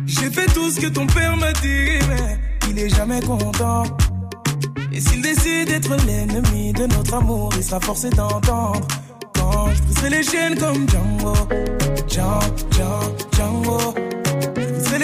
J'ai 0.06 0.30
fait 0.30 0.46
tout 0.46 0.70
ce 0.70 0.80
que 0.80 0.86
ton 0.86 1.06
père 1.06 1.36
m'a 1.36 1.52
dit, 1.54 1.98
mais 2.08 2.38
il 2.68 2.78
est 2.78 2.88
jamais 2.88 3.20
content. 3.20 3.84
Et 4.92 5.00
s'il 5.00 5.22
décide 5.22 5.68
d'être 5.68 5.94
l'ennemi 6.06 6.72
de 6.72 6.86
notre 6.86 7.14
amour, 7.14 7.52
il 7.56 7.62
sera 7.62 7.80
forcé 7.80 8.10
d'entendre. 8.10 8.80
Quand 9.34 9.68
je 9.74 9.82
briserai 9.82 10.10
les 10.10 10.22
chaînes 10.22 10.58
comme 10.58 10.88
Django, 10.88 11.34
Django, 12.08 12.46
Django, 12.72 13.16
Django. 13.36 14.09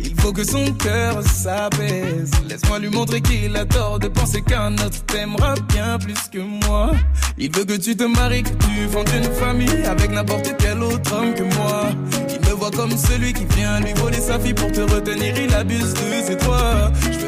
Il 0.00 0.14
faut 0.20 0.32
que 0.32 0.44
son 0.44 0.64
cœur 0.74 1.22
s'apaise. 1.22 2.30
Laisse-moi 2.48 2.78
lui 2.78 2.88
montrer 2.88 3.20
qu'il 3.20 3.56
a 3.56 3.64
tort 3.64 3.98
de 3.98 4.08
penser 4.08 4.42
qu'un 4.42 4.72
autre 4.74 5.04
t'aimera 5.06 5.54
bien 5.68 5.98
plus 5.98 6.28
que 6.30 6.38
moi. 6.38 6.92
Il 7.36 7.54
veut 7.54 7.64
que 7.64 7.76
tu 7.76 7.96
te 7.96 8.04
maries, 8.04 8.42
que 8.42 8.50
tu 8.50 8.88
fondes 8.90 9.08
une 9.16 9.30
famille 9.32 9.84
avec 9.86 10.10
n'importe 10.10 10.54
quel 10.58 10.82
autre 10.82 11.14
homme 11.14 11.34
que 11.34 11.44
moi. 11.56 11.84
Il 12.28 12.48
me 12.48 12.54
voit 12.54 12.70
comme 12.70 12.96
celui 12.96 13.32
qui 13.32 13.44
vient 13.56 13.80
lui 13.80 13.92
voler 13.94 14.20
sa 14.20 14.38
fille 14.38 14.54
pour 14.54 14.70
te 14.72 14.80
retenir. 14.80 15.34
Il 15.38 15.54
abuse 15.54 15.94
de 15.94 16.08
c'est 16.24 16.38
toi. 16.38 16.92
Je 17.10 17.27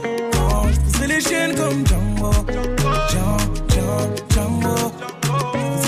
Les 1.13 1.19
chaînes 1.19 1.55
comme 1.55 1.85
Django. 1.85 2.31
Django, 3.09 3.35
Django, 4.29 4.75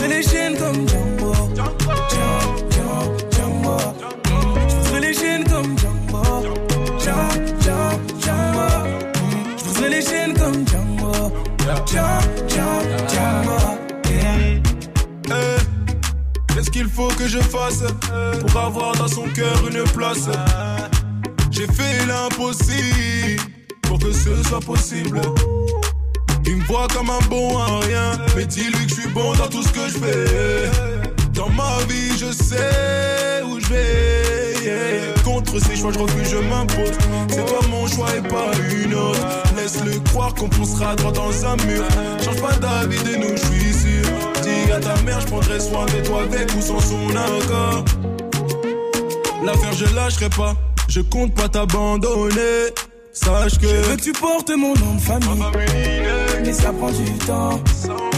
les 0.10 0.22
chaînes 0.22 0.58
comme 0.58 0.86
Django. 0.88 1.34
Django, 1.56 2.98
Django, 3.32 3.78
Je 4.91 5.00
les 5.00 5.14
chaînes 5.14 5.45
comme 5.45 5.78
Django. 5.78 6.24
Django, 7.00 7.34
Django, 8.20 8.68
Je 9.80 9.86
les 9.88 10.02
chaînes 10.02 10.34
comme 10.34 10.68
Django. 10.68 11.32
Django, 11.86 12.20
Django, 13.08 13.58
Qu'est-ce 16.54 16.70
qu'il 16.70 16.90
faut 16.90 17.08
que 17.08 17.28
je 17.30 17.40
fasse 17.40 17.84
pour 18.41 18.60
avoir 18.60 18.91
dans 18.98 19.08
son 19.08 19.24
cœur 19.30 19.66
une 19.70 19.84
place? 19.86 20.28
J'ai 21.50 21.68
fait 21.68 22.06
l'impossible 22.08 23.52
pour 23.94 24.10
que 24.10 24.11
ce 24.11 24.44
soit 24.49 24.60
possible. 24.60 25.22
Il 26.48 26.57
me 26.57 26.64
voit 26.64 26.88
comme 26.88 27.11
un 27.11 27.20
bon 27.30 27.60
à 27.60 27.80
rien, 27.82 28.11
mais 28.36 28.45
dis-lui 28.45 28.88
que 28.88 28.90
je 28.90 29.02
suis 29.02 29.10
bon 29.10 29.34
dans 29.34 29.48
tout 29.48 29.61
ce 29.61 29.72
que 29.72 29.88
je 29.88 29.99
fais. 29.99 30.72
Dans 31.34 31.49
ma 31.49 31.78
vie, 31.88 32.18
je 32.18 32.32
sais 32.32 33.44
où 33.45 33.60
je 33.60 33.68
vais. 33.68 35.14
Contre 35.24 35.60
ces 35.60 35.76
choix, 35.76 35.91
je 35.91 35.99
refuse, 35.99 36.28
je 36.32 36.38
m'impose. 36.38 36.91
C'est 37.30 37.45
toi 37.45 37.60
mon 37.70 37.88
choix 37.88 38.07
et 38.18 38.28
pas 38.28 38.52
une 38.82 38.95
autre. 38.95 39.20
Laisse-le 39.56 39.99
croire 40.10 40.34
qu'on 40.34 40.49
poussera 40.49 40.95
droit 40.95 41.11
dans 41.11 41.45
un 41.45 41.56
mur. 41.57 41.84
Change 42.24 42.41
pas 42.41 42.53
d'avis 42.53 43.03
de 43.03 43.15
nous, 43.18 43.38
je 43.38 43.45
suis 43.45 43.74
sûr. 43.74 44.10
Dis 44.41 44.72
à 44.72 44.80
ta 44.80 44.99
mère, 45.03 45.22
je 45.22 45.28
prendrai 45.28 45.60
soin 45.60 45.86
de 45.86 46.03
toi 46.03 46.24
avec 46.24 46.52
ou 46.56 46.61
sans 46.61 46.80
son 46.80 47.10
accord. 47.10 47.86
L'affaire, 49.44 49.74
je 49.74 49.86
lâcherai 49.94 50.30
pas. 50.30 50.56
Je 50.88 51.02
compte 51.02 51.36
pas 51.36 51.48
t'abandonner. 51.48 52.74
Sache 53.14 53.60
que. 53.60 53.68
Je 53.68 53.90
veux 53.90 53.95
que 53.95 54.02
tu 54.02 54.11
portes 54.11 54.49
mon 54.49 54.73
nom 54.73 54.95
de 54.95 55.02
famille. 55.02 55.44
Mais 56.44 56.53
ça 56.53 56.73
prend 56.73 56.90
du 56.90 57.11
temps. 57.19 57.60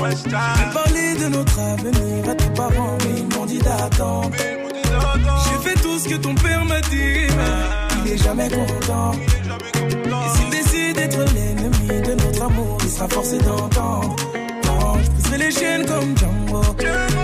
J'ai 0.05 0.73
parlé 0.73 1.15
de 1.15 1.27
notre 1.27 1.59
avenir 1.59 2.29
à 2.29 2.35
tes 2.35 2.49
parents, 2.55 2.97
mais 3.03 3.19
ils 3.19 3.37
m'ont 3.37 3.45
dit 3.45 3.59
d'attendre. 3.59 4.31
J'ai 4.33 5.69
fait 5.69 5.75
tout 5.81 5.99
ce 5.99 6.07
que 6.07 6.15
ton 6.15 6.33
père 6.35 6.63
m'a 6.65 6.79
dit, 6.81 7.27
mais 7.37 8.05
il 8.05 8.11
est 8.13 8.23
jamais 8.23 8.49
content. 8.49 9.11
Et 9.13 10.37
s'il 10.37 10.49
décide 10.49 10.95
d'être 10.95 11.19
l'ennemi 11.33 12.01
de 12.01 12.13
notre 12.13 12.43
amour, 12.43 12.77
il 12.83 12.89
sera 12.89 13.07
forcé 13.09 13.37
d'entendre. 13.39 14.15
Je 15.03 15.11
pousserai 15.11 15.37
les 15.37 15.51
chaînes 15.51 15.85
comme 15.85 16.17
Django. 16.17 16.61
Django, 16.79 17.23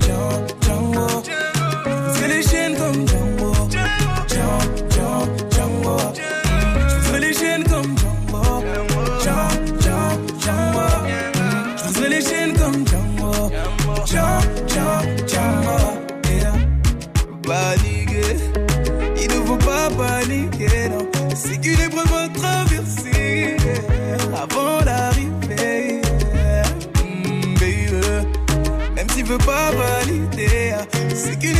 Django, 0.00 0.46
Django. 0.62 1.22
Je 1.24 2.08
pousserai 2.08 2.28
les 2.28 2.42
chaînes 2.42 2.76
comme. 2.76 3.06
Django, 3.06 3.25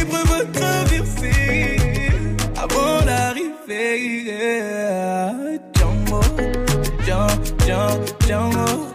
c'est 0.06 0.12
qu'une 0.12 0.20
épreuve 0.22 0.32
à 0.32 0.44
traverser 0.58 1.76
avant 2.56 3.04
l'arrivée. 3.04 4.24
yeah. 4.26 5.32
Django, 5.74 6.20
Django, 7.04 8.04
Django, 8.26 8.86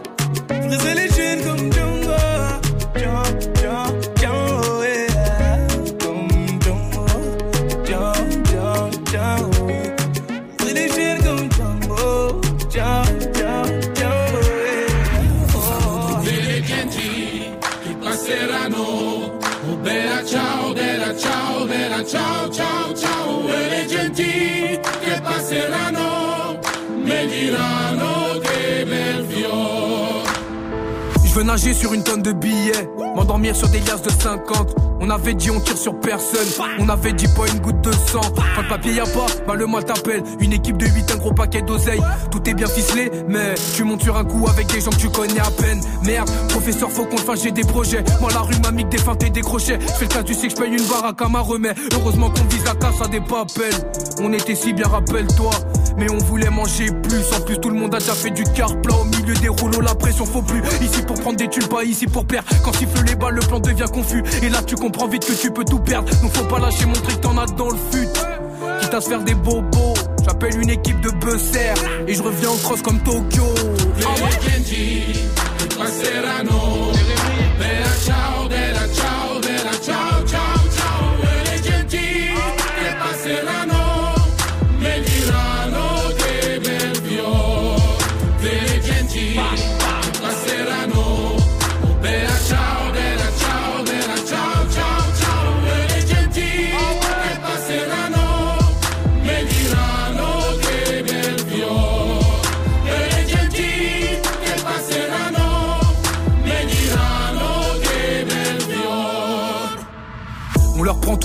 Je 31.24 31.34
veux 31.34 31.44
nager 31.44 31.72
sur 31.74 31.92
une 31.94 32.04
tonne 32.04 32.22
de 32.22 32.32
billets, 32.32 32.88
m'endormir 33.14 33.56
sur 33.56 33.68
des 33.68 33.80
liasses 33.80 34.02
de 34.02 34.10
50. 34.10 34.91
On 35.04 35.10
avait 35.10 35.34
dit 35.34 35.50
on 35.50 35.58
tire 35.58 35.76
sur 35.76 35.98
personne, 35.98 36.46
on 36.78 36.88
avait 36.88 37.12
dit 37.12 37.26
pas 37.26 37.48
une 37.52 37.58
goutte 37.58 37.80
de 37.80 37.90
sang. 37.90 38.20
Quand 38.54 38.62
le 38.62 38.68
papier 38.68 38.92
y 38.92 39.00
a 39.00 39.04
pas, 39.04 39.26
bah 39.48 39.56
le 39.56 39.66
mal 39.66 39.84
t'appelle. 39.84 40.22
Une 40.38 40.52
équipe 40.52 40.76
de 40.76 40.86
8, 40.86 41.10
un 41.10 41.16
gros 41.16 41.32
paquet 41.32 41.60
d'oseille. 41.60 42.00
Tout 42.30 42.48
est 42.48 42.54
bien 42.54 42.68
ficelé, 42.68 43.10
mais 43.26 43.54
tu 43.74 43.82
montes 43.82 44.04
sur 44.04 44.16
un 44.16 44.24
coup 44.24 44.46
avec 44.48 44.68
des 44.68 44.80
gens 44.80 44.92
que 44.92 44.96
tu 44.96 45.08
connais 45.08 45.40
à 45.40 45.50
peine. 45.50 45.80
Merde, 46.04 46.30
professeur, 46.50 46.88
faut 46.88 47.04
qu'on 47.04 47.16
le 47.16 47.22
fasse, 47.22 47.42
j'ai 47.42 47.50
des 47.50 47.64
projets. 47.64 48.04
Moi 48.20 48.30
la 48.32 48.42
rue 48.42 48.54
m'a 48.62 48.70
mis 48.70 48.84
des 48.84 48.98
feintes 48.98 49.24
et 49.24 49.30
des 49.30 49.40
crochets. 49.40 49.80
Fais 49.80 50.04
le 50.04 50.08
cas, 50.08 50.22
tu 50.22 50.34
sais 50.34 50.46
que 50.46 50.54
je 50.54 50.60
paye 50.60 50.70
une 50.70 50.86
baraque 50.86 51.20
à 51.20 51.28
ma 51.28 51.40
remède. 51.40 51.76
Heureusement 51.94 52.30
qu'on 52.30 52.44
vise 52.44 52.64
la 52.64 52.76
casse 52.76 53.02
à 53.04 53.08
des 53.08 53.20
papels. 53.20 53.74
On 54.20 54.32
était 54.32 54.54
si 54.54 54.72
bien, 54.72 54.86
rappelle-toi. 54.86 55.50
Mais 55.98 56.06
on 56.12 56.18
voulait 56.18 56.48
manger 56.48 56.86
plus. 57.02 57.24
En 57.36 57.40
plus, 57.40 57.58
tout 57.58 57.70
le 57.70 57.76
monde 57.76 57.92
a 57.96 57.98
déjà 57.98 58.14
fait 58.14 58.30
du 58.30 58.44
car 58.44 58.80
plat 58.80 58.94
au 58.94 59.04
milieu 59.04 59.34
des 59.34 59.48
rouleaux. 59.48 59.80
La 59.80 59.96
pression 59.96 60.26
faut 60.26 60.42
plus. 60.42 60.62
Ici 60.80 61.02
pour 61.02 61.20
prendre 61.20 61.36
des 61.38 61.48
thunes, 61.48 61.66
pas 61.66 61.82
ici 61.82 62.06
pour 62.06 62.24
perdre. 62.24 62.48
Quand 62.64 62.72
siffle 62.72 63.04
les 63.04 63.16
balles, 63.16 63.34
le 63.34 63.40
plan 63.40 63.58
devient 63.58 63.86
confus. 63.92 64.22
Et 64.42 64.48
là, 64.48 64.62
tu 64.64 64.76
comprends 64.76 64.91
vite 65.08 65.26
que 65.26 65.32
tu 65.32 65.50
peux 65.50 65.64
tout 65.64 65.80
perdre. 65.80 66.08
Donc 66.20 66.32
faut 66.32 66.44
pas 66.44 66.58
lâcher, 66.58 66.86
montrer 66.86 67.14
que 67.14 67.20
t'en 67.20 67.36
as 67.38 67.46
dans 67.46 67.70
le 67.70 67.78
fut. 67.90 68.08
Quitte 68.80 68.94
à 68.94 69.00
se 69.00 69.08
faire 69.08 69.22
des 69.22 69.34
bobos. 69.34 69.94
J'appelle 70.24 70.60
une 70.60 70.70
équipe 70.70 71.00
de 71.00 71.10
buzzer. 71.10 71.74
Et 72.06 72.14
je 72.14 72.22
reviens 72.22 72.50
en 72.50 72.56
cross 72.56 72.82
comme 72.82 73.00
Tokyo. 73.00 73.44
Ah. 74.04 74.14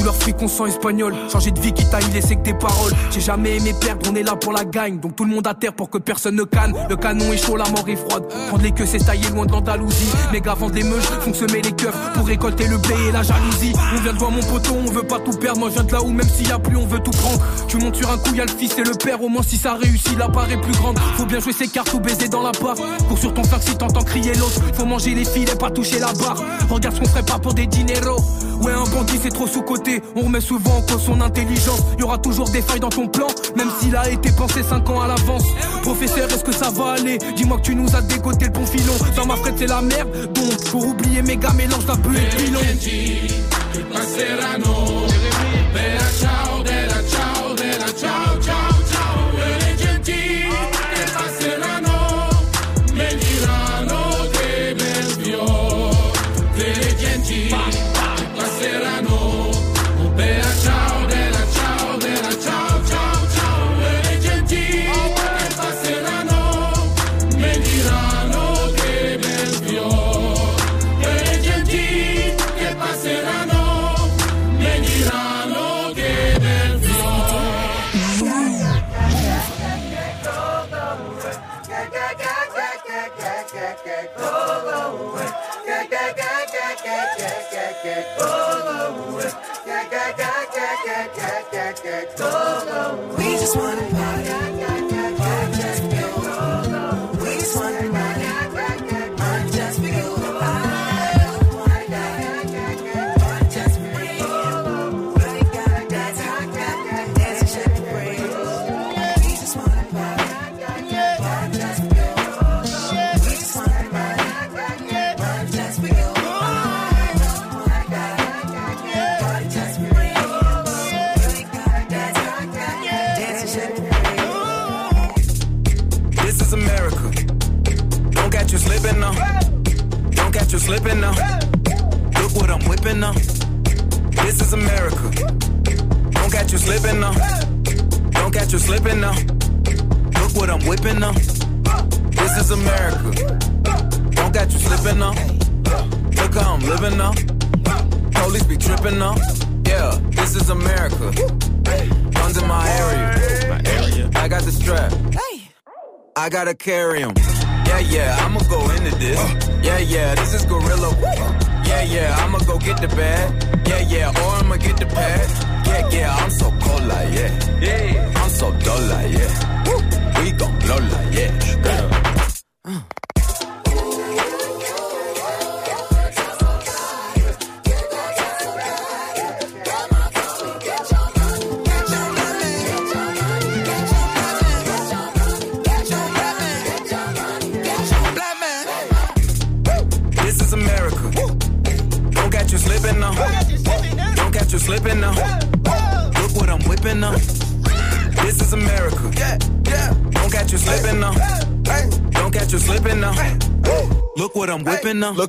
Prend 0.07 0.13
tout 0.13 0.13
leur 0.13 0.15
fric, 0.15 0.35
on 0.41 0.47
sent 0.47 0.69
espagnol. 0.69 1.13
Changer 1.31 1.51
de 1.51 1.59
vie 1.59 1.73
qui 1.73 1.85
t'a 1.89 1.99
laissé 2.13 2.35
que 2.35 2.43
tes 2.43 2.53
paroles. 2.53 2.93
J'ai 3.11 3.21
jamais 3.21 3.57
aimé 3.57 3.73
perdre, 3.79 4.09
on 4.11 4.15
est 4.15 4.23
là 4.23 4.35
pour 4.35 4.53
la 4.53 4.65
gagne. 4.65 4.99
Donc 4.99 5.15
tout 5.15 5.25
le 5.25 5.31
monde 5.31 5.47
à 5.47 5.53
terre 5.53 5.73
pour 5.73 5.89
que 5.89 5.97
personne 5.97 6.35
ne 6.35 6.43
canne. 6.43 6.73
Le 6.89 6.95
canon 6.95 7.31
est 7.34 7.38
chaud, 7.38 7.57
la 7.57 7.67
mort 7.69 7.88
est 7.88 7.95
froide. 7.95 8.23
Prendre 8.47 8.63
les 8.63 8.71
queues, 8.71 8.85
c'est 8.85 8.99
taillé 8.99 9.29
loin 9.29 9.45
de 9.45 9.51
l'Andalousie. 9.51 10.11
Les 10.31 10.41
gars 10.41 10.55
vendent 10.55 10.71
des 10.71 10.84
meuches, 10.84 11.05
font 11.21 11.34
semer 11.34 11.61
les 11.61 11.71
keufs 11.71 11.95
pour 12.13 12.27
récolter 12.27 12.67
le 12.67 12.77
blé 12.77 12.95
et 13.09 13.11
la 13.11 13.23
jalousie. 13.23 13.73
On 13.95 14.01
vient 14.01 14.13
de 14.13 14.17
voir 14.17 14.31
mon 14.31 14.41
poteau, 14.41 14.73
on 14.75 14.91
veut 14.91 15.03
pas 15.03 15.19
tout 15.19 15.38
perdre. 15.38 15.59
Moi 15.59 15.69
je 15.69 15.75
viens 15.75 15.84
de 15.84 15.91
là 15.91 16.01
où 16.01 16.09
même 16.09 16.29
s'il 16.29 16.47
y 16.47 16.51
a 16.51 16.59
plus, 16.59 16.77
on 16.77 16.85
veut 16.85 16.99
tout 16.99 17.11
prendre. 17.11 17.39
Tu 17.67 17.77
montes 17.77 17.95
sur 17.95 18.09
un 18.09 18.17
coup, 18.17 18.34
y 18.34 18.41
a 18.41 18.45
le 18.45 18.51
fils 18.51 18.77
et 18.77 18.84
le 18.84 18.93
père. 18.93 19.21
Au 19.23 19.29
moins 19.29 19.43
si 19.43 19.57
ça 19.57 19.73
réussit, 19.73 20.17
la 20.17 20.29
part 20.29 20.49
est 20.51 20.61
plus 20.61 20.73
grande. 20.73 20.97
Faut 21.17 21.25
bien 21.25 21.39
jouer 21.39 21.53
ses 21.53 21.67
cartes 21.67 21.93
ou 21.93 21.99
baiser 21.99 22.29
dans 22.29 22.43
la 22.43 22.51
part. 22.51 22.75
Cours 23.07 23.17
sur 23.17 23.34
ton 23.34 23.43
flingue 23.43 23.61
si 23.61 23.75
t'entends 23.75 24.03
crier 24.03 24.34
l'autre. 24.35 24.61
Faut 24.73 24.85
manger 24.85 25.13
les 25.13 25.25
filets, 25.25 25.55
pas 25.55 25.69
toucher 25.69 25.99
la 25.99 26.13
barre. 26.13 26.41
Regarde 26.69 26.95
ce 26.95 27.01
qu'on 27.01 27.07
ferait 27.07 27.23
pas 27.23 27.39
pour 27.39 27.53
des 27.53 27.67
dineros. 27.67 28.21
Ouais, 28.61 28.71
un 28.71 28.85
bandit 28.85 29.19
c'est 29.21 29.29
trop 29.29 29.47
sous-côté. 29.47 29.97
On 30.15 30.24
remet 30.24 30.41
souvent 30.41 30.78
en 30.78 30.82
cause 30.82 31.03
son 31.03 31.22
intelligence. 31.22 31.82
Y 31.99 32.03
aura 32.03 32.18
toujours 32.18 32.49
des 32.49 32.61
failles 32.61 32.80
dans 32.80 32.90
ton 32.90 33.07
plan, 33.07 33.28
même 33.56 33.69
s'il 33.80 33.95
a 33.95 34.10
été 34.10 34.32
pensé 34.32 34.64
5 34.64 34.90
ans 34.90 35.02
à 35.02 35.07
l'avance. 35.07 35.44
Professeur, 35.82 36.28
est-ce 36.30 36.44
que 36.44 36.53
ça 36.53 36.69
va 36.69 36.94
aller? 36.94 37.18
Dis-moi 37.36 37.57
que 37.57 37.64
tu 37.64 37.76
nous 37.76 37.95
as 37.95 38.02
dégoté 38.02 38.45
le 38.45 38.52
bon 38.52 38.65
filon. 38.65 38.94
Dans 39.15 39.26
ma 39.26 39.36
frette, 39.36 39.56
c'est 39.57 39.68
la 39.68 39.82
merde. 39.82 40.10
Donc, 40.34 40.64
pour 40.72 40.88
oublier 40.88 41.22
méga 41.22 41.52
mélange 41.53 41.86
d'un 41.86 41.98
peu 41.98 42.15
et 42.15 42.30
pilon. 42.36 42.60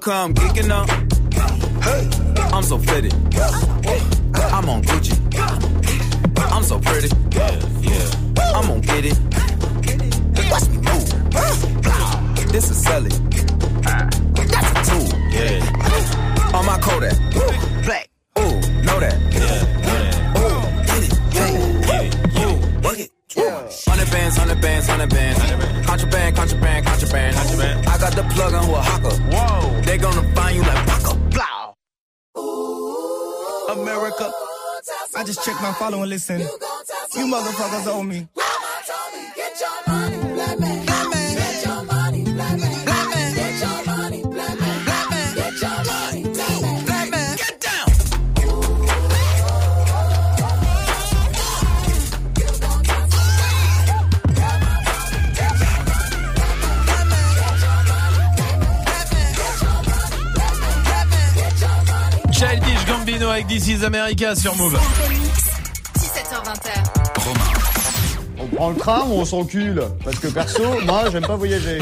I'm 0.07 0.33
geeking 0.33 0.69
now. 0.69 0.98
Listen. 36.09 36.41
You 36.41 37.27
motherfuckers 37.27 37.87
owe 37.87 38.03
me. 38.03 38.27
Childish 62.33 62.87
Gambino 62.87 63.31
avec 63.31 63.49
This 63.49 63.69
is 63.69 63.83
America 63.85 64.37
sur 64.37 64.55
Move. 64.57 64.79
Le 68.71 68.77
tram 68.77 69.11
ou 69.11 69.15
on 69.15 69.25
s'encule 69.25 69.83
Parce 70.05 70.19
que 70.19 70.29
perso, 70.29 70.63
moi, 70.85 71.05
j'aime 71.11 71.27
pas 71.27 71.37
voyager. 71.37 71.79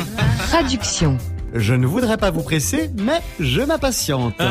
Traduction. 0.51 1.17
Je 1.55 1.75
ne 1.75 1.87
voudrais 1.87 2.17
pas 2.17 2.31
vous 2.31 2.43
presser, 2.43 2.91
mais 2.99 3.21
je 3.41 3.63
m'impatiente. 3.63 4.35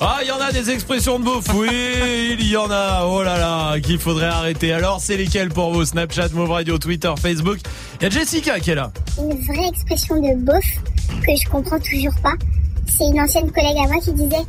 Ah, 0.00 0.18
il 0.22 0.28
y 0.28 0.32
en 0.32 0.40
a 0.40 0.50
des 0.50 0.70
expressions 0.70 1.18
de 1.18 1.24
beauf. 1.24 1.44
Oui, 1.54 2.36
il 2.38 2.46
y 2.48 2.56
en 2.56 2.70
a. 2.70 3.04
Oh 3.06 3.22
là 3.22 3.38
là, 3.38 3.80
qu'il 3.80 3.98
faudrait 3.98 4.26
arrêter. 4.26 4.72
Alors, 4.72 5.00
c'est 5.00 5.16
lesquelles 5.16 5.48
pour 5.50 5.72
vous 5.72 5.84
Snapchat, 5.84 6.28
Move 6.32 6.50
Radio, 6.50 6.78
Twitter, 6.78 7.12
Facebook. 7.18 7.58
Il 8.00 8.04
y 8.04 8.06
a 8.06 8.10
Jessica 8.10 8.58
qui 8.60 8.72
est 8.72 8.74
là. 8.74 8.90
Une 9.18 9.38
vraie 9.44 9.68
expression 9.68 10.16
de 10.16 10.34
beauf 10.44 10.64
que 11.08 11.32
je 11.40 11.48
comprends 11.48 11.78
toujours 11.78 12.14
pas. 12.22 12.34
C'est 12.86 13.04
une 13.04 13.20
ancienne 13.20 13.50
collègue 13.50 13.76
à 13.84 13.88
moi 13.88 14.00
qui 14.02 14.12
disait 14.12 14.44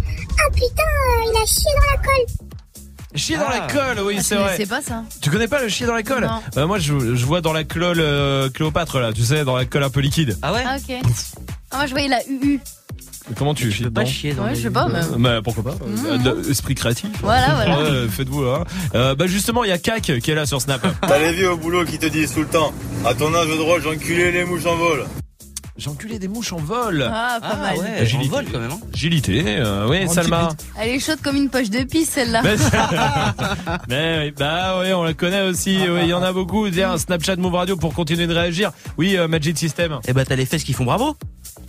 Chier 3.25 3.37
dans 3.37 3.45
Ah. 3.49 3.59
la 3.59 3.73
colle, 3.73 4.03
oui, 4.05 4.15
Ah, 4.19 4.23
c'est 4.23 4.35
vrai. 4.35 4.65
pas 4.65 4.81
ça. 4.81 5.03
Tu 5.21 5.29
connais 5.31 5.47
pas 5.47 5.61
le 5.61 5.67
chier 5.67 5.85
dans 5.87 5.93
la 5.95 6.03
colle 6.03 6.23
Non. 6.25 6.41
Bah, 6.55 6.65
Moi, 6.65 6.77
je, 6.79 7.15
je 7.15 7.25
vois 7.25 7.41
dans 7.41 7.53
la 7.53 7.63
colle 7.63 7.99
euh, 7.99 8.49
Cléopâtre, 8.49 8.99
là, 8.99 9.11
tu 9.13 9.23
sais, 9.23 9.43
dans 9.43 9.55
la 9.55 9.65
colle 9.65 9.83
un 9.83 9.89
peu 9.89 9.99
liquide. 10.01 10.37
Ah 10.43 10.53
ouais 10.53 10.63
Ah, 10.65 10.75
ok. 10.77 10.95
Ah, 11.71 11.77
moi, 11.77 11.85
je 11.87 11.91
voyais 11.91 12.07
la 12.07 12.19
UU. 12.29 12.59
Comment 13.35 13.55
tu 13.55 13.71
chies 13.71 13.81
pas 13.85 13.89
dedans 13.89 14.05
chier 14.05 14.33
dans 14.35 14.43
Ouais, 14.43 14.51
les- 14.51 14.55
je 14.55 14.61
sais 14.61 14.69
pas, 14.69 14.87
mais. 14.87 14.99
Bah, 15.17 15.41
pourquoi 15.43 15.63
pas 15.63 15.75
Euh, 16.07 16.17
de- 16.19 16.47
Esprit 16.51 16.75
créatif. 16.75 17.09
Voilà, 17.23 17.55
voilà. 17.55 17.79
Ouais, 18.03 18.07
Faites-vous. 18.07 18.43
Hein. 18.43 18.63
Euh, 18.93 19.15
bah 19.15 19.25
justement, 19.25 19.63
il 19.63 19.69
y 19.69 19.73
a 19.73 19.79
Cac 19.79 20.03
qui 20.03 20.29
est 20.31 20.35
là 20.35 20.45
sur 20.45 20.61
Snap. 20.61 20.85
T'as 21.01 21.17
les 21.17 21.33
vieux 21.33 21.51
au 21.51 21.57
boulot 21.57 21.83
qui 21.85 21.97
te 21.97 22.05
disent 22.05 22.33
tout 22.35 22.41
le 22.41 22.47
temps 22.47 22.71
À 23.03 23.15
ton 23.15 23.33
âge 23.33 23.47
de 23.47 23.55
drôle, 23.57 23.81
j'ai 23.81 23.89
enculé 23.89 24.31
les 24.31 24.45
mouches 24.45 24.67
en 24.67 24.75
vol. 24.75 25.05
J'ai 25.77 25.89
enculé 25.89 26.19
des 26.19 26.29
mouches 26.29 26.53
en 26.53 26.57
vol. 26.57 27.05
Ah, 27.11 27.37
pas 27.41 27.55
mal. 27.57 27.75
Agilité. 27.99 28.29
quand 28.49 28.59
même. 28.59 28.71
hein. 28.71 28.79
Agilité, 28.93 29.43
euh, 29.59 29.87
oui, 29.89 30.05
En 30.05 30.09
Salma. 30.09 30.49
Elle 30.79 30.89
est 30.91 30.99
chaude 31.01 31.19
comme 31.21 31.35
une 31.35 31.49
poche 31.49 31.69
de 31.69 31.83
pisse, 31.83 32.11
celle-là. 32.11 32.41
Mais, 32.43 32.55
Mais 33.89 34.19
oui, 34.27 34.33
bah 34.37 34.79
oui, 34.81 34.93
on 34.93 35.03
la 35.03 35.13
connaît 35.13 35.41
aussi. 35.41 35.77
oui, 35.89 35.99
Il 36.03 36.07
y 36.09 36.13
en 36.13 36.23
a 36.23 36.31
beaucoup. 36.31 36.69
Tiens, 36.69 36.97
Snapchat 36.97 37.35
Move 37.35 37.55
Radio 37.55 37.75
pour 37.75 37.93
continuer 37.93 38.25
de 38.25 38.33
réagir. 38.33 38.71
Oui, 38.97 39.17
euh, 39.17 39.27
Magic 39.27 39.57
System. 39.57 39.99
Eh 40.07 40.13
bah 40.13 40.23
t'as 40.23 40.35
les 40.37 40.45
fesses 40.45 40.63
qui 40.63 40.71
font 40.71 40.85
bravo. 40.85 41.17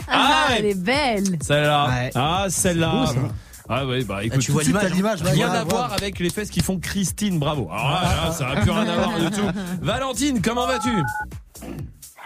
Ah, 0.09 0.51
elle 0.57 0.66
est 0.66 0.78
belle. 0.81 1.24
Celle-là. 1.43 1.89
Ouais. 1.89 2.11
Ah, 2.15 2.47
celle-là. 2.49 3.07
C'est 3.09 3.15
beau, 3.15 3.27
ça. 3.28 3.35
Ah 3.69 3.85
oui, 3.85 4.05
bah 4.05 4.23
écoute, 4.23 4.39
tu 4.39 4.53
vois 4.53 4.62
tout 4.62 4.70
de 4.70 4.78
suite, 4.78 4.95
l'image, 4.95 5.19
t'as 5.24 5.31
hein. 5.31 5.33
Rien 5.33 5.51
Ouais, 5.51 5.57
à 5.57 5.62
ouais. 5.65 5.69
voir 5.69 5.93
avec 5.93 6.20
les 6.20 6.31
fesses 6.31 6.51
qui 6.51 6.61
font 6.61 6.78
Christine, 6.78 7.41
bravo. 7.41 7.69
Là, 7.69 8.03
là, 8.27 8.33
ça 8.33 8.47
n'a 8.55 8.61
plus 8.61 8.70
rien 8.70 8.87
à 8.89 8.95
voir 8.95 9.19
du 9.19 9.31
tout. 9.37 9.47
Valentine, 9.83 10.41
comment 10.41 10.69
vas-tu? 10.69 10.91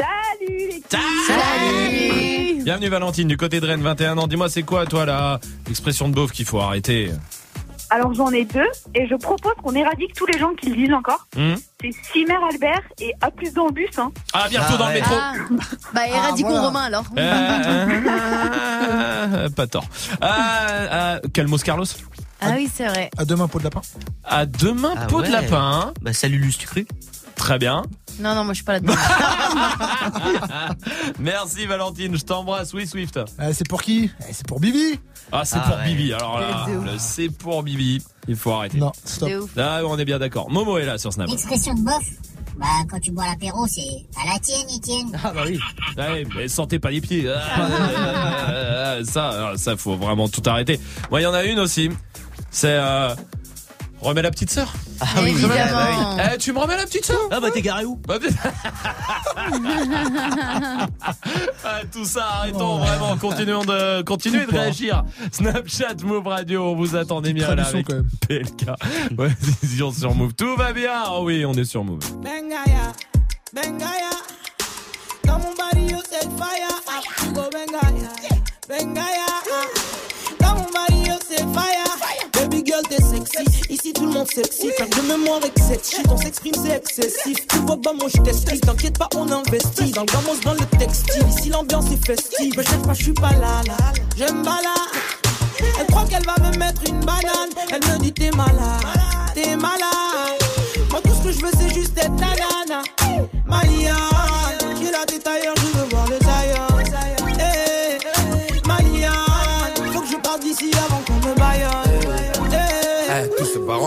Salut 0.01 0.57
les 0.69 0.83
Salut. 0.89 2.65
Bienvenue 2.65 2.89
Valentine 2.89 3.29
du 3.29 3.37
côté 3.37 3.61
de 3.61 3.67
Rennes, 3.67 3.83
21 3.83 4.17
ans. 4.17 4.27
Dis-moi, 4.27 4.49
c'est 4.49 4.63
quoi 4.63 4.87
toi 4.87 5.05
la 5.05 5.39
expression 5.69 6.09
de 6.09 6.15
beauf 6.15 6.31
qu'il 6.33 6.47
faut 6.47 6.59
arrêter 6.59 7.11
Alors 7.91 8.15
j'en 8.15 8.31
ai 8.31 8.47
deux 8.47 8.69
et 8.95 9.07
je 9.09 9.15
propose 9.17 9.53
qu'on 9.63 9.75
éradique 9.75 10.15
tous 10.15 10.25
les 10.25 10.39
gens 10.39 10.55
qui 10.55 10.71
le 10.71 10.77
disent 10.77 10.95
encore. 10.95 11.27
Hmm 11.37 11.55
C'est 11.83 11.91
Simer 12.13 12.39
Albert 12.51 12.81
et 12.99 13.13
A 13.21 13.31
plus 13.31 13.53
dans 13.53 13.67
le 13.67 13.73
bus. 13.73 13.99
Hein. 13.99 14.11
Ah, 14.33 14.47
bientôt 14.49 14.79
dans 14.79 14.89
le 14.89 14.95
métro. 14.95 15.15
Ah. 15.15 15.35
Bah, 15.93 16.07
éradiquons 16.09 16.49
voilà. 16.49 16.67
Romain 16.67 16.85
alors. 16.85 17.05
Euh, 17.19 17.87
euh, 19.35 19.49
pas 19.51 19.67
tort. 19.67 19.85
Ah, 20.23 20.67
ah, 20.91 21.21
Calmos 21.35 21.59
Carlos 21.63 21.85
Ah 22.41 22.53
oui, 22.57 22.71
c'est 22.75 22.87
vrai. 22.87 23.11
À 23.19 23.27
demain, 23.27 23.49
pot 23.49 23.59
de 23.59 23.65
lapin. 23.65 23.83
À 24.25 24.47
demain, 24.47 24.95
Ah 24.97 25.07
peau 25.07 25.21
de 25.21 25.31
lapin. 25.31 25.93
Bah 26.01 26.15
salut 26.15 26.39
Luce, 26.39 26.57
tu 26.57 26.67
cru? 26.67 26.87
Très 27.41 27.59
bien. 27.59 27.83
Non, 28.21 28.35
non, 28.35 28.45
moi 28.45 28.53
je 28.53 28.57
suis 28.57 28.65
pas 28.65 28.75
là-dedans. 28.75 28.93
Merci 31.19 31.65
Valentine, 31.65 32.15
je 32.19 32.23
t'embrasse. 32.23 32.75
Oui, 32.75 32.87
Swift. 32.87 33.19
Eh, 33.43 33.55
c'est 33.55 33.67
pour 33.67 33.81
qui? 33.81 34.11
Eh, 34.29 34.33
C'est 34.35 34.47
pour 34.47 34.61
Bibi. 34.61 35.01
Ah, 35.33 35.47
c'est 35.47 35.57
Ah 35.57 35.67
pour 35.67 35.77
ouais. 35.79 35.85
Bibi. 35.87 36.13
Alors 36.13 36.39
là, 36.39 36.67
c'est 36.99 37.31
pour 37.31 37.63
Bibi. 37.63 38.03
Il 38.29 38.37
faut 38.37 38.53
arrêter. 38.53 38.77
Non, 38.77 38.93
stop. 39.07 39.31
Ah, 39.57 39.81
on 39.87 39.99
est 39.99 40.05
bien 40.05 40.19
d'accord. 40.19 40.51
Momo 40.51 40.77
est 40.77 40.85
là 40.85 40.99
sur 40.99 41.15
Snap. 41.15 41.29
L'expression 41.31 41.73
de 41.73 41.81
bof, 41.81 42.05
bah 42.59 42.67
quand 42.91 43.01
tu 43.01 43.11
bois 43.11 43.25
l'apéro, 43.25 43.67
c'est 43.67 44.07
à 44.23 44.35
la 44.35 44.39
tienne, 44.39 44.67
Etienne. 44.77 45.19
Ah 45.25 45.33
bah 45.35 45.45
oui. 45.47 45.59
Ouais, 45.97 46.27
mais 46.37 46.47
sentez 46.47 46.79
pas 46.79 46.91
les 46.91 47.01
pieds. 47.01 47.27
Ah, 47.27 47.41
ah, 47.57 47.69
ah, 48.99 49.05
ça, 49.05 49.31
ah, 49.33 49.57
ça, 49.57 49.79
faut 49.79 49.97
vraiment 49.97 50.29
tout 50.29 50.43
arrêter. 50.45 50.79
Moi, 51.11 51.23
il 51.23 51.25
y 51.25 51.27
en 51.27 51.33
a 51.35 51.45
une 51.45 51.59
aussi. 51.59 51.89
C'est 52.51 52.77
euh, 52.79 53.15
remets 54.01 54.23
la 54.23 54.31
petite 54.31 54.51
sœur. 54.51 54.73
Ah 55.01 55.07
oui. 55.23 55.31
Évidemment. 55.31 56.17
Eh, 56.19 56.39
tu 56.39 56.53
me 56.53 56.59
remets 56.59 56.77
la 56.77 56.85
petite 56.85 57.05
sœur 57.05 57.19
Ah 57.31 57.41
bah 57.41 57.49
t'es 57.53 57.63
garé 57.63 57.85
où 57.85 57.97
Bah, 58.07 58.19
Ah, 61.65 61.81
tout 61.93 62.05
ça, 62.05 62.27
arrêtons 62.27 62.79
vraiment, 62.79 63.17
continuons 63.17 63.65
de, 63.65 64.03
continuez 64.03 64.47
de 64.47 64.51
réagir. 64.51 65.05
Snapchat, 65.33 65.95
Move 66.05 66.27
Radio, 66.27 66.65
on 66.65 66.75
vous 66.77 66.97
attendait 66.97 67.33
bien 67.33 67.55
là 67.55 67.65
avec 67.67 67.87
quand 67.87 67.95
même. 67.95 68.09
PLK. 68.29 68.67
Ouais, 69.19 69.31
sur 69.93 70.15
Move. 70.15 70.35
Tout 70.35 70.57
va 70.57 70.73
bien. 70.73 71.05
Oh 71.11 71.21
oui, 71.25 71.45
on 71.45 71.53
est 71.55 71.65
sur 71.65 71.85
Move. 71.85 72.01
Bengaya, 72.23 72.93
Bengaya. 73.55 74.11
Dans 75.25 75.39
mon 75.39 75.55
body, 75.55 75.93
you 75.93 75.99
set 76.09 76.29
fire. 76.39 76.81
Ah, 76.89 77.01
you 77.25 77.33
go 77.33 77.43
Bengaya, 77.53 78.11
Bengaya. 78.69 79.30
Ici, 83.69 83.93
tout 83.93 84.07
le 84.07 84.13
monde 84.13 84.29
sexy. 84.29 84.71
Faire 84.77 84.89
de 84.89 85.03
mémoire 85.03 85.39
avec 85.39 85.53
cette 85.59 85.89
shit, 85.89 86.07
on 86.11 86.17
s'exprime, 86.17 86.55
c'est 86.55 86.77
excessif. 86.77 87.47
Tu 87.49 87.59
vois 87.59 87.81
pas, 87.81 87.93
moi, 87.93 88.09
je 88.15 88.21
t'explique. 88.21 88.63
T'inquiète 88.63 88.99
pas, 88.99 89.09
on 89.15 89.31
investit. 89.31 89.93
Dans 89.93 90.03
le 90.03 90.07
gamos, 90.07 90.41
dans 90.45 90.55
le 90.55 90.79
textile. 90.79 91.25
Ici, 91.29 91.51
l'ambiance 91.51 91.87
est 91.93 92.05
festive. 92.05 92.57
Me 92.57 92.63
cherche 92.63 92.83
pas, 92.83 92.95
je 92.95 93.03
suis 93.03 93.13
pas 93.13 93.33
là, 93.33 93.63
là. 93.67 93.77
J'aime 94.17 94.43
pas 94.43 94.61
là. 94.63 94.75
Elle 95.79 95.87
croit 95.87 96.05
qu'elle 96.05 96.25
va 96.25 96.35
me 96.39 96.57
mettre 96.57 96.83
une 96.89 97.01
banane. 97.01 97.51
Elle 97.71 97.93
me 97.93 97.99
dit 97.99 98.13
t'es 98.13 98.31
malade, 98.31 98.83
t'es 99.35 99.57
malade. 99.57 99.81
Moi 100.91 101.01
tout 101.03 101.15
ce 101.15 101.29
que 101.29 101.33
je 101.33 101.41
veux 101.41 101.53
c'est 101.59 101.73
juste 101.75 101.97
être 101.99 102.11
la 104.91 105.07
tête 105.07 105.27
ailleurs, 105.27 105.55
je 105.57 105.60
veux 105.60 105.60
voir 105.60 105.60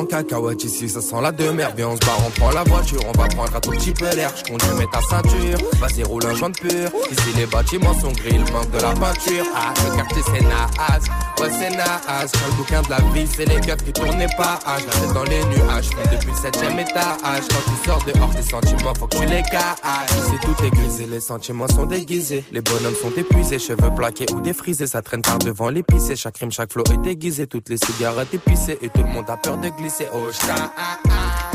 en 0.04 0.06
cacahuète 0.06 0.64
ici, 0.64 0.90
ça 0.90 1.02
sent 1.02 1.22
la 1.22 1.32
demeure. 1.32 1.72
Viens, 1.76 1.90
on 1.90 1.96
se 1.96 2.02
barre, 2.02 2.20
on 2.26 2.30
prend 2.32 2.52
la 2.52 2.64
voiture, 2.64 3.00
on 3.08 3.18
va 3.18 3.28
prendre 3.28 3.56
un 3.56 3.60
tout 3.60 3.72
petit 3.72 3.92
peu 3.92 4.14
l'air. 4.16 4.32
Je 4.36 4.52
conduis, 4.52 4.68
mets 4.78 4.88
ta 4.92 5.02
ceinture, 5.02 5.58
vas-y, 5.80 6.04
roule 6.04 6.26
un 6.26 6.36
joint 6.36 6.52
pur. 6.52 6.90
Ici, 7.12 7.30
les 7.38 7.46
bâtiments 7.46 7.98
sont 8.00 8.12
gris, 8.12 8.34
il 8.34 8.52
manque 8.52 8.70
de 8.72 8.82
la 8.82 8.92
peinture. 8.94 9.46
Ah, 9.56 9.74
le 9.86 9.96
quartier, 9.96 10.22
c'est 10.26 10.42
naze, 10.42 11.06
ouais, 11.40 11.50
c'est 11.58 11.76
naze. 11.76 12.32
Quand 12.34 12.48
le 12.48 12.56
bouquin 12.58 12.82
de 12.82 12.90
la 12.90 13.00
vie, 13.14 13.28
c'est 13.34 13.46
les 13.46 13.60
keufs 13.62 13.84
qui 13.84 13.94
tournent 13.94 14.28
pas. 14.38 14.60
Ah, 14.66 14.78
je 14.80 15.14
dans 15.14 15.24
les 15.24 15.44
nuages, 15.46 15.90
je 15.92 16.16
depuis 16.16 16.32
le 16.32 16.38
septième 16.38 16.80
étage. 16.80 17.48
Quand 17.50 17.72
tu 17.72 17.90
sors 17.90 18.04
dehors, 18.04 18.36
tes 18.36 18.42
sentiments, 18.42 18.94
faut 19.00 19.08
que 19.08 19.18
tu 19.18 19.26
les 19.26 19.42
caches. 19.44 20.12
Ici, 20.18 20.36
tout 20.42 20.66
est 20.66 20.70
grisé, 20.70 21.06
les 21.10 21.22
sentiments 21.22 21.68
sont 21.68 21.86
déguisés. 21.86 22.44
Les 22.52 22.62
bonhommes 22.62 22.96
sont 23.02 23.12
épuisés, 23.16 23.60
cheveux 23.60 23.92
plaqués 23.96 24.26
ou 24.34 24.42
défrisés. 24.42 24.88
Ça 24.88 25.02
traîne 25.02 25.22
par 25.22 25.40
devant 25.40 25.70
l'épicé. 25.70 26.16
Chaque 26.16 26.38
rime, 26.38 26.52
chaque 26.52 26.74
flow 26.74 26.84
est 26.92 27.02
déguisé. 27.02 27.48
Toutes 27.48 27.70
les 27.70 27.78
cigarettes 27.78 28.34
épicées 28.34 28.78
et 28.82 28.90
tout 28.90 29.04
le 29.04 29.10
monde 29.10 29.30
a 29.30 29.38
peur 29.38 29.58
de 29.58 29.70
glisser. 29.70 29.93
Ah, 29.96 30.98
ah. 31.08 31.52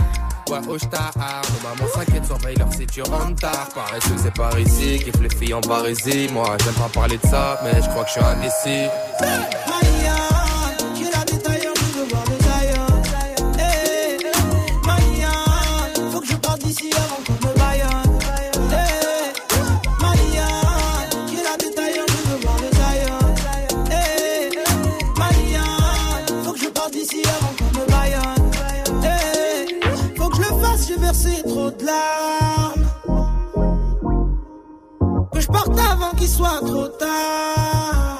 Ouais, 0.48 0.58
ah. 1.20 1.42
Mon 1.52 1.68
maman 1.68 1.92
s'inquiète, 1.92 2.24
surveille 2.24 2.56
leur 2.56 2.72
si 2.72 2.86
tu 2.86 3.02
rentres 3.02 3.40
tard. 3.40 3.68
Paresseux, 3.74 4.14
c'est 4.22 4.34
par 4.34 4.58
ici. 4.58 5.00
Kiffe 5.04 5.20
les 5.20 5.28
filles 5.28 5.54
en 5.54 5.60
parisie. 5.60 6.28
Moi, 6.32 6.56
j'aime 6.62 6.74
pas 6.74 6.88
parler 6.88 7.18
de 7.18 7.26
ça, 7.26 7.60
mais 7.64 7.82
je 7.82 7.88
crois 7.88 8.04
que 8.04 8.10
je 8.10 8.12
suis 8.12 8.24
indécis. 8.24 8.88
Je 35.54 35.80
avant 35.80 36.10
qu'il 36.16 36.28
soit 36.28 36.60
trop 36.60 36.88
tard. 36.88 38.18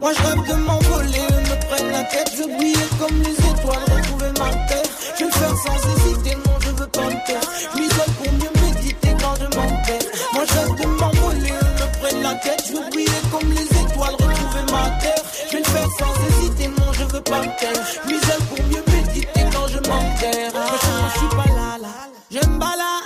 Moi 0.00 0.12
je 0.16 0.22
rêve 0.22 0.48
de 0.48 0.54
m'envoler, 0.54 1.26
me 1.48 1.68
prennent 1.68 1.90
la 1.92 2.04
tête, 2.04 2.30
je 2.36 2.44
brille 2.56 2.74
comme 2.98 3.16
les 3.22 3.32
étoiles, 3.32 3.84
retrouver 3.96 4.30
ma 4.38 4.50
terre. 4.66 4.88
Je 5.18 5.24
vais 5.24 5.56
sans 5.64 5.78
hésiter, 5.90 6.36
non 6.36 6.54
je 6.60 6.70
veux 6.70 6.86
pas 6.86 7.04
me 7.04 7.26
taire. 7.26 7.46
Je 7.74 7.78
m'isole 7.78 8.12
pour 8.16 8.32
mieux 8.32 8.52
méditer 8.62 9.16
quand 9.20 9.34
je 9.36 9.56
m'enterre. 9.56 10.06
Moi 10.32 10.44
je 10.46 10.52
rêve 10.54 10.74
de 10.80 10.86
m'envoler, 10.86 11.52
me 11.52 12.00
prennent 12.00 12.22
la 12.22 12.34
tête, 12.36 12.62
je 12.66 12.72
veux 12.72 12.90
briller 12.90 13.22
comme 13.30 13.50
les 13.50 13.66
étoiles, 13.66 14.14
retrouver 14.14 14.72
ma 14.72 14.90
terre. 15.00 15.22
Je 15.50 15.56
vais 15.56 15.64
faire 15.64 15.88
sans 15.98 16.14
hésiter, 16.28 16.68
non 16.68 16.92
je 16.92 17.04
veux 17.04 17.20
pas 17.22 17.40
me 17.40 17.58
taire. 17.58 17.84
Je 18.04 18.08
m'isole 18.08 18.42
pour 18.48 18.66
mieux 18.66 18.84
méditer 18.86 19.44
quand 19.52 19.68
je 19.68 19.78
m'enterre. 19.88 20.52
Ah, 20.54 21.10
je 21.12 21.18
suis 21.18 21.28
pas 21.28 21.50
là, 21.54 21.78
là, 21.82 21.94
j'aime 22.30 22.58
pas 22.58 22.76
là. 22.76 23.00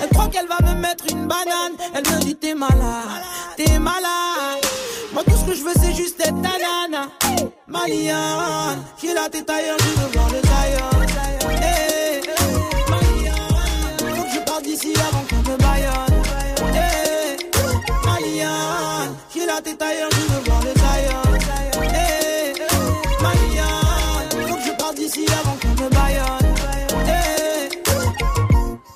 Elle 0.00 0.08
croit 0.10 0.28
qu'elle 0.28 0.46
va 0.46 0.67
une 1.10 1.26
banane. 1.26 1.76
Elle 1.94 2.02
me 2.02 2.20
dit 2.20 2.36
t'es 2.36 2.54
malade, 2.54 3.22
t'es 3.56 3.78
malade. 3.78 4.64
Moi 5.12 5.22
tout 5.24 5.36
ce 5.36 5.44
que 5.44 5.54
je 5.54 5.62
veux 5.62 5.74
c'est 5.80 5.94
juste 5.94 6.20
être 6.20 6.40
ta 6.42 6.58
nana. 6.58 7.08
Maliane, 7.66 8.82
j'ai 9.00 9.12
la 9.14 9.28
tête 9.28 9.48
ailleurs, 9.50 9.76
je 9.78 10.00
veux 10.00 10.08
voir 10.12 10.28
le 10.30 10.40
tailleur. 10.40 10.90
Eh, 11.62 12.20
Maliane, 12.90 13.98
faut 13.98 14.24
que 14.24 14.30
je 14.34 14.40
parte 14.40 14.62
d'ici 14.62 14.92
avant 14.96 15.24
qu'on 15.28 15.50
me 15.50 15.56
baillonne. 15.56 16.22
Eh, 16.74 18.06
Maliane, 18.06 19.14
j'ai 19.34 19.46
la 19.46 19.60
tête 19.60 19.82
ailleurs, 19.82 20.10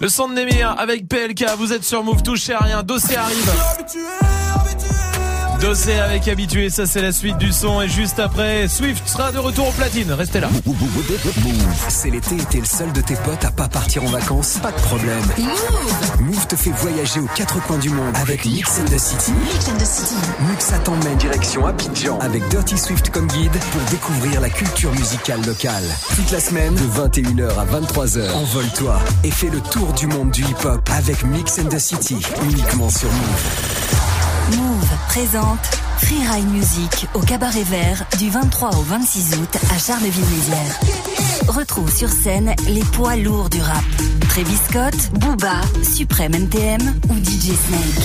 Le 0.03 0.09
son 0.09 0.27
de 0.27 0.35
Nemir 0.35 0.75
avec 0.81 1.07
PLK, 1.07 1.45
vous 1.59 1.73
êtes 1.73 1.85
sur 1.85 2.03
Move, 2.03 2.25
touchez 2.25 2.55
à 2.55 2.59
rien, 2.59 2.83
dossier 2.83 3.17
arrive. 3.17 3.53
Dossé 5.63 5.93
avec 5.93 6.27
habitué, 6.27 6.71
ça 6.71 6.87
c'est 6.87 7.01
la 7.01 7.13
suite 7.13 7.39
du 7.39 7.53
son 7.53 7.81
et 7.81 7.89
juste 7.89 8.19
après, 8.19 8.67
Swift 8.67 9.09
sera 9.09 9.31
de 9.31 9.39
retour 9.39 9.69
au 9.69 9.71
platine. 9.71 10.11
Restez 10.11 10.41
là. 10.41 10.49
C'est 11.89 12.11
l'été 12.11 12.35
et 12.35 12.45
t'es 12.51 12.59
le 12.59 12.65
seul 12.65 12.93
de 12.93 13.01
tes 13.01 13.15
potes 13.15 13.45
à 13.45 13.53
pas 13.53 13.69
partir 13.69 14.03
en 14.03 14.09
vacances 14.09 14.59
Pas 14.61 14.73
de 14.73 14.81
problème. 14.81 15.23
Move 16.19 16.47
te 16.49 16.57
fait 16.57 16.73
voyager 16.73 17.21
aux 17.21 17.29
quatre 17.37 17.63
coins 17.63 17.79
du 17.79 17.91
monde 17.91 18.13
avec 18.21 18.45
Mix 18.45 18.81
and 18.81 18.87
the 18.87 18.99
City. 18.99 19.31
Mix 19.31 19.69
and 19.69 19.77
the 19.79 19.87
City. 19.87 20.15
Muxa 20.51 20.79
t'emmène 20.79 21.17
direction 21.19 21.65
Abidjan 21.65 22.19
avec 22.19 22.49
Dirty 22.49 22.77
Swift 22.77 23.11
comme 23.11 23.29
guide 23.29 23.57
pour 23.71 23.83
découvrir 23.83 24.41
la 24.41 24.51
culture 24.51 24.91
musicale 24.91 25.47
locale. 25.47 25.85
Toute 26.17 26.33
la 26.33 26.41
semaine, 26.41 26.75
de 26.75 26.81
21h 26.81 27.51
à 27.57 27.67
23h, 27.67 28.33
envole-toi 28.33 28.99
et 29.23 29.31
fais 29.31 29.49
le 29.49 29.61
tour 29.61 29.93
du 29.93 30.09
monde 30.09 30.33
du 30.33 30.43
hip-hop 30.43 30.81
avec 30.93 31.23
Mix 31.25 31.61
and 31.61 31.69
the 31.69 31.79
City, 31.79 32.17
uniquement 32.43 32.91
sur 32.91 33.09
Move. 33.09 34.12
Move 34.51 34.91
présente 35.09 35.71
Freeride 35.99 36.49
Music 36.51 37.07
au 37.15 37.21
Cabaret 37.21 37.63
Vert 37.63 38.05
du 38.19 38.29
23 38.29 38.71
au 38.77 38.83
26 38.83 39.37
août 39.37 39.59
à 39.73 39.79
Charleville-Mézières. 39.79 40.81
Retrouve 41.49 41.95
sur 41.95 42.09
scène 42.09 42.55
les 42.69 42.83
poids 42.83 43.17
lourds 43.17 43.49
du 43.49 43.61
rap. 43.61 43.85
Travis 44.29 44.59
Scott, 44.69 44.95
Booba, 45.21 45.61
Supreme 45.83 46.35
NTM 46.35 46.81
ou 47.09 47.15
DJ 47.15 47.55
Snake. 47.55 48.05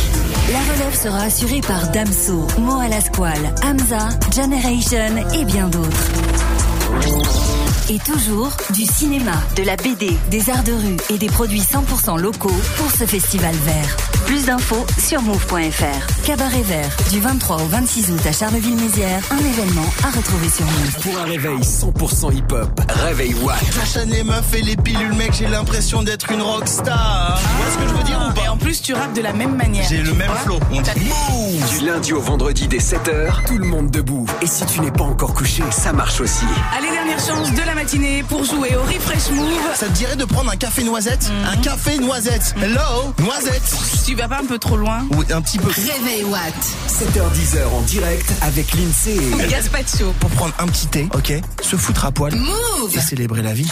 La 0.52 0.74
relève 0.74 0.96
sera 0.96 1.22
assurée 1.24 1.62
par 1.62 1.90
Damso, 1.92 2.48
Moa 2.60 2.88
Lasquale, 2.88 3.56
Hamza, 3.64 4.10
Generation 4.34 5.18
et 5.34 5.46
bien 5.46 5.68
d'autres. 5.68 7.47
Et 7.90 8.00
toujours 8.00 8.52
du 8.72 8.84
cinéma, 8.84 9.32
de 9.56 9.64
la 9.64 9.78
BD, 9.78 10.18
des 10.30 10.50
arts 10.50 10.64
de 10.64 10.74
rue 10.74 10.98
et 11.10 11.18
des 11.18 11.28
produits 11.28 11.62
100% 11.62 12.20
locaux 12.20 12.54
pour 12.76 12.92
ce 12.92 13.06
festival 13.06 13.56
vert. 13.56 13.96
Plus 14.26 14.46
d'infos 14.46 14.86
sur 15.00 15.22
move.fr. 15.22 16.26
Cabaret 16.26 16.64
vert 16.64 16.90
du 17.12 17.22
23 17.22 17.62
au 17.62 17.68
26 17.68 18.12
août 18.12 18.26
à 18.26 18.34
Charleville-Mézières, 18.34 19.22
un 19.32 19.38
événement 19.38 19.86
à 20.04 20.08
retrouver 20.08 20.50
sur 20.50 20.66
Move. 20.66 21.00
Pour 21.02 21.18
un 21.18 21.24
réveil 21.24 21.60
100% 21.60 22.36
hip-hop, 22.36 22.82
réveil 22.90 23.34
Watt. 23.36 23.58
La 23.78 23.86
chaîne 23.86 24.10
les 24.10 24.24
meufs 24.26 24.54
et 24.54 24.64
les 24.64 24.76
pilules, 24.76 25.14
mec, 25.14 25.32
j'ai 25.32 25.48
l'impression 25.48 26.04
d'être 26.04 26.30
une 26.30 26.42
rockstar. 26.42 27.40
Tu 27.40 27.64
vois 27.64 27.72
ce 27.72 27.78
que 27.78 27.88
je 27.88 27.94
veux 27.94 28.04
dire 28.04 28.20
ou 28.30 28.34
pas? 28.34 28.44
Et 28.44 28.48
en 28.50 28.58
plus, 28.58 28.82
tu 28.82 28.94
rappes 28.96 29.14
de 29.14 29.22
la 29.22 29.32
même 29.32 29.56
manière. 29.56 29.86
J'ai 29.88 30.02
le 30.02 30.14
même 30.14 30.32
flow. 30.44 30.60
On 30.72 30.82
dit 30.82 31.80
Du 31.80 31.86
lundi 31.86 32.12
au 32.12 32.20
vendredi 32.20 32.68
dès 32.68 32.80
7h, 32.80 33.46
tout 33.48 33.58
le 33.58 33.66
monde 33.66 33.90
debout. 33.92 34.26
Et 34.42 34.48
si 34.48 34.66
tu 34.66 34.82
n'es 34.82 34.92
pas 34.92 35.06
encore 35.06 35.34
couché, 35.34 35.64
ça 35.72 35.94
marche 35.94 36.20
aussi. 36.20 36.44
Allez, 36.78 36.92
dernière 36.92 37.20
chance 37.20 37.54
de 37.54 37.62
la 37.66 37.77
matinée 37.78 38.24
pour 38.28 38.44
jouer 38.44 38.76
au 38.76 38.82
Refresh 38.82 39.30
Move. 39.36 39.76
Ça 39.76 39.86
te 39.86 39.92
dirait 39.92 40.16
de 40.16 40.26
prendre 40.26 40.50
un 40.50 40.56
café 40.56 40.84
noisette 40.84 41.30
Un 41.46 41.58
café 41.58 42.00
noisette. 42.00 42.56
Hello 42.60 43.14
Noisette. 43.20 43.72
Tu 44.04 44.16
vas 44.16 44.28
pas 44.28 44.40
un 44.40 44.46
peu 44.46 44.58
trop 44.58 44.78
loin 44.78 45.06
Oui, 45.12 45.26
un 45.32 45.42
petit 45.42 45.60
peu. 45.60 45.70
Réveil 45.70 46.24
Watt. 46.24 46.56
7h10h 46.90 47.68
en 47.68 47.82
direct 47.82 48.34
avec 48.42 48.74
l'INSEE. 48.74 49.48
Gaspacho. 49.48 50.12
Pour 50.20 50.32
prendre 50.32 50.56
un 50.58 50.66
petit 50.66 50.88
thé, 50.88 51.08
ok 51.14 51.34
Se 51.62 51.76
foutre 51.76 52.06
à 52.06 52.12
poil. 52.12 52.34
Move. 52.36 52.96
Et 52.96 53.00
célébrer 53.00 53.44
la 53.44 53.54
vie. 53.54 53.70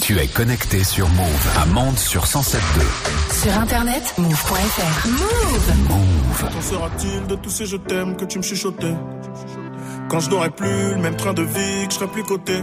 Tu 0.00 0.18
es 0.18 0.26
connecté 0.26 0.82
sur 0.82 1.06
Move 1.10 1.48
à 1.60 1.66
Mende 1.66 1.98
sur 1.98 2.24
107.2. 2.24 2.56
Sur 3.42 3.58
internet, 3.58 4.14
move.fr. 4.16 5.06
Move. 5.06 5.88
Move. 5.90 6.50
Qu'en 6.50 6.62
sera-t-il 6.62 7.26
de 7.26 7.34
tous 7.34 7.50
ces 7.50 7.66
je 7.66 7.76
t'aime 7.76 8.16
que 8.16 8.24
tu 8.24 8.38
me 8.38 8.42
chuchotais? 8.42 8.94
Quand 10.08 10.20
je 10.20 10.30
n'aurai 10.30 10.48
plus 10.48 10.94
le 10.94 10.98
même 10.98 11.16
train 11.16 11.34
de 11.34 11.42
vie, 11.42 11.86
que 11.86 11.90
je 11.92 11.98
serai 11.98 12.06
plus 12.06 12.22
coté? 12.22 12.62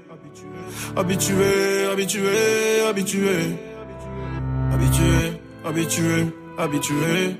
habitué, 0.95 1.87
habitué. 1.91 3.57
Habitué, 4.71 5.39
habitué, 5.65 6.27
habitué. 6.57 7.35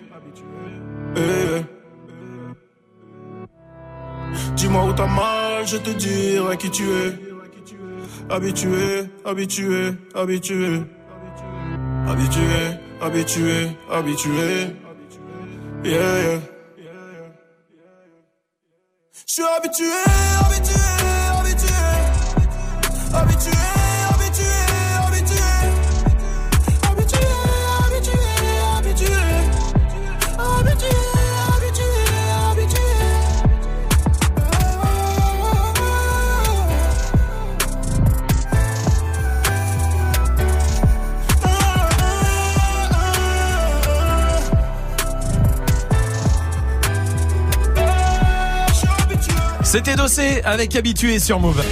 Eh. 1.16 1.62
Dis-moi 4.56 4.86
où 4.86 4.94
t'as 4.94 5.08
mal, 5.08 5.66
je 5.66 5.78
te 5.78 5.90
dirai 5.92 6.58
qui 6.58 6.70
tu 6.70 6.84
es. 6.84 7.14
Habitué, 8.30 9.10
habitué, 9.26 9.94
habitué. 10.16 10.84
Habitué, 12.08 12.80
habitué, 13.02 13.78
habitué. 13.90 14.76
Yeah. 15.84 16.40
Je 19.28 19.34
suis 19.34 19.44
habitué, 19.44 19.86
habitué, 20.06 20.46
habitué. 20.46 20.71
Habitué, 23.14 23.52
habitué, 24.10 24.46
habitué. 25.06 25.42
Habitué, 26.90 27.28
habitué, 27.86 28.20
habitué. 28.78 29.16
Habitué, 30.38 30.96
habitué, 31.56 31.92
habitué. 32.50 32.82
C'était 49.64 49.96
Dossé 49.96 50.42
avec 50.44 50.76
Habitué 50.76 51.20
sur 51.20 51.40
Move. 51.40 51.64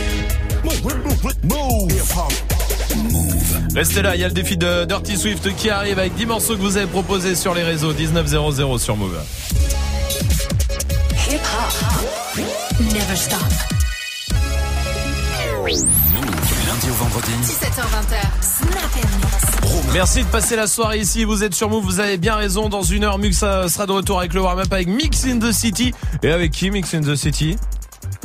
Restez 3.76 4.02
là, 4.02 4.16
il 4.16 4.22
y 4.22 4.24
a 4.24 4.28
le 4.28 4.34
défi 4.34 4.58
de 4.58 4.86
Dirty 4.86 5.18
Swift 5.18 5.56
qui 5.56 5.70
arrive 5.70 6.00
avec 6.00 6.16
10 6.16 6.26
morceaux 6.26 6.56
que 6.56 6.62
vous 6.62 6.78
avez 6.78 6.88
proposés 6.88 7.36
sur 7.36 7.54
les 7.54 7.64
réseaux 7.64 7.94
1900 7.94 8.78
sur 8.78 8.98
Move. 8.98 9.18
Hip 11.30 11.36
hop. 11.36 12.44
never 12.80 13.16
stop. 13.16 13.40
Du 15.66 16.68
lundi 16.68 16.90
au 16.90 16.94
vendredi. 16.94 17.32
17h20. 17.44 18.18
Snap 18.42 18.96
Mix. 18.96 19.94
Merci 19.94 20.24
de 20.24 20.28
passer 20.28 20.56
la 20.56 20.68
soirée 20.68 21.00
ici. 21.00 21.24
Vous 21.24 21.44
êtes 21.44 21.54
sur 21.54 21.70
Move, 21.70 21.84
vous 21.84 22.00
avez 22.00 22.18
bien 22.18 22.36
raison. 22.36 22.70
Dans 22.70 22.82
une 22.82 23.04
heure, 23.04 23.20
Mux 23.20 23.44
euh, 23.44 23.68
sera 23.68 23.86
de 23.86 23.92
retour 23.92 24.20
avec 24.20 24.34
le 24.34 24.42
warm-up 24.42 24.72
avec 24.72 24.88
Mix 24.88 25.26
in 25.26 25.40
the 25.40 25.52
City. 25.52 25.94
Et 26.24 26.32
avec 26.32 26.52
qui 26.52 26.72
Mix 26.72 26.94
in 26.94 27.02
the 27.02 27.16
City? 27.16 27.56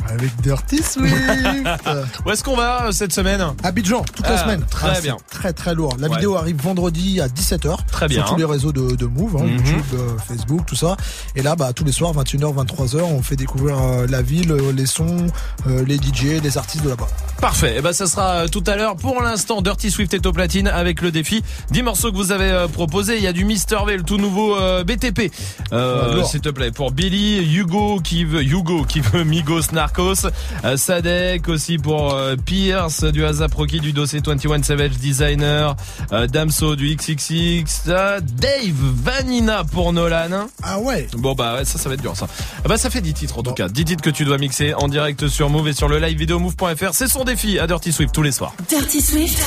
Avec 0.09 0.29
Dirty 0.41 0.81
Swift. 0.83 1.15
Où 2.25 2.31
est-ce 2.31 2.43
qu'on 2.43 2.55
va 2.55 2.85
euh, 2.87 2.91
cette 2.91 3.11
semaine 3.13 3.43
Abidjan, 3.63 4.03
toute 4.15 4.25
la 4.27 4.35
Ah, 4.35 4.43
semaine. 4.43 4.65
très 4.69 4.89
Ah, 4.89 4.95
c'est 4.95 5.01
bien. 5.03 5.17
Très 5.29 5.51
très 5.53 5.73
lourd. 5.73 5.95
La 5.99 6.07
Ouais. 6.07 6.15
vidéo 6.15 6.35
arrive 6.35 6.57
vendredi 6.61 7.19
à 7.21 7.27
17h. 7.27 7.77
Très 7.91 8.07
bien. 8.07 8.19
Sur 8.19 8.29
tous 8.33 8.35
les 8.39 8.45
réseaux 8.45 8.71
de, 8.71 8.95
de 8.95 9.05
Move, 9.05 9.37
hein, 9.37 9.45
Mhm. 9.45 9.57
YouTube, 9.57 9.81
euh, 9.95 10.17
Facebook, 10.27 10.65
tout 10.65 10.75
ça. 10.75 10.95
Et 11.35 11.41
là, 11.41 11.55
bah, 11.55 11.73
tous 11.73 11.83
les 11.83 11.91
soirs, 11.91 12.13
21h, 12.13 12.53
23h, 12.53 13.01
on 13.03 13.21
fait 13.21 13.35
découvrir 13.35 13.77
euh, 13.81 14.07
la 14.07 14.21
ville, 14.21 14.51
euh, 14.51 14.71
les 14.71 14.85
sons, 14.85 15.27
euh, 15.67 15.83
les 15.85 15.97
DJ, 15.97 16.41
les 16.41 16.57
artistes 16.57 16.83
de 16.83 16.89
là-bas. 16.89 17.07
Parfait. 17.41 17.77
Et 17.77 17.81
ben 17.81 17.91
ça 17.93 18.07
sera 18.07 18.43
euh, 18.43 18.47
tout 18.47 18.63
à 18.67 18.75
l'heure. 18.75 18.95
Pour 18.95 19.21
l'instant, 19.21 19.61
Dirty 19.61 19.91
Swift 19.91 20.13
est 20.13 20.25
au 20.25 20.31
platine 20.31 20.67
avec 20.67 21.01
le 21.01 21.11
défi 21.11 21.43
10 21.71 21.83
morceaux 21.83 22.11
que 22.11 22.17
vous 22.17 22.31
avez 22.31 22.49
euh, 22.51 22.67
proposés. 22.67 23.17
Il 23.17 23.23
y 23.23 23.27
a 23.27 23.33
du 23.33 23.43
Mister 23.45 23.77
V, 23.85 23.97
le 23.97 24.03
tout 24.03 24.17
nouveau 24.17 24.55
euh, 24.57 24.83
BTP. 24.83 25.31
Euh. 25.73 26.23
S'il 26.23 26.41
te 26.41 26.49
plaît, 26.49 26.71
pour 26.71 26.91
Billy, 26.91 27.39
Hugo 27.55 27.99
qui 28.01 28.23
veut 28.23 28.43
Hugo 28.43 28.83
qui 28.85 28.99
veut 28.99 29.23
Migos 29.23 29.71
Narcos, 29.73 29.94
euh, 29.99 30.77
Sadek 30.77 31.47
aussi 31.47 31.77
pour 31.77 32.13
euh, 32.13 32.35
Pierce 32.35 33.03
du 33.03 33.25
Hazap 33.25 33.53
Rocky 33.53 33.79
du 33.79 33.93
dossier 33.93 34.21
21 34.25 34.63
Savage 34.63 34.91
Designer, 34.97 35.75
euh, 36.11 36.27
Damso 36.27 36.75
du 36.75 36.95
XXX, 36.95 37.63
euh, 37.87 38.19
Dave 38.21 38.73
Vanina 39.03 39.63
pour 39.63 39.93
Nolan. 39.93 40.47
Ah 40.63 40.79
ouais. 40.79 41.07
Bon 41.17 41.33
bah 41.33 41.55
ouais, 41.55 41.65
ça 41.65 41.77
ça 41.77 41.89
va 41.89 41.95
être 41.95 42.01
dur 42.01 42.15
ça. 42.15 42.27
Ah 42.63 42.67
bah 42.67 42.77
ça 42.77 42.89
fait 42.89 43.01
10 43.01 43.13
titres 43.13 43.39
en 43.39 43.43
tout 43.43 43.53
cas, 43.53 43.67
10 43.67 43.85
titres 43.85 44.03
que 44.03 44.09
tu 44.09 44.25
dois 44.25 44.37
mixer 44.37 44.73
en 44.73 44.87
direct 44.87 45.27
sur 45.27 45.49
Move 45.49 45.69
et 45.69 45.73
sur 45.73 45.87
le 45.87 45.99
live 45.99 46.17
vidéo 46.17 46.39
move.fr. 46.39 46.93
C'est 46.93 47.07
son 47.07 47.23
défi 47.23 47.59
à 47.59 47.67
Dirty 47.67 47.91
Swift 47.91 48.13
tous 48.13 48.23
les 48.23 48.31
soirs. 48.31 48.53
Dirty 48.69 49.01
Swift. 49.01 49.39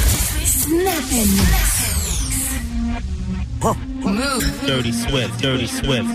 Snap 0.44 1.12
Mix. 1.12 1.88
Move. 4.02 4.44
Dirty 4.66 4.92
Swift, 4.92 5.40
Dirty 5.40 5.66
Swift. 5.66 6.08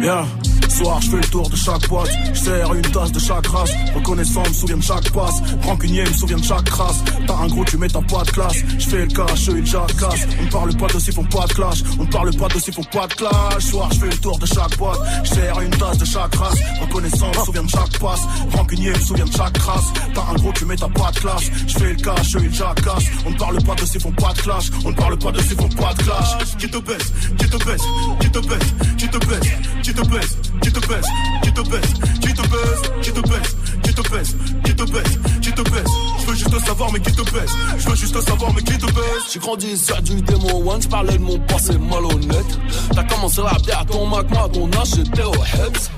Yeah. 0.00 0.26
Soir, 0.68 1.00
je 1.00 1.10
fais 1.10 1.16
le 1.16 1.28
tour 1.28 1.48
de 1.48 1.56
chaque 1.56 1.88
boîte. 1.88 2.10
Je 2.34 2.76
une 2.76 2.82
tasse 2.92 3.12
de 3.12 3.18
chaque 3.18 3.46
race. 3.46 3.70
Reconnaissant, 3.94 4.42
me 4.42 4.52
souviens 4.52 4.76
de 4.76 4.82
chaque 4.82 5.10
passe. 5.10 5.34
Rancunier, 5.62 6.02
me 6.02 6.12
souviens 6.12 6.36
de 6.36 6.44
chaque 6.44 6.68
race. 6.68 7.02
T'as 7.26 7.34
un 7.34 7.46
gros, 7.48 7.64
tu 7.64 7.78
mets 7.78 7.88
ta 7.88 8.00
pas 8.02 8.22
de 8.22 8.30
classe. 8.30 8.56
Je 8.78 8.88
fais 8.88 9.04
le 9.04 9.06
cash, 9.06 9.48
eux, 9.48 9.58
ils 9.58 9.66
jacassent. 9.66 10.26
On 10.42 10.46
parle 10.50 10.76
pas 10.76 10.86
de 10.86 10.98
s'ils 10.98 11.14
font 11.14 11.24
pas 11.24 11.46
de 11.46 11.52
clash. 11.52 11.82
On 11.98 12.06
parle 12.06 12.36
pas 12.36 12.48
de 12.48 12.58
s'ils 12.58 12.74
font 12.74 12.84
pas 12.84 13.06
de 13.06 13.14
clash. 13.14 13.64
Soir, 13.64 13.88
je 13.92 13.98
fais 13.98 14.06
le 14.06 14.18
tour 14.18 14.38
de 14.38 14.46
chaque 14.46 14.76
boîte. 14.76 14.98
Je 15.24 15.64
une 15.64 15.70
tasse 15.70 15.98
de 15.98 16.04
chaque 16.04 16.34
race. 16.34 16.58
Reconnaissant, 16.80 17.28
me 17.28 17.44
souviens 17.44 17.62
de 17.64 17.70
chaque 17.70 17.98
passe. 17.98 18.20
Rancunier, 18.54 18.90
me 18.90 19.00
souviens 19.00 19.24
de 19.24 19.32
chaque 19.32 19.58
race. 19.58 19.92
T'as 20.14 20.22
un 20.22 20.34
gros, 20.34 20.52
tu 20.52 20.64
mets 20.64 20.76
ta 20.76 20.88
pas 20.88 21.10
de 21.10 21.18
classe. 21.18 21.50
Je 21.66 21.78
fais 21.78 21.92
le 21.92 21.96
cash, 21.96 22.36
eux, 22.36 22.40
ils 22.44 22.54
jacassent. 22.54 23.06
On 23.26 23.32
parle 23.32 23.62
pas 23.62 23.74
de 23.74 23.86
s'ils 23.86 24.00
font 24.00 24.12
pas 24.12 24.32
de 24.32 24.40
clash. 24.40 24.70
On 24.84 24.92
parle 24.92 25.18
pas 25.18 25.32
de 25.32 25.40
s'ils 25.40 25.56
font 25.56 25.68
pas 25.68 25.94
de 25.94 26.02
clash. 26.02 26.56
Qui 26.58 26.68
te 26.70 26.78
baisse, 26.78 27.12
qui 27.38 27.48
te 27.48 27.64
baisse, 27.64 27.82
qui 28.20 28.30
te 28.30 28.38
baisse, 28.38 28.74
qui 28.96 29.08
te 29.08 29.18
baisse, 29.18 29.48
qui 29.82 29.92
te 29.92 30.08
baisse, 30.08 30.36
qui 30.68 30.80
te 30.80 30.86
baisse, 30.86 31.06
qui 31.42 31.52
te 31.52 31.60
baisse, 31.62 31.92
qui 32.20 32.34
te 32.34 32.42
baisse, 32.42 32.92
qui 33.00 33.12
te 33.12 33.20
baisse, 33.20 33.56
qui 33.82 33.94
te 33.94 34.10
baisse, 34.10 34.36
qui 34.64 34.74
te 34.74 34.82
baisse, 34.82 35.18
qui 35.40 35.52
te 35.52 35.62
baisse. 35.62 35.90
Je 36.20 36.26
veux 36.26 36.34
juste 36.36 36.66
savoir 36.66 36.92
mais 36.92 37.00
qui 37.00 37.12
te 37.12 37.22
baisse. 37.22 37.50
Je 37.78 37.88
veux 37.88 37.96
juste 37.96 38.20
savoir 38.20 38.52
mais 38.54 38.62
qui 38.62 38.76
te 38.76 38.86
baisse. 38.86 39.32
J'ai 39.32 39.40
grandi 39.40 39.76
sur 39.78 40.02
du 40.02 40.20
démon 40.20 40.70
one, 40.70 40.82
j'parlais 40.82 41.16
de 41.16 41.22
mon 41.22 41.38
passé 41.40 41.78
malhonnête. 41.78 42.58
T'as 42.94 43.04
commencé 43.04 43.40
la 43.42 43.58
bière 43.58 43.80
à 43.80 43.84
ton 43.86 44.06
Mac, 44.06 44.30
moi 44.30 44.44
à 44.44 44.48
ton 44.48 44.70
âge 44.72 44.88
j'étais 44.96 45.22
au 45.22 45.34
Hebs. 45.34 45.90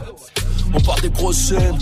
On 0.73 0.81
part 0.81 1.01
des 1.01 1.11
grosses 1.11 1.49
chaînes, 1.49 1.79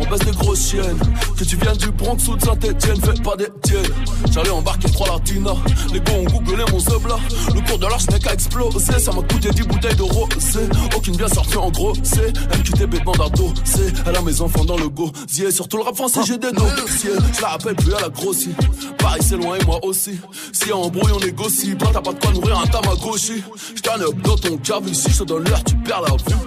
on 0.00 0.10
baisse 0.10 0.20
des 0.20 0.32
grosses 0.32 0.70
chiennes. 0.70 0.98
Que 1.36 1.44
tu 1.44 1.56
viennes 1.56 1.76
du 1.76 1.90
Bronx 1.90 2.28
ou 2.28 2.36
de 2.36 2.42
Saint-Etienne, 2.42 3.00
fais 3.00 3.22
pas 3.22 3.36
des 3.36 3.48
tiennes. 3.62 3.92
J'allais 4.30 4.50
embarquer 4.50 4.90
trois 4.90 5.08
latinas, 5.08 5.56
les 5.92 6.00
gars 6.00 6.12
ont 6.12 6.24
googlé 6.24 6.64
mon 6.70 6.78
là. 7.08 7.16
Le 7.54 7.60
cours 7.66 7.78
de 7.78 7.86
l'arche 7.86 8.08
n'est 8.10 8.18
qu'à 8.18 8.32
exploser, 8.32 8.98
ça 8.98 9.12
m'a 9.12 9.22
coûté 9.22 9.50
10 9.50 9.62
bouteilles 9.62 9.96
de 9.96 10.02
rosé. 10.02 10.60
Aucune 10.96 11.16
bien 11.16 11.28
sortie 11.28 11.56
en 11.56 11.70
gros, 11.70 11.92
c'est 12.02 12.32
MQTB 12.58 13.04
bande 13.04 13.16
c'est 13.64 13.92
Elle 14.06 14.16
a 14.16 14.22
mes 14.22 14.40
enfants 14.40 14.64
dans 14.64 14.76
le 14.76 14.88
gosier, 14.88 15.50
surtout 15.50 15.78
le 15.78 15.82
rap 15.84 15.96
français 15.96 16.20
j'ai 16.26 16.38
des 16.38 16.52
dossiers. 16.52 17.10
Je 17.34 17.42
la 17.42 17.48
rappelle 17.48 17.76
plus 17.76 17.94
à 17.94 18.00
la 18.00 18.08
grossie, 18.08 18.54
Paris 18.98 19.20
c'est 19.22 19.36
loin 19.36 19.56
et 19.60 19.64
moi 19.64 19.78
aussi. 19.82 20.18
Si 20.52 20.68
y 20.68 20.72
a 20.72 20.76
embrouille 20.76 21.12
on 21.12 21.20
négocie, 21.20 21.74
pas 21.74 21.90
t'as 21.92 22.00
pas 22.00 22.12
de 22.12 22.18
quoi 22.18 22.32
nourrir 22.32 22.58
un 22.58 22.66
tamagotchi. 22.66 23.42
J'turn 23.76 24.02
up 24.02 24.14
dans 24.22 24.36
ton 24.36 24.56
cave 24.58 24.88
ici, 24.88 25.10
je 25.10 25.18
te 25.18 25.24
donne 25.24 25.44
l'heure, 25.44 25.64
tu 25.64 25.76
perds 25.76 26.02
la 26.02 26.10
vue. 26.10 26.40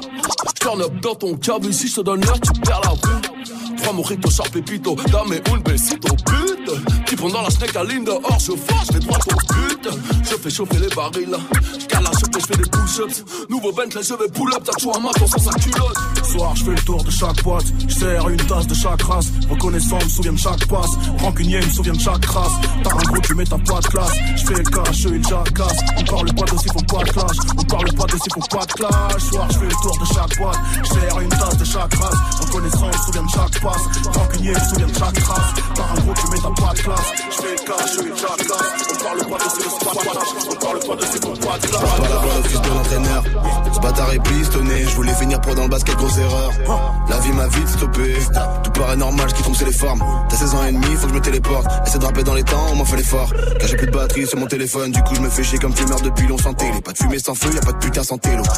J'turn 0.56 0.82
up 0.82 0.94
dans 1.02 1.16
ton 1.16 1.36
cave 1.36 1.66
ici, 1.70 1.88
je 1.88 1.96
te 1.96 2.02
donne 2.02 2.22
l'heure, 2.26 2.40
tu 2.40 2.52
perds 2.62 2.82
la 2.84 2.92
vue. 2.92 3.45
Trois 3.78 3.94
mojitos, 3.94 4.32
sharp 4.32 4.52
pépito, 4.52 4.96
dame 5.12 5.40
un 5.54 5.58
besito, 5.58 6.08
pute. 6.66 7.06
Qui 7.06 7.16
pendant 7.16 7.42
la 7.42 7.50
snake 7.50 7.76
à 7.76 7.84
ligne 7.84 8.04
dehors, 8.04 8.40
je 8.40 8.52
fâche, 8.52 8.88
je 8.88 8.94
vais 8.94 9.00
droit 9.00 9.18
au 9.32 9.54
but. 9.54 9.90
Je 10.24 10.36
fais 10.36 10.50
chauffer 10.50 10.80
les 10.80 10.90
barils, 10.96 11.38
j'cale 11.80 12.04
la 12.04 12.10
et 12.10 12.42
je 12.42 12.46
fais 12.46 12.58
des 12.58 12.70
push-ups. 12.70 13.24
Nouveau 13.50 13.72
Bentley, 13.72 14.02
je 14.04 14.14
vais 14.14 14.30
pull 14.30 14.54
up, 14.54 14.64
t'as 14.66 14.74
toujours 14.74 14.98
un 14.98 15.00
maton 15.00 15.28
sans 15.28 15.52
sa 15.52 15.52
culotte. 15.60 15.98
Soir, 16.32 16.56
je 16.56 16.64
fais 16.64 16.72
le 16.72 16.82
tour 16.82 17.04
de 17.04 17.12
chaque 17.12 17.44
boîte. 17.44 17.66
Je 17.88 18.30
une 18.30 18.38
tasse 18.48 18.68
de 18.68 18.74
chaque 18.74 19.02
race. 19.04 19.32
Reconnaissant, 19.50 19.98
me 19.98 20.10
souviens 20.10 20.34
de 20.34 20.40
chaque 20.40 20.66
passe. 20.68 20.92
Rancunier, 21.20 21.58
me 21.58 21.70
souviens 21.70 21.94
de 21.94 22.00
chaque 22.00 22.26
race. 22.26 22.52
T'as 22.84 22.92
un 22.92 23.04
gros, 23.04 23.22
tu 23.22 23.36
mets 23.36 23.46
ta 23.46 23.58
pas 23.58 23.80
de 23.80 23.88
classe. 23.88 24.12
Je 24.36 24.46
fais 24.46 24.54
le 24.54 24.64
eux, 24.64 25.16
ils 25.16 25.28
jacassent. 25.28 25.82
On 25.98 26.04
parle 26.04 26.34
pas 26.34 26.58
s'ils 26.58 26.72
font 26.72 26.80
pas 26.82 27.04
de 27.04 27.12
clash. 27.12 27.38
On 27.58 27.64
parle 27.64 27.94
pas 27.94 28.06
s'ils 28.12 28.34
font 28.34 28.58
pas 28.58 28.66
de 28.66 28.74
clash. 28.74 29.22
Soir, 29.30 29.48
je 29.52 29.60
fais 29.60 29.66
le 29.66 29.82
tour 29.82 29.98
de 30.00 30.06
chaque 30.06 30.38
boîte. 30.38 30.60
Je 30.84 31.24
une 31.24 31.30
tasse 31.30 31.58
de 31.58 31.66
chaque 31.66 31.94
race. 31.94 32.16
Reconnaissant, 32.42 32.88
me 32.88 32.98
souviens 33.06 33.24
de 33.24 33.30
chaque 33.30 33.62
passe. 33.62 34.18
Rancunier, 34.18 34.52
me 34.52 34.60
souviens 34.70 34.88
de 34.88 34.94
chaque 34.94 35.20
race. 35.20 35.54
T'as 35.76 35.84
un 35.84 36.02
gros, 36.02 36.14
tu 36.14 36.32
mets 36.32 36.38
ta 36.38 36.50
pas. 36.56 36.74
Je 36.76 36.82
fais 36.82 37.56
ils 38.04 38.16
jacassent. 38.16 38.86
On 38.92 39.04
parle 39.04 39.20
pas 39.20 39.26
de 39.26 39.56
pas 39.84 39.92
de 39.92 40.00
clash. 40.00 40.28
On 40.50 40.56
parle 40.56 40.80
pas 40.80 40.96
de 40.96 41.06
font 41.06 41.36
pas 41.36 41.58
de 41.58 41.68
clash. 41.68 41.82
Pas 41.82 42.10
la 42.10 42.16
voix, 42.18 42.38
le 42.38 42.50
fils 42.50 42.62
de 42.62 42.70
l'entraîneur. 42.70 43.24
Ce 43.74 43.80
bâtard 43.80 44.14
est 44.14 44.20
pistonné, 44.20 44.84
je 44.84 44.96
voulais 44.96 45.14
finir 45.14 45.42
pro 45.42 45.54
dans 45.54 45.64
le 45.64 45.70
basket, 45.70 45.96
grosse 45.96 46.18
erreur. 46.18 46.52
La 47.10 47.20
vie 47.20 47.32
m'a 47.34 47.48
vite 47.48 47.68
stoppé, 47.68 48.16
tout 48.64 48.72
paraît 48.72 48.96
normal, 48.96 49.28
je 49.30 49.36
quitte 49.36 49.56
c'est 49.56 49.66
les 49.66 49.74
formes. 49.74 50.04
T'as 50.30 50.38
16 50.38 50.56
ans 50.56 50.66
et 50.66 50.72
demi, 50.72 50.96
faut 50.96 51.04
que 51.04 51.10
je 51.10 51.14
me 51.14 51.22
téléporte. 51.22 51.68
Essaie 51.86 52.00
de 52.00 52.06
rapper 52.06 52.24
dans 52.24 52.34
les 52.34 52.44
temps, 52.44 52.66
on 52.72 52.76
m'a 52.76 52.86
fait 52.86 52.98
l'effort. 52.98 53.32
Car 53.60 53.68
j'ai 53.68 53.78
plus 53.78 53.88
de 53.88 53.92
batterie 53.92 54.28
sur 54.28 54.40
mon 54.40 54.48
téléphone, 54.48 54.92
du 54.92 55.02
coup 55.04 55.16
je 55.16 55.22
me 55.22 55.30
fais 55.30 55.44
chier 55.44 55.60
comme 55.60 55.76
fumeur 55.76 56.02
depuis 56.02 56.28
long 56.28 56.38
sans 56.38 56.54
télé. 56.54 56.82
Pas 56.82 56.92
de 56.92 56.98
fumée 56.98 57.20
sans 57.20 57.36
feu, 57.36 57.50
y 57.54 57.58
a 57.58 57.62
pas 57.62 57.74
de 57.74 57.78
putain 57.78 58.04
sans. 58.04 58.16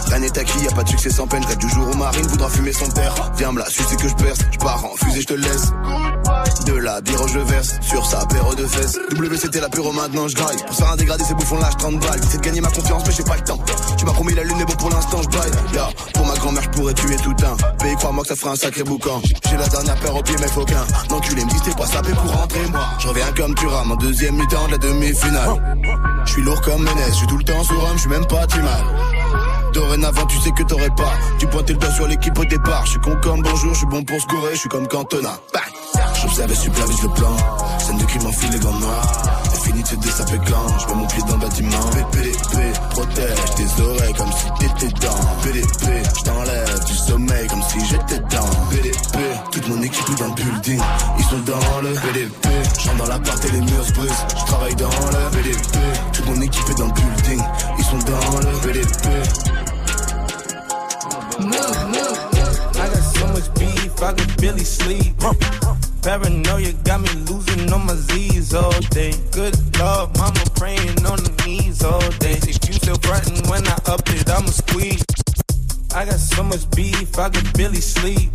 Rien 0.07 0.19
n'est 0.19 0.37
acquis, 0.37 0.59
y 0.63 0.67
a 0.67 0.71
pas 0.71 0.83
de 0.83 0.89
succès 0.89 1.09
sans 1.09 1.27
peine. 1.27 1.43
Rêve 1.45 1.57
du 1.57 1.69
jour 1.69 1.87
où 1.91 1.97
Marine 1.97 2.27
voudra 2.27 2.49
fumer 2.49 2.71
son 2.71 2.89
père. 2.91 3.13
Viens 3.37 3.51
me 3.51 3.59
la 3.59 3.69
sucer 3.69 3.95
que 3.95 4.07
je 4.07 4.15
perce, 4.15 4.39
je 4.51 4.57
pars 4.57 4.83
en 4.85 4.95
fusée, 4.95 5.21
je 5.21 5.27
te 5.27 5.33
laisse. 5.33 5.71
De 6.65 6.73
la 6.73 7.01
bière 7.01 7.27
je 7.27 7.39
verse 7.39 7.75
sur 7.88 8.05
sa 8.05 8.26
paire 8.26 8.55
de 8.55 8.65
fesses. 8.65 8.99
WCT 9.11 9.59
la 9.61 9.69
pure 9.69 9.91
maintenant 9.93 10.27
je 10.27 10.35
graille. 10.35 10.57
Pour 10.65 10.76
faire 10.76 10.91
un 10.91 10.95
dégradé, 10.95 11.23
ces 11.23 11.34
bouffons 11.34 11.57
lâche 11.57 11.77
30 11.77 11.99
balles. 11.99 12.19
C'est 12.30 12.38
de 12.38 12.43
gagner 12.43 12.61
ma 12.61 12.69
confiance, 12.69 13.03
mais 13.05 13.14
j'ai 13.14 13.23
pas 13.23 13.38
le 13.38 13.43
temps. 13.43 13.59
Tu 13.97 14.05
m'as 14.05 14.11
promis 14.11 14.34
la 14.34 14.43
lune, 14.43 14.55
mais 14.57 14.65
bon 14.65 14.73
pour 14.73 14.89
l'instant 14.89 15.22
je 15.22 15.30
baille. 15.30 15.51
Ya, 15.73 15.89
pour 16.14 16.26
ma 16.26 16.34
grand-mère, 16.35 16.64
je 16.64 16.69
pourrais 16.69 16.93
tuer 16.93 17.15
tout 17.18 17.35
un. 17.43 17.55
Pays, 17.77 17.95
crois-moi 17.95 18.23
que 18.23 18.30
ça 18.30 18.35
fera 18.35 18.51
un 18.51 18.55
sacré 18.55 18.84
boucan. 18.84 19.22
J'ai 19.49 19.57
la 19.57 19.68
dernière 19.68 19.95
paire 19.95 20.15
au 20.15 20.22
pied, 20.22 20.35
mais 20.39 20.47
faut 20.47 20.65
qu'un. 20.65 20.85
Non, 21.09 21.19
tu 21.22 21.35
les 21.35 21.45
me 21.45 21.49
dis, 21.49 21.61
t'es 21.61 21.72
pas 21.72 21.85
sapé 21.85 22.11
pour 22.11 22.31
rentrer, 22.31 22.68
moi. 22.72 22.85
Je 22.99 23.07
reviens 23.07 23.31
comme 23.35 23.55
tu 23.55 23.68
rames 23.68 23.91
en 23.91 23.95
deuxième 23.95 24.35
mi-temps 24.35 24.68
de 24.68 24.72
la 24.72 24.77
demi-finale. 24.77 25.77
Je 26.26 26.31
suis 26.34 26.41
lourd 26.41 26.61
comme 26.61 26.84
Ménès, 26.84 27.09
je 27.09 27.14
suis 27.14 27.27
tout 27.27 27.38
le 27.38 27.43
temps 27.43 27.64
sur 27.64 27.81
rhum, 27.81 27.95
je 27.95 28.01
suis 28.01 28.09
même 28.09 28.26
pas 28.27 28.45
mal. 28.57 29.16
Dorénavant, 29.73 30.26
tu 30.26 30.38
sais 30.39 30.52
que 30.52 30.64
t'aurais 30.64 30.89
pas. 30.95 31.14
Tu 31.39 31.48
pointais 31.48 31.73
le 31.73 31.80
doigt 31.80 31.91
sur 31.91 32.07
l'équipe 32.07 32.38
au 32.38 32.45
départ. 32.45 32.85
Je 32.85 32.91
suis 32.91 32.99
con 32.99 33.18
comme 33.22 33.41
bonjour, 33.41 33.73
je 33.73 33.77
suis 33.80 33.88
bon 33.88 34.03
pour 34.03 34.19
scorer, 34.22 34.53
je 34.53 34.60
suis 34.60 34.69
comme 34.69 34.88
Cantona. 34.88 35.39
J'observe 36.22 36.52
et 36.52 36.56
supervise 36.56 37.03
le 37.03 37.10
plan. 37.10 37.35
Scène 37.80 37.98
de 37.98 38.06
crime 38.06 38.26
enfile 38.26 38.52
les 38.52 38.60
gants 38.60 38.80
noirs. 38.80 39.23
Fini 39.64 39.81
de 39.84 39.88
se 39.88 39.95
dessaper 39.95 40.39
quand 40.48 40.80
je 40.80 40.88
mets 40.88 40.95
mon 40.95 41.07
pied 41.07 41.22
dans 41.27 41.34
le 41.35 41.41
bâtiment. 41.41 41.89
PDP, 42.11 42.80
protège 42.91 43.56
tes 43.56 43.84
oreilles 43.84 44.14
comme 44.14 44.31
si 44.31 44.45
t'étais 44.60 44.94
dans. 45.06 45.44
PDP, 45.44 46.07
je 46.18 46.23
t'enlève 46.23 46.85
du 46.85 46.94
sommeil 46.94 47.48
comme 47.48 47.61
si 47.64 47.85
j'étais 47.85 48.19
dans. 48.19 48.49
PDP, 48.72 49.18
toute 49.52 49.68
mon 49.68 49.81
équipe 49.81 50.10
est 50.10 50.19
dans 50.19 50.27
le 50.27 50.34
building. 50.34 50.81
Ils 51.19 51.26
sont 51.26 51.39
dans 51.39 51.81
le 51.81 51.94
PDP. 51.94 52.48
J'entre 52.84 52.98
dans 52.98 53.07
l'appart 53.07 53.45
et 53.45 53.52
les 53.52 53.61
murs 53.61 53.85
se 53.85 53.94
brisent. 53.94 54.26
Je 54.30 54.45
travaille 54.45 54.76
dans 54.76 54.89
le 54.89 55.38
PDP. 55.38 55.77
Toute 56.14 56.26
mon 56.27 56.41
équipe 56.41 56.69
est 56.69 56.77
dans 56.80 56.88
le 56.88 56.94
building. 56.94 57.44
Ils 57.77 57.85
sont 57.85 57.99
dans 57.99 58.39
le 58.39 58.57
PDP. 58.65 59.56
Move, 61.39 61.53
move. 61.93 62.18
I 62.77 62.89
got 62.89 63.03
so 63.03 63.27
much 63.27 63.53
beef, 63.59 64.01
I 64.01 64.14
could 64.14 64.41
barely 64.41 64.64
sleep. 64.64 65.14
Paranoia 66.01 66.73
got 66.84 67.01
me 67.01 67.09
losing 67.30 67.72
on 67.72 67.85
my 67.85 67.93
Z's 67.93 68.55
all 68.55 68.80
day. 68.89 69.14
Good 69.31 69.55
lord, 69.77 70.18
mama 70.18 70.43
praying 70.55 71.05
on 71.05 71.22
the 71.22 71.43
knees 71.45 71.84
all 71.84 72.09
day. 72.19 72.39
If 72.41 72.68
you 72.68 72.73
still 72.73 72.97
frontin' 72.97 73.47
when 73.49 73.68
I 73.68 73.77
up 73.85 74.01
it, 74.09 74.27
I'ma 74.30 74.47
squeeze. 74.47 75.03
I 75.97 76.05
got 76.05 76.19
so 76.19 76.43
much 76.43 76.69
beef, 76.75 77.17
I 77.17 77.27
could 77.27 77.51
barely 77.53 77.81
sleep. 77.81 78.29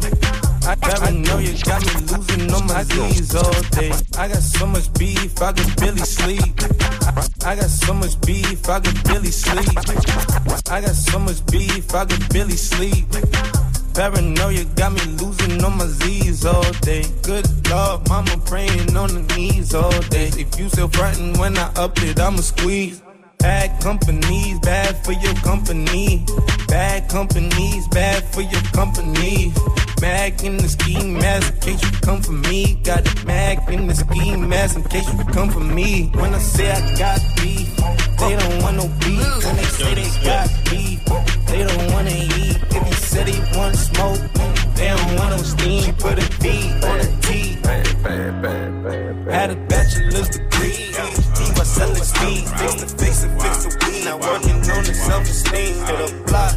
I 0.67 0.75
paranoia 0.75 1.55
got 1.63 1.81
me 1.87 1.95
losing 2.11 2.53
on 2.53 2.67
my 2.67 2.83
Z's 2.83 3.37
all 3.37 3.63
day. 3.71 3.93
I 4.19 4.27
got 4.27 4.43
so 4.43 4.67
much 4.67 4.93
beef, 4.95 5.41
I 5.41 5.53
could 5.53 5.77
barely 5.77 6.01
sleep. 6.01 6.59
I 7.47 7.55
got 7.55 7.71
so 7.71 7.95
much 7.95 8.21
beef, 8.23 8.69
I 8.69 8.81
could 8.81 9.05
barely 9.05 9.31
sleep. 9.31 9.79
I 10.73 10.81
got 10.81 10.97
so 10.97 11.21
much 11.21 11.47
beef, 11.53 11.95
I 11.95 12.05
could 12.05 12.29
barely 12.31 12.57
sleep. 12.57 13.07
Paranoia 13.95 14.65
got 14.75 14.95
me 14.95 15.05
losing 15.23 15.63
on 15.63 15.79
my 15.79 15.87
Z's 15.87 16.45
all 16.45 16.69
day. 16.83 17.05
Good 17.23 17.47
lord, 17.71 18.09
mama 18.09 18.39
praying 18.45 18.97
on 18.97 19.15
the 19.15 19.37
knees 19.37 19.73
all 19.73 20.01
day. 20.11 20.33
If 20.37 20.59
you 20.59 20.69
still 20.69 20.89
frontin' 20.89 21.39
when 21.39 21.57
I 21.57 21.73
up 21.75 21.97
it, 22.03 22.19
I'ma 22.19 22.39
squeeze. 22.39 23.01
Bad 23.43 23.81
companies, 23.83 24.61
bad 24.61 25.05
for 25.05 25.13
your 25.13 25.35
company. 25.35 26.25
Bad 26.69 27.09
companies, 27.09 27.89
bad 27.89 28.23
for 28.33 28.41
your 28.41 28.63
company. 28.73 29.53
Mag 30.01 30.45
in 30.45 30.57
the 30.57 30.69
ski 30.69 30.95
mask 31.03 31.53
in 31.53 31.61
case 31.61 31.83
you 31.83 31.91
come 32.01 32.23
for 32.23 32.33
me. 32.33 32.75
Got 32.85 33.03
a 33.07 33.27
mag 33.27 33.59
in 33.69 33.89
the 33.89 33.95
ski 33.95 34.37
mask 34.37 34.77
in 34.77 34.85
case 34.85 35.13
you 35.13 35.25
come 35.25 35.51
for 35.51 35.61
me. 35.61 36.11
When 36.15 36.33
I 36.33 36.39
say 36.39 36.71
I 36.71 36.97
got 36.97 37.21
beef, 37.37 37.69
they 38.23 38.37
don't 38.37 38.63
want 38.63 38.77
no 38.77 38.87
beef. 39.01 39.45
When 39.45 39.57
they 39.57 39.65
say 39.65 39.95
they 39.95 40.11
got 40.25 40.49
beef, 40.71 41.01
they 41.47 41.65
don't 41.65 41.93
wanna 41.93 42.11
eat. 42.11 42.59
If 42.71 42.87
he 42.87 42.95
said 42.95 43.29
he 43.29 43.39
want 43.57 43.77
smoke, 43.77 44.21
they 44.77 44.89
don't 44.89 45.17
want 45.17 45.31
no 45.31 45.39
steam. 45.39 45.95
Put 45.97 46.19
a 46.19 46.27
B 46.41 46.71
on 46.85 47.01
a 47.01 47.09
T. 47.21 47.59
Had 49.31 49.51
a 49.51 49.57
bachelor's 49.67 50.29
degree. 50.29 50.93
PhD 50.93 51.57
by 51.57 51.65
selling 51.65 52.03
speed. 52.03 52.45
Fix 52.59 52.75
the 52.83 52.89
face 52.99 53.25
and 53.25 53.43
fix 53.43 53.65
the 53.65 53.71
weed. 53.87 54.05
Now 54.05 54.19
working 54.19 54.61
on 54.71 54.85
the 54.85 54.95
self-esteem. 54.95 55.75
Hit 55.87 56.01
a 56.11 56.25
block. 56.25 56.55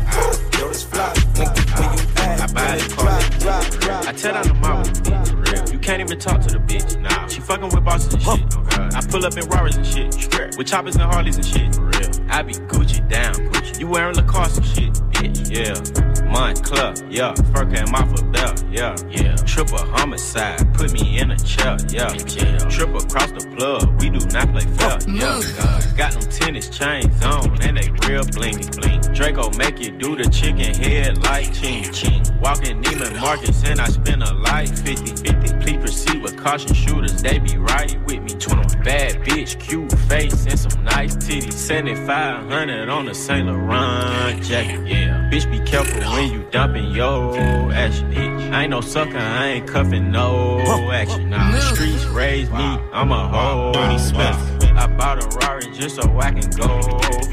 Yo, 0.59 0.67
this 0.69 0.83
flop. 0.83 1.15
Nigga, 1.35 1.79
where 1.79 1.95
you? 1.95 2.14
I 2.41 2.47
buy 2.47 2.77
the 2.77 3.77
drop. 3.79 4.07
I 4.07 4.11
tell 4.13 4.33
down 4.33 4.47
the 4.47 4.53
mama, 4.55 4.83
bitch. 4.83 5.71
You 5.71 5.79
can't 5.79 6.01
even 6.01 6.19
talk 6.19 6.41
to 6.41 6.53
the 6.53 6.59
bitch. 6.59 6.99
Nah, 7.01 7.27
she 7.27 7.41
fucking 7.41 7.69
with 7.69 7.83
bosses 7.83 8.13
and 8.13 8.23
shit. 8.23 8.95
I 8.95 9.01
pull 9.07 9.25
up 9.25 9.37
in 9.37 9.47
Rarers 9.49 9.75
and 9.77 9.85
shit. 9.85 10.57
With 10.57 10.67
choppers 10.67 10.95
and 10.95 11.03
Harleys 11.03 11.37
and 11.37 11.45
shit. 11.45 11.75
For 11.75 11.81
real. 11.81 12.09
I 12.29 12.41
be 12.41 12.53
Gucci 12.53 13.07
down. 13.09 13.33
Gucci. 13.33 13.79
You 13.79 13.87
wearing 13.87 14.15
Lacoste 14.15 14.57
and 14.57 14.65
shit, 14.65 14.93
bitch. 15.11 15.49
Yeah. 15.51 16.14
Montclair, 16.35 16.93
yeah. 17.09 17.33
Fur 17.53 17.65
came 17.65 17.95
off 17.95 18.11
a 18.19 18.23
belt, 18.25 18.61
yeah. 18.69 18.93
Yeah. 19.09 19.35
Triple 19.47 19.77
homicide, 19.77 20.73
put 20.73 20.91
me 20.91 21.17
in 21.17 21.31
a 21.31 21.37
chair, 21.37 21.77
yeah. 21.87 22.11
yeah. 22.11 22.57
Trip 22.67 22.89
across 22.89 23.31
the 23.31 23.55
plug, 23.55 24.01
we 24.01 24.09
do 24.09 24.19
not 24.35 24.51
play 24.51 24.67
fair, 24.75 24.99
oh 25.07 25.41
yeah. 25.57 25.95
Got 25.95 26.11
them 26.11 26.29
tennis 26.29 26.67
chains 26.67 27.23
on, 27.23 27.61
and 27.63 27.77
they 27.77 27.89
real 28.05 28.23
blingy 28.35 28.67
bling. 28.75 28.99
Draco 29.15 29.49
make 29.57 29.79
you 29.79 29.91
do 29.91 30.17
the 30.17 30.29
chicken 30.29 30.73
head 30.75 31.23
like 31.23 31.53
ching 31.53 31.89
ching. 31.93 32.21
Walking 32.41 32.83
Neiman 32.83 33.17
Marcus, 33.21 33.63
and 33.63 33.79
I 33.79 33.87
spend 33.87 34.21
a 34.21 34.33
life 34.33 34.77
50 34.83 35.15
50. 35.15 35.59
Please 35.61 35.74
proceed 35.95 36.21
with 36.21 36.37
caution 36.37 36.73
shooters, 36.73 37.21
they 37.21 37.39
be 37.39 37.57
right 37.57 37.97
with 38.05 38.21
me. 38.21 38.31
21 38.31 38.83
bad 38.83 39.15
bitch, 39.23 39.59
cute 39.59 39.91
face, 40.09 40.45
and 40.45 40.59
some 40.59 40.83
nice 40.83 41.15
titties. 41.15 41.53
7500 41.53 42.89
on 42.89 43.07
a 43.07 43.13
Saint 43.15 43.47
Laurent 43.47 44.43
jacket, 44.43 44.85
yeah. 44.85 45.29
Bitch, 45.31 45.49
be 45.49 45.59
careful 45.59 46.01
when 46.11 46.31
you 46.31 46.45
dumping 46.51 46.91
yo 46.91 47.33
action, 47.71 48.11
bitch. 48.11 48.51
I 48.51 48.63
ain't 48.63 48.71
no 48.71 48.81
sucker, 48.81 49.17
I 49.17 49.47
ain't 49.47 49.67
cuffing 49.67 50.11
no 50.11 50.59
action. 50.91 51.29
Nah, 51.29 51.51
the 51.51 51.61
streets 51.61 52.05
raised 52.05 52.51
me, 52.51 52.57
I'm 52.91 53.11
a 53.11 53.27
hoe. 53.27 53.71
Dirty 53.73 53.97
Smith. 53.99 54.64
I 54.75 54.87
bought 54.87 55.23
a 55.23 55.37
Rari 55.37 55.71
just 55.73 55.95
so 55.95 56.19
I 56.19 56.31
can 56.31 56.49
go 56.51 56.81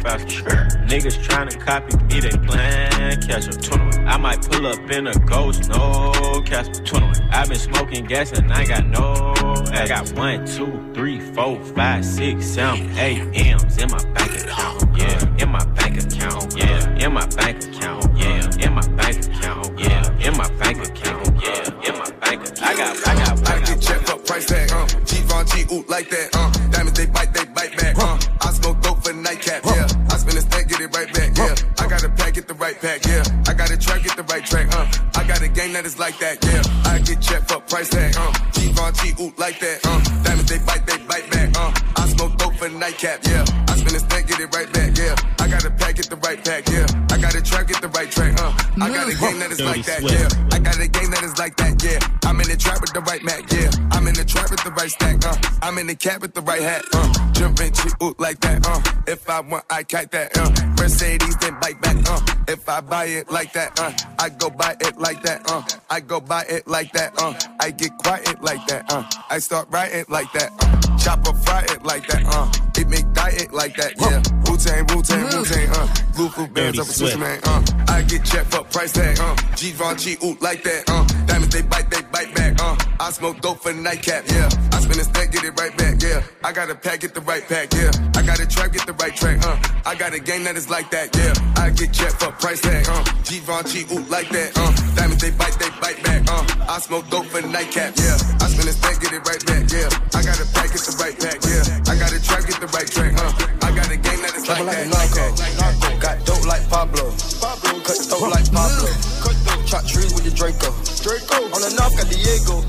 faster. 0.03 0.43
Niggas 0.87 1.19
tryna 1.27 1.59
copy 1.61 1.97
me, 2.07 2.21
they 2.21 2.37
plan 2.47 3.21
catch 3.23 3.47
a 3.47 3.53
tournament. 3.53 4.09
I 4.09 4.17
might 4.17 4.43
pull 4.49 4.67
up 4.67 4.91
in 4.91 5.07
a 5.07 5.15
ghost, 5.21 5.69
no 5.69 6.43
Casper 6.45 6.85
tournament. 6.85 7.21
i 7.33 7.47
been 7.47 7.59
smoking 7.59 8.05
gas 8.05 8.33
and 8.33 8.53
I 8.53 8.65
got 8.65 8.87
no. 8.87 9.33
I 9.73 9.89
got 9.89 10.13
one, 10.13 10.47
two, 10.47 10.93
three, 10.95 11.21
four, 11.21 11.63
five, 11.75 12.05
six, 12.05 12.47
seven, 12.47 12.97
eight 12.99 13.23
M's 13.35 13.79
in 13.79 13.91
my 13.91 14.05
bank 14.13 14.33
account. 14.43 14.99
Yeah, 14.99 15.43
in 15.43 15.49
my 15.51 15.65
bank 15.65 16.03
account. 16.03 16.55
Yeah, 16.57 17.05
in 17.05 17.13
my 17.13 17.27
bank 17.27 17.65
account. 17.65 18.19
Yeah, 18.19 18.67
in 18.67 18.73
my 18.73 18.87
bank 18.89 19.25
account. 19.25 19.79
Yeah, 19.79 20.27
in 20.27 20.37
my 20.37 20.49
bank 20.59 20.87
account. 20.87 21.43
Yeah, 21.43 21.89
in 21.89 21.99
my 21.99 22.11
bank 22.21 22.49
account. 22.49 22.63
I 22.63 22.77
got, 22.77 23.09
I 23.09 23.15
got, 23.15 23.49
I 23.49 23.61
got, 23.61 23.91
I 23.91 24.05
got, 24.05 24.27
price 24.27 24.47
tag 24.47 25.12
uh. 25.43 25.57
Givenchy, 25.57 25.75
ooh, 25.75 25.85
like 25.89 26.09
that, 26.11 26.35
uh. 26.35 26.51
Diamonds, 26.71 26.99
they 26.99 27.07
bite, 27.07 27.33
they 27.33 27.45
bite 27.47 27.77
back, 27.77 27.99
uh. 27.99 28.19
I 28.41 28.53
smoke 28.53 28.81
dope 28.83 29.05
for 29.05 29.13
nightcap, 29.13 29.65
yeah. 29.65 29.87
I 30.11 30.17
spin 30.17 30.37
a 30.37 30.41
stack, 30.41 30.69
get 30.69 30.81
it 30.81 30.95
right 30.95 31.13
back, 31.13 31.37
yeah. 31.37 31.55
I 31.79 31.89
got 31.89 32.05
a 32.05 32.09
pack, 32.11 32.35
get 32.35 32.49
the 32.49 32.55
right 32.55 32.79
pack, 32.81 33.05
yeah. 33.07 33.23
I 33.63 33.69
got 33.69 33.79
a 33.79 33.79
track, 33.79 34.03
get 34.03 34.17
the 34.17 34.25
right 34.25 34.45
track, 34.45 34.75
uh. 34.75 34.87
I 35.15 35.23
got 35.23 35.41
a 35.41 35.47
game 35.47 35.73
that 35.75 35.87
is 35.87 35.97
like 35.97 36.19
that, 36.19 36.43
yeah. 36.43 36.91
I 36.91 36.99
get 36.99 37.23
checked 37.23 37.49
for 37.49 37.61
price 37.61 37.91
tag, 37.91 38.13
uh. 38.19 38.33
Givenchy, 38.59 39.15
ooh, 39.23 39.33
like 39.39 39.61
that, 39.61 39.87
uh. 39.87 40.03
Diamonds, 40.27 40.51
they 40.51 40.59
bite, 40.67 40.85
they 40.85 40.99
bite 41.07 41.31
back, 41.31 41.55
uh. 41.55 41.71
I 41.95 42.09
smoke 42.09 42.37
dope 42.39 42.57
for 42.57 42.69
nightcap, 42.71 43.23
yeah. 43.23 43.47
I 43.69 43.77
spin 43.79 43.95
a 43.95 44.01
stack, 44.03 44.27
get 44.27 44.41
it 44.41 44.51
right 44.53 44.67
back, 44.73 44.99
yeah. 44.99 45.15
I 45.39 45.47
got 45.47 45.65
a 45.65 45.71
pack, 45.71 45.95
get 45.95 46.11
the 46.11 46.17
right 46.17 46.43
pack, 46.43 46.67
yeah. 46.75 46.87
I 47.15 47.23
got 47.23 47.37
a 47.37 47.41
track, 47.41 47.69
get 47.69 47.81
the 47.81 47.89
right 47.95 48.11
track, 48.11 48.35
uh. 48.43 48.51
I 48.83 48.89
got 48.91 49.07
a 49.07 49.15
game 49.15 49.39
that 49.39 49.53
is 49.53 49.61
like 49.61 49.87
that, 49.87 50.03
yeah. 50.03 50.27
I 50.51 50.59
got 50.59 50.81
a 50.83 50.89
game 50.89 51.11
that 51.15 51.23
is 51.23 51.39
like 51.39 51.55
that, 51.63 51.79
yeah. 51.85 52.03
I'm 52.27 52.41
in 52.41 52.49
the 52.49 52.57
trap 52.57 52.81
with 52.81 52.93
the 52.93 53.01
right 53.03 53.23
Mac, 53.23 53.47
yeah. 53.53 53.71
I'm 53.93 54.09
in 54.09 54.15
the 54.15 54.25
trap 54.25 54.51
with 54.51 54.65
the 54.65 54.73
right 54.73 54.91
stack, 54.91 55.25
uh. 55.25 55.37
I'm 55.63 55.79
in 55.79 55.87
the 55.87 55.95
cap 55.95 56.21
with 56.21 56.35
the 56.35 56.43
right 56.43 56.63
hat, 56.63 56.83
uh. 56.95 57.31
Jumping 57.31 57.71
ooh, 58.03 58.13
like 58.19 58.41
that, 58.41 58.67
uh. 58.67 58.83
If 59.07 59.31
I 59.31 59.39
want, 59.39 59.65
I 59.71 59.85
kite 59.85 60.11
that, 60.11 60.37
uh. 60.37 60.51
Mercedes, 60.83 61.37
then 61.37 61.55
bite 61.61 61.81
back, 61.81 61.97
uh. 62.11 62.19
If 62.49 62.69
I 62.69 62.81
buy 62.81 63.05
it 63.05 63.31
like 63.31 63.52
that, 63.53 63.79
uh. 63.79 63.93
I 64.19 64.29
go 64.29 64.51
buy 64.51 64.77
it 64.81 64.99
like 64.99 65.23
that, 65.23 65.43
uh. 65.51 65.63
I 65.91 66.01
go 66.01 66.21
buy 66.21 66.45
it 66.49 66.67
like 66.67 66.93
that, 66.93 67.13
uh. 67.21 67.35
I 67.61 67.71
get 67.71 67.97
quiet 67.99 68.43
like 68.43 68.67
that, 68.67 68.91
uh. 68.91 69.05
I 69.31 69.39
start 69.39 69.69
writing 69.71 70.05
like 70.09 70.33
that, 70.33 70.51
uh. 70.61 70.99
Chopper 70.99 71.35
fry 71.35 71.63
it 71.63 71.83
like 71.85 72.07
that, 72.09 72.25
uh. 72.27 72.51
It 72.79 72.89
make 72.89 73.13
diet 73.13 73.53
like 73.53 73.77
that, 73.77 73.95
yeah. 74.01 74.23
Wu 74.47 74.57
Tang, 74.57 74.87
Wu 74.89 75.03
Tang, 75.03 75.25
Wu 75.25 75.45
Tang, 75.45 75.69
uh. 75.71 75.95
Blue 76.17 76.29
food 76.29 76.55
bands 76.55 76.79
up 76.79 76.87
a 76.87 76.93
switch, 76.93 77.17
man, 77.17 77.41
uh. 77.45 77.63
I 77.89 78.03
get 78.03 78.25
checked 78.25 78.51
for 78.53 78.65
price 78.65 78.93
tag, 78.93 79.19
uh. 79.21 79.37
Givenchy, 79.57 80.17
ooh, 80.25 80.37
like 80.41 80.63
that, 80.63 80.89
uh. 80.89 81.05
Diamonds, 81.27 81.55
they 81.55 81.63
bite, 81.63 81.91
they 81.91 82.03
bite 82.03 82.35
back, 82.35 82.61
uh. 82.61 82.77
I 83.01 83.11
smoke 83.11 83.41
dope 83.41 83.61
for 83.63 83.73
the 83.73 83.81
nightcap, 83.81 84.25
yeah. 84.29 84.49
I 84.73 84.81
spin 84.81 84.99
a 85.01 85.05
stack, 85.05 85.33
get 85.33 85.45
it 85.45 85.59
right 85.59 85.77
back, 85.77 86.03
yeah. 86.03 86.23
I 86.45 86.53
got 86.53 86.71
a 86.71 86.75
pack, 86.75 87.01
get 87.01 87.15
the 87.15 87.21
right 87.21 87.47
pack, 87.49 87.73
yeah. 87.75 87.91
I 88.17 88.23
got 88.23 88.41
a 88.41 88.47
track, 88.47 88.73
get 88.73 88.87
the 88.87 88.95
right 88.95 89.15
track, 89.15 89.45
uh. 89.45 89.59
I 89.85 89.95
got 89.95 90.15
a 90.15 90.21
game 90.21 90.45
that 90.45 90.57
is 90.57 90.71
like 90.71 90.91
that, 90.91 91.15
yeah. 91.17 91.35
I 91.63 91.71
get 91.71 91.93
checked 91.93 92.23
for 92.23 92.33
price 92.33 92.61
tag, 92.61 92.87
uh. 92.89 93.05
Givenchy, 93.43 93.83
ooh, 93.91 94.07
like 94.07 94.31
that, 94.31 94.55
uh. 94.55 94.71
Diamonds, 94.95 95.19
they 95.19 95.35
bite, 95.35 95.59
they 95.59 95.67
bite 95.83 95.99
back, 96.07 96.23
uh. 96.31 96.47
I 96.71 96.79
smoke 96.79 97.11
dope 97.11 97.27
for 97.27 97.43
nightcap, 97.43 97.91
yeah. 97.99 98.15
I 98.39 98.47
spin 98.47 98.71
a 98.71 98.75
stack, 98.79 99.03
get 99.03 99.11
it 99.11 99.19
right 99.27 99.43
back, 99.43 99.67
yeah. 99.67 99.91
I 100.15 100.23
got 100.23 100.39
a 100.39 100.47
pack, 100.55 100.71
get 100.71 100.79
the 100.87 100.95
right 101.03 101.17
pack, 101.19 101.43
yeah. 101.43 101.91
I 101.91 101.99
got 101.99 102.15
a 102.15 102.23
track, 102.23 102.47
get 102.47 102.63
the 102.63 102.71
right 102.71 102.87
track, 102.87 103.19
uh. 103.19 103.67
I 103.67 103.75
got 103.75 103.91
a 103.91 103.99
game 103.99 104.23
that 104.23 104.39
is 104.39 104.47
like 104.47 104.63
like 104.63 104.79
that. 104.79 104.87
a 104.87 104.95
narco. 104.95 105.91
Got 105.99 106.17
dope 106.23 106.47
like 106.47 106.63
Pablo. 106.71 107.11
Pablo. 107.43 107.83
Cut 107.83 107.99
dope 108.07 108.31
like 108.31 108.47
Pablo. 108.55 108.87
cut 109.27 109.37
Chop 109.67 109.83
trees 109.91 110.15
with 110.15 110.23
the 110.23 110.31
Draco. 110.31 110.71
Draco. 111.03 111.43
On 111.51 111.61
the 111.67 111.75
north 111.75 111.99
got 111.99 112.07
Diego. 112.15 112.63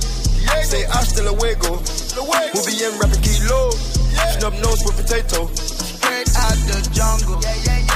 Say 0.66 0.90
hasta 0.90 1.22
luego. 1.22 1.86
We'll 2.18 2.66
be 2.66 2.74
in 2.82 2.98
rapping 2.98 3.22
kilo. 3.22 3.78
Snub 4.42 4.58
nose 4.58 4.82
with 4.90 4.98
potato. 4.98 5.54
Straight 5.54 6.34
out 6.34 6.58
the 6.66 6.82
jungle. 6.98 7.38
Yeah, 7.46 7.62
yeah, 7.62 7.62
yeah, 7.62 7.78
yeah, 7.78 7.86
yeah. 7.86 7.93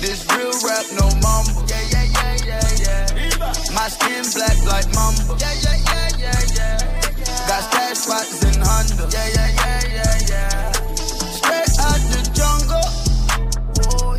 This 0.00 0.24
real 0.30 0.54
rap, 0.62 0.86
no 0.94 1.10
mumble. 1.18 1.66
Yeah, 1.66 1.82
yeah, 1.90 2.06
yeah, 2.06 2.36
yeah, 2.46 2.62
yeah. 2.78 3.74
My 3.74 3.88
skin 3.90 4.22
black 4.34 4.56
like 4.64 4.86
mamba. 4.94 5.34
Yeah, 5.42 5.52
yeah, 5.58 5.78
yeah, 5.90 6.08
yeah, 6.22 6.40
yeah. 6.54 6.78
Got 7.50 7.62
stash 7.66 7.98
spots 7.98 8.42
in 8.46 8.62
Honda. 8.62 9.10
Yeah, 9.10 9.28
yeah, 9.34 9.50
yeah, 9.58 9.82
yeah, 9.98 10.14
yeah. 10.30 10.72
Straight 11.34 11.74
out 11.82 12.00
the 12.14 12.22
jungle. 12.30 12.88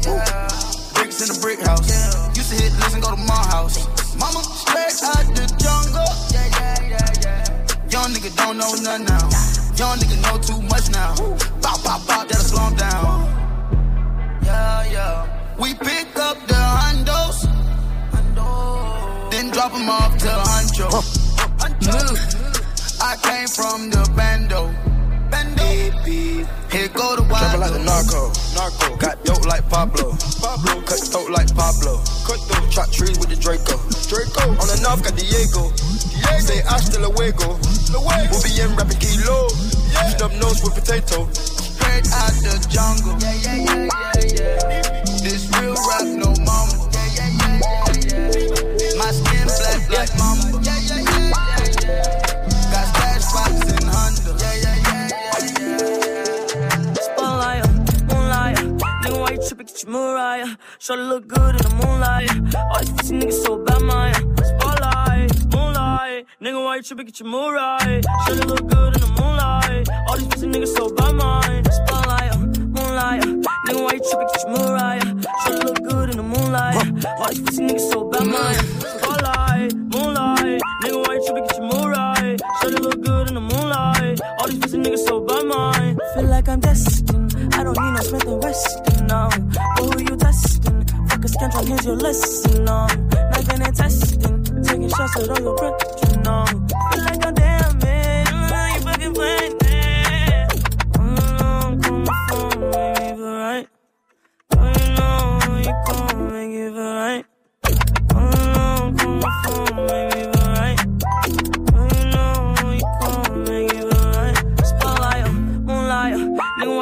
Yeah. 0.03 0.51
Bricks 0.95 1.22
in 1.23 1.27
the 1.31 1.39
brick 1.41 1.61
house. 1.61 1.88
Used 2.35 2.49
to 2.51 2.56
hit, 2.60 2.73
listen, 2.84 2.99
go 2.99 3.15
to 3.15 3.22
my 3.23 3.39
house. 3.47 3.80
Mama, 4.19 4.43
straight 4.43 4.99
out 5.15 5.26
the 5.31 5.47
jungle. 5.64 6.11
Yeah, 6.35 6.47
yeah, 6.60 6.91
yeah, 6.91 7.07
yeah. 7.23 7.89
Young 7.89 8.11
nigga 8.11 8.35
don't 8.35 8.57
know 8.57 8.76
nothing 8.84 9.06
now. 9.07 9.31
Young 9.80 9.97
nigga 9.97 10.19
know 10.27 10.38
too 10.43 10.61
much 10.68 10.91
now. 10.91 11.15
Bop, 11.64 11.81
bop, 11.84 12.06
bop, 12.06 12.27
that'll 12.27 12.43
slow 12.43 12.69
down. 12.76 13.31
Yeah, 14.43 14.91
yeah. 14.91 15.38
We 15.60 15.73
pick 15.73 16.18
up 16.18 16.38
the 16.48 16.56
hundos. 16.56 17.44
Then 19.30 19.52
drop 19.52 19.73
them 19.73 19.90
off 19.90 20.18
to 20.19 20.27
Huncho. 20.27 20.88
I 23.02 23.15
came 23.22 23.48
from 23.48 23.90
the 23.90 24.10
bando. 24.15 24.72
Bando. 25.30 25.64
Here 26.72 26.88
go 26.90 27.15
the 27.15 27.27
wild. 27.30 27.44
Trapping 27.44 27.60
like 27.60 27.73
the 27.73 27.84
narco. 27.84 28.31
Narco. 28.56 28.95
Got 28.98 29.23
dope 29.26 29.45
like 29.45 29.68
Pablo. 29.69 30.15
Pablo. 30.40 30.81
Cut 30.88 30.99
throat 30.99 31.30
like 31.30 31.53
Pablo. 31.53 31.99
Cut 32.23 32.40
throat. 32.48 32.72
Chop 32.72 32.90
trees 32.91 33.19
with 33.19 33.30
the 33.30 33.36
Draco. 33.36 33.76
Draco. 34.07 34.56
On 34.64 34.68
the 34.68 34.80
north 34.80 35.03
got 35.03 35.15
Diego. 35.19 35.72
Diego. 35.76 36.40
Say 36.40 36.61
hasta 36.64 36.99
luego. 37.03 37.60
Luego. 37.91 38.31
We'll 38.31 38.44
be 38.48 38.56
in 38.64 38.76
rapping 38.80 38.99
kilo. 38.99 39.52
Yeah. 39.91 40.15
Snub 40.15 40.31
nose 40.40 40.64
with 40.64 40.76
potato. 40.76 41.27
Straight 41.89 42.05
out 42.13 42.37
the 42.45 42.53
jungle. 42.69 43.17
Yeah, 43.17 43.33
yeah, 43.33 43.65
yeah, 43.65 43.89
yeah, 43.89 44.29
yeah. 44.37 45.01
This 45.25 45.49
real 45.57 45.73
rap, 45.73 46.05
no 46.05 46.29
mama. 46.45 46.77
Yeah, 46.93 47.09
yeah, 47.17 47.33
yeah, 47.41 47.65
yeah, 47.97 48.29
yeah. 48.77 48.93
My 48.99 49.09
skin 49.09 49.49
black 49.57 49.89
like 49.89 50.13
mama. 50.21 50.61
Yeah, 50.61 50.77
yeah, 50.85 51.01
yeah, 51.01 51.33
yeah, 51.33 51.81
yeah. 51.81 52.69
Got 52.69 52.85
stash 52.93 53.25
spots 53.25 53.73
in 53.73 53.81
Honda. 53.89 54.31
Yeah, 54.37 54.53
yeah, 54.61 54.77
yeah, 54.85 55.09
yeah, 55.41 55.73
yeah. 56.53 56.93
Spotlight, 56.93 57.65
moonlight. 58.05 58.57
Nigga, 59.01 59.17
why 59.19 59.31
you 59.31 59.41
tripping? 59.47 59.65
Get 59.65 59.81
your 59.81 59.91
Mariah. 59.91 60.57
Shorty 60.77 61.01
look 61.01 61.27
good 61.27 61.55
in 61.55 61.63
the 61.63 61.73
moonlight. 61.73 62.29
All 62.55 62.79
these 62.81 62.91
pussy 62.91 63.13
niggas 63.17 63.43
so 63.43 63.57
bad. 63.57 63.79
Why 65.99 66.76
you 66.77 66.84
tripping? 66.84 67.05
Get 67.07 67.19
your 67.19 67.30
mood 67.30 67.55
right. 67.55 68.03
Should 68.26 68.45
look 68.45 68.67
good 68.67 68.95
in 68.95 69.01
the 69.01 69.13
moonlight. 69.19 69.88
All 70.07 70.17
these 70.17 70.27
pussy 70.27 70.47
niggas 70.47 70.76
so 70.76 70.89
by 70.95 71.11
mine. 71.11 71.63
Spotlight, 71.65 72.31
uh, 72.34 72.38
moonlight. 72.38 73.21
uh. 73.23 73.31
Nigga, 73.67 73.84
why 73.84 73.93
you 73.93 74.01
tripping? 74.07 74.27
Get 74.27 74.43
your 74.43 74.51
mood 74.51 74.69
right. 74.69 75.03
Should 75.43 75.63
look 75.65 75.84
good 75.84 76.09
in 76.11 76.17
the 76.17 76.23
moonlight. 76.23 77.05
All 77.19 77.30
these 77.30 77.41
pussy 77.41 77.63
niggas 77.63 77.91
so 77.91 78.09
by 78.09 78.23
mine. 78.23 78.55
Spotlight, 78.95 79.73
moonlight. 79.76 80.61
Nigga, 80.84 81.05
why 81.05 81.13
you 81.15 81.23
tripping? 81.26 81.43
Get 81.47 81.57
your 81.57 81.67
mood 81.67 81.88
right. 81.91 82.39
Should 82.61 82.80
look 82.80 83.01
good 83.01 83.27
in 83.27 83.34
the 83.34 83.41
moonlight. 83.41 84.19
All 84.39 84.47
these 84.47 84.59
pussy 84.59 84.77
niggas 84.77 85.05
so 85.05 85.19
by 85.19 85.41
mine. 85.43 85.97
Feel 86.15 86.23
like 86.26 86.47
I'm 86.47 86.59
destined. 86.61 87.34
I 87.55 87.63
don't 87.63 87.77
need 87.77 87.91
no 87.91 88.01
Smith 88.01 88.26
and 88.26 88.43
Weston 88.43 89.07
now. 89.07 89.30
But 89.76 89.84
who 89.84 89.99
you 90.03 90.15
testing? 90.15 90.85
Fuck 91.09 91.26
a 91.26 91.27
scantron, 91.27 91.67
here's 91.67 91.85
your 91.85 91.95
lesson 91.97 92.63
now. 92.63 92.88
Nothing 92.88 93.61
and 93.63 93.76
testing. 93.76 94.48
Taking 94.80 94.95
shots 94.95 95.18
at 95.19 95.30
all 95.30 95.41
your 95.41 95.56
breath, 95.57 96.14
you 96.14 96.22
know. 96.22 96.45
Feel 96.45 97.03
like 97.03 97.26
I'm 97.26 97.34
damn 97.34 97.77
man. 97.80 98.26
Mm, 98.27 98.49
You 98.76 98.81
fucking 98.81 99.14
playing 99.14 99.57
that. 99.60 100.49
Mm, 100.93 101.84
Come 101.84 102.07
on, 102.07 102.60
make 102.72 103.18
feel 103.18 103.19
right. 103.19 103.68
Oh, 104.56 104.64
you 104.80 104.88
know 104.95 105.57
you 105.57 105.73
gon' 105.85 106.31
make 106.31 106.51
it 106.56 106.72
feel 106.72 106.93
right. 106.95 107.26
Mm, 108.07 108.99
Come 108.99 109.19
make 109.88 110.15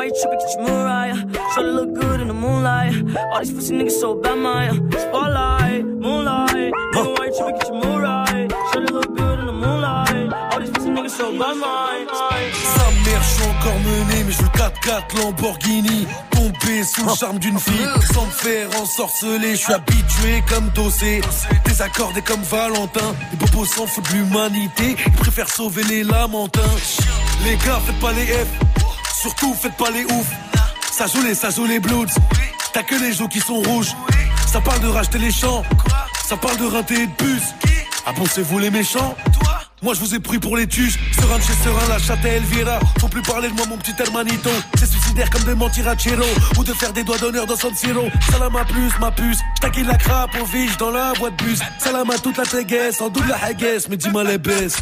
you 0.08 0.14
tripping? 0.22 0.40
Get 0.40 0.54
your 0.56 0.64
mood 0.64 0.86
right. 0.86 1.34
Try 1.54 1.64
to 1.64 1.72
look 1.72 1.94
good 1.94 2.20
in 2.22 2.28
the 2.28 2.34
moonlight. 2.34 2.94
All 3.32 3.40
these 3.40 3.52
pussy 3.52 3.74
niggas 3.76 4.00
so 4.00 4.16
bad, 4.16 4.38
man. 4.38 4.92
Spotlight, 4.92 5.86
moonlight. 5.86 6.72
Nigga, 6.94 7.18
why 7.18 7.26
you 7.26 7.34
tripping? 7.38 7.56
Get 7.58 7.68
your 7.68 7.84
mood 7.84 8.02
right. 8.02 8.50
Try 8.72 8.86
to 8.86 8.94
look 8.94 9.16
good 9.16 9.40
in 9.40 9.46
the 9.46 9.52
moonlight. 9.52 10.34
All 10.52 10.60
these 10.60 10.72
pussy 10.72 10.90
niggas 10.90 11.16
so 11.18 11.32
bad, 11.38 11.58
man. 11.58 12.08
Sa 12.08 12.86
mère, 13.04 13.22
je 13.22 13.30
suis 13.36 13.44
encore 13.44 13.80
mené, 13.80 14.24
mais 14.26 14.32
je 14.32 14.42
veux 14.42 14.50
4-4 14.50 15.18
Lamborghini. 15.22 16.08
Tombé 16.32 16.84
sous 16.84 17.06
le 17.06 17.16
charme 17.16 17.40
d'une 17.40 17.60
fille, 17.60 17.88
sans 18.14 18.26
me 18.26 18.32
faire 18.32 18.70
ensorceler. 18.82 19.52
Je 19.52 19.62
suis 19.62 19.74
habitué 19.74 20.44
comme 20.50 20.70
dossé, 20.70 21.22
désaccordé 21.66 22.22
comme 22.22 22.42
Valentin. 22.42 23.16
Les 23.32 23.38
bobos 23.38 23.66
s'en 23.66 23.88
foutent 23.88 24.10
de 24.10 24.18
l'humanité, 24.18 24.96
ils 25.06 25.12
préfèrent 25.14 25.50
sauver 25.50 25.84
les 25.84 26.04
lamentins. 26.04 26.62
Les 27.44 27.56
gars, 27.58 27.80
faites 27.86 28.00
pas 28.00 28.14
les 28.14 28.26
F, 28.26 28.48
surtout 29.22 29.54
faites 29.54 29.76
pas 29.76 29.90
les 29.92 30.06
ouf. 30.06 30.28
Ça 30.92 31.08
joue 31.08 31.22
les, 31.22 31.36
ça 31.36 31.50
joue 31.50 31.66
les 31.66 31.80
bloods. 31.80 32.08
T'as 32.74 32.84
que 32.84 32.96
les 32.96 33.14
joues 33.14 33.28
qui 33.28 33.40
sont 33.40 33.62
rouges. 33.62 33.92
Ça 34.46 34.62
parle 34.62 34.80
de 34.80 34.88
racheter 34.88 35.18
les 35.18 35.32
champs, 35.32 35.64
ça 36.28 36.38
parle 36.38 36.58
de 36.58 36.66
rinter 36.66 37.02
et 37.02 37.08
de 37.08 37.12
puce. 37.14 37.54
Ah 38.06 38.14
bon, 38.14 38.24
c'est 38.32 38.42
vous 38.42 38.60
les 38.60 38.72
méchants? 38.72 39.16
Moi 39.84 39.94
je 39.94 40.00
vous 40.00 40.16
ai 40.16 40.20
pris 40.20 40.40
pour 40.40 40.58
les 40.58 40.66
tuches, 40.66 40.98
serein 41.20 41.38
de 41.38 41.44
chez 41.44 41.54
serein, 41.64 41.88
la 41.90 42.00
chatte 42.00 42.26
Elvira. 42.26 42.80
Faut 43.00 43.10
plus 43.10 43.22
parler 43.22 43.50
de 43.50 43.54
moi, 43.54 43.66
mon 43.68 43.78
petit 43.78 43.94
hermanito. 44.00 44.50
C'est 44.80 44.90
suicidaire 44.90 45.30
comme 45.30 45.44
de 45.44 45.54
mentir 45.54 45.88
à 45.88 45.96
Chiro 45.96 46.24
ou 46.58 46.64
de 46.64 46.74
faire 46.74 46.94
des 46.94 47.04
doigts 47.04 47.18
d'honneur 47.18 47.46
dans 47.46 47.58
son 47.58 47.74
Siro. 47.76 48.10
Salam 48.32 48.56
à 48.56 48.66
plus, 48.66 48.92
ma 49.00 49.12
puce. 49.12 49.40
J'taquille 49.58 49.84
la 49.84 49.98
crape 49.98 50.32
au 50.42 50.46
vige 50.46 50.78
dans 50.78 50.90
la 50.90 51.14
boîte 51.14 51.36
bus. 51.44 51.60
Salam 51.78 52.10
à 52.10 52.18
toute 52.18 52.38
la 52.38 52.46
téguesse, 52.46 53.02
en 53.02 53.10
double 53.10 53.28
la 53.30 53.44
haguesse, 53.44 53.88
mais 53.90 53.98
dis-moi 53.98 54.24
les 54.24 54.38
baisses. 54.38 54.78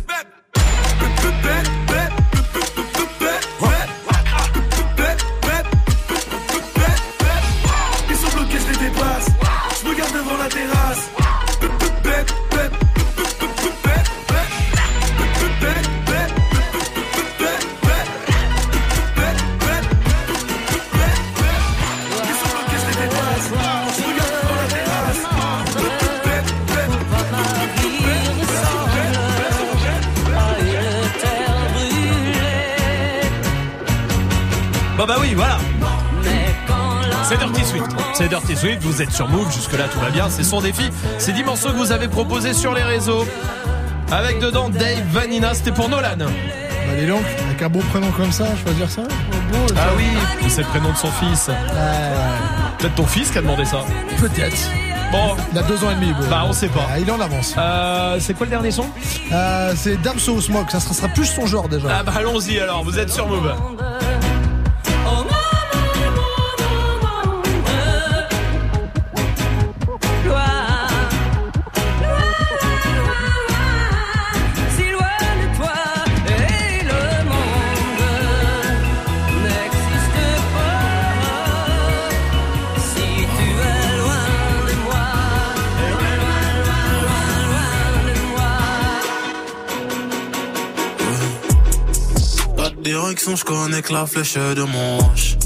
Bon 35.06 35.14
bah 35.14 35.20
oui, 35.22 35.36
voilà. 35.36 35.60
C'est 37.22 37.38
Dirty 37.38 37.64
Swift. 37.64 37.86
C'est 38.16 38.28
Dirty 38.28 38.56
Swift, 38.56 38.82
vous 38.82 39.04
êtes 39.04 39.12
sur 39.12 39.30
Move, 39.30 39.52
jusque-là 39.54 39.84
tout 39.94 40.00
va 40.00 40.10
bien, 40.10 40.32
c'est 40.32 40.44
son 40.44 40.62
défi. 40.62 40.90
C'est 41.20 41.32
dix 41.32 41.44
morceaux 41.44 41.70
que 41.70 41.78
vous 41.78 41.92
avez 41.92 42.08
proposés 42.08 42.56
sur 42.56 42.74
les 42.74 42.82
réseaux. 42.82 43.24
Avec 44.12 44.40
dedans 44.40 44.68
Dave 44.68 45.04
Vanina, 45.12 45.54
c'était 45.54 45.72
pour 45.72 45.90
Nolan. 45.90 46.18
Bah 46.18 46.26
dis 46.98 47.06
donc, 47.06 47.22
avec 47.46 47.62
un 47.62 47.70
beau 47.70 47.82
prénom 47.92 48.10
comme 48.18 48.32
ça, 48.32 48.46
choisir 48.64 48.90
ça 48.90 49.04
beau, 49.04 49.76
Ah 49.78 49.90
oui, 49.96 50.06
c'est 50.50 50.62
le 50.62 50.68
prénom 50.70 50.92
de 50.92 50.98
son 50.98 51.12
fils. 51.12 51.52
Peut-être 52.80 52.96
ton 52.96 53.06
fils 53.06 53.30
qui 53.30 53.38
a 53.38 53.42
demandé 53.42 53.66
ça. 53.66 53.84
Peut-être. 54.18 54.58
Bon. 55.12 55.36
Il 55.52 55.58
a 55.60 55.62
deux 55.62 55.84
ans 55.84 55.92
et 55.92 55.96
demi. 55.96 56.14
bon. 56.14 56.28
Bah 56.32 56.46
on 56.48 56.54
sait 56.54 56.68
pas. 56.68 56.88
Ah, 56.92 57.00
il 57.00 57.08
est 57.08 57.12
en 57.12 57.22
avance. 57.22 57.54
Euh, 57.60 58.18
c'est 58.20 58.34
quoi 58.34 58.48
le 58.48 58.50
dernier 58.50 58.72
son? 58.72 58.88
Euh, 59.32 59.74
c'est 59.76 60.02
Damso 60.02 60.42
Smoke, 60.42 60.72
ça 60.72 60.80
sera, 60.80 60.96
sera 60.96 61.08
plus 61.10 61.26
son 61.26 61.46
genre 61.46 61.70
déjà. 61.70 61.90
Ah 61.92 62.02
bah 62.02 62.14
allons-y 62.18 62.60
alors, 62.60 62.84
vous 62.84 62.98
êtes 62.98 63.12
sur 63.12 63.28
Move. 63.28 63.54
Direction, 93.16 93.38
je 93.38 93.46
connais 93.46 93.82
que 93.82 93.94
la 93.94 94.06
flèche 94.06 94.34
de 94.34 94.64
mon 94.64 95.00
hanche. 95.00 95.38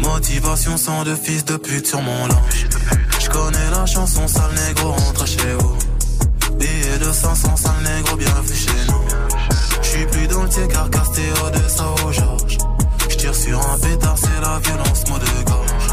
Motivation 0.00 0.76
sans 0.76 1.02
de 1.02 1.14
fils 1.14 1.46
de 1.46 1.56
pute 1.56 1.86
sur 1.86 2.02
mon 2.02 2.26
linge. 2.26 2.66
Je 3.18 3.30
connais 3.30 3.70
la 3.70 3.86
chanson, 3.86 4.28
sale 4.28 4.52
négro, 4.52 4.90
rentre 4.90 5.26
chez 5.26 5.54
vous. 5.58 5.78
Billet 6.58 6.98
de 7.00 7.10
500, 7.10 7.56
sale 7.56 7.72
négro, 7.82 8.16
bienvenue 8.16 8.54
chez 8.54 8.86
nous. 8.88 9.82
J'suis 9.82 10.04
plus 10.04 10.26
dans 10.26 10.42
le 10.42 10.66
carcasse, 10.66 11.12
t'es 11.12 11.30
au-dessous 11.42 12.06
au 12.06 12.12
Georges. 12.12 12.58
J'tire 13.08 13.34
sur 13.34 13.66
un 13.66 13.78
pétard, 13.78 14.16
c'est 14.18 14.42
la 14.42 14.58
violence, 14.58 15.08
mot 15.08 15.18
de 15.18 15.44
gorge. 15.46 15.88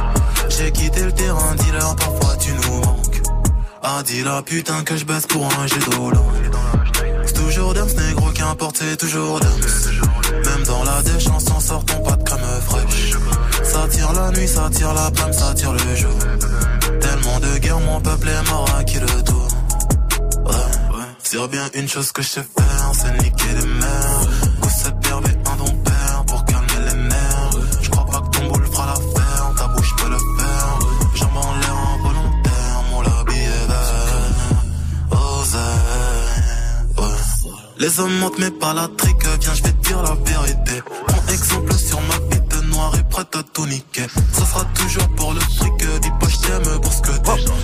J'ai 0.49 0.71
quitté 0.73 1.03
le 1.03 1.11
terrain, 1.13 1.55
dealer, 1.55 1.95
parfois 1.95 2.35
tu 2.37 2.51
nous 2.51 2.81
manques. 2.81 3.21
Ah, 3.81 4.03
dis 4.05 4.23
la 4.23 4.41
putain 4.41 4.83
que 4.83 4.97
je 4.97 5.05
baisse 5.05 5.27
pour 5.27 5.45
un 5.57 5.67
jet 5.67 5.89
d'eau. 5.89 6.11
C'est 7.25 7.33
toujours 7.33 7.73
Dams, 7.73 7.87
négro, 8.09 8.29
qu'importe, 8.31 8.77
c'est 8.79 8.97
toujours 8.97 9.39
Dams. 9.39 9.92
Dans 10.65 10.83
la 10.83 11.01
déchance, 11.01 11.49
en 11.51 11.59
sortant 11.59 11.99
pas 11.99 12.15
de 12.15 12.23
crème 12.23 12.41
fraîche. 12.67 13.11
Ça 13.63 13.87
tire 13.89 14.13
la 14.13 14.31
nuit, 14.31 14.47
ça 14.47 14.69
tire 14.71 14.93
l'après-midi, 14.93 15.37
ça 15.37 15.53
tire 15.53 15.73
le 15.73 15.95
jour. 15.95 16.17
Tellement 17.01 17.39
de 17.39 17.57
guerre, 17.59 17.79
mon 17.79 17.99
peuple 17.99 18.29
est 18.29 18.49
mort 18.49 18.69
à 18.77 18.83
qui 18.83 18.99
le 18.99 19.23
tour. 19.23 19.47
Ouais, 20.45 20.55
ouais. 20.55 21.47
Bien 21.49 21.69
une 21.73 21.87
chose 21.87 22.11
que 22.11 22.21
je 22.21 22.27
sais 22.27 22.43
faire, 22.57 22.91
c'est 22.93 23.11
niquer 23.23 23.53
les 23.59 23.65
mères. 23.65 24.27
Pousse 24.61 24.71
cette 24.83 24.95
mais 25.03 25.51
un 25.51 25.55
don 25.57 25.75
père 25.83 26.23
pour 26.27 26.45
calmer 26.45 26.79
les 26.87 26.97
nerfs. 27.09 27.49
Je 27.81 27.89
crois 27.89 28.05
pas 28.05 28.21
que 28.21 28.37
ton 28.37 28.47
boule 28.49 28.65
fera 28.71 28.85
l'affaire, 28.85 29.51
ta 29.57 29.67
bouche 29.67 29.95
peut 29.97 30.09
le 30.09 30.17
faire. 30.17 30.79
Jambes 31.15 31.37
en 31.37 31.55
l'air 31.55 31.77
involontaire, 31.95 32.83
mon 32.91 33.01
labi 33.01 33.35
est 33.35 33.67
vert. 33.67 34.31
Ouais. 36.97 37.17
Les 37.79 37.99
hommes 37.99 38.17
mentent 38.19 38.39
mais 38.39 38.51
pas 38.51 38.73
la 38.73 38.87
trique, 38.87 39.22
la 40.03 40.15
vérité. 40.29 40.81
Prends 41.07 41.33
exemple 41.33 41.73
sur 41.73 41.99
ma 42.01 42.19
bite 42.29 42.63
noire 42.71 42.93
et 42.99 43.03
prête 43.09 43.35
à 43.35 43.43
tout 43.53 43.65
niquer. 43.65 44.05
Ça 44.31 44.45
sera 44.45 44.65
toujours 44.75 45.07
pour 45.15 45.33
le 45.33 45.39
fric, 45.39 45.77
dis 46.01 46.09
pas 46.19 46.27
je 46.27 46.37
t'aime 46.47 46.81
pour 46.81 46.93
ce 46.93 47.01
que 47.01 47.11
t'es. 47.11 47.62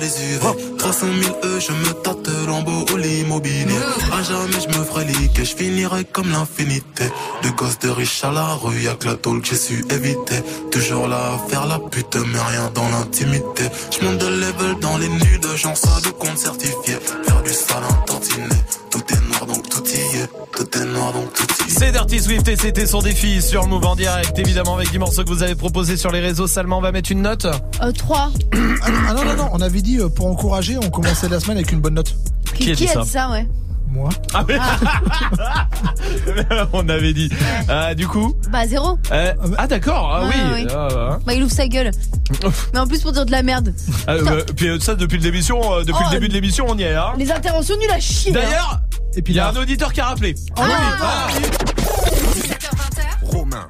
Des 0.00 0.34
UV. 0.34 0.76
300 0.78 1.06
000 1.22 1.36
E, 1.44 1.60
je 1.60 1.72
me 1.72 1.92
tâte 2.02 2.28
lambeau 2.46 2.84
au 2.92 2.96
l'immobilier. 2.96 3.78
À 4.12 4.22
jamais 4.22 4.60
je 4.60 4.78
me 4.78 4.84
ferai 4.84 5.04
liquer, 5.04 5.44
je 5.44 5.54
finirai 5.54 6.04
comme 6.04 6.30
l'infinité. 6.30 7.04
De 7.42 7.50
gosses 7.50 7.78
de 7.78 7.90
riches 7.90 8.24
à 8.24 8.32
la 8.32 8.54
rue, 8.54 8.80
y'a 8.80 8.94
que 8.94 9.06
la 9.06 9.14
tôle 9.14 9.42
que 9.42 9.48
j'ai 9.48 9.56
su 9.56 9.84
éviter. 9.90 10.42
Toujours 10.72 11.06
là 11.06 11.34
à 11.34 11.48
faire 11.48 11.66
la 11.66 11.78
pute, 11.78 12.16
mais 12.16 12.40
rien 12.50 12.70
dans 12.74 12.88
l'intimité. 12.88 13.64
Je 13.90 14.04
monte 14.04 14.18
de 14.18 14.26
level 14.26 14.80
dans 14.80 14.96
les 14.98 15.08
nudes, 15.08 15.46
j'en 15.56 15.74
ça 15.74 16.00
de 16.04 16.10
compte 16.10 16.38
certifié. 16.38 16.96
Faire 17.24 17.42
du 17.42 17.52
sale 17.52 17.84
un 17.88 17.94
tantinet, 18.06 18.62
tout 18.90 19.02
est 19.10 19.29
noir 20.04 20.12
donc 20.32 20.32
tout 20.52 20.56
petit, 20.56 20.70
tout 20.72 20.78
est 20.78 20.84
noir 20.86 21.12
donc 21.12 21.32
tout 21.32 21.46
y 21.64 21.70
est. 21.70 21.78
C'est 21.78 21.92
Dirty 21.92 22.20
Swift 22.20 22.48
et 22.48 22.56
c'était 22.56 22.86
son 22.86 23.00
défi 23.00 23.42
sur 23.42 23.66
Move 23.66 23.84
en 23.86 23.96
direct, 23.96 24.38
évidemment 24.38 24.74
avec 24.76 24.90
des 24.90 24.98
morceaux 24.98 25.24
que 25.24 25.28
vous 25.28 25.42
avez 25.42 25.54
proposés 25.54 25.96
sur 25.96 26.10
les 26.10 26.20
réseaux. 26.20 26.46
Salma, 26.46 26.76
on 26.76 26.80
va 26.80 26.92
mettre 26.92 27.12
une 27.12 27.22
note 27.22 27.46
Euh, 27.82 27.92
3. 27.92 28.30
Ah 28.82 29.12
non, 29.14 29.24
non, 29.24 29.34
non, 29.36 29.48
on 29.52 29.60
avait 29.60 29.82
dit 29.82 29.98
euh, 29.98 30.08
pour 30.08 30.26
encourager, 30.26 30.78
on 30.78 30.90
commençait 30.90 31.28
la 31.28 31.40
semaine 31.40 31.56
avec 31.58 31.72
une 31.72 31.80
bonne 31.80 31.94
note. 31.94 32.14
Qui 32.54 32.70
a 32.72 32.74
dit 32.74 32.86
ça 32.86 33.04
ça, 33.04 33.30
ouais 33.30 33.46
Moi. 33.92 34.08
Ah, 34.34 34.44
mais- 34.46 34.58
on 36.72 36.88
avait 36.88 37.12
dit. 37.12 37.28
Euh, 37.68 37.94
du 37.94 38.06
coup 38.06 38.34
Bah, 38.50 38.66
0. 38.66 38.98
euh, 39.10 39.32
Ah 39.58 39.66
d'accord, 39.66 40.12
ah 40.14 40.22
oui. 40.28 40.34
oui. 40.54 40.66
Ah, 40.70 40.88
bah. 40.90 41.18
Bah, 41.26 41.34
il 41.34 41.42
ouvre 41.42 41.52
sa 41.52 41.66
gueule. 41.66 41.90
Mais 42.72 42.78
en 42.78 42.86
plus, 42.86 43.00
pour 43.02 43.12
dire 43.12 43.26
de 43.26 43.32
la 43.32 43.42
merde. 43.42 43.74
Ah, 44.06 44.12
euh, 44.12 44.44
puis 44.56 44.68
euh, 44.68 44.78
ça 44.80 44.94
depuis 44.94 45.18
l'émission, 45.18 45.60
depuis 45.80 45.94
Oh, 45.98 46.02
le 46.06 46.10
début 46.10 46.28
de 46.28 46.34
l'émission, 46.34 46.66
on 46.68 46.78
y 46.78 46.82
est. 46.84 46.94
Hein. 46.94 47.12
Les 47.18 47.30
interventions 47.32 47.76
nulles 47.78 47.90
à 47.90 47.98
chier. 48.00 48.30
hein. 48.30 48.34
D'ailleurs, 48.40 48.80
et 49.16 49.22
puis 49.22 49.32
il 49.32 49.36
y 49.36 49.40
a 49.40 49.48
un 49.48 49.56
auditeur 49.56 49.92
qui 49.92 50.00
a 50.00 50.06
rappelé. 50.06 50.34
Ah, 50.56 50.62
Ah, 51.02 51.26
oui. 51.36 51.42
Romain. 53.22 53.66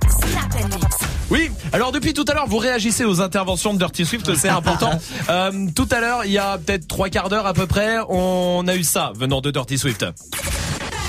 Oui, 1.31 1.51
alors 1.73 1.93
depuis 1.93 2.13
tout 2.13 2.25
à 2.29 2.35
l'heure, 2.35 2.49
vous 2.49 2.59
réagissez 2.59 3.05
aux 3.05 3.21
interventions 3.21 3.73
de 3.73 3.79
Dirty 3.79 4.05
Swift, 4.05 4.35
c'est 4.35 4.49
important. 4.49 4.91
Euh, 5.29 5.67
tout 5.75 5.87
à 5.91 6.01
l'heure, 6.01 6.25
il 6.25 6.33
y 6.33 6.39
a 6.39 6.59
peut-être 6.59 6.89
trois 6.89 7.09
quarts 7.09 7.29
d'heure 7.29 7.47
à 7.47 7.53
peu 7.55 7.67
près, 7.67 7.99
on 8.09 8.67
a 8.67 8.75
eu 8.75 8.83
ça 8.83 9.13
venant 9.15 9.41
de 9.41 9.51
Dirty 9.51 9.79
Swift. 9.79 10.05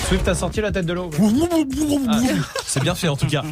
Swift 0.07 0.27
a 0.27 0.35
sorti 0.35 0.61
la 0.61 0.72
tête 0.72 0.85
de 0.85 0.93
l'eau. 0.93 1.10
Ah, 2.07 2.19
c'est 2.65 2.84
bien 2.84 2.93
fait 2.93 3.07
en 3.07 3.15
tout 3.15 3.27
cas. 3.27 3.43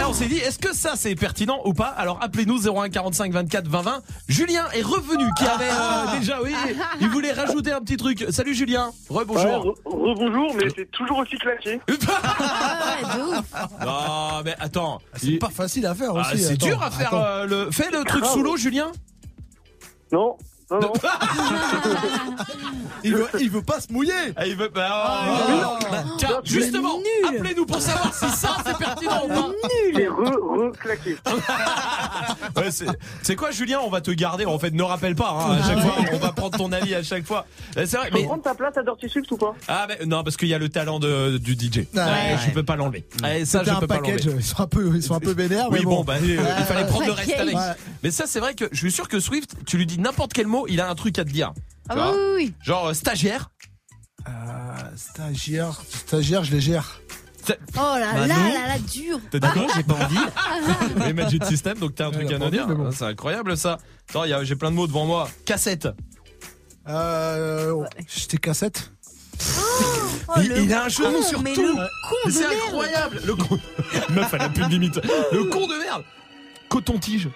Et 0.00 0.04
on 0.04 0.12
s'est 0.14 0.26
dit, 0.26 0.38
est-ce 0.38 0.58
que 0.58 0.74
ça 0.74 0.92
c'est 0.96 1.14
pertinent 1.14 1.60
ou 1.66 1.74
pas 1.74 1.88
Alors 1.88 2.18
appelez-nous 2.22 2.66
01 2.68 2.88
45 2.88 3.32
24 3.32 3.68
20 3.68 3.82
20. 3.82 4.02
Julien 4.28 4.64
est 4.72 4.80
revenu, 4.82 5.24
qui 5.36 5.44
avait 5.44 5.68
euh, 5.70 6.18
déjà, 6.18 6.40
oui, 6.42 6.54
il 7.00 7.08
voulait 7.10 7.32
rajouter 7.32 7.70
un 7.72 7.80
petit 7.80 7.98
truc. 7.98 8.24
Salut 8.30 8.54
Julien, 8.54 8.90
rebonjour. 9.10 9.76
Rebonjour, 9.84 10.54
mais 10.56 10.68
c'est 10.74 10.90
toujours 10.90 11.18
aussi 11.18 11.36
claqué. 11.36 11.80
Non, 13.84 14.42
mais 14.44 14.54
attends. 14.58 15.00
C'est 15.16 15.36
pas 15.38 15.48
facile 15.50 15.86
à 15.86 15.94
faire 15.94 16.12
Ah, 16.16 16.20
aussi. 16.32 16.42
c'est 16.42 16.52
attends, 16.54 16.66
dur 16.66 16.82
à 16.82 16.90
faire 16.90 17.08
attends. 17.08 17.24
euh, 17.24 17.46
le. 17.46 17.70
Fais 17.70 17.90
le 17.90 18.04
truc 18.04 18.24
sous 18.24 18.42
l'eau, 18.42 18.56
Julien. 18.56 18.90
Non, 20.12 20.36
non, 20.70 20.80
non. 20.80 20.92
il, 23.04 23.14
veut, 23.14 23.26
il 23.40 23.50
veut 23.50 23.62
pas 23.62 23.80
se 23.80 23.92
mouiller. 23.92 24.12
Ah, 24.36 24.46
il 24.46 24.56
veut 24.56 24.70
pas. 24.70 24.88
Ah, 24.90 25.78
Bah, 25.90 26.04
tiens, 26.18 26.40
justement, 26.44 26.98
appelez-nous 27.28 27.66
pour 27.66 27.80
savoir 27.80 28.12
si 28.14 28.28
ça 28.30 28.56
c'est 28.64 28.76
pertinent 28.76 29.22
ou 29.24 29.28
pas. 29.28 29.48
C'est 29.94 30.06
re, 30.08 30.70
re, 30.70 30.72
claqué. 30.78 31.16
Ouais, 32.56 32.68
c'est 33.22 33.36
quoi, 33.36 33.50
Julien? 33.50 33.78
On 33.84 33.90
va 33.90 34.00
te 34.00 34.10
garder. 34.10 34.44
En 34.44 34.58
fait, 34.58 34.70
ne 34.72 34.82
rappelle 34.82 35.14
pas. 35.14 35.30
hein, 35.30 35.58
à 35.62 35.66
chaque 35.68 35.78
fois, 35.80 35.94
on 36.12 36.18
va 36.18 36.32
prendre 36.32 36.56
ton 36.58 36.72
avis 36.72 36.94
à 36.94 37.02
chaque 37.02 37.24
fois. 37.26 37.46
Euh, 37.76 37.84
C'est 37.86 37.96
vrai. 37.96 38.10
Mais 38.12 38.24
prendre 38.24 38.42
ta 38.42 38.54
place 38.54 38.76
à 38.76 38.82
Dirty 38.82 39.08
Swift 39.08 39.30
ou 39.32 39.36
pas? 39.36 39.54
Ah, 39.68 39.86
mais 39.88 40.04
non, 40.06 40.22
parce 40.22 40.36
qu'il 40.36 40.48
y 40.48 40.54
a 40.54 40.58
le 40.58 40.68
talent 40.68 40.98
de, 40.98 41.38
du 41.38 41.52
DJ. 41.54 41.86
Ah, 41.96 42.00
Ouais, 42.00 42.10
ouais. 42.10 42.38
Je 42.46 42.50
peux 42.52 42.62
pas 42.62 42.76
l'enlever. 42.76 43.04
Ouais, 43.22 43.44
ça, 43.44 43.62
je 43.64 43.70
un 43.70 43.76
peux 43.80 43.86
pas 43.86 43.96
package, 43.98 44.26
l'enlever. 44.26 44.40
ils 44.40 44.44
sont 44.44 44.60
un 44.62 44.66
peu, 44.66 44.90
ils 44.94 45.02
sont 45.02 45.14
un 45.14 45.20
peu 45.20 45.32
vénères. 45.32 45.66
Oui, 45.70 45.78
mais 45.78 45.84
bon, 45.84 45.96
bon, 45.96 46.04
bah, 46.04 46.14
euh, 46.22 46.36
il 46.58 46.64
fallait 46.64 46.86
prendre 46.86 47.06
le 47.06 47.12
reste 47.12 47.38
avec. 47.38 47.54
Ouais. 47.54 47.62
Mais 48.02 48.10
ça, 48.10 48.24
c'est 48.26 48.40
vrai 48.40 48.54
que 48.54 48.64
je 48.72 48.78
suis 48.78 48.92
sûr 48.92 49.08
que 49.08 49.20
Swift, 49.20 49.54
tu 49.66 49.76
lui 49.78 49.86
dis 49.86 49.98
n'importe 49.98 50.32
quel 50.32 50.46
mot, 50.46 50.59
il 50.68 50.80
a 50.80 50.88
un 50.90 50.94
truc 50.94 51.18
à 51.18 51.24
te 51.24 51.30
dire. 51.30 51.52
Ah 51.88 51.94
oui, 51.96 52.02
oui, 52.16 52.32
oui. 52.36 52.54
Genre 52.62 52.88
euh, 52.88 52.94
stagiaire. 52.94 53.50
Euh, 54.28 54.30
stagiaire, 54.96 55.80
stagiaire, 55.88 56.44
je 56.44 56.52
les 56.52 56.60
gère. 56.60 57.00
Oh 57.48 57.54
là 57.76 58.12
Bah 58.12 58.26
là 58.26 58.36
non. 58.36 58.52
là 58.52 58.68
là, 58.68 58.78
dur. 58.78 59.18
T'as 59.30 59.38
dit 59.38 59.48
quoi 59.52 59.66
J'ai 59.74 59.82
pas 59.82 59.94
envie. 59.94 60.18
Mais 60.98 61.12
Magic 61.14 61.44
System, 61.46 61.78
donc 61.78 61.94
t'as 61.94 62.06
un 62.08 62.10
truc 62.10 62.30
à 62.30 62.38
nous 62.38 62.50
dire. 62.50 62.66
bon. 62.68 62.90
C'est 62.92 63.04
incroyable 63.06 63.56
ça. 63.56 63.78
Attends, 64.08 64.24
il 64.24 64.30
y 64.30 64.34
a- 64.34 64.44
j'ai 64.44 64.56
plein 64.56 64.70
de 64.70 64.76
mots 64.76 64.86
devant 64.86 65.06
moi. 65.06 65.28
Cassette. 65.46 65.88
Euh, 66.88 67.74
j'étais 68.14 68.36
cassette. 68.38 68.92
Oh, 70.28 70.32
il, 70.38 70.72
a 70.72 70.84
un 70.84 70.88
jeu 70.88 71.04
de 71.16 71.22
sur 71.22 71.42
mais 71.42 71.54
tout. 71.54 71.62
le 71.62 71.72
con 71.74 71.80
Mais 72.26 72.30
de 72.32 72.36
C'est 72.36 72.48
merde. 72.48 72.60
incroyable. 72.68 73.20
Le 73.24 73.34
con. 73.34 73.58
Meuf, 74.10 74.34
elle 74.34 74.42
a 74.42 74.48
plus 74.48 74.64
de 74.64 74.68
limite. 74.70 75.00
Le 75.32 75.44
con 75.44 75.66
de 75.66 75.74
merde. 75.82 76.04
Coton-tige. 76.68 77.28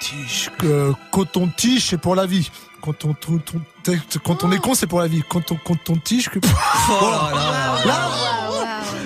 Tige, 0.00 0.50
euh, 0.64 0.92
coton-tige, 1.12 1.90
c'est 1.90 1.98
pour 1.98 2.14
la 2.14 2.26
vie. 2.26 2.50
Quand 2.80 3.04
on, 3.04 3.14
quand 4.24 4.44
on 4.44 4.52
est 4.52 4.58
con, 4.58 4.74
c'est 4.74 4.86
pour 4.86 5.00
la 5.00 5.06
vie. 5.06 5.22
Quand 5.28 5.52
on, 5.52 5.56
quand 5.56 5.90
on 5.90 5.96
tige, 5.96 6.30
que... 6.30 6.38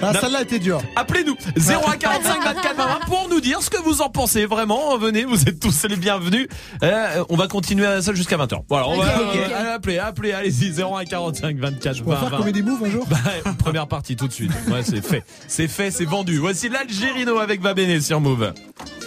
Ah, 0.02 0.12
celle-là 0.20 0.42
était 0.42 0.58
dure. 0.58 0.82
Appelez-nous 0.97 1.36
0145 1.56 2.42
24 2.44 2.76
20 2.76 2.86
pour 3.06 3.28
nous 3.31 3.40
dire 3.40 3.62
ce 3.62 3.70
que 3.70 3.78
vous 3.82 4.02
en 4.02 4.08
pensez. 4.10 4.47
Vraiment, 4.47 4.97
venez, 4.98 5.24
vous 5.24 5.42
êtes 5.42 5.60
tous 5.60 5.84
les 5.89 5.97
bienvenus. 5.97 6.47
Euh, 6.82 7.24
on 7.28 7.36
va 7.36 7.47
continuer 7.48 7.86
à 7.86 8.02
ça 8.02 8.12
jusqu'à 8.14 8.36
20h. 8.36 8.62
Voilà, 8.68 8.89
on 8.89 8.98
va 8.98 9.05
Ok, 9.20 9.28
ok. 9.34 9.50
euh, 9.50 9.74
appeler, 9.76 9.98
appeler, 9.98 10.32
allez-y 10.32 10.73
0145 10.73 11.56
24 11.56 12.02
On 12.06 12.10
va 12.10 12.14
20 12.16 12.20
faire 12.20 12.31
20. 12.31 12.36
Comedy 12.39 12.62
Move 12.62 12.84
un 12.84 12.90
jour 12.90 13.06
Bah, 13.08 13.16
première 13.58 13.86
partie 13.86 14.16
tout 14.16 14.28
de 14.28 14.32
suite. 14.32 14.52
Ouais, 14.68 14.82
c'est 14.82 15.05
fait. 15.05 15.24
C'est 15.48 15.68
fait, 15.68 15.90
c'est 15.90 16.05
vendu. 16.05 16.39
Voici 16.39 16.68
l'Algérino 16.68 17.39
avec 17.39 17.60
Babéné 17.60 18.00
sur 18.00 18.20
Move. 18.20 18.52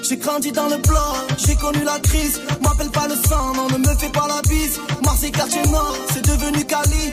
J'ai 0.07 0.17
grandi 0.17 0.51
dans 0.51 0.67
le 0.69 0.77
bloc, 0.77 1.37
j'ai 1.45 1.55
connu 1.55 1.83
la 1.83 1.99
crise. 1.99 2.39
M'appelle 2.61 2.91
pas 2.91 3.07
le 3.07 3.15
sang, 3.15 3.53
non, 3.55 3.67
ne 3.67 3.77
me 3.79 3.95
fais 3.97 4.09
pas 4.09 4.27
la 4.27 4.41
bise. 4.47 4.79
Marseille, 5.03 5.31
quartier 5.31 5.61
nord, 5.63 5.95
c'est 6.13 6.23
devenu 6.25 6.63
Cali. 6.65 7.11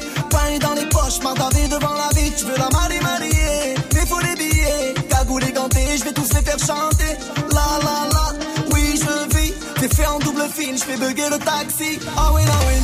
Dans 0.60 0.74
les 0.74 0.86
poches, 0.88 1.20
mardavé 1.22 1.66
devant 1.68 1.94
la 1.94 2.08
vie. 2.20 2.30
Tu 2.36 2.44
veux 2.44 2.56
la 2.56 2.68
marier, 2.70 3.00
marier, 3.00 3.74
mais 3.94 4.06
faut 4.06 4.20
les 4.20 4.34
billets. 4.36 4.94
Cagoule 5.08 5.42
et 5.44 5.52
ganté, 5.52 5.80
je 5.98 6.04
vais 6.04 6.12
tous 6.12 6.28
les 6.34 6.42
faire 6.42 6.58
chanter. 6.58 7.16
La 7.50 7.66
la 7.82 7.96
la, 8.12 8.26
oui, 8.72 9.00
je 9.00 9.36
vis. 9.36 9.52
T'es 9.80 9.88
fait 9.88 10.06
en 10.06 10.18
double 10.18 10.44
fine, 10.54 10.76
je 10.78 10.84
fais 10.84 10.96
bugger 10.96 11.28
le 11.30 11.38
taxi. 11.38 11.98
Ah 12.16 12.30
oui, 12.34 12.42
ah 12.46 12.60
oui. 12.68 12.76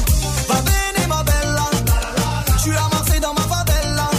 Va 0.49 0.55
bene, 0.63 1.07
ma 1.09 1.23
bella. 1.23 1.67
Je 2.55 2.59
suis 2.61 2.77
à 2.77 2.89
Marseille 2.93 3.21
dans 3.21 3.35
ma 3.35 3.43
favela. 3.43 4.11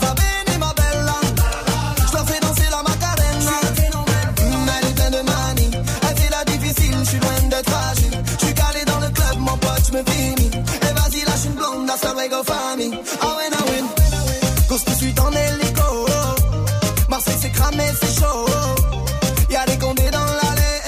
Va 0.00 0.14
bene, 0.14 0.58
ma 0.58 0.72
bella. 0.72 1.16
Je 2.08 2.12
leur 2.14 2.26
fais 2.26 2.40
danser 2.40 2.68
la 2.70 2.82
macarena. 2.88 3.56
Mm, 4.40 4.70
Elle 4.78 4.88
est 4.88 4.94
pleine 4.94 5.12
de 5.12 5.22
manie. 5.30 5.70
Elle 6.08 6.16
fait 6.16 6.30
la 6.30 6.44
difficile, 6.44 6.94
je 7.04 7.08
suis 7.10 7.18
loin 7.20 7.48
d'être 7.50 7.68
fragile. 7.70 8.22
Je 8.38 8.44
suis 8.46 8.54
calé 8.54 8.84
dans 8.86 9.00
le 9.00 9.08
club, 9.10 9.36
mon 9.38 9.56
pote, 9.58 9.82
je 9.88 9.92
me 9.98 10.02
finis. 10.04 10.39
Et 11.90 11.96
vas-y, 11.96 11.98
lâche 11.98 12.04
une 12.04 12.14
blonde, 12.14 12.14
hasta 12.14 12.14
luego, 12.14 12.42
famille. 12.44 12.98
Ah 13.20 13.26
ouais, 13.36 13.50
ah 13.52 13.64
ouais. 13.70 13.82
Cause 14.68 14.84
tout 14.84 14.92
de 14.92 14.96
suite 14.96 15.20
en 15.20 15.30
hélico. 15.30 16.06
Marseille, 17.08 17.34
c'est 17.40 17.50
cramé, 17.50 17.84
c'est 18.00 18.20
chaud. 18.20 18.46
Y'a 19.50 19.64
des 19.66 19.78
condés 19.78 20.10
dans 20.10 20.24
l'allée. 20.24 20.80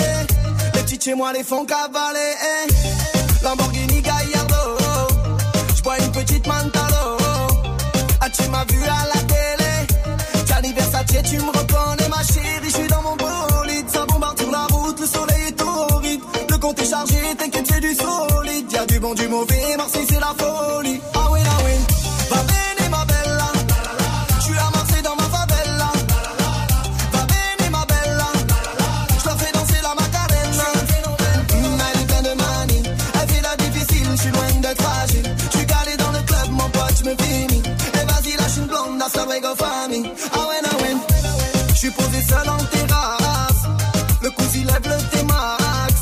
Les 0.74 0.82
petits 0.82 1.00
chez 1.00 1.14
moi 1.14 1.32
les 1.32 1.42
font 1.42 1.64
cavaler. 1.64 2.36
Lamborghini 3.42 4.02
Gallardo. 4.02 4.78
J'bois 5.76 5.98
une 5.98 6.12
petite 6.12 6.46
Mantalo. 6.46 7.16
Ah, 8.20 8.30
tu 8.30 8.48
m'as 8.50 8.64
vu 8.70 8.82
à 8.84 9.06
la 9.12 9.20
télé. 9.22 9.72
Gianni 10.46 10.72
Versace, 10.72 11.06
tu 11.28 11.36
me 11.38 11.50
reconnais, 11.50 12.08
ma 12.08 12.22
chérie. 12.22 12.64
Je 12.64 12.70
suis 12.70 12.86
dans 12.86 13.02
mon 13.02 13.16
bolide. 13.16 13.88
Ça 13.90 14.06
bombarde 14.06 14.38
sur 14.38 14.50
la 14.50 14.66
route, 14.66 15.00
le 15.00 15.06
soleil 15.06 15.48
est 15.48 15.52
torride. 15.52 16.20
Le 16.48 16.58
compte 16.58 16.80
est 16.80 16.88
chargé, 16.88 17.16
t'inquiète, 17.36 17.66
c'est 17.68 17.80
du 17.80 17.94
solide. 17.94 18.70
Y'a 18.72 18.86
du 18.86 19.00
bon, 19.00 19.14
du 19.14 19.26
mauvais. 19.28 19.76
Ah 39.60 39.64
ah. 39.64 39.86
Je 41.68 41.74
suis 41.74 41.90
posé 41.90 42.22
seul 42.22 42.48
en 42.48 42.56
terrasse. 42.56 43.64
Le 44.22 44.30
cousin 44.30 44.64
lève 44.64 44.84
le 44.84 45.10
T-Max. 45.10 45.94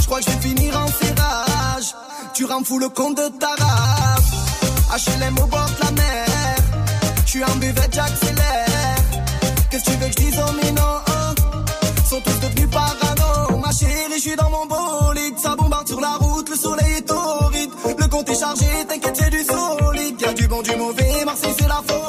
Je 0.00 0.06
crois 0.06 0.18
que 0.18 0.24
je 0.26 0.30
vais 0.30 0.48
finir 0.48 0.76
en 0.76 0.86
serrage. 0.86 1.94
Tu 2.34 2.44
rends 2.44 2.62
fou 2.64 2.78
le 2.78 2.88
compte 2.88 3.16
de 3.16 3.28
ta 3.38 3.48
race. 3.58 5.06
HLM 5.06 5.38
au 5.38 5.46
bord 5.46 5.70
de 5.78 5.84
la 5.84 5.90
mer. 5.92 6.56
Je 7.24 7.30
suis 7.30 7.44
en 7.44 7.56
buvette, 7.56 7.94
j'accélère. 7.94 8.96
Qu'est-ce 9.70 9.84
que 9.84 9.90
tu 9.90 9.96
veux 9.96 10.06
que 10.06 10.12
je 10.18 10.26
dise 10.26 10.38
aux 10.38 10.52
minots 10.52 11.00
hein? 11.06 11.34
Sont 12.08 12.20
tous 12.20 12.40
devenus 12.40 12.70
parano. 12.70 13.58
Ma 13.64 13.72
chérie, 13.72 14.12
je 14.16 14.20
suis 14.20 14.36
dans 14.36 14.50
mon 14.50 14.66
bolide. 14.66 15.38
Ça 15.38 15.54
bombarde 15.56 15.86
sur 15.88 16.00
la 16.00 16.16
route, 16.16 16.48
le 16.50 16.56
soleil 16.56 16.96
est 16.98 17.02
torride. 17.02 17.70
Le 17.98 18.06
compte 18.08 18.28
est 18.28 18.38
chargé, 18.38 18.66
t'inquiète, 18.88 19.16
c'est 19.16 19.30
du 19.30 19.42
solide. 19.44 20.20
Y'a 20.20 20.32
du 20.34 20.48
bon, 20.48 20.60
du 20.60 20.76
mauvais, 20.76 21.24
Marseille, 21.24 21.54
c'est 21.58 21.68
la 21.68 21.82
folie. 21.86 21.99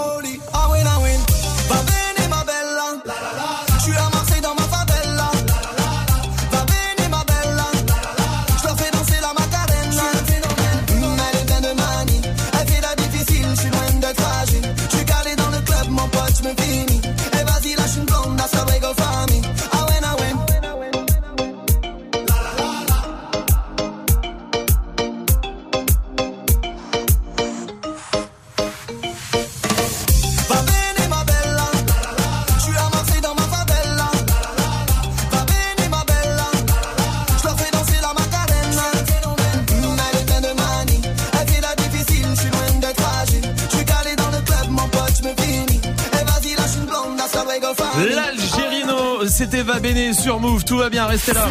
C'était 49.27 49.63
Va 49.63 49.79
Bene 49.79 50.13
sur 50.13 50.39
Move, 50.39 50.63
tout 50.65 50.77
va 50.77 50.89
bien, 50.89 51.05
restez 51.05 51.33
là. 51.33 51.47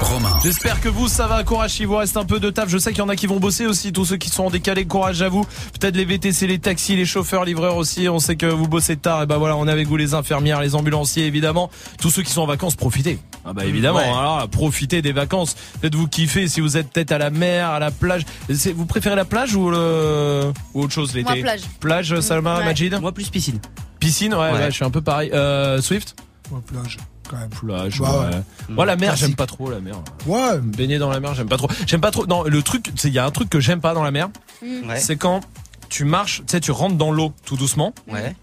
Romain. 0.00 0.30
J'espère 0.42 0.80
que 0.80 0.88
vous, 0.88 1.08
ça 1.08 1.26
va, 1.26 1.42
courage, 1.44 1.78
il 1.80 1.86
vous 1.86 1.96
reste 1.96 2.16
un 2.16 2.24
peu 2.24 2.40
de 2.40 2.50
taf. 2.50 2.68
Je 2.68 2.78
sais 2.78 2.90
qu'il 2.90 2.98
y 3.00 3.02
en 3.02 3.08
a 3.08 3.16
qui 3.16 3.26
vont 3.26 3.38
bosser 3.38 3.66
aussi, 3.66 3.92
tous 3.92 4.04
ceux 4.04 4.16
qui 4.16 4.28
sont 4.28 4.44
en 4.44 4.50
décalé, 4.50 4.84
courage 4.86 5.22
à 5.22 5.28
vous. 5.28 5.44
Peut-être 5.78 5.96
les 5.96 6.04
VTC, 6.04 6.46
les 6.46 6.58
taxis, 6.58 6.96
les 6.96 7.04
chauffeurs, 7.04 7.44
livreurs 7.44 7.76
aussi. 7.76 8.08
On 8.08 8.18
sait 8.18 8.36
que 8.36 8.46
vous 8.46 8.66
bossez 8.68 8.96
tard. 8.96 9.22
Et 9.22 9.26
bah 9.26 9.38
voilà, 9.38 9.56
on 9.56 9.66
est 9.68 9.72
avec 9.72 9.88
vous, 9.88 9.96
les 9.96 10.14
infirmières, 10.14 10.60
les 10.60 10.74
ambulanciers, 10.74 11.26
évidemment. 11.26 11.70
Tous 12.00 12.10
ceux 12.10 12.22
qui 12.22 12.32
sont 12.32 12.42
en 12.42 12.46
vacances, 12.46 12.76
profitez. 12.76 13.18
Ah 13.44 13.52
bah 13.52 13.64
évidemment, 13.64 13.98
Ouais. 13.98 14.04
alors 14.04 14.48
profitez 14.48 15.00
des 15.02 15.12
vacances. 15.12 15.56
Faites-vous 15.80 16.08
kiffer 16.08 16.48
si 16.48 16.60
vous 16.60 16.76
êtes 16.76 16.90
peut-être 16.90 17.12
à 17.12 17.18
la 17.18 17.30
mer, 17.30 17.68
à 17.70 17.78
la 17.78 17.90
plage. 17.90 18.22
Vous 18.48 18.86
préférez 18.86 19.16
la 19.16 19.24
plage 19.24 19.54
ou, 19.54 19.70
le... 19.70 20.52
ou 20.74 20.82
autre 20.82 20.92
chose 20.92 21.14
l'été? 21.14 21.30
Moi, 21.32 21.40
plage. 21.42 21.60
Plage, 21.80 22.20
Salma, 22.20 22.58
ouais. 22.58 22.64
Majid? 22.64 22.98
Moi, 23.00 23.12
plus 23.12 23.28
piscine. 23.30 23.58
Piscine, 24.00 24.34
ouais, 24.34 24.40
Ouais. 24.40 24.52
ouais, 24.52 24.66
je 24.70 24.74
suis 24.74 24.84
un 24.84 24.90
peu 24.90 25.00
pareil. 25.02 25.30
Euh, 25.32 25.80
Swift 25.80 26.16
Ouais, 26.50 26.58
plage, 26.66 26.96
quand 27.28 27.36
même. 27.36 27.48
Plage, 27.50 28.00
Bah, 28.00 28.28
ouais. 28.30 28.42
Moi, 28.70 28.84
la 28.86 28.96
mer, 28.96 29.10
Classique. 29.10 29.26
j'aime 29.28 29.36
pas 29.36 29.46
trop 29.46 29.70
la 29.70 29.78
mer. 29.80 29.96
Ouais. 30.26 30.58
Baigner 30.60 30.98
dans 30.98 31.10
la 31.10 31.20
mer, 31.20 31.34
j'aime 31.34 31.48
pas 31.48 31.56
trop. 31.58 31.68
J'aime 31.86 32.00
pas 32.00 32.10
trop. 32.10 32.26
Non, 32.26 32.42
le 32.42 32.62
truc, 32.62 32.90
c'est 32.96 33.08
il 33.08 33.14
y 33.14 33.18
a 33.20 33.24
un 33.24 33.30
truc 33.30 33.48
que 33.48 33.60
j'aime 33.60 33.80
pas 33.80 33.94
dans 33.94 34.02
la 34.02 34.10
mer. 34.10 34.30
Ouais. 34.62 34.98
C'est 34.98 35.16
quand 35.16 35.40
tu 35.88 36.04
marches, 36.04 36.38
tu 36.40 36.44
sais, 36.52 36.60
tu 36.60 36.72
rentres 36.72 36.96
dans 36.96 37.12
l'eau 37.12 37.32
tout 37.44 37.56
doucement. 37.56 37.94
Ouais. 38.08 38.34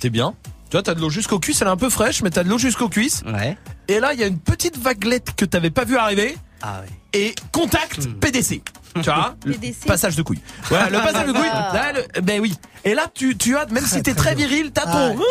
T'es 0.00 0.10
bien. 0.10 0.34
Tu 0.68 0.72
vois, 0.76 0.82
t'as 0.82 0.94
de 0.94 1.00
l'eau 1.00 1.08
jusqu'aux 1.10 1.38
cuisses, 1.38 1.62
elle 1.62 1.68
est 1.68 1.70
un 1.70 1.76
peu 1.76 1.88
fraîche, 1.88 2.20
mais 2.22 2.30
t'as 2.30 2.42
de 2.44 2.48
l'eau 2.48 2.58
jusqu'aux 2.58 2.88
cuisses. 2.88 3.22
Ouais. 3.26 3.56
Et 3.88 4.00
là, 4.00 4.12
il 4.12 4.20
y 4.20 4.24
a 4.24 4.26
une 4.26 4.38
petite 4.38 4.76
vaguelette 4.78 5.34
que 5.36 5.44
t'avais 5.44 5.70
pas 5.70 5.84
vu 5.84 5.96
arriver. 5.96 6.36
Ah 6.66 6.80
ouais. 6.80 6.88
Et 7.20 7.34
contact 7.52 8.08
PDC. 8.20 8.62
Tu 8.94 9.00
vois 9.02 9.36
le 9.44 9.52
PDC. 9.52 9.86
Passage 9.86 10.16
de 10.16 10.22
couilles. 10.22 10.40
Voilà, 10.68 10.88
le 10.88 10.98
passage 10.98 11.26
de 11.26 11.32
couilles. 11.32 11.50
Ah. 11.52 11.70
Là, 11.74 11.92
le- 11.92 12.20
ben 12.22 12.40
oui. 12.40 12.54
Et 12.84 12.94
là, 12.94 13.06
tu, 13.12 13.36
tu 13.36 13.54
as, 13.56 13.66
même 13.66 13.84
si 13.84 14.02
t'es 14.02 14.14
très 14.14 14.34
viril, 14.34 14.70
t'as 14.72 14.86
ton. 14.86 15.18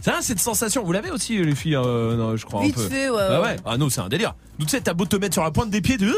Ça, 0.00 0.16
cette 0.20 0.40
sensation, 0.40 0.82
vous 0.84 0.90
l'avez 0.92 1.10
aussi, 1.12 1.38
les 1.38 1.54
filles, 1.54 1.76
euh, 1.76 2.16
non, 2.16 2.36
je 2.36 2.44
crois 2.44 2.62
Vite 2.62 2.76
un 2.76 2.82
peu. 2.82 2.88
fait, 2.88 3.08
ouais, 3.10 3.16
Bah 3.28 3.40
ouais. 3.40 3.46
ouais. 3.48 3.56
Ah 3.64 3.76
non, 3.76 3.88
c'est 3.88 4.00
un 4.00 4.08
délire. 4.08 4.34
Donc, 4.58 4.68
tu 4.68 4.76
sais, 4.76 4.80
t'as 4.80 4.94
beau 4.94 5.06
te 5.06 5.14
mettre 5.16 5.34
sur 5.34 5.44
la 5.44 5.52
pointe 5.52 5.70
des 5.70 5.80
pieds, 5.80 5.96
de... 5.96 6.12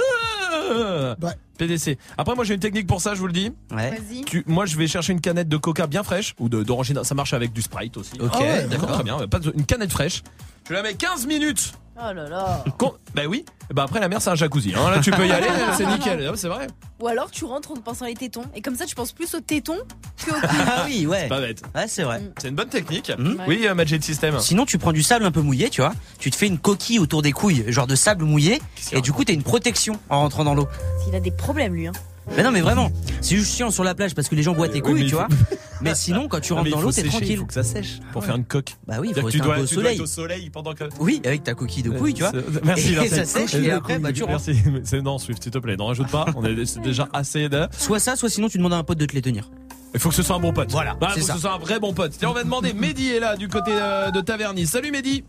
PDC. 1.58 1.98
Après, 2.16 2.34
moi, 2.34 2.44
j'ai 2.44 2.54
une 2.54 2.60
technique 2.60 2.86
pour 2.86 3.02
ça, 3.02 3.14
je 3.14 3.20
vous 3.20 3.26
le 3.26 3.32
dis. 3.34 3.52
Ouais. 3.70 3.90
Vas-y. 3.90 4.22
Tu, 4.24 4.42
moi, 4.46 4.64
je 4.64 4.76
vais 4.78 4.86
chercher 4.88 5.12
une 5.12 5.20
canette 5.20 5.48
de 5.48 5.56
coca 5.58 5.86
bien 5.86 6.02
fraîche 6.02 6.34
ou 6.40 6.48
de- 6.48 6.62
d'orangina. 6.62 7.04
Ça 7.04 7.14
marche 7.14 7.34
avec 7.34 7.52
du 7.52 7.60
Sprite 7.60 7.98
aussi. 7.98 8.12
Ok, 8.18 8.30
Ah 8.34 8.38
ouais, 8.40 8.66
d'accord. 8.68 8.92
Très 8.92 9.02
bien. 9.04 9.18
Pas 9.28 9.38
de- 9.38 9.52
une 9.54 9.66
canette 9.66 9.92
fraîche. 9.92 10.22
Je 10.68 10.72
la 10.72 10.82
mets 10.82 10.94
15 10.94 11.26
minutes. 11.26 11.74
Oh 11.96 12.12
là 12.12 12.28
là. 12.28 12.64
Con- 12.76 12.94
bah 13.14 13.22
oui. 13.28 13.44
Bah 13.72 13.84
après, 13.84 14.00
la 14.00 14.08
mer, 14.08 14.20
c'est 14.20 14.30
un 14.30 14.34
jacuzzi. 14.34 14.74
hein. 14.76 14.90
Là, 14.90 14.98
tu 15.00 15.10
peux 15.12 15.26
y 15.26 15.30
aller. 15.32 15.46
c'est 15.76 15.86
nickel. 15.86 16.28
Ah, 16.28 16.32
C'est 16.36 16.48
vrai. 16.48 16.66
Ou 17.00 17.06
alors 17.06 17.30
tu 17.30 17.44
rentres 17.44 17.70
en 17.70 17.74
te 17.74 17.80
pensant 17.80 18.04
les 18.06 18.14
tétons. 18.14 18.42
Et 18.54 18.60
comme 18.62 18.74
ça, 18.76 18.84
tu 18.84 18.94
penses 18.94 19.12
plus 19.12 19.32
aux 19.34 19.40
tétons 19.40 19.78
que 20.24 20.30
au 20.30 20.34
cul. 20.34 20.46
Ah 20.66 20.84
oui, 20.86 21.06
ouais. 21.06 21.20
C'est 21.22 21.28
pas 21.28 21.40
bête. 21.40 21.62
Ouais, 21.74 21.86
c'est 21.86 22.02
vrai. 22.02 22.20
C'est 22.40 22.48
une 22.48 22.56
bonne 22.56 22.68
technique. 22.68 23.12
Mhm. 23.16 23.42
Oui, 23.46 23.66
euh, 23.66 23.74
Magic 23.74 24.02
System. 24.02 24.38
Sinon, 24.40 24.64
tu 24.66 24.76
prends 24.78 24.92
du 24.92 25.02
sable 25.02 25.24
un 25.24 25.30
peu 25.30 25.40
mouillé, 25.40 25.70
tu 25.70 25.80
vois. 25.82 25.92
Tu 26.18 26.30
te 26.30 26.36
fais 26.36 26.46
une 26.48 26.58
coquille 26.58 26.98
autour 26.98 27.22
des 27.22 27.32
couilles, 27.32 27.64
genre 27.68 27.86
de 27.86 27.94
sable 27.94 28.24
mouillé. 28.24 28.60
Et 28.92 29.00
du 29.00 29.12
coup, 29.12 29.24
t'as 29.24 29.32
une 29.32 29.42
protection 29.44 29.98
en 30.10 30.20
rentrant 30.20 30.44
dans 30.44 30.54
l'eau. 30.54 30.66
Il 31.08 31.14
a 31.14 31.20
des 31.20 31.30
problèmes, 31.30 31.74
lui. 31.74 31.86
Hein. 31.86 31.92
Mais 32.36 32.42
non, 32.42 32.50
mais 32.50 32.60
vraiment. 32.60 32.90
C'est 33.20 33.36
juste 33.36 33.54
chiant 33.54 33.70
sur 33.70 33.84
la 33.84 33.94
plage 33.94 34.14
parce 34.14 34.28
que 34.28 34.34
les 34.34 34.42
gens 34.42 34.54
boivent 34.54 34.70
tes 34.70 34.82
Oui, 34.82 34.92
couilles, 34.92 35.06
tu 35.06 35.14
vois. 35.14 35.28
Mais 35.80 35.94
sinon, 35.94 36.28
quand 36.28 36.40
tu 36.40 36.52
rentres 36.54 36.70
dans 36.70 36.80
l'eau, 36.80 36.92
t'es 36.92 37.02
tranquille. 37.02 37.32
Il 37.32 37.36
faut 37.38 37.44
que 37.44 37.52
ça 37.52 37.62
sèche 37.62 37.98
pour 38.12 38.24
faire 38.24 38.36
une 38.36 38.44
coque. 38.44 38.70
Bah 38.86 38.96
oui, 39.00 39.12
faut 39.14 39.26
que 39.26 39.30
tu 39.30 39.40
dois, 39.40 39.58
au 39.58 39.66
soleil. 39.66 39.96
être 39.96 40.02
au 40.02 40.06
soleil 40.06 40.48
pendant 40.48 40.72
que. 40.72 40.84
Oui, 40.98 41.20
avec 41.24 41.42
ta 41.42 41.54
coquille 41.54 41.82
de 41.82 41.90
couille, 41.90 42.14
tu 42.14 42.22
vois. 42.22 42.32
Merci. 42.64 42.94
Et 42.94 43.08
ça 43.08 43.24
sèche 43.26 43.54
et 43.54 43.70
après, 43.70 43.98
bah, 43.98 44.12
tu 44.12 44.22
rentres. 44.22 44.44
Merci. 44.46 45.02
Non, 45.02 45.18
Swift, 45.18 45.42
s'il 45.42 45.52
te 45.52 45.58
plaît. 45.58 45.76
N'en 45.76 45.86
rajoute 45.86 46.10
pas. 46.10 46.26
On 46.36 46.44
est 46.44 46.78
déjà 46.82 47.08
assez 47.12 47.48
de. 47.48 47.66
Soit 47.76 47.98
ça, 47.98 48.16
soit 48.16 48.30
sinon 48.30 48.48
tu 48.48 48.56
demandes 48.56 48.72
à 48.72 48.78
un 48.78 48.84
pote 48.84 48.98
de 48.98 49.04
te 49.06 49.14
les 49.14 49.22
tenir. 49.22 49.50
Il 49.92 50.00
faut 50.00 50.08
que 50.08 50.14
ce 50.14 50.22
soit 50.22 50.36
un 50.36 50.40
bon 50.40 50.52
pote. 50.52 50.70
Voilà, 50.70 50.96
il 51.00 51.08
c'est 51.14 51.20
faut 51.20 51.26
ça. 51.26 51.32
que 51.34 51.38
ce 51.38 51.42
soit 51.42 51.54
un 51.54 51.58
vrai 51.58 51.78
bon 51.78 51.92
pote. 51.92 52.12
Tiens, 52.18 52.30
on 52.30 52.34
va 52.34 52.44
demander. 52.44 52.72
Mehdi 52.72 53.10
est 53.10 53.20
là 53.20 53.36
du 53.36 53.48
côté 53.48 53.70
euh, 53.72 54.10
de 54.10 54.20
Taverny. 54.20 54.66
Salut 54.66 54.90
Mehdi. 54.90 55.24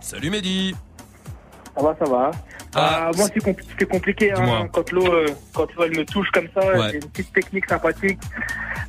Salut 0.00 0.30
Mehdi. 0.30 0.74
Ça 1.78 1.84
va, 1.84 1.96
ça 1.98 2.10
va. 2.10 2.30
Ah, 2.74 3.06
Ah, 3.08 3.10
moi, 3.16 3.26
c'est 3.32 3.42
compli- 3.42 3.64
c'est 3.78 3.88
compliqué 3.88 4.32
hein, 4.32 4.68
quand 4.72 4.90
l'eau, 4.92 5.06
euh, 5.06 5.28
quand 5.54 5.66
elle 5.82 5.96
me 5.96 6.04
touche 6.04 6.28
comme 6.32 6.48
ça. 6.54 6.60
Ouais. 6.76 6.90
J'ai 6.90 6.96
une 6.96 7.08
petite 7.10 7.32
technique 7.32 7.68
sympathique. 7.68 8.18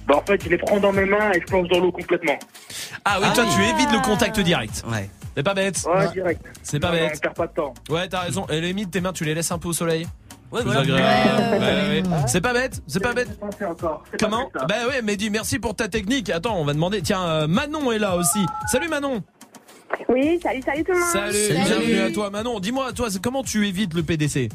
Bah, 0.08 0.16
en 0.18 0.22
fait, 0.22 0.44
je 0.44 0.50
les 0.50 0.58
prends 0.58 0.80
dans 0.80 0.92
mes 0.92 1.06
mains 1.06 1.32
et 1.32 1.40
je 1.40 1.46
plonge 1.46 1.68
dans 1.70 1.80
l'eau 1.80 1.92
complètement. 1.92 2.38
Ah 3.06 3.20
oui, 3.22 3.28
toi 3.34 3.46
tu 3.54 3.62
évites 3.62 3.92
le 3.92 4.02
contact 4.04 4.40
direct. 4.40 4.84
Ouais. 4.92 5.10
C'est 5.38 5.44
pas 5.44 5.54
bête. 5.54 5.78
Ouais, 5.88 6.08
direct. 6.12 6.42
C'est 6.64 6.80
pas 6.80 6.88
Non, 6.88 6.94
bête. 6.96 7.12
On 7.16 7.20
perd 7.20 7.36
pas 7.36 7.48
de 7.48 7.54
temps. 7.54 7.74
Ouais, 7.90 8.08
t'as 8.10 8.22
raison. 8.22 8.46
Et 8.50 8.60
limite, 8.60 8.92
tes 8.92 9.00
mains, 9.02 9.14
tu 9.14 9.24
les 9.24 9.34
laisses 9.36 9.52
un 9.52 9.60
peu 9.60 9.70
au 9.70 9.74
soleil. 9.74 10.08
Ouais, 10.52 10.62
voilà. 10.66 10.82
Ouais, 10.82 10.90
ouais, 10.92 11.00
ouais. 11.00 12.04
C'est 12.28 12.42
pas 12.42 12.54
bête, 12.54 12.82
c'est 12.88 13.00
pas 13.02 13.14
bête. 13.14 13.30
Comment. 14.20 14.50
Bah 14.68 14.76
ouais, 14.90 15.02
Mehdi, 15.04 15.30
merci 15.30 15.60
pour 15.60 15.76
ta 15.76 15.88
technique. 15.88 16.30
Attends, 16.32 16.58
on 16.58 16.66
va 16.66 16.74
demander. 16.74 17.02
Tiens, 17.04 17.22
euh, 17.24 17.48
Manon 17.48 17.92
est 17.92 18.00
là 18.00 18.16
aussi. 18.16 18.44
Salut 18.68 18.88
Manon. 18.88 19.22
Oui, 20.08 20.40
salut, 20.42 20.62
salut 20.66 20.84
tout 20.84 20.92
le 20.94 21.00
monde. 21.00 21.10
Salut, 21.10 21.64
bienvenue 21.66 22.00
à 22.00 22.12
toi 22.12 22.30
Manon. 22.30 22.60
Dis-moi, 22.60 22.94
toi, 22.94 23.08
comment 23.22 23.44
tu 23.44 23.68
évites 23.68 23.94
le 23.94 24.04
PDC 24.04 24.50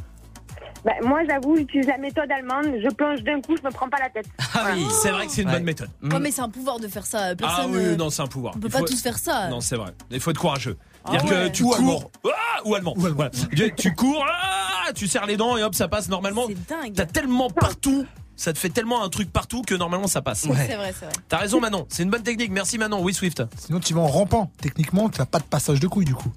Bah, 0.84 0.92
moi, 1.02 1.20
j'avoue, 1.28 1.56
j'utilise 1.56 1.86
la 1.86 1.98
méthode 1.98 2.30
allemande. 2.30 2.66
Je 2.82 2.88
plonge 2.94 3.22
d'un 3.22 3.40
coup, 3.40 3.56
je 3.56 3.62
me 3.62 3.70
prends 3.72 3.88
pas 3.88 3.98
la 4.00 4.10
tête. 4.10 4.26
Ah 4.54 4.68
oui, 4.74 4.84
c'est 5.02 5.10
vrai 5.10 5.26
que 5.26 5.32
c'est 5.32 5.42
une 5.42 5.48
Ouais. 5.48 5.54
bonne 5.54 5.64
méthode. 5.64 5.88
Ouais, 6.02 6.18
mais 6.20 6.30
c'est 6.30 6.42
un 6.42 6.48
pouvoir 6.48 6.78
de 6.78 6.88
faire 6.88 7.06
ça. 7.06 7.34
Personne. 7.36 7.58
ah 7.60 7.66
oui, 7.68 7.96
non, 7.96 8.10
c'est 8.10 8.22
un 8.22 8.26
pouvoir. 8.26 8.54
On 8.56 8.60
peut 8.60 8.68
Il 8.68 8.72
pas 8.72 8.78
faut- 8.80 8.84
tous 8.86 9.02
faire 9.02 9.18
ça. 9.18 9.48
Non, 9.48 9.60
c'est 9.60 9.76
vrai. 9.76 9.92
Il 10.10 10.20
faut 10.20 10.30
être 10.30 10.38
courageux. 10.40 10.76
Ah 11.04 11.12
Dire 11.12 11.24
ouais. 11.24 11.30
que 11.30 11.48
tu 11.48 11.62
Ou 11.62 11.66
cours. 11.68 11.76
allemand. 11.76 12.10
Ah, 12.26 12.60
ou 12.64 12.74
allemand. 12.74 12.94
Voilà. 12.96 13.30
Tu- 13.76 13.94
cours, 13.94 14.24
ah, 14.28 14.92
tu 14.94 15.06
serres 15.06 15.26
les 15.26 15.36
dents 15.36 15.56
et 15.56 15.62
hop, 15.62 15.74
ça 15.74 15.88
passe 15.88 16.08
normalement. 16.08 16.46
C'est 16.48 16.68
dingue. 16.68 16.92
T'as 16.94 17.06
tellement 17.06 17.50
partout. 17.50 18.06
Ça 18.36 18.52
te 18.52 18.58
fait 18.58 18.68
tellement 18.70 19.04
un 19.04 19.08
truc 19.08 19.32
partout 19.32 19.62
que 19.62 19.74
normalement 19.74 20.08
ça 20.08 20.20
passe. 20.22 20.40
C'est 20.40 20.48
vrai, 20.48 20.66
c'est 20.68 20.74
vrai. 20.76 21.14
T'as 21.28 21.38
raison 21.38 21.60
Manon, 21.60 21.86
c'est 21.88 22.02
une 22.02 22.10
bonne 22.10 22.22
technique. 22.24 22.50
Merci 22.50 22.78
Manon. 22.78 23.00
Oui 23.02 23.14
Swift. 23.14 23.42
Sinon, 23.58 23.78
tu 23.80 23.94
vas 23.94 24.00
en 24.00 24.06
rampant. 24.08 24.50
Techniquement, 24.60 25.08
tu 25.08 25.20
n'as 25.20 25.26
pas 25.26 25.38
de 25.38 25.44
passage 25.44 25.78
de 25.80 25.86
couilles 25.86 26.04
du 26.04 26.14
coup. 26.14 26.32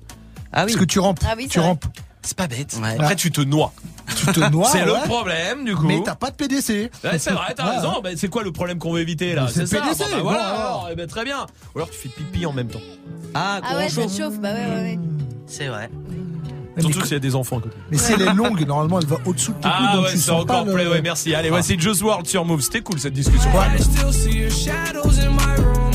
Ah 0.54 0.64
oui. 0.66 0.72
Parce 0.74 0.76
que 0.76 0.86
tu 0.86 1.00
rampes. 1.00 1.20
Ah 1.28 1.34
oui, 1.36 1.44
c'est 1.44 1.50
tu 1.50 1.60
rampes. 1.60 1.86
C'est 2.22 2.36
pas 2.38 2.48
bête. 2.48 2.78
Ouais. 2.82 2.96
Après 3.00 3.16
tu 3.16 3.32
te 3.32 3.40
noies. 3.42 3.72
Tu 4.16 4.26
te 4.28 4.40
noies. 4.52 4.68
c'est 4.72 4.84
le 4.86 4.94
ouais, 4.94 5.04
problème 5.06 5.64
du 5.66 5.76
coup. 5.76 5.86
Mais 5.88 6.02
t'as 6.04 6.16
pas 6.16 6.30
de 6.30 6.36
PDC. 6.36 6.92
Ouais, 7.04 7.18
c'est 7.20 7.32
vrai, 7.32 7.54
t'as 7.56 7.70
Ouais. 7.70 7.76
raison. 7.78 8.02
Ben, 8.04 8.18
c'est 8.18 8.28
quoi 8.28 8.44
le 8.44 8.52
problème 8.52 8.78
qu'on 8.80 8.92
veut 8.94 9.02
éviter 9.02 9.34
là 9.34 9.48
C'est 9.52 9.66
ça. 9.66 9.80
PDC, 9.82 9.98
Bon, 10.00 10.06
bah, 10.18 10.20
voilà. 10.24 10.40
bon, 10.44 10.60
alors. 10.60 10.90
eh 10.92 10.96
ben, 10.96 11.08
très 11.08 11.24
bien. 11.24 11.46
Ou 11.74 11.80
alors 11.80 11.90
tu 11.90 11.98
fais 11.98 12.10
pipi 12.10 12.46
en 12.46 12.54
même 12.54 12.68
temps. 12.68 12.82
Ah, 13.34 13.60
Ah 13.64 13.78
ouais, 13.78 13.88
ça 13.90 14.02
courant 14.02 14.08
te 14.14 14.22
chauffe. 14.22 14.40
Bah 14.40 14.54
ouais, 14.54 14.66
ouais, 14.66 14.82
ouais. 14.82 15.00
C'est 15.48 15.68
vrai. 15.68 15.90
Surtout 16.82 17.02
s'il 17.04 17.14
y 17.14 17.16
a 17.16 17.20
des 17.20 17.36
enfants 17.36 17.58
à 17.58 17.62
côté. 17.62 17.76
mais 17.92 17.98
si 17.98 18.14
elle 18.14 18.22
est 18.22 18.34
longue, 18.34 18.66
normalement, 18.68 19.00
elle 19.00 19.08
va 19.08 19.18
au-dessous 19.26 19.52
de 19.54 19.58
tes 19.58 19.64
couilles. 19.64 19.72
Ah 19.72 20.00
ouais, 20.02 20.16
c'est 20.16 20.32
encore 20.32 20.66
le- 20.66 20.74
play. 20.74 20.88
Ouais, 20.88 21.02
merci. 21.02 21.34
Allez, 21.36 21.50
voici 21.50 21.78
Just 21.80 22.02
World 22.02 22.28
sur 22.28 22.46
Move. 22.46 22.62
C'était 22.62 22.82
cool 22.82 23.00
cette 23.00 23.14
discussion. 23.14 23.50
I 23.52 23.82
still 23.82 24.12
see 24.14 24.38
your 24.38 24.52
shadows 24.52 25.20
in 25.20 25.32
my 25.32 25.56
room? 25.64 25.92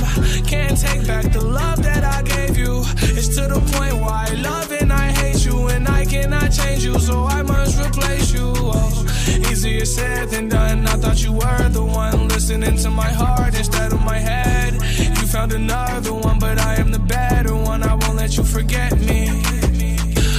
Can't 0.46 0.76
take 0.76 1.06
back 1.06 1.30
the 1.32 1.42
love 1.42 1.80
that 1.82 2.02
I 2.04 2.22
gave 2.22 2.58
you. 2.58 2.82
It's 3.16 3.28
to 3.36 3.42
the 3.48 3.60
point 3.78 3.94
where 4.00 4.10
I 4.12 4.34
love 4.42 4.70
and 4.80 4.92
I 4.92 5.10
hate 5.12 5.44
you, 5.44 5.68
and 5.68 5.88
I 5.88 6.04
cannot 6.04 6.50
change 6.50 6.84
you, 6.84 6.98
so 6.98 7.24
I 7.26 7.42
must 7.42 7.78
replace 7.80 8.32
you. 8.34 8.52
Oh, 8.54 9.04
easier 9.50 9.84
said 9.86 10.30
than 10.30 10.48
done. 10.48 10.86
I 10.86 10.96
thought 10.96 11.22
you 11.22 11.32
were 11.32 11.68
the 11.70 11.82
one 11.84 12.28
listening 12.28 12.76
to 12.78 12.90
my 12.90 13.08
heart 13.10 13.54
instead 13.56 13.92
of 13.92 14.00
my 14.04 14.18
head. 14.18 14.74
You 14.74 15.26
found 15.26 15.52
another 15.52 16.12
one, 16.12 16.38
but 16.38 16.58
I 16.58 16.74
am 16.76 16.90
the 16.92 16.98
better 16.98 17.54
one. 17.54 17.82
I 17.82 17.94
won't 17.94 18.16
let 18.16 18.36
you 18.36 18.44
forget 18.44 18.98
me. 18.98 19.42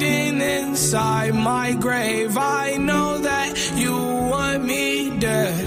landing 0.00 0.40
inside 0.40 1.34
my 1.34 1.74
grave. 1.74 2.36
I 2.36 2.76
know 2.76 3.18
that 3.18 3.72
you 3.76 3.92
want 3.92 4.64
me 4.64 5.18
dead. 5.18 5.64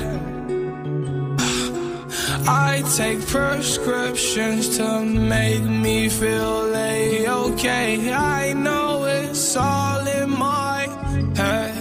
I 2.48 2.84
take 2.96 3.26
prescriptions 3.28 4.78
to 4.78 5.06
make 5.06 5.64
me 5.64 6.10
feel 6.10 6.76
a-okay. 6.76 8.12
I 8.12 8.54
know 8.54 9.06
it's 9.06 9.56
all 9.56 10.08
in 10.08 10.30
my 10.30 10.88
head. 11.36 11.76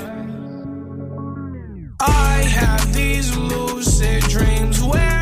I 2.00 2.42
have 2.60 2.92
these 2.92 3.36
lucid 3.36 4.22
dreams 4.24 4.82
where 4.82 5.22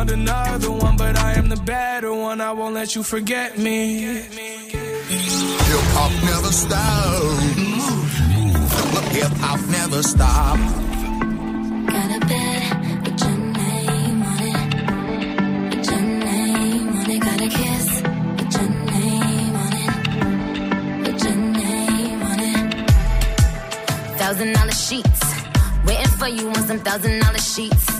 You 0.00 0.06
found 0.06 0.18
another 0.18 0.70
one, 0.70 0.96
but 0.96 1.18
I 1.18 1.34
am 1.34 1.50
the 1.50 1.56
better 1.56 2.14
one. 2.14 2.40
I 2.40 2.52
won't 2.52 2.74
let 2.74 2.96
you 2.96 3.02
forget 3.02 3.58
me. 3.58 4.00
Hip 4.00 4.30
hop 5.92 6.12
never 6.24 6.52
stop. 6.52 7.22
Hip 9.12 9.32
hop 9.44 9.60
never 9.68 10.02
stop. 10.02 10.58
Got 11.92 12.16
a 12.16 12.20
bed 12.30 13.04
with 13.04 13.20
your 13.20 13.36
name 13.60 14.22
on 14.22 14.42
it. 14.52 15.76
With 15.76 15.90
your 15.90 16.00
name 16.00 16.88
on 16.96 17.10
it. 17.10 17.20
Got 17.20 17.40
a 17.42 17.48
kiss 17.48 17.86
with 18.38 18.54
your 18.56 18.70
name 18.70 19.56
on 19.64 19.72
it. 19.84 19.94
With 21.08 21.24
your 21.24 21.36
name 21.36 22.22
on 22.22 22.40
it. 22.40 22.88
Thousand 24.18 24.52
dollar 24.54 24.72
sheets. 24.72 25.22
Waiting 25.84 26.14
for 26.18 26.28
you 26.28 26.48
on 26.48 26.62
some 26.66 26.78
thousand 26.78 27.20
dollar 27.20 27.38
sheets. 27.38 27.99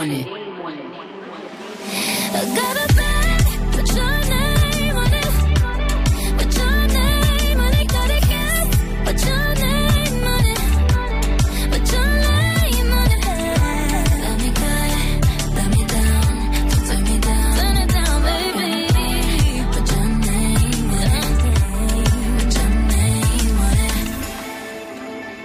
I 0.00 0.04
got 2.54 2.76
a 2.76 2.86
bed 2.94 3.42
your 3.96 4.14
name 4.28 4.96
on 4.96 5.12
it. 5.12 5.34
Your 6.56 6.86
name 6.86 7.58
on 7.58 7.72
it. 7.74 7.88
Got 7.88 8.10
a 8.10 8.20
kiss 8.20 9.26
your 9.26 9.54
name. 9.56 9.78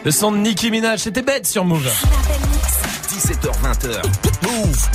Le 0.06 0.12
son 0.12 0.34
de 0.34 0.38
Nicki 0.38 0.70
Minaj, 0.70 1.00
c'était 1.00 1.22
bête 1.24 1.48
sur 1.48 1.64
Move. 1.66 1.90
17h20h. 3.14 4.02
Move. 4.44 4.90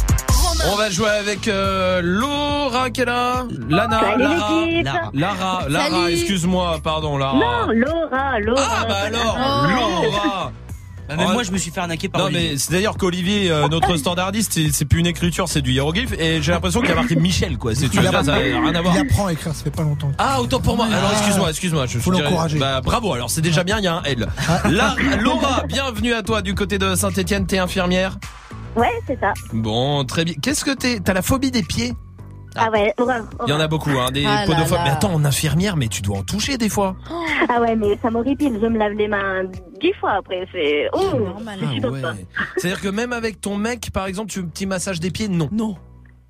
On 0.72 0.76
va 0.76 0.90
jouer 0.90 1.08
avec 1.08 1.46
euh, 1.46 2.00
Laura 2.02 2.90
qui 2.90 3.02
est 3.02 3.04
là. 3.04 3.44
Lana, 3.68 4.00
Salut, 4.00 4.22
Lara. 4.82 5.10
Lara, 5.14 5.62
Lara, 5.68 5.68
Lara, 5.68 6.10
excuse-moi, 6.10 6.78
pardon, 6.82 7.16
Lara. 7.16 7.34
Non, 7.34 7.72
Laura, 7.72 8.40
Laura. 8.40 8.62
Ah 8.80 8.84
bah 8.88 8.96
alors, 9.06 9.38
Oh. 9.38 9.66
Laura. 9.68 10.52
Bah, 11.08 11.16
même 11.16 11.26
Ouais. 11.28 11.32
moi, 11.32 11.42
je 11.42 11.50
me 11.52 11.58
suis 11.58 11.70
fait 11.70 11.80
arnaquer 11.80 12.08
par 12.08 12.20
Non 12.20 12.26
Olivier. 12.26 12.50
mais 12.52 12.56
c'est 12.58 12.72
d'ailleurs 12.72 12.96
qu'Olivier, 12.96 13.50
euh, 13.50 13.66
notre 13.70 13.96
standardiste, 13.96 14.52
c'est- 14.52 14.70
c'est 14.72 14.84
plus 14.84 15.00
une 15.00 15.06
écriture, 15.06 15.48
c'est 15.48 15.62
du 15.62 15.72
hiéroglyphe 15.72 16.12
et 16.18 16.42
j'ai 16.42 16.52
l'impression 16.52 16.80
qu'il 16.80 16.90
y 16.90 16.92
a 16.92 16.96
marqué 16.96 17.16
Michel 17.16 17.56
quoi. 17.58 17.74
C'est 17.74 17.88
tu 17.88 17.96
ça 18.02 18.22
n'a 18.22 18.34
rien 18.34 18.74
à 18.74 18.82
voir. 18.82 18.94
Il 18.94 19.00
apprend 19.00 19.26
à 19.26 19.32
écrire, 19.32 19.54
ça 19.54 19.64
fait 19.64 19.70
pas 19.70 19.82
longtemps. 19.82 20.12
Ah 20.18 20.40
autant 20.40 20.60
pour 20.60 20.76
moi. 20.76 20.86
Alors 20.92 21.10
excuse-moi, 21.12 21.50
excuse-moi. 21.50 21.86
Je 21.86 21.98
Faut 21.98 22.10
l'encourager. 22.10 22.58
Bah 22.58 22.80
bravo. 22.82 23.12
Alors 23.12 23.30
c'est 23.30 23.40
déjà 23.40 23.64
bien. 23.64 23.78
Il 23.78 23.84
y 23.84 23.88
a 23.88 23.94
un 23.96 24.02
L. 24.04 24.28
Là, 24.70 24.94
Laura, 25.20 25.62
bienvenue 25.66 26.12
à 26.12 26.22
toi 26.22 26.42
du 26.42 26.54
côté 26.54 26.78
de 26.78 26.94
Saint-Étienne. 26.94 27.46
T'es 27.46 27.58
infirmière? 27.58 28.18
Ouais, 28.76 28.92
c'est 29.06 29.18
ça. 29.18 29.32
Bon, 29.52 30.04
très 30.04 30.24
bien. 30.24 30.34
Qu'est-ce 30.40 30.64
que 30.64 30.70
t'es? 30.72 31.00
T'as 31.00 31.14
la 31.14 31.22
phobie 31.22 31.50
des 31.50 31.62
pieds? 31.62 31.94
Ah, 32.56 32.70
ouais, 32.70 32.92
horreur. 32.98 33.24
Il 33.46 33.50
y 33.50 33.52
en 33.52 33.60
a 33.60 33.68
beaucoup, 33.68 33.90
hein, 33.90 34.10
des 34.10 34.24
Ah 34.26 34.42
podophobes. 34.46 34.78
là. 34.78 34.84
Mais 34.84 34.90
attends, 34.90 35.12
en 35.14 35.24
infirmière, 35.24 35.76
mais 35.76 35.88
tu 35.88 36.02
dois 36.02 36.18
en 36.18 36.22
toucher 36.22 36.56
des 36.58 36.68
fois. 36.68 36.96
Ah 37.48 37.60
ouais, 37.60 37.76
mais 37.76 37.98
ça 38.02 38.10
m'horripile. 38.10 38.58
Je 38.60 38.66
me 38.66 38.78
lave 38.78 38.92
les 38.92 39.06
mains 39.08 39.44
dix 39.80 39.92
fois 40.00 40.12
après. 40.14 40.46
C'est. 40.52 40.88
Oh, 40.92 41.10
je 41.12 42.04
Ah. 42.04 42.12
C'est-à-dire 42.56 42.80
que 42.80 42.88
même 42.88 43.12
avec 43.12 43.40
ton 43.40 43.56
mec, 43.56 43.90
par 43.92 44.06
exemple, 44.06 44.30
tu 44.30 44.40
veux 44.40 44.46
un 44.46 44.48
petit 44.48 44.66
massage 44.66 44.98
des 45.00 45.10
pieds, 45.10 45.28
non. 45.28 45.48
Non. 45.52 45.76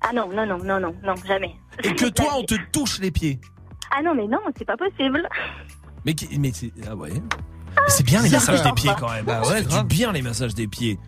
Ah 0.01 0.13
non, 0.13 0.29
non, 0.33 0.45
non, 0.45 0.57
non, 0.63 0.79
non, 0.79 0.93
non, 1.03 1.15
jamais. 1.27 1.55
Et 1.83 1.93
que 1.95 2.05
toi, 2.07 2.33
on 2.37 2.43
te 2.43 2.55
touche 2.71 2.99
les 2.99 3.11
pieds. 3.11 3.39
Ah 3.91 4.01
non, 4.03 4.13
mais 4.15 4.27
non, 4.27 4.37
c'est 4.57 4.65
pas 4.65 4.77
possible. 4.77 5.27
Mais 6.05 6.13
qui- 6.13 6.37
mais 6.39 6.51
c'est 6.53 6.71
ah 6.89 6.95
ouais. 6.95 7.11
C'est 7.87 8.05
bien 8.05 8.21
les 8.21 8.29
massages 8.29 8.61
des 8.63 8.71
pieds 8.73 8.91
quand 8.99 9.09
même. 9.11 9.25
Bah 9.25 9.41
Ça 9.43 9.51
ouais, 9.53 9.61
du 9.63 9.83
bien 9.85 10.11
les 10.11 10.21
massages 10.21 10.53
des 10.53 10.67
pieds. 10.67 10.99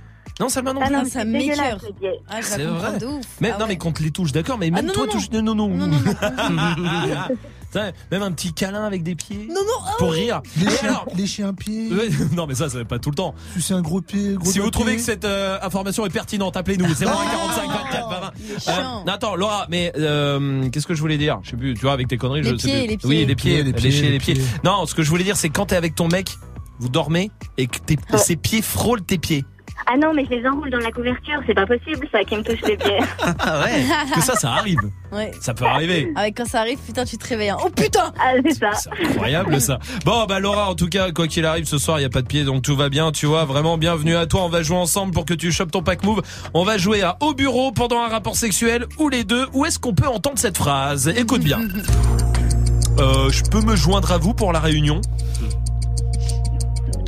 Non, 0.42 0.50
Salma 0.50 0.74
non 0.74 0.82
Ah 0.84 0.88
plus. 0.88 0.96
non, 0.96 1.06
ça 1.06 1.24
m'écœure. 1.24 1.78
C'est 2.42 2.64
vrai. 2.66 2.98
Mais 3.40 3.52
non, 3.58 3.68
mais 3.68 3.78
qu'on 3.78 3.92
te 3.94 4.02
les 4.04 4.12
touche, 4.12 4.32
d'accord. 4.34 4.58
Mais 4.58 4.70
même 4.72 4.88
non, 4.88 4.94
toi, 4.94 5.06
non, 5.06 5.12
touche. 5.14 5.30
Non, 5.32 5.42
non, 5.44 5.56
non. 5.56 5.70
Même 8.12 8.22
un 8.22 8.34
petit 8.34 8.52
câlin 8.54 8.84
avec 8.84 9.02
des 9.02 9.16
pieds. 9.16 9.46
Non, 9.48 9.62
non, 9.62 9.86
ah 9.88 9.92
Pour 9.98 10.12
rire. 10.12 10.42
Alors 10.84 11.08
lécher 11.16 11.44
un 11.44 11.54
pied. 11.54 11.90
Non, 12.36 12.46
mais 12.46 12.54
ça, 12.54 12.68
ça 12.70 12.80
va 12.80 12.84
pas 12.86 13.00
tout 13.00 13.12
le 13.12 13.16
temps. 13.16 13.34
Sucer 13.54 13.74
un 13.74 13.82
gros 13.82 14.02
pied. 14.02 14.34
Gros 14.34 14.52
Si 14.52 14.60
vous 14.60 14.70
trouvez 14.72 14.92
pied. 14.92 14.98
que 14.98 15.04
cette 15.06 15.24
euh, 15.24 15.58
information 15.62 16.06
est 16.06 16.10
pertinente, 16.10 16.58
appelez-nous. 16.58 16.84
01 16.86 16.96
45 16.96 17.70
24 17.70 18.10
20. 18.10 18.32
Il 18.44 18.52
est 18.52 18.56
Euh, 18.56 18.60
chiant. 18.60 19.06
attends, 19.08 19.36
Laura, 19.38 19.68
mais 19.70 19.94
euh, 19.98 20.68
qu'est-ce 20.70 20.86
que 20.86 20.96
je 20.96 21.00
voulais 21.00 21.18
dire? 21.18 21.40
Je 21.44 21.52
sais 21.52 21.56
plus. 21.56 21.74
Tu 21.76 21.82
vois, 21.82 21.94
avec 21.94 22.10
tes 22.10 22.18
conneries, 22.18 22.42
Les 22.42 22.50
je 22.50 22.58
sais 22.58 22.68
plus. 22.68 22.88
les 22.90 22.98
pieds. 22.98 23.10
Oui, 23.10 23.26
les 23.26 23.36
pieds, 23.36 23.64
Les 23.64 23.72
pieds, 23.72 23.90
lécher 23.90 24.10
les 24.10 24.18
pieds. 24.20 24.34
pieds. 24.34 24.44
Non, 24.66 24.86
ce 24.86 24.94
que 24.94 25.02
je 25.04 25.10
voulais 25.10 25.24
dire, 25.24 25.38
c'est 25.38 25.50
quand 25.50 25.68
t'es 25.68 25.78
avec 25.78 25.96
ton 25.96 26.10
mec, 26.10 26.36
vous 26.80 26.90
dormez 26.90 27.32
et 27.58 27.68
que 27.68 27.78
tes- 27.80 27.98
ses 28.18 28.36
pieds 28.36 28.62
frôlent 28.62 29.04
tes 29.04 29.18
pieds. 29.18 29.46
Ah 29.88 29.98
non, 29.98 30.14
mais 30.14 30.26
je 30.26 30.30
les 30.36 30.48
enroule 30.48 30.70
dans 30.70 30.78
la 30.80 30.92
couverture. 30.92 31.40
C'est 31.48 31.54
pas 31.54 31.66
possible, 31.66 32.08
ça, 32.12 32.24
qui 32.24 32.36
me 32.36 32.44
touche 32.44 32.62
les 32.68 32.78
pieds. 32.78 33.00
Ah 33.40 33.62
ouais. 33.64 33.84
que 34.16 34.22
ça, 34.22 34.36
ça 34.36 34.52
arrive. 34.54 34.80
Ouais. 35.12 35.32
Ça 35.42 35.54
peut 35.54 35.66
arriver. 35.66 36.12
Ah 36.16 36.22
ouais, 36.24 36.32
quand 36.32 36.46
ça 36.46 36.60
arrive, 36.62 36.78
putain, 36.80 37.04
tu 37.06 37.18
te 37.18 37.28
réveilles. 37.28 37.50
hein. 37.50 37.58
Oh 37.66 37.70
putain 37.70 38.14
Ah, 38.20 38.34
c'est 38.46 38.54
ça. 38.54 38.72
Incroyable 39.04 39.60
ça. 39.62 39.80
Bon 40.06 40.26
bah 40.26 40.40
Laura 40.40 40.70
en 40.70 40.76
tout 40.76 40.88
cas 40.88 41.12
quoi 41.12 41.28
qu'il 41.28 41.46
arrive 41.46 41.66
ce 41.66 41.78
soir 41.78 42.00
il 42.00 42.04
y 42.04 42.06
a 42.06 42.10
pas 42.10 42.22
de 42.22 42.28
pied 42.28 42.44
donc 42.44 42.62
tout 42.64 42.76
va 42.76 42.90
bien 42.90 43.12
tu 43.12 43.26
vois 43.26 43.46
vraiment 43.46 43.78
bienvenue 43.78 44.16
à 44.16 44.26
toi 44.26 44.44
on 44.46 44.50
va 44.50 44.62
jouer 44.64 44.78
ensemble 44.78 45.12
pour 45.14 45.26
que 45.26 45.34
tu 45.34 45.52
chopes 45.52 45.72
ton 45.72 45.84
pack 45.84 46.04
move. 46.04 46.22
On 46.54 46.64
va 46.64 46.78
jouer 46.78 47.02
à 47.02 47.18
au 47.20 47.34
bureau 47.34 47.72
pendant 47.72 48.02
un 48.02 48.08
rapport 48.08 48.36
sexuel 48.36 48.86
ou 49.00 49.10
les 49.10 49.24
deux 49.24 49.48
où 49.54 49.66
est-ce 49.66 49.80
qu'on 49.80 49.94
peut 49.94 50.08
entendre 50.08 50.38
cette 50.38 50.58
phrase? 50.58 51.08
Écoute 51.16 51.42
bien. 51.42 51.60
Euh, 53.00 53.30
je 53.32 53.42
peux 53.44 53.62
me 53.62 53.76
joindre 53.76 54.12
à 54.12 54.18
vous 54.18 54.34
pour 54.34 54.52
la 54.52 54.60
réunion? 54.60 55.00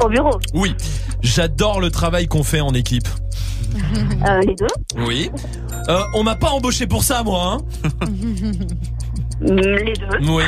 Au 0.02 0.08
bureau. 0.08 0.40
Oui. 0.54 0.76
J'adore 1.24 1.80
le 1.82 1.90
travail 1.90 2.28
qu'on 2.28 2.44
fait 2.44 2.62
en 2.62 2.74
équipe. 2.74 3.08
Euh, 3.76 4.40
les 4.42 4.56
deux. 4.56 4.68
Oui. 4.98 5.32
Euh, 5.90 6.00
on 6.14 6.24
m'a 6.24 6.36
pas 6.36 6.50
embauché 6.50 6.86
pour 6.86 7.04
ça 7.04 7.24
moi 7.24 7.58
hein 7.58 8.06
Mm, 9.42 9.56
Les 9.56 9.94
deux. 9.94 10.32
Oui. 10.32 10.44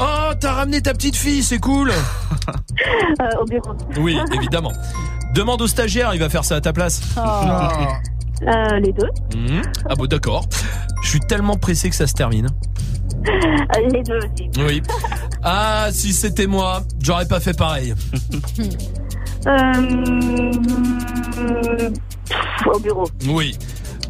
Oh 0.00 0.30
t'as 0.38 0.52
ramené 0.52 0.80
ta 0.82 0.92
petite 0.92 1.16
fille 1.16 1.42
c'est 1.42 1.58
cool. 1.58 1.90
Euh, 1.90 3.24
au 3.40 3.44
bureau. 3.46 3.72
Oui 3.98 4.18
évidemment. 4.34 4.72
Demande 5.34 5.62
au 5.62 5.66
stagiaire 5.66 6.12
il 6.14 6.20
va 6.20 6.28
faire 6.28 6.44
ça 6.44 6.56
à 6.56 6.60
ta 6.60 6.72
place. 6.72 7.00
Euh, 7.16 8.78
les 8.80 8.92
deux. 8.92 9.08
Mhm. 9.36 9.62
Ah 9.88 9.94
bon 9.96 10.06
d'accord. 10.06 10.46
Je 11.02 11.08
suis 11.08 11.20
tellement 11.20 11.56
pressé 11.56 11.88
que 11.90 11.96
ça 11.96 12.06
se 12.06 12.12
termine. 12.12 12.48
Euh, 13.28 13.88
les 13.92 14.02
deux 14.02 14.18
aussi. 14.18 14.50
Oui. 14.58 14.82
Ah 15.42 15.88
si 15.90 16.12
c'était 16.12 16.46
moi, 16.46 16.82
j'aurais 17.00 17.26
pas 17.26 17.40
fait 17.40 17.56
pareil. 17.56 17.94
Euh, 19.46 20.50
pff, 22.28 22.66
au 22.74 22.78
bureau. 22.80 23.08
Oui. 23.28 23.56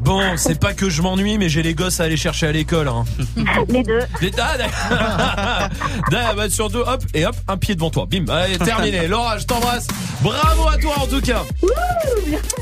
Bon, 0.01 0.21
c'est 0.37 0.61
pas 0.61 0.73
que 0.73 0.89
je 0.89 1.03
m'ennuie, 1.03 1.37
mais 1.37 1.49
j'ai 1.49 1.63
les 1.63 1.75
gosses 1.75 1.99
à 2.01 2.05
aller 2.05 2.17
chercher 2.17 2.47
à 2.47 2.53
l'école. 2.53 2.87
Hein. 2.87 3.05
Les 3.69 3.83
deux. 3.83 3.99
Les- 4.21 4.31
Ah, 4.39 4.57
d'accord. 4.57 5.69
D'accord, 6.11 6.35
bah, 6.37 6.51
sur 6.51 6.71
deux, 6.71 6.81
hop, 6.87 7.03
et 7.13 7.27
hop, 7.27 7.35
un 7.49 7.57
pied 7.57 7.75
devant 7.75 7.91
toi. 7.91 8.07
Bim, 8.09 8.27
allez, 8.29 8.57
terminé. 8.59 9.07
Laura, 9.09 9.39
je 9.39 9.47
t'embrasse. 9.47 9.89
Bravo 10.23 10.69
à 10.69 10.77
toi 10.79 10.95
en 11.03 11.07
tout 11.07 11.21
cas. 11.21 11.43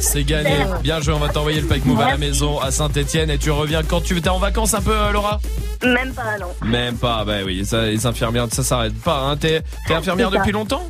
C'est 0.01 0.25
gagné. 0.25 0.57
Bien 0.83 1.01
joué, 1.01 1.12
on 1.12 1.19
va 1.19 1.28
t'envoyer 1.28 1.61
le 1.61 1.67
pack 1.67 1.85
move 1.85 2.01
à 2.01 2.11
la 2.12 2.17
maison 2.17 2.61
à 2.61 2.70
Saint-Etienne 2.70 3.31
et 3.31 3.39
tu 3.39 3.51
reviens 3.51 3.83
quand 3.83 4.01
tu 4.01 4.15
veux. 4.15 4.20
T'es 4.20 4.28
en 4.31 4.39
vacances 4.39 4.73
un 4.75 4.81
peu, 4.81 4.93
euh, 4.97 5.12
Laura? 5.12 5.41
Même 5.85 6.12
pas, 6.15 6.39
non. 6.41 6.47
Même 6.69 6.97
pas, 6.97 7.25
bah 7.25 7.39
oui, 7.44 7.65
ça, 7.67 7.83
les 7.86 8.07
infirmières, 8.07 8.47
ça 8.51 8.62
s'arrête 8.65 8.94
pas. 9.03 9.19
Hein. 9.19 9.36
T'es 9.36 9.62
t'es 9.86 9.94
infirmière 9.94 10.31
depuis 10.31 10.53
longtemps? 10.53 10.89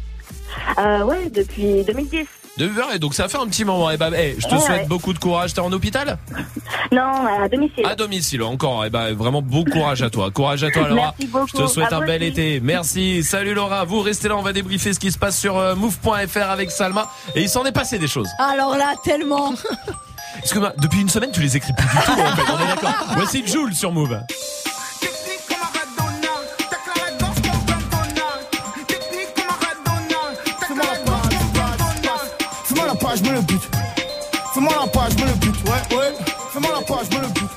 Euh, 0.78 1.02
ouais, 1.04 1.30
depuis 1.30 1.84
2010. 1.84 2.26
De 2.56 2.70
et 2.94 3.00
donc 3.00 3.14
ça 3.14 3.26
fait 3.26 3.38
un 3.38 3.46
petit 3.48 3.64
moment. 3.64 3.90
Et 3.90 3.96
bah, 3.96 4.10
eh, 4.16 4.36
je 4.38 4.46
te 4.46 4.54
Ouais, 4.54 4.60
souhaite 4.60 4.80
ouais. 4.82 4.86
beaucoup 4.86 5.12
de 5.12 5.18
courage. 5.18 5.54
T'es 5.54 5.60
en 5.60 5.72
hôpital? 5.72 6.18
Non, 6.92 7.26
à 7.42 7.48
domicile. 7.48 7.84
À 7.84 7.96
domicile 7.96 8.42
encore. 8.44 8.84
Et 8.84 8.90
bah, 8.90 9.12
vraiment 9.12 9.42
bon 9.42 9.64
courage 9.64 10.02
à 10.02 10.10
toi. 10.10 10.30
Courage 10.30 10.62
à 10.62 10.70
toi, 10.70 10.88
Laura. 10.88 11.14
Merci 11.18 11.26
beaucoup. 11.32 11.48
Je 11.48 11.62
te 11.62 11.66
souhaite 11.66 11.92
À 11.92 11.96
un 11.96 12.06
bel 12.06 12.22
aussi. 12.22 12.30
été. 12.30 12.60
Merci. 12.60 13.24
Salut 13.24 13.54
Laura. 13.54 13.84
Vous 13.84 13.98
restez 14.00 14.28
là. 14.28 14.36
On 14.36 14.42
va 14.42 14.52
débriefer 14.52 14.92
ce 14.92 15.00
qui 15.00 15.10
se 15.10 15.18
passe 15.18 15.36
sur 15.36 15.58
euh, 15.58 15.74
move.fr 15.74 16.48
avec 16.48 16.70
Salma. 16.70 17.10
Et 17.34 17.42
il 17.42 17.48
s'en 17.48 17.64
est 17.64 17.72
passé 17.72 17.98
des 17.98 18.06
choses. 18.08 18.28
Alors 18.38 18.76
là, 18.76 18.94
tellement 19.02 19.52
Excuse-moi. 20.38 20.74
Depuis 20.78 21.00
une 21.00 21.08
semaine, 21.08 21.30
tu 21.32 21.40
les 21.40 21.56
écris 21.56 21.72
plus 21.72 21.86
du 21.88 22.04
tout. 22.04 22.12
En 22.12 22.36
fait. 22.36 22.52
On 22.52 22.62
est 22.64 22.68
d'accord. 22.68 22.94
Voici 23.16 23.42
Jules 23.44 23.74
sur 23.74 23.90
Move. 23.90 24.20
Le. 33.34 33.58
Fais-moi 34.54 34.72
la 34.80 34.86
page, 34.86 35.16
me 35.16 35.26
le 35.26 35.32
but. 35.34 35.56
Ouais, 35.66 35.96
ouais. 35.96 36.14
Fais-moi 36.52 36.70
la 36.72 36.82
page, 36.82 37.10
me 37.10 37.20
le 37.20 37.28
but. 37.28 37.50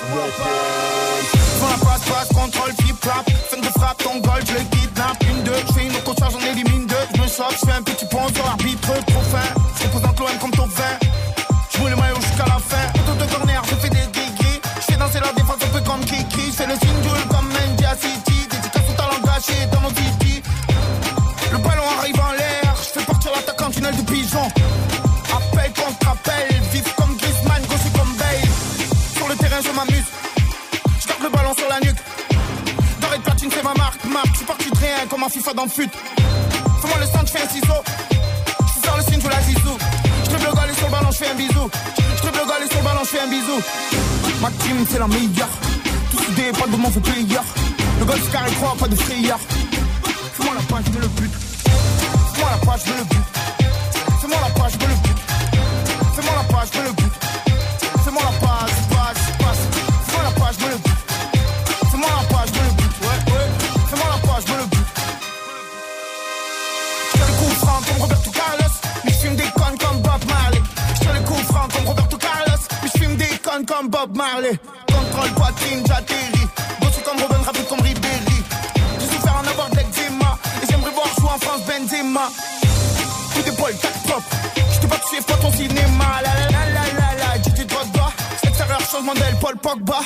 Fais-moi 0.00 0.20
la 0.26 0.32
page. 0.44 1.30
Fais-moi 1.32 1.70
la 1.70 2.14
passe, 2.14 2.28
contrôle, 2.28 2.72
flip. 2.80 2.96
Fin 3.50 3.60
de 3.60 3.66
frappe, 3.78 4.02
ton 4.02 4.18
goal, 4.18 4.42
je 4.46 4.52
le 4.54 4.64
kidnappe. 4.70 5.22
Une, 5.28 5.42
deux, 5.42 5.52
je 5.68 5.72
fais 5.72 5.86
une 5.86 5.96
autre 5.96 6.14
charge, 6.18 6.32
j'en 6.32 6.46
élimine 6.46 6.86
deux. 6.86 6.96
Je 7.14 7.20
me 7.20 7.28
choque, 7.28 7.52
je 7.52 7.66
fais 7.66 7.72
un 7.72 7.82
petit 7.82 8.06
pont 8.06 8.28
sur 8.34 8.44
l'arbitre, 8.44 8.92
trop 9.06 9.22
fin. 9.22 9.48
Je 9.78 9.84
représente 9.84 10.18
l'OM 10.18 10.38
comme 10.40 10.50
top 10.50 10.68
20. 10.68 10.84
Je 11.72 11.78
roule 11.78 11.90
le 11.90 11.96
maillot 11.96 12.20
jusqu'à 12.20 12.46
la 12.46 12.58
fin. 12.58 12.84
Autour 13.00 13.16
de 13.16 13.32
corner, 13.32 13.62
je 13.70 13.74
fais 13.76 13.90
des 13.90 14.06
gris 14.12 14.60
Je 14.76 14.92
fais 14.92 14.96
danser 14.96 15.20
la 15.20 15.32
défense 15.32 15.62
un 15.62 15.72
peu 15.72 15.80
comme 15.82 16.00
Kiki. 16.00 16.46
Je 16.50 16.56
fais 16.56 16.66
le 16.66 16.74
single 16.74 17.22
comme 17.30 17.48
Mendy 17.48 17.84
à 17.84 17.94
City. 17.94 18.48
Dédicace 18.50 18.82
au 18.90 18.94
talent 18.94 19.20
gâché 19.24 19.54
c'est 34.20 34.26
ma 34.26 34.26
marque. 34.26 34.26
Marque, 34.26 34.28
je 34.32 34.36
suis 34.36 34.46
parti 34.46 34.70
de 34.70 34.78
rien 34.78 35.06
comme 35.08 35.22
un 35.22 35.28
FIFA 35.28 35.54
dans 35.54 35.64
le 35.64 35.70
fut. 35.70 35.90
Fais-moi 36.80 36.98
le 37.00 37.06
centre, 37.06 37.26
je 37.26 37.32
fais 37.32 37.42
un 37.42 37.48
ciseau. 37.48 37.82
Je 38.66 38.80
faire 38.80 38.96
le 38.96 39.02
signe, 39.02 39.20
je 39.20 39.28
la 39.28 39.42
zizou. 39.42 39.78
Je 40.24 40.30
le 40.32 40.54
galet 40.54 40.74
sur 40.74 40.86
le 40.86 40.92
ballon, 40.92 41.10
je 41.10 41.16
fais 41.16 41.30
un 41.30 41.34
bisou. 41.34 41.70
Je 42.16 42.26
le 42.26 42.48
galet 42.48 42.68
sur 42.68 42.78
le 42.78 42.84
ballon, 42.84 43.00
je 43.02 43.08
fais 43.08 43.20
un 43.20 43.26
bisou. 43.26 43.60
Ma 44.40 44.50
team, 44.50 44.86
c'est 44.90 44.98
la 44.98 45.08
meilleure. 45.08 45.48
Tout 46.10 46.22
soudé, 46.24 46.52
pas 46.52 46.66
de 46.66 46.76
mon 46.76 46.90
fait 46.90 47.00
player. 47.00 47.40
Le 47.98 48.04
golf 48.04 48.32
carré 48.32 48.50
3, 48.50 48.76
pas 48.76 48.88
de 48.88 48.96
frayeur. 48.96 49.38
Fais-moi 50.34 50.54
la 50.54 50.62
page, 50.62 50.84
je 50.86 50.90
me 50.92 51.00
le 51.00 51.08
but. 51.08 51.32
Fais-moi 52.34 52.50
la 52.50 52.66
page, 52.66 52.80
je 52.84 52.92
me 52.92 52.98
le 52.98 53.04
but. 53.04 53.24
Fais-moi 54.20 54.38
la 54.40 54.50
page, 54.60 54.72
je 54.72 54.78
me 54.78 54.88
le 54.88 54.94
but. 54.94 55.18
Fais-moi 56.14 56.34
la 56.36 56.44
page, 56.54 56.68
je 56.72 56.78
me 56.78 56.84
le 56.84 56.92
but. 56.92 57.12
Fais-moi 58.04 58.22
la 58.22 58.46
page, 58.46 58.49
comme 73.80 73.88
Bob 73.88 74.16
Marley. 74.16 74.58
Contrôle 74.88 75.30
poitrine, 75.30 75.82
j'atterris. 75.86 76.48
Bossu 76.80 77.00
comme 77.02 77.18
Robin, 77.20 77.42
rapide 77.44 77.66
comme 77.68 77.80
Ribéry. 77.80 78.42
J'ai 78.98 79.06
souffert 79.06 79.36
en 79.36 79.46
avoir 79.46 79.70
de 79.70 79.76
l'eczéma. 79.76 80.38
Et 80.62 80.66
j'aimerais 80.68 80.90
voir 80.90 81.06
jouer 81.18 81.30
en 81.34 81.38
France 81.38 81.62
Benzema. 81.66 82.28
Coup 83.34 83.42
d'épaule, 83.42 83.74
tac 83.80 83.92
propre. 84.04 84.28
Je 84.72 84.80
t'ai 84.80 84.86
pas 84.86 84.96
touché, 84.96 85.22
pas 85.26 85.34
ton 85.34 85.52
cinéma. 85.52 86.20
La 86.22 86.34
la 86.34 86.46
la 86.50 86.64
la 86.76 86.84
la 86.98 87.08
la. 87.20 87.42
Gigi 87.42 87.64
Drogba. 87.64 88.12
Extérieur, 88.42 88.80
changement 88.80 89.14
d'aile, 89.14 89.36
Paul 89.40 89.56
Pogba. 89.56 90.00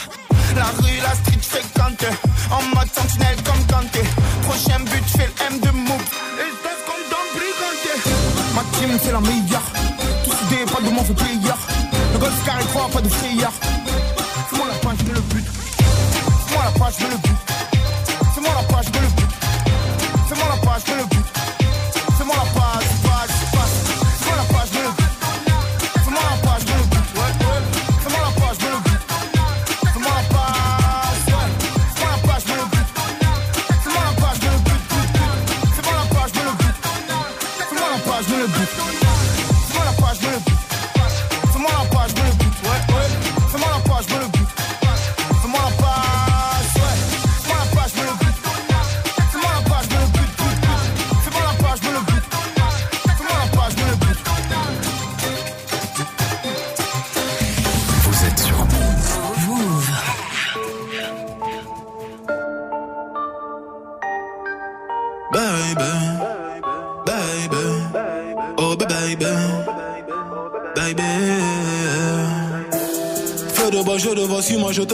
La 0.56 0.66
rue, 0.78 1.00
la 1.02 1.14
street, 1.14 1.42
fréquente. 1.42 2.06
En 2.50 2.62
mode 2.76 2.88
sentinelle 2.94 3.42
comme 3.42 3.63
Le 12.34 12.40
golf 12.40 12.46
carré 12.46 12.64
3, 12.64 12.88
pas 12.88 13.00
de 13.00 13.08
frayeur. 13.08 13.52
Fais-moi 14.50 14.66
la 14.66 14.74
page, 14.74 14.96
je 14.98 15.04
me 15.04 15.14
le 15.14 15.20
bute. 15.20 15.44
Fais-moi 16.46 16.64
la 16.64 16.78
page, 16.78 16.94
je 16.98 17.04
me 17.04 17.10
le 17.10 17.16
bute. 17.18 17.33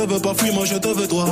Te 0.06 0.12
veux 0.12 0.20
pas, 0.20 0.34
fuis-moi, 0.34 0.64
je 0.64 0.76
te 0.76 0.88
veux 0.88 1.06
toi. 1.06 1.26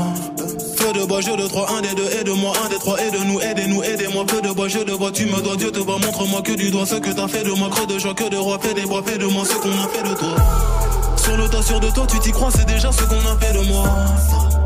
Feu 0.76 0.92
de 0.92 1.04
bois, 1.06 1.20
je 1.20 1.30
de 1.30 1.48
trois, 1.48 1.70
un 1.70 1.80
des 1.80 1.94
deux, 1.94 2.08
aide-moi, 2.20 2.52
un 2.64 2.68
des 2.68 2.78
trois, 2.78 3.00
aide-nous, 3.00 3.40
aidez-nous, 3.40 3.82
aidez-moi. 3.82 4.24
Feu 4.28 4.40
de 4.42 4.52
bois, 4.52 4.68
je 4.68 4.78
te 4.78 4.90
vois, 4.90 5.10
tu 5.10 5.26
me 5.26 5.40
dois, 5.40 5.56
Dieu 5.56 5.70
te 5.70 5.78
voit, 5.78 5.98
montre-moi 5.98 6.42
que 6.42 6.52
du 6.52 6.70
doigt 6.70 6.86
ce 6.86 6.96
que 6.96 7.10
t'as 7.10 7.28
fait 7.28 7.44
de 7.44 7.50
moi, 7.52 7.68
creux 7.70 7.86
de 7.86 7.98
joie, 7.98 8.14
que 8.14 8.28
de 8.28 8.36
roi, 8.36 8.58
fais 8.60 8.74
des 8.74 8.82
bois, 8.82 9.02
fais 9.04 9.18
de 9.18 9.26
moi 9.26 9.44
ce 9.44 9.54
qu'on 9.54 9.70
a 9.70 9.88
fait 9.88 10.02
de 10.08 10.14
toi. 10.14 10.36
Sur 11.16 11.36
le 11.36 11.48
tas, 11.48 11.62
sûr 11.62 11.80
de 11.80 11.88
toi, 11.90 12.06
tu 12.06 12.18
t'y 12.18 12.30
crois, 12.30 12.50
c'est 12.54 12.66
déjà 12.66 12.92
ce 12.92 13.02
qu'on 13.04 13.16
a 13.16 13.36
fait 13.40 13.52
de 13.54 13.64
moi. 13.68 13.84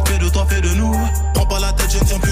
Fais 0.07 0.19
de 0.19 0.29
toi, 0.29 0.47
fais 0.49 0.61
de 0.61 0.69
nous. 0.75 0.95
Prends 1.35 1.47
pas 1.47 1.61
la 1.61 1.73
tête, 1.73 1.91
je 1.93 1.99
ne 1.99 2.05
tiens 2.05 2.19
plus. 2.19 2.32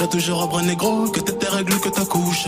je 0.00 0.04
toujours 0.06 0.42
un 0.42 0.46
bras 0.46 0.62
négro, 0.62 1.08
que 1.08 1.20
t'aies 1.20 1.32
tes 1.32 1.48
règles, 1.48 1.78
que 1.80 1.88
ta 1.88 2.04
couche. 2.04 2.46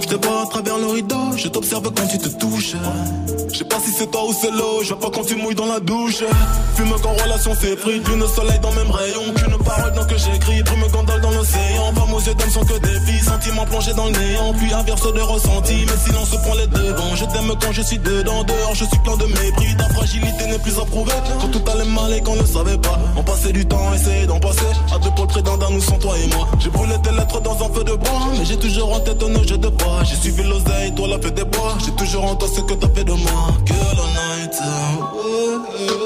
Je 0.00 0.06
te 0.06 0.26
vois 0.26 0.42
à 0.42 0.46
travers 0.46 0.78
le 0.78 0.86
rideau, 0.86 1.36
je 1.36 1.48
t'observe 1.48 1.90
quand 1.94 2.06
tu 2.06 2.18
te 2.18 2.28
touches. 2.28 2.74
Je 3.52 3.58
sais 3.58 3.64
pas 3.64 3.78
si 3.80 3.90
c'est 3.92 4.10
toi 4.10 4.24
ou 4.28 4.32
c'est 4.32 4.50
l'eau, 4.50 4.82
je 4.82 4.88
vois 4.88 4.98
pas 4.98 5.10
quand 5.10 5.24
tu 5.24 5.36
mouilles 5.36 5.54
dans 5.54 5.66
la 5.66 5.80
douche. 5.80 6.22
Fume 6.76 6.94
quand 7.02 7.12
relation 7.22 7.54
s'effrite, 7.54 8.06
lune 8.08 8.24
soleil 8.34 8.58
dans 8.60 8.70
le 8.70 8.76
même 8.76 8.90
rayon. 8.90 9.22
Qu'une 9.34 9.56
parole 9.66 9.92
dans 9.92 10.04
que 10.04 10.16
j'écris, 10.16 10.62
brume 10.62 10.86
gondole 10.92 11.20
dans 11.20 11.30
l'océan. 11.30 11.92
Femmes 11.94 12.14
aux 12.14 12.20
yeux 12.20 12.34
d'homme 12.34 12.50
sont 12.50 12.64
que 12.64 12.78
des 12.78 13.00
filles, 13.06 13.20
sentiments 13.20 13.66
plongés 13.66 13.92
dans 13.94 14.06
le 14.06 14.12
néant. 14.12 14.54
Puis 14.54 14.72
inverse 14.72 15.12
de 15.12 15.20
ressenti, 15.20 15.84
mais 15.86 15.98
silence 16.04 16.30
prend 16.42 16.54
les 16.54 16.66
devants. 16.66 17.14
Je 17.14 17.24
t'aime 17.24 17.52
quand 17.60 17.72
je 17.72 17.82
suis 17.82 17.98
dedans, 17.98 18.44
dehors 18.44 18.74
je 18.74 18.84
suis 18.84 18.98
plein 19.04 19.16
de 19.16 19.26
mépris. 19.26 19.76
Ta 19.76 19.88
fragilité 19.90 20.46
n'est 20.46 20.58
plus 20.58 20.78
approuvée, 20.78 21.12
quand 21.40 21.48
tout 21.48 21.64
allait 21.70 21.90
mal 21.90 22.12
et 22.14 22.22
qu'on 22.22 22.36
ne 22.36 22.46
savait 22.46 22.78
pas. 22.78 22.98
On 23.16 23.22
passait 23.22 23.52
du 23.52 23.66
temps, 23.66 23.92
essayer 23.94 24.26
d'en 24.26 24.38
passer. 24.38 24.70
À 24.94 24.98
deux 24.98 25.10
pôles 25.10 25.26
près 25.26 25.42
d'un 25.42 25.56
nous 25.70 25.80
sans 25.80 25.98
toi 25.98 26.14
et 26.16 26.26
moi. 26.34 26.46
J'ai 26.60 26.70
brûlé 26.70 26.94
tes 27.02 27.10
lettres 27.10 27.40
dans 27.40 27.56
un 27.64 27.72
feu 27.72 27.84
de 27.84 27.94
bois, 27.94 28.28
mais 28.38 28.44
j'ai 28.44 28.56
toujours 28.56 28.92
en 28.92 29.00
tête 29.00 29.22
nos 29.22 29.42
jeux 29.42 29.58
de 29.58 29.68
bois. 29.68 30.04
J'ai 30.04 30.16
suivi 30.16 30.42
l'oseille, 30.42 30.94
toi 30.94 31.08
la 31.08 31.18
feu 31.18 31.30
des 31.30 31.44
bois. 31.44 31.76
J'ai 31.84 31.92
toujours 31.92 32.24
en 32.24 32.36
toi 32.36 32.48
ce 32.54 32.60
que 32.60 32.74
t'as 32.74 32.88
fait 32.88 33.04
de 33.04 33.12
moi. 33.12 33.48
Girl 33.66 33.98
all 33.98 34.38
night. 34.38 36.05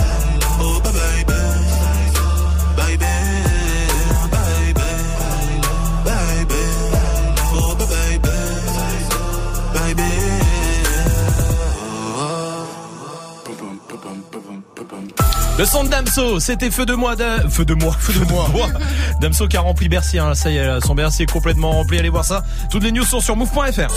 Le 15.61 15.67
son 15.67 15.83
de 15.83 15.89
Damso, 15.89 16.39
c'était 16.39 16.71
feu 16.71 16.87
de 16.87 16.95
moi, 16.95 17.15
de... 17.15 17.47
feu 17.47 17.65
de 17.65 17.75
moi, 17.75 17.95
feu 17.99 18.13
de 18.13 18.25
moi. 18.31 18.49
Damso 19.21 19.47
qui 19.47 19.57
a 19.57 19.61
rempli 19.61 19.89
Bercy, 19.89 20.17
hein. 20.17 20.33
ça 20.33 20.49
y 20.49 20.57
est, 20.57 20.83
son 20.83 20.95
Bercy 20.95 21.21
est 21.21 21.31
complètement 21.31 21.69
rempli. 21.69 21.99
Allez 21.99 22.09
voir 22.09 22.25
ça. 22.25 22.43
Toutes 22.71 22.81
les 22.81 22.91
news 22.91 23.05
sont 23.05 23.19
sur 23.19 23.35
move.fr. 23.35 23.93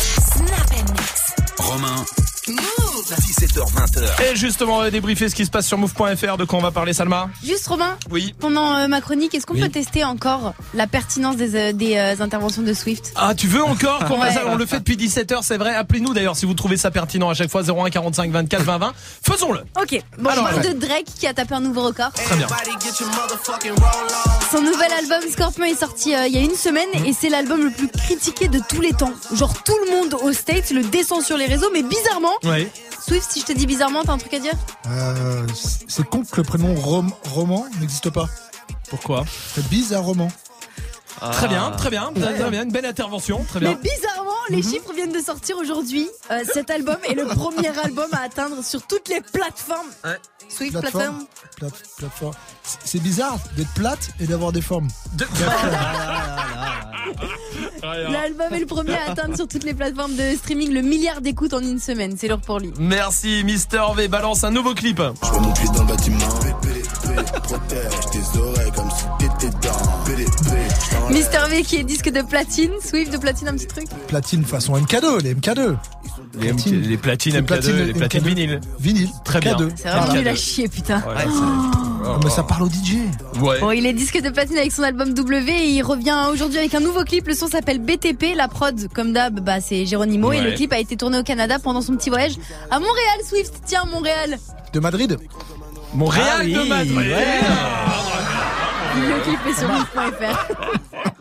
Romain. 1.56 2.04
17h20h. 2.46 4.22
Et 4.32 4.36
justement, 4.36 4.76
on 4.76 4.80
va 4.80 4.90
débriefer 4.90 5.28
ce 5.28 5.34
qui 5.34 5.44
se 5.46 5.50
passe 5.50 5.66
sur 5.66 5.78
move.fr. 5.78 6.36
De 6.36 6.44
quoi 6.44 6.58
on 6.58 6.62
va 6.62 6.70
parler, 6.70 6.92
Salma 6.92 7.28
Juste 7.42 7.66
Romain, 7.66 7.96
Oui. 8.10 8.34
pendant 8.38 8.74
euh, 8.76 8.86
ma 8.86 9.00
chronique, 9.00 9.34
est-ce 9.34 9.46
qu'on 9.46 9.54
Oui. 9.54 9.60
peut 9.62 9.68
tester 9.70 10.04
encore 10.04 10.52
la 10.74 10.86
pertinence 10.86 11.36
des, 11.36 11.54
euh, 11.56 11.72
des 11.72 11.96
euh, 11.96 12.14
interventions 12.22 12.62
de 12.62 12.72
Swift? 12.74 13.12
Ah, 13.16 13.34
tu 13.34 13.46
veux 13.46 13.64
encore 13.64 14.04
qu'on 14.06 14.20
Ouais. 14.20 14.28
On 14.46 14.56
le 14.56 14.66
fait 14.66 14.78
depuis 14.78 14.96
17h, 14.96 15.38
c'est 15.42 15.56
vrai. 15.58 15.74
Appelez-nous 15.74 16.12
d'ailleurs 16.14 16.36
si 16.36 16.46
vous 16.46 16.54
trouvez 16.54 16.76
ça 16.76 16.90
pertinent 16.90 17.28
à 17.30 17.34
chaque 17.34 17.50
fois. 17.50 17.62
01 17.62 17.90
45 17.90 18.30
24 18.30 18.62
20 18.62 18.78
20. 18.78 18.92
Faisons-le. 19.28 19.60
Ok, 19.80 20.00
bon, 20.18 20.30
Alors, 20.30 20.46
je 20.48 20.52
parle 20.54 20.66
ouais. 20.66 20.74
de 20.74 20.78
Drake 20.78 21.06
qui 21.18 21.26
a 21.26 21.34
tapé 21.34 21.54
un 21.54 21.60
nouveau 21.60 21.82
record. 21.82 22.12
Très 22.12 22.36
bien. 22.36 22.46
Son 24.50 24.60
nouvel 24.62 24.92
album 24.92 25.30
Scorpion 25.30 25.64
est 25.64 25.78
sorti 25.78 26.14
euh, 26.14 26.26
il 26.26 26.34
y 26.34 26.38
a 26.38 26.42
une 26.42 26.54
semaine 26.54 26.88
et 27.06 27.12
c'est 27.18 27.28
l'album 27.28 27.62
le 27.64 27.70
plus 27.70 27.88
critiqué 27.88 28.48
de 28.48 28.60
tous 28.68 28.80
les 28.80 28.92
temps. 28.92 29.12
Genre 29.32 29.52
tout 29.62 29.76
le 29.86 29.90
monde 29.96 30.16
aux 30.22 30.32
States 30.32 30.70
le 30.70 30.82
descend 30.84 31.22
sur 31.22 31.36
les 31.36 31.46
réseaux, 31.46 31.70
mais 31.72 31.82
bizarrement, 31.82 32.33
Ouais. 32.42 32.70
Swift, 33.06 33.30
si 33.30 33.40
je 33.40 33.46
te 33.46 33.52
dis 33.52 33.66
bizarrement, 33.66 34.02
t'as 34.04 34.12
un 34.12 34.18
truc 34.18 34.34
à 34.34 34.38
dire 34.38 34.54
Euh, 34.88 35.46
c'est 35.86 36.06
con 36.08 36.22
que 36.24 36.36
le 36.36 36.42
prénom 36.42 36.74
Rom- 36.74 37.12
Roman 37.30 37.66
n'existe 37.80 38.10
pas. 38.10 38.26
Pourquoi 38.90 39.24
C'est 39.54 39.66
bizarrement. 39.68 40.28
Très 41.32 41.48
bien, 41.48 41.70
très 41.70 41.90
bien, 41.90 42.12
très 42.12 42.50
bien. 42.50 42.64
Une 42.64 42.72
belle 42.72 42.84
intervention. 42.84 43.44
Très 43.48 43.60
Mais 43.60 43.74
bien. 43.74 43.80
bizarrement, 43.82 44.30
les 44.50 44.62
chiffres 44.62 44.92
viennent 44.94 45.12
de 45.12 45.20
sortir 45.22 45.56
aujourd'hui. 45.56 46.06
Euh, 46.30 46.42
cet 46.52 46.70
album 46.70 46.96
est 47.08 47.14
le 47.14 47.24
premier 47.26 47.68
album 47.78 48.08
à 48.12 48.22
atteindre 48.22 48.62
sur 48.62 48.82
toutes 48.86 49.08
les 49.08 49.20
plateformes. 49.20 49.86
Swift, 50.48 50.72
plateforme. 50.78 51.24
Plate- 51.56 51.82
plateforme. 51.96 52.34
C'est- 52.84 53.00
bizarre 53.00 53.38
d'être 53.56 53.72
plate 53.74 54.10
et 54.20 54.26
d'avoir 54.26 54.52
des 54.52 54.62
formes. 54.62 54.88
L'album 57.82 58.52
est 58.52 58.60
le 58.60 58.66
premier 58.66 58.94
à 58.94 59.10
atteindre 59.10 59.36
sur 59.36 59.46
toutes 59.46 59.64
les 59.64 59.74
plateformes 59.74 60.16
de 60.16 60.34
streaming 60.36 60.72
le 60.72 60.80
milliard 60.82 61.20
d'écoutes 61.20 61.52
en 61.54 61.60
une 61.60 61.78
semaine. 61.78 62.16
C'est 62.18 62.28
l'heure 62.28 62.40
pour 62.40 62.58
lui. 62.60 62.72
Merci, 62.78 63.42
Mister 63.44 63.82
V. 63.94 64.08
Balance 64.08 64.44
un 64.44 64.50
nouveau 64.50 64.74
clip. 64.74 65.00
Je 65.22 65.28
vois 65.28 65.40
mon 65.40 65.52
pied 65.52 65.66
dans 65.74 65.82
le 65.82 65.88
bâtiment. 65.88 66.18
Protège 67.44 68.00
tes 68.12 68.38
oreilles 68.38 68.72
comme 68.72 68.90
si 68.90 69.04
t'étais. 69.18 69.33
Mister 71.14 71.38
V 71.48 71.62
qui 71.62 71.76
est 71.76 71.84
disque 71.84 72.10
de 72.10 72.22
platine. 72.22 72.72
Swift 72.84 73.12
de 73.12 73.18
platine, 73.18 73.48
un 73.48 73.52
petit 73.52 73.66
truc. 73.66 73.84
Platine 74.08 74.44
façon 74.44 74.74
MK2, 74.76 75.22
les 75.22 75.34
MK2. 75.34 75.76
Les, 76.40 76.52
les 76.52 76.96
platines 76.96 77.34
Les 77.34 77.40
MK2, 77.40 77.44
platines 77.44 77.76
les 77.86 77.92
platines 77.92 78.20
MK2. 78.20 78.26
vinyle. 78.26 78.60
Vinyle. 78.80 79.08
Très 79.24 79.40
bien. 79.40 79.54
K2. 79.54 79.68
C'est 79.76 79.88
vraiment 79.88 80.04
Voilà. 80.06 80.20
nul 80.20 80.28
à 80.28 80.34
chier, 80.34 80.68
putain. 80.68 80.98
Ouais, 80.98 81.24
Oh, 82.06 82.18
mais 82.22 82.28
ça 82.28 82.42
parle 82.42 82.64
au 82.64 82.68
DJ. 82.68 82.96
Ouais. 83.40 83.60
Bon, 83.60 83.70
il 83.70 83.86
est 83.86 83.94
disque 83.94 84.20
de 84.20 84.28
platine 84.28 84.58
avec 84.58 84.72
son 84.72 84.82
album 84.82 85.14
W 85.14 85.50
et 85.52 85.68
il 85.70 85.82
revient 85.82 86.16
aujourd'hui 86.30 86.58
avec 86.58 86.74
un 86.74 86.80
nouveau 86.80 87.02
clip. 87.04 87.26
Le 87.26 87.32
son 87.34 87.46
s'appelle 87.48 87.78
BTP. 87.78 88.34
La 88.36 88.46
prod, 88.48 88.88
comme 88.92 89.12
d'hab, 89.14 89.40
bah, 89.40 89.60
c'est 89.62 89.86
Geronimo. 89.86 90.30
Et 90.32 90.40
le 90.42 90.52
clip 90.52 90.72
a 90.74 90.78
été 90.78 90.96
tourné 90.98 91.18
au 91.18 91.22
Canada 91.22 91.58
pendant 91.62 91.80
son 91.80 91.96
petit 91.96 92.10
voyage 92.10 92.34
à 92.70 92.78
Montréal, 92.78 93.18
Swift. 93.26 93.54
Tiens, 93.64 93.84
Montréal. 93.90 94.36
De 94.74 94.80
Madrid. 94.80 95.16
Montréal 95.94 96.26
Ah 96.28 96.42
oui, 96.44 96.52
de 96.52 96.62
Madrid. 96.68 96.96
ouais. 96.96 97.14
Le 98.94 99.22
clip 99.24 99.40
est 99.46 99.58
sur 99.58 99.68
move.fr. 99.68 100.48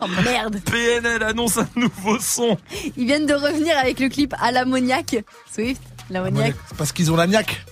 oh 0.00 0.06
merde. 0.24 0.60
PNL 0.64 1.22
annonce 1.22 1.58
un 1.58 1.68
nouveau 1.74 2.18
son. 2.20 2.56
Ils 2.96 3.06
viennent 3.06 3.26
de 3.26 3.34
revenir 3.34 3.76
avec 3.78 3.98
le 4.00 4.08
clip 4.08 4.34
à 4.40 4.52
l'ammoniac. 4.52 5.16
Swift, 5.52 5.82
l'ammoniac. 6.10 6.54
C'est 6.68 6.76
parce 6.76 6.92
qu'ils 6.92 7.10
ont 7.10 7.16
la 7.16 7.26
niaque. 7.26 7.64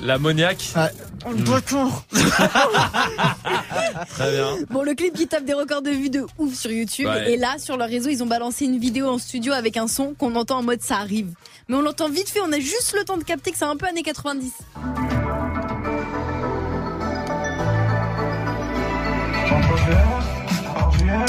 L'ammoniac. 0.00 0.72
Oh, 1.26 1.30
le 1.30 1.42
bâtard. 1.42 2.04
Très 4.10 4.30
bien. 4.30 4.56
Bon, 4.70 4.82
le 4.82 4.94
clip 4.94 5.14
qui 5.14 5.26
tape 5.26 5.44
des 5.44 5.54
records 5.54 5.82
de 5.82 5.90
vues 5.90 6.10
de 6.10 6.24
ouf 6.38 6.54
sur 6.54 6.70
YouTube. 6.70 7.06
Ouais. 7.06 7.32
Et 7.32 7.36
là, 7.36 7.56
sur 7.58 7.76
leur 7.76 7.88
réseau, 7.88 8.10
ils 8.10 8.22
ont 8.22 8.26
balancé 8.26 8.66
une 8.66 8.78
vidéo 8.78 9.08
en 9.08 9.18
studio 9.18 9.52
avec 9.52 9.76
un 9.76 9.88
son 9.88 10.14
qu'on 10.14 10.34
entend 10.34 10.58
en 10.58 10.62
mode 10.62 10.82
ça 10.82 10.96
arrive. 10.96 11.28
Mais 11.68 11.76
on 11.76 11.82
l'entend 11.82 12.08
vite 12.08 12.28
fait, 12.28 12.40
on 12.40 12.52
a 12.52 12.60
juste 12.60 12.94
le 12.96 13.04
temps 13.04 13.16
de 13.16 13.24
capter 13.24 13.50
que 13.50 13.58
c'est 13.58 13.64
un 13.64 13.76
peu 13.76 13.86
années 13.86 14.02
90. 14.02 14.52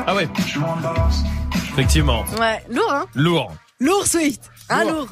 Ah 0.05 0.15
ouais. 0.15 0.27
Effectivement. 1.73 2.23
Ouais, 2.39 2.63
lourd, 2.69 2.91
hein 2.93 3.05
Lourd. 3.15 3.51
Lourd, 3.79 4.07
Swift. 4.07 4.49
Hein, 4.69 4.83
Lourd. 4.85 4.93
lourd. 4.93 5.09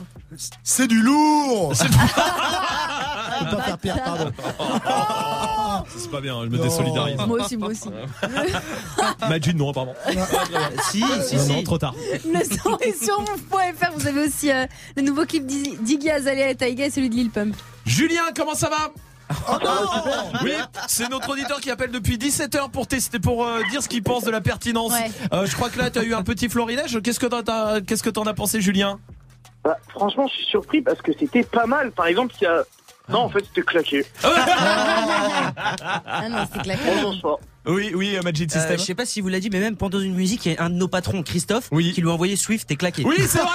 C'est 0.63 0.87
du 0.87 1.01
lourd. 1.01 1.73
C'est 1.75 1.87
Faut 3.49 3.55
pas 3.57 3.77
faire 3.77 4.03
pardon. 4.03 4.31
c'est 5.97 6.09
pas 6.09 6.21
bien, 6.21 6.41
je 6.45 6.49
me 6.49 6.57
désolidarise. 6.57 7.17
Moi 7.27 7.41
aussi, 7.43 7.57
moi 7.57 7.69
aussi. 7.69 7.89
Majid, 9.29 9.55
non, 9.57 9.69
apparemment. 9.71 9.93
Si, 10.89 11.03
si, 11.27 11.35
Non, 11.35 11.41
si. 11.43 11.51
non, 11.51 11.63
trop 11.63 11.77
tard. 11.77 11.93
Le 12.25 12.39
son 12.43 12.77
est 12.79 13.03
sur 13.03 13.19
move.fr. 13.19 13.91
Vous 13.95 14.07
avez 14.07 14.25
aussi 14.27 14.51
euh, 14.51 14.65
le 14.95 15.01
nouveau 15.03 15.25
clip 15.25 15.45
d'Iggy 15.45 16.09
Azalea 16.09 16.49
et 16.49 16.55
Taiga 16.55 16.85
et 16.85 16.89
celui 16.89 17.09
de 17.09 17.15
Lil 17.15 17.29
Pump. 17.29 17.55
Julien, 17.85 18.21
comment 18.35 18.55
ça 18.55 18.69
va? 18.69 18.91
oui, 20.43 20.53
c'est 20.87 21.09
notre 21.09 21.29
auditeur 21.29 21.59
qui 21.59 21.71
appelle 21.71 21.91
depuis 21.91 22.17
17h 22.17 22.69
pour 22.71 22.87
tester, 22.87 23.19
pour 23.19 23.45
euh, 23.45 23.61
dire 23.71 23.81
ce 23.81 23.89
qu'il 23.89 24.03
pense 24.03 24.23
de 24.23 24.31
la 24.31 24.41
pertinence. 24.41 24.91
Ouais. 24.93 25.11
Euh, 25.33 25.45
je 25.45 25.55
crois 25.55 25.69
que 25.69 25.79
là, 25.79 25.89
tu 25.89 25.99
as 25.99 26.03
eu 26.03 26.13
un 26.13 26.23
petit 26.23 26.49
florilège. 26.49 26.99
Qu'est-ce 27.01 27.19
que 27.19 27.25
t'en 27.25 27.39
as- 27.41 27.81
qu'est-ce 27.81 28.03
que 28.03 28.09
t'en 28.09 28.23
as 28.23 28.33
pensé, 28.33 28.61
Julien? 28.61 28.99
Bah, 29.63 29.77
franchement, 29.89 30.27
je 30.27 30.33
suis 30.35 30.45
surpris 30.45 30.81
parce 30.81 31.01
que 31.01 31.11
c'était 31.17 31.43
pas 31.43 31.65
mal. 31.65 31.91
Par 31.91 32.05
exemple, 32.07 32.35
il 32.39 32.43
y 32.43 32.47
a. 32.47 32.63
Non, 33.09 33.19
en 33.19 33.29
fait, 33.29 33.43
c'était 33.45 33.61
claqué. 33.61 34.05
Ah 36.07 36.29
non, 36.29 36.45
c'est 36.51 36.61
claqué. 36.61 36.81
Oui, 37.67 37.91
oui, 37.95 38.15
euh, 38.15 38.21
Magic 38.21 38.49
Euh, 38.51 38.59
System. 38.59 38.77
je 38.77 38.83
sais 38.83 38.93
pas 38.95 39.05
si 39.05 39.21
vous 39.21 39.27
l'a 39.29 39.39
dit, 39.39 39.49
mais 39.51 39.59
même 39.59 39.75
pendant 39.75 39.99
une 39.99 40.13
musique, 40.13 40.45
il 40.45 40.53
y 40.53 40.57
a 40.57 40.63
un 40.63 40.69
de 40.69 40.75
nos 40.75 40.87
patrons, 40.87 41.23
Christophe, 41.23 41.67
Oui. 41.71 41.93
qui 41.93 42.01
lui 42.01 42.09
a 42.09 42.13
envoyé 42.13 42.35
Swift 42.35 42.69
et 42.71 42.75
claqué. 42.75 43.03
Oui, 43.05 43.15
c'est 43.27 43.39
vrai. 43.39 43.47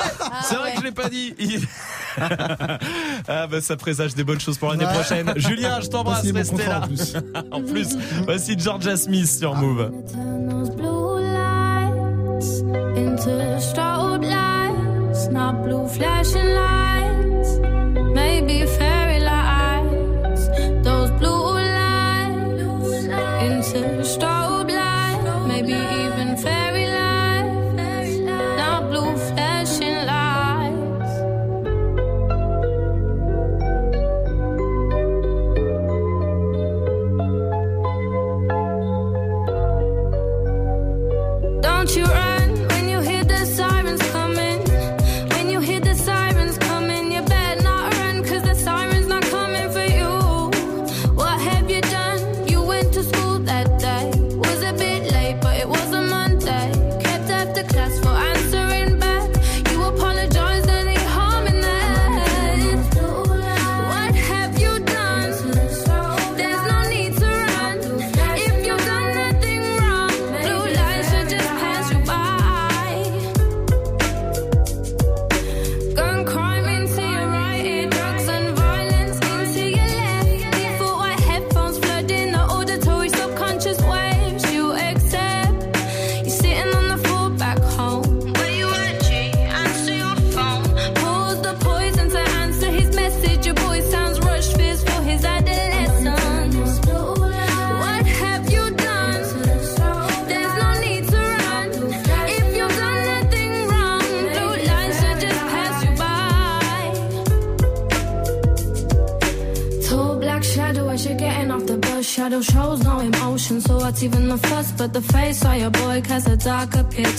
c'est 0.42 0.54
vrai 0.56 0.72
que 0.72 0.78
je 0.80 0.84
l'ai 0.84 0.90
pas 0.92 1.08
dit. 1.08 1.34
Il- 1.38 1.60
ah 3.28 3.46
bah 3.46 3.60
ça 3.60 3.76
présage 3.76 4.14
des 4.14 4.24
bonnes 4.24 4.40
choses 4.40 4.58
pour 4.58 4.70
l'année 4.70 4.84
Ouais. 4.86 4.92
prochaine. 4.92 5.32
Julien, 5.36 5.80
je 5.80 5.88
t'embrasse, 5.88 6.20
Signé 6.20 6.32
mon 6.32 6.38
restez 6.40 6.56
contrat, 6.56 6.80
là. 6.80 6.80
en 6.82 6.86
plus. 6.88 7.16
en 7.52 7.62
plus, 7.62 7.96
voici 8.24 8.58
Georgia 8.58 8.96
Smith 8.96 9.28
sur 9.30 9.54
Move. 9.54 9.90
Turn 10.12 10.48
those 10.48 10.70
blue 10.70 11.20
lights 11.20 12.62
into 12.96 13.60
strobe 13.60 14.24
lights, 14.24 15.28
not 15.30 15.62
blue 15.62 15.86
flashing 15.88 16.54
lights, 16.54 17.60
maybe 18.14 18.66
fairy 18.66 18.89
strobe 23.72 25.46
maybe 25.46 25.74
even 25.74 26.36
fairy 26.36 26.86
lights, 26.86 28.18
not 28.56 28.90
blue 28.90 29.16
flashing 29.16 30.06
lights. 30.06 31.12
Don't 41.62 41.96
you 41.96 42.29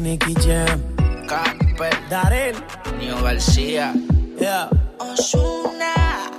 Nicky 0.00 0.26
Nicky 0.26 0.46
Jam. 0.46 0.96
Cape. 1.26 1.90
Darel. 2.08 2.54
Nio 2.98 3.20
García. 3.20 3.92
Yeah. 4.38 4.68
Osuna. 4.98 6.30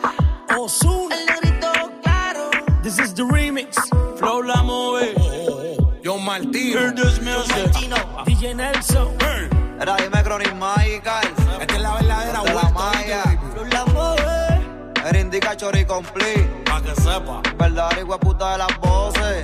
Osuna. 0.57 1.15
El 1.15 1.25
negrito 1.25 1.71
claro. 2.01 2.49
This 2.83 2.99
is 2.99 3.13
the 3.13 3.23
remix. 3.23 3.75
Flow 4.17 4.41
la 4.41 4.63
move. 4.63 5.13
Oh, 5.17 5.19
oh, 5.19 5.75
oh. 5.77 5.93
Yo 6.01 6.17
Martino. 6.17 6.79
Hear 6.79 6.91
this 6.91 7.19
music. 7.19 7.55
Yo 7.57 7.65
Martino. 7.65 8.23
DJ 8.25 8.55
Nelson. 8.55 9.17
Hey. 9.19 9.49
Era 9.81 9.95
dime 9.97 10.23
Cronin 10.23 10.57
Magical. 10.57 11.27
Esta 11.59 11.75
es 11.75 11.81
la 11.81 11.95
verdadera 11.95 12.41
vuelta. 12.41 12.63
La 12.63 12.69
maya. 12.69 13.23
Flow 13.53 13.65
la 13.65 13.85
move. 13.88 15.05
Era 15.05 15.19
indica 15.19 15.55
chori 15.57 15.85
complete. 15.85 16.47
Pa' 16.63 16.81
que 16.81 16.95
sepa. 16.95 17.41
Verdadero 17.57 18.05
hijo 18.05 18.19
puta 18.19 18.53
de 18.53 18.57
las 18.59 18.79
voces. 18.79 19.43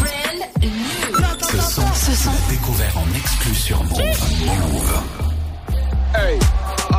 Real 0.00 1.03
découvert 2.48 2.98
en 2.98 3.18
exclu 3.18 3.54
sur 3.54 3.82
Move. 3.84 5.02
Hey, 6.14 6.38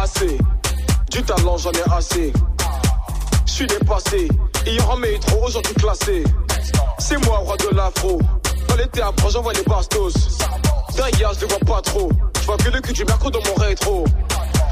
assez. 0.01 0.37
Du 1.09 1.23
talent, 1.23 1.57
j'en 1.57 1.71
ai 1.71 1.93
assez. 1.93 2.33
Je 3.45 3.51
suis 3.51 3.67
dépassé. 3.67 4.27
Hier 4.65 4.89
en 4.89 4.97
métro, 4.97 5.45
aujourd'hui 5.45 5.73
classé. 5.75 6.23
C'est 6.99 7.17
moi, 7.25 7.37
roi 7.37 7.55
de 7.57 7.75
l'afro. 7.75 8.19
Dans 8.67 8.75
l'été 8.75 9.01
après, 9.01 9.29
j'envoie 9.29 9.53
les 9.53 9.63
bastos. 9.63 10.13
D'ailleurs, 10.97 11.33
je 11.39 11.45
vois 11.45 11.59
pas 11.59 11.81
trop. 11.81 12.11
Je 12.41 12.45
vois 12.45 12.57
que 12.57 12.69
le 12.69 12.81
cul 12.81 12.93
du 12.93 13.05
merco 13.05 13.29
dans 13.29 13.39
mon 13.47 13.55
rétro. 13.55 14.03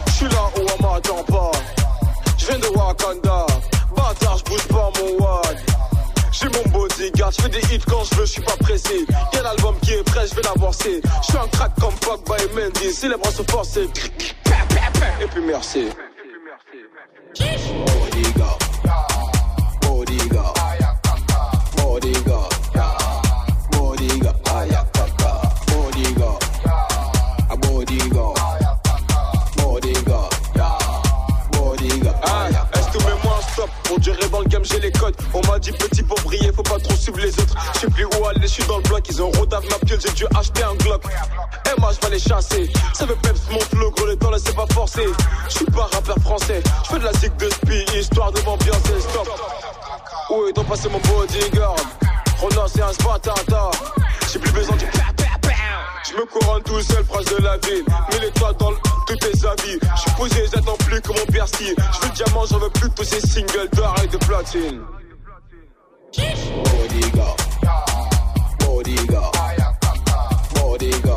Je 0.07 0.11
suis 0.11 0.25
là 0.25 0.51
où 0.57 0.61
on 0.61 0.83
m'attend 0.83 1.23
pas. 1.23 1.51
Je 2.37 2.47
viens 2.47 2.59
de 2.59 2.67
Wakanda. 2.75 3.45
Bâtard, 3.95 4.37
je 4.37 4.43
bouge 4.43 4.67
pas 4.67 4.89
mon 4.99 5.23
wad. 5.23 5.57
J'ai 6.33 6.47
mon 6.47 6.63
bodyguard, 6.71 7.31
je 7.31 7.41
fais 7.43 7.49
des 7.49 7.75
hits 7.75 7.83
quand 7.87 8.03
je 8.05 8.15
veux, 8.15 8.25
suis 8.25 8.41
pas 8.41 8.57
pressé. 8.57 9.05
Y'a 9.33 9.43
l'album 9.43 9.75
qui 9.81 9.93
est 9.93 10.03
prêt, 10.03 10.25
je 10.27 10.35
vais 10.35 10.41
l'avancer. 10.41 10.99
Je 11.21 11.27
suis 11.27 11.37
un 11.37 11.47
crack 11.47 11.71
comme 11.79 11.93
Pogba 11.95 12.35
et 12.37 12.55
Mendy, 12.55 12.91
c'est 12.91 13.07
les 13.07 13.17
bras 13.17 13.31
sont 13.31 13.45
forcés. 13.49 13.87
Et 15.21 15.27
puis 15.27 15.41
merci. 15.45 15.89
Bodyguard, 17.37 18.57
bodyguard. 19.81 20.72
Même 34.63 34.65
j'ai 34.65 34.79
les 34.79 34.91
codes. 34.91 35.15
On 35.33 35.41
m'a 35.47 35.59
dit 35.59 35.71
petit 35.71 36.03
pour 36.03 36.19
briller, 36.21 36.51
faut 36.53 36.63
pas 36.63 36.79
trop 36.79 36.95
suivre 36.95 37.19
les 37.19 37.29
autres. 37.39 37.55
Je 37.73 37.79
sais 37.79 37.87
plus 37.87 38.05
où 38.05 38.25
aller, 38.25 38.41
je 38.41 38.47
suis 38.47 38.63
dans 38.65 38.77
le 38.77 38.83
bloc. 38.83 39.03
Ils 39.09 39.21
ont 39.21 39.31
rodave 39.31 39.63
ma 39.69 39.77
piole, 39.79 39.99
j'ai 40.01 40.13
dû 40.13 40.25
acheter 40.35 40.63
un 40.63 40.75
Glock. 40.75 41.03
Et 41.65 41.79
moi 41.79 41.91
je 42.01 42.09
les 42.09 42.19
chasser. 42.19 42.69
Ça 42.93 43.05
veut 43.05 43.15
peps 43.15 43.41
mon 43.51 43.59
flow, 43.59 43.91
gros 43.91 44.05
le 44.05 44.15
temps 44.15 44.31
laissez 44.31 44.53
pas 44.53 44.67
forcer. 44.73 45.05
Je 45.49 45.53
suis 45.53 45.65
pas 45.65 45.89
rappeur 45.91 46.17
français, 46.23 46.61
je 46.83 46.89
fais 46.89 46.99
de 46.99 47.05
la 47.05 47.13
zig 47.13 47.35
de 47.37 47.49
spi, 47.49 47.97
histoire 47.97 48.31
de 48.31 48.41
m'ambiancer. 48.41 48.99
Stop. 48.99 49.29
Où 50.29 50.47
est 50.47 50.53
donc 50.53 50.67
passé 50.67 50.89
mon 50.89 50.99
bodyguard? 50.99 51.75
Rona 52.39 52.65
c'est 52.67 52.81
un 52.81 52.93
spatata. 52.93 53.71
J'ai 54.31 54.39
plus 54.39 54.51
besoin 54.51 54.75
du. 54.77 54.85
Je 56.09 56.13
me 56.17 56.25
couronne 56.25 56.61
tout 56.63 56.81
seul, 56.81 57.03
prince 57.05 57.25
de 57.25 57.37
la 57.43 57.57
ville. 57.57 57.83
Mille 58.11 58.23
étoiles 58.25 58.55
dans 58.57 58.71
le- 58.71 58.77
tous 59.07 59.15
tes 59.15 59.45
habits. 59.47 59.79
Je 59.95 60.01
suis 60.01 60.11
posé, 60.11 60.45
j'attends 60.53 60.77
plus 60.77 61.01
que 61.01 61.09
mon 61.09 61.25
persil. 61.31 61.75
Je 61.77 62.05
veux 62.07 62.13
diamant, 62.13 62.45
j'en 62.45 62.59
veux 62.59 62.69
plus 62.69 62.89
de 62.89 62.93
tous 62.93 63.03
ces 63.03 63.21
singles 63.21 63.69
d'or 63.73 63.95
de 64.11 64.17
platine. 64.17 64.81
Bodyguard. 66.15 67.35
Bodyguard. 68.59 69.31
Bodyguard. 70.55 71.12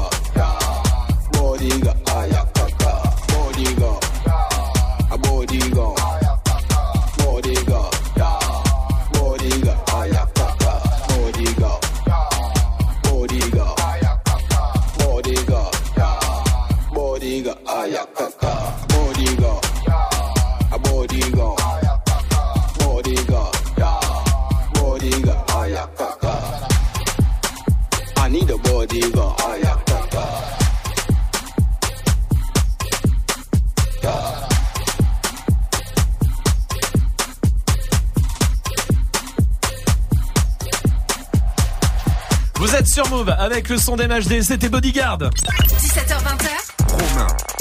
Vous 42.58 42.74
êtes 42.74 42.86
sur 42.88 43.08
Move 43.08 43.30
avec 43.30 43.68
le 43.68 43.78
son 43.78 43.96
d'MHD, 43.96 44.42
c'était 44.42 44.68
Bodyguard. 44.68 45.18
17h20. 45.18 46.46
Romain. 46.88 47.55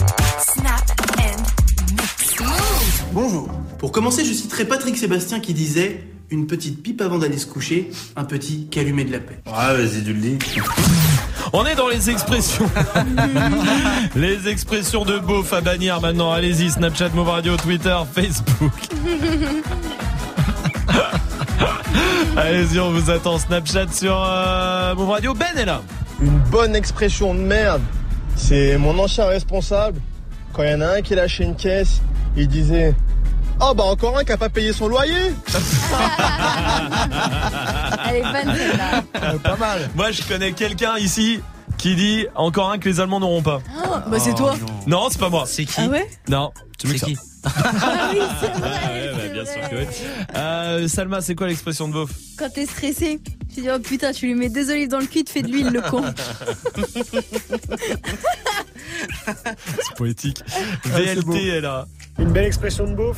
Bonjour. 3.15 3.47
Pour 3.77 3.93
commencer, 3.93 4.25
je 4.25 4.33
citerai 4.33 4.65
Patrick 4.65 4.97
Sébastien 4.97 5.39
qui 5.39 5.53
disait 5.53 6.03
Une 6.31 6.47
petite 6.47 6.83
pipe 6.83 6.99
avant 6.99 7.17
d'aller 7.17 7.37
se 7.37 7.47
coucher, 7.47 7.89
un 8.17 8.25
petit 8.25 8.67
calumet 8.67 9.05
de 9.05 9.13
la 9.13 9.19
paix. 9.19 9.39
Ouais, 9.45 9.53
vas-y, 9.53 10.03
tu 10.03 10.11
le 10.11 10.19
dis. 10.19 10.37
On 11.53 11.65
est 11.65 11.75
dans 11.75 11.87
les 11.87 12.09
expressions. 12.09 12.69
les 14.17 14.49
expressions 14.49 15.05
de 15.05 15.17
beauf 15.17 15.53
à 15.53 15.61
bannir 15.61 16.01
maintenant. 16.01 16.33
Allez-y, 16.33 16.71
Snapchat, 16.71 17.07
Move 17.15 17.29
Radio, 17.29 17.55
Twitter, 17.55 17.97
Facebook. 18.13 18.73
Allez-y, 22.35 22.81
on 22.81 22.91
vous 22.91 23.09
attend. 23.09 23.39
Snapchat 23.39 23.93
sur 23.93 24.21
euh, 24.21 24.93
Move 24.95 25.09
Radio. 25.09 25.33
Ben 25.33 25.55
est 25.55 25.63
là. 25.63 25.81
Une 26.21 26.39
bonne 26.51 26.75
expression 26.75 27.33
de 27.33 27.39
merde, 27.39 27.81
c'est 28.35 28.77
mon 28.77 28.99
ancien 28.99 29.27
responsable. 29.27 30.01
Quand 30.51 30.63
il 30.63 30.71
y 30.71 30.73
en 30.73 30.81
a 30.81 30.97
un 30.97 31.01
qui 31.01 31.15
lâchait 31.15 31.45
une 31.45 31.55
caisse, 31.55 32.01
il 32.35 32.47
disait 32.47 32.95
Oh 33.61 33.73
bah 33.73 33.85
encore 33.85 34.17
un 34.17 34.23
qui 34.23 34.31
a 34.33 34.37
pas 34.37 34.49
payé 34.49 34.73
son 34.73 34.87
loyer 34.87 35.13
Elle 38.07 38.15
est 38.17 38.21
bonne 38.21 38.55
celle-là. 38.55 39.03
Pas 39.39 39.55
mal. 39.55 39.89
Moi, 39.95 40.11
je 40.11 40.21
connais 40.23 40.51
quelqu'un 40.51 40.97
ici 40.97 41.39
qui 41.77 41.95
dit 41.95 42.27
encore 42.35 42.69
un 42.71 42.77
que 42.77 42.89
les 42.89 42.99
Allemands 42.99 43.19
n'auront 43.19 43.41
pas. 43.41 43.61
Oh, 43.77 43.95
bah 44.07 44.19
c'est 44.19 44.35
toi. 44.35 44.55
Non, 44.87 45.07
c'est 45.09 45.19
pas 45.19 45.29
moi. 45.29 45.45
C'est 45.47 45.65
qui 45.65 45.79
Ah 45.79 45.87
ouais 45.87 46.09
Non, 46.27 46.51
tu 46.77 46.87
C'est 46.89 47.05
qui 47.05 47.17
Ah 47.45 48.09
oui, 48.11 48.19
c'est 48.41 48.51
vrai. 48.59 49.24
Euh, 50.35 50.87
Salma, 50.87 51.21
c'est 51.21 51.35
quoi 51.35 51.47
l'expression 51.47 51.87
de 51.87 51.93
beauf 51.93 52.09
Quand 52.37 52.49
t'es 52.49 52.65
stressé, 52.65 53.19
tu 53.53 53.61
dis 53.61 53.67
oh 53.73 53.79
putain, 53.79 54.11
tu 54.11 54.27
lui 54.27 54.35
mets 54.35 54.49
deux 54.49 54.69
olives 54.71 54.89
dans 54.89 54.99
le 54.99 55.05
cul, 55.05 55.23
tu 55.23 55.33
fais 55.33 55.41
de 55.41 55.47
l'huile, 55.51 55.69
le 55.71 55.81
con. 55.81 56.03
C'est 59.25 59.95
poétique. 59.97 60.41
Ah. 60.47 60.99
VLT 60.99 61.47
est 61.47 61.61
là. 61.61 61.85
Une 62.19 62.31
belle 62.31 62.45
expression 62.45 62.85
de 62.87 62.93
beauf. 62.95 63.17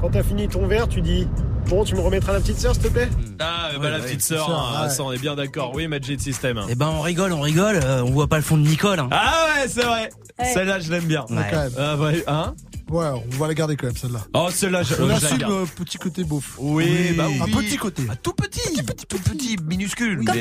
Quand 0.00 0.10
t'as 0.10 0.22
fini 0.22 0.48
ton 0.48 0.66
verre, 0.66 0.88
tu 0.88 1.00
dis 1.00 1.26
Bon, 1.68 1.84
tu 1.84 1.94
me 1.94 2.00
remettras 2.00 2.32
la 2.32 2.40
petite 2.40 2.58
sœur, 2.58 2.74
s'il 2.74 2.82
te 2.84 2.88
plaît? 2.88 3.08
Ah, 3.38 3.70
bah, 3.80 3.88
la 3.90 4.00
petite 4.00 4.20
sœur, 4.20 4.50
hein, 4.50 4.88
ça, 4.88 5.04
on 5.04 5.12
est 5.12 5.18
bien 5.18 5.36
d'accord. 5.36 5.72
Oui, 5.74 5.86
Magic 5.86 6.20
System. 6.20 6.60
Eh 6.68 6.74
ben 6.74 6.88
on 6.88 7.00
rigole, 7.00 7.32
on 7.32 7.40
rigole, 7.40 7.76
euh, 7.82 8.02
on 8.02 8.10
voit 8.10 8.26
pas 8.26 8.36
le 8.36 8.42
fond 8.42 8.56
de 8.56 8.66
Nicole. 8.66 8.98
hein. 8.98 9.08
Ah 9.12 9.46
ouais, 9.56 9.68
c'est 9.68 9.82
vrai. 9.84 10.10
Ouais. 10.40 10.52
Celle-là, 10.52 10.80
je 10.80 10.90
l'aime 10.90 11.04
bien. 11.04 11.24
Ouais. 11.30 11.46
Quand 11.50 11.56
même. 11.62 11.72
Ah 11.78 11.96
ouais, 11.96 12.24
hein? 12.26 12.54
Ouais, 12.92 13.06
on 13.06 13.36
va 13.38 13.48
la 13.48 13.54
garder 13.54 13.74
quand 13.74 13.86
même 13.86 13.96
celle-là. 13.96 14.20
Oh, 14.34 14.48
celle-là, 14.52 14.82
je, 14.82 14.92
On 14.94 14.96
je 14.98 15.02
la 15.04 15.14
assume 15.16 15.38
garde. 15.38 15.52
euh, 15.52 15.64
petit 15.76 15.96
côté 15.96 16.24
beauf. 16.24 16.56
Oui, 16.58 17.12
bah 17.16 17.24
oui. 17.26 17.40
Un 17.40 17.46
petit 17.46 17.78
côté. 17.78 18.02
Ah, 18.10 18.16
tout 18.16 18.34
petit, 18.34 18.60
tout 19.08 19.18
petit, 19.18 19.56
minuscule. 19.64 20.22
Comme 20.22 20.36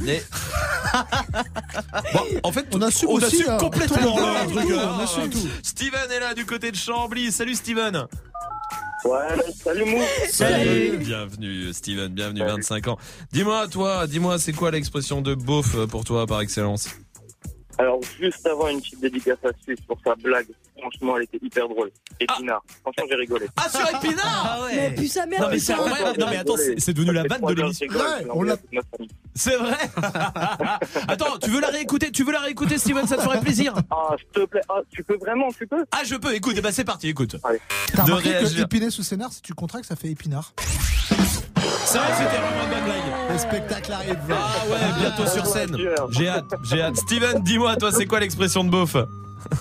mais- 0.00 0.22
Bon, 2.14 2.20
en 2.42 2.52
fait, 2.52 2.66
On 2.72 2.80
assume 2.80 3.10
aussi, 3.10 3.26
assume 3.26 3.44
hein. 3.50 3.58
complètement 3.58 4.16
Tout, 4.16 4.24
le 4.24 4.54
truc. 4.54 4.68
tout, 4.68 4.78
hein. 4.80 4.96
on 4.98 5.00
assume 5.00 5.28
tout. 5.30 5.46
Steven 5.62 6.10
est 6.10 6.20
là 6.20 6.32
du 6.32 6.46
côté 6.46 6.70
de 6.70 6.76
Chambly. 6.76 7.30
Salut 7.30 7.54
Steven. 7.54 8.06
Ouais, 9.04 9.18
salut 9.62 9.84
Mou. 9.84 9.98
Salut. 10.30 10.96
Bienvenue 10.98 11.72
Steven, 11.74 12.08
bienvenue 12.12 12.40
25 12.46 12.88
ans. 12.88 12.98
Dis-moi 13.32 13.68
toi, 13.68 14.06
dis-moi 14.06 14.38
c'est 14.38 14.52
quoi 14.52 14.70
l'expression 14.70 15.20
de 15.22 15.34
beauf 15.34 15.76
pour 15.86 16.04
toi 16.04 16.26
par 16.26 16.40
excellence? 16.42 16.88
Alors, 17.80 17.98
juste 18.20 18.46
avant 18.46 18.68
une 18.68 18.78
petite 18.78 19.00
dédicace 19.00 19.38
à 19.42 19.48
Suisse 19.64 19.78
pour 19.86 19.98
sa 20.04 20.14
blague, 20.16 20.48
franchement, 20.78 21.16
elle 21.16 21.22
était 21.22 21.38
hyper 21.42 21.66
drôle. 21.66 21.90
Épinard. 22.20 22.62
Franchement, 22.82 23.04
j'ai 23.08 23.14
rigolé. 23.14 23.46
Ah 23.56 23.70
sur 23.70 23.80
Épinard 23.88 24.24
Ah 24.58 24.62
ouais. 24.64 24.76
Mais 24.76 24.94
puis 24.94 25.08
sa 25.08 25.24
mère. 25.24 25.40
Non 25.40 25.48
mais 25.50 25.58
c'est 25.58 25.72
vrai, 25.72 26.12
non 26.18 26.26
mais 26.28 26.36
attends, 26.36 26.56
c'est 26.76 26.92
devenu 26.92 27.12
la 27.14 27.22
vanne 27.22 27.40
de 27.40 27.54
l'émission. 27.54 27.86
Ouais, 27.88 28.26
on 28.34 28.42
l'a- 28.42 28.56
C'est 29.34 29.56
vrai 29.56 29.78
Attends, 31.08 31.38
tu 31.42 31.48
veux 31.48 31.60
la 31.62 31.68
réécouter 31.68 32.12
Tu 32.12 32.22
veux 32.22 32.32
la 32.32 32.40
réécouter 32.40 32.76
Steven, 32.76 33.06
ça 33.06 33.16
te 33.16 33.22
ferait 33.22 33.40
plaisir 33.40 33.72
Ah, 33.90 34.14
s'il 34.18 34.26
te 34.28 34.44
plaît. 34.44 34.60
Ah, 34.68 34.80
tu 34.90 35.02
peux 35.02 35.16
vraiment, 35.16 35.48
tu 35.50 35.66
peux 35.66 35.82
Ah 35.92 36.02
je 36.04 36.16
peux, 36.16 36.34
écoute, 36.34 36.56
eh 36.58 36.60
ben 36.60 36.72
c'est 36.72 36.84
parti, 36.84 37.08
écoute. 37.08 37.36
T'as 37.94 38.02
De 38.04 38.12
remarqué 38.12 38.30
que 38.32 38.60
épiner 38.60 38.90
sous 38.90 39.02
scénar, 39.02 39.32
si 39.32 39.40
tu 39.40 39.54
contractes, 39.54 39.86
ça 39.86 39.96
fait 39.96 40.08
épinard. 40.08 40.52
C'est 41.84 41.98
vrai, 41.98 42.08
c'était 42.16 42.38
vraiment 42.38 42.64
une 42.64 42.70
bonne 42.70 42.84
blague. 42.84 43.32
Le 43.32 43.38
spectacle 43.38 43.92
arrive. 43.92 44.18
Ah 44.30 44.66
ouais, 44.70 45.00
bientôt 45.00 45.26
sur 45.26 45.46
scène. 45.46 45.76
J'ai 46.10 46.28
hâte, 46.28 46.44
j'ai 46.64 46.82
hâte. 46.82 46.96
Steven, 46.96 47.42
dis-moi, 47.42 47.76
toi, 47.76 47.92
c'est 47.92 48.06
quoi 48.06 48.20
l'expression 48.20 48.64
de 48.64 48.70
beauf? 48.70 48.96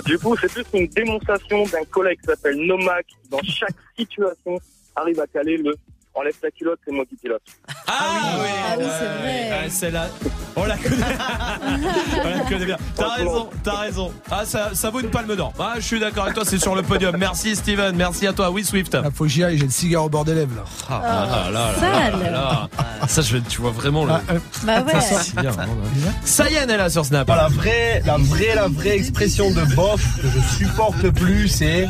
Du 0.05 0.17
coup, 0.19 0.35
c'est 0.39 0.51
plus 0.51 0.65
une 0.73 0.87
démonstration 0.87 1.63
d'un 1.65 1.85
collègue 1.89 2.19
qui 2.19 2.25
s'appelle 2.25 2.57
Nomak, 2.65 3.05
qui 3.07 3.29
dans 3.29 3.41
chaque 3.43 3.75
situation 3.97 4.59
arrive 4.95 5.19
à 5.19 5.27
caler 5.27 5.57
le 5.57 5.73
enlève 6.19 6.33
ta 6.41 6.51
culotte, 6.51 6.79
c'est 6.85 6.91
moi 6.93 7.05
qui 7.09 7.15
pilote. 7.15 7.41
Ah 7.87 8.35
oui, 8.41 8.47
Ah 8.67 8.75
oui, 8.77 8.85
c'est 8.99 9.21
vrai. 9.21 9.49
Ah, 9.51 9.69
celle-là, 9.69 10.07
on 10.55 10.65
la 10.65 10.77
connaît. 10.77 10.95
on 12.23 12.29
la 12.29 12.39
connaît 12.49 12.65
bien. 12.65 12.77
T'as 12.95 13.09
raison, 13.15 13.49
t'as 13.63 13.75
raison. 13.77 14.11
Ah, 14.29 14.41
ça, 14.45 14.71
ça 14.73 14.89
vaut 14.89 14.99
une 14.99 15.09
palme 15.09 15.35
d'or. 15.35 15.53
Ah, 15.59 15.73
je 15.77 15.81
suis 15.81 15.99
d'accord 15.99 16.23
avec 16.23 16.35
toi, 16.35 16.43
c'est 16.45 16.57
sur 16.59 16.75
le 16.75 16.81
podium. 16.83 17.15
Merci 17.17 17.55
Steven, 17.55 17.95
merci 17.95 18.27
à 18.27 18.33
toi. 18.33 18.51
Oui, 18.51 18.63
Swift. 18.63 18.95
Ah, 18.95 19.09
faut 19.13 19.23
que 19.25 19.29
j'y 19.29 19.43
aille, 19.43 19.57
j'ai 19.57 19.65
le 19.65 19.71
cigare 19.71 20.05
au 20.05 20.09
bord 20.09 20.25
des 20.25 20.35
lèvres 20.35 20.55
là. 20.55 20.63
Ah, 20.89 21.01
là, 21.01 21.51
là, 21.51 21.71
là, 21.71 21.79
Sale. 22.11 22.19
là, 22.23 22.31
là. 22.31 22.69
Ça, 23.07 23.21
je 23.21 23.37
vais, 23.37 23.41
tu 23.47 23.61
vois 23.61 23.71
vraiment 23.71 24.05
le. 24.05 24.11
Ah, 24.13 24.21
euh, 24.31 24.39
Bah 24.63 24.81
ouais. 24.81 24.93
Bien, 25.41 25.51
vraiment, 25.51 25.75
là. 25.75 26.11
Sayen 26.25 26.67
est 26.67 26.77
là 26.77 26.89
sur 26.89 27.05
Snap. 27.05 27.27
La 27.27 27.47
vraie, 27.47 28.01
la 28.05 28.17
vraie, 28.17 28.55
la 28.55 28.67
vraie 28.67 28.95
expression 28.95 29.51
de 29.51 29.61
bof 29.75 30.01
que 30.21 30.27
je 30.27 30.39
supporte 30.65 31.09
plus, 31.11 31.47
c'est 31.47 31.87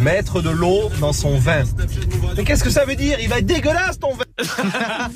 mettre 0.00 0.40
de 0.40 0.50
l'eau 0.50 0.90
dans 1.00 1.12
son 1.12 1.38
vin. 1.38 1.62
Mais 2.36 2.44
qu'est-ce 2.44 2.64
que 2.64 2.70
ça 2.70 2.84
veut 2.84 2.96
dire? 2.96 3.18
Il 3.20 3.28
va 3.28 3.38
être 3.38 3.46
dégueulasse 3.54 3.98
ton 3.98 4.14
vin 4.14 4.24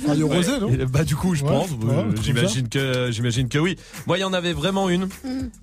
Radio 0.06 0.28
Ouais. 0.28 0.36
Rosé, 0.36 0.58
non 0.60 0.70
Bah 0.90 1.04
du 1.04 1.16
coup, 1.16 1.34
je 1.34 1.42
Ouais, 1.44 1.48
pense. 1.50 1.70
ouais, 1.70 1.76
euh, 1.94 2.12
j'imagine 2.22 2.68
que 2.68 3.10
j'imagine 3.10 3.48
que 3.48 3.58
oui. 3.58 3.76
Moi, 4.06 4.18
il 4.18 4.20
y 4.20 4.24
en 4.24 4.32
avait 4.32 4.52
vraiment 4.52 4.88
une 4.88 5.08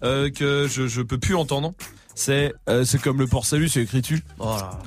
euh, 0.03 0.29
que 0.29 0.67
je 0.69 0.87
je 0.87 1.01
peux 1.01 1.17
plus 1.17 1.35
entendre. 1.35 1.73
C'est 2.15 2.53
euh, 2.69 2.83
c'est 2.85 3.01
comme 3.01 3.19
le 3.19 3.27
port 3.27 3.45
salut, 3.45 3.69
c'est 3.69 3.81
écrit 3.81 4.01
dessus. 4.01 4.23
Oh 4.39 4.45
là. 4.57 4.79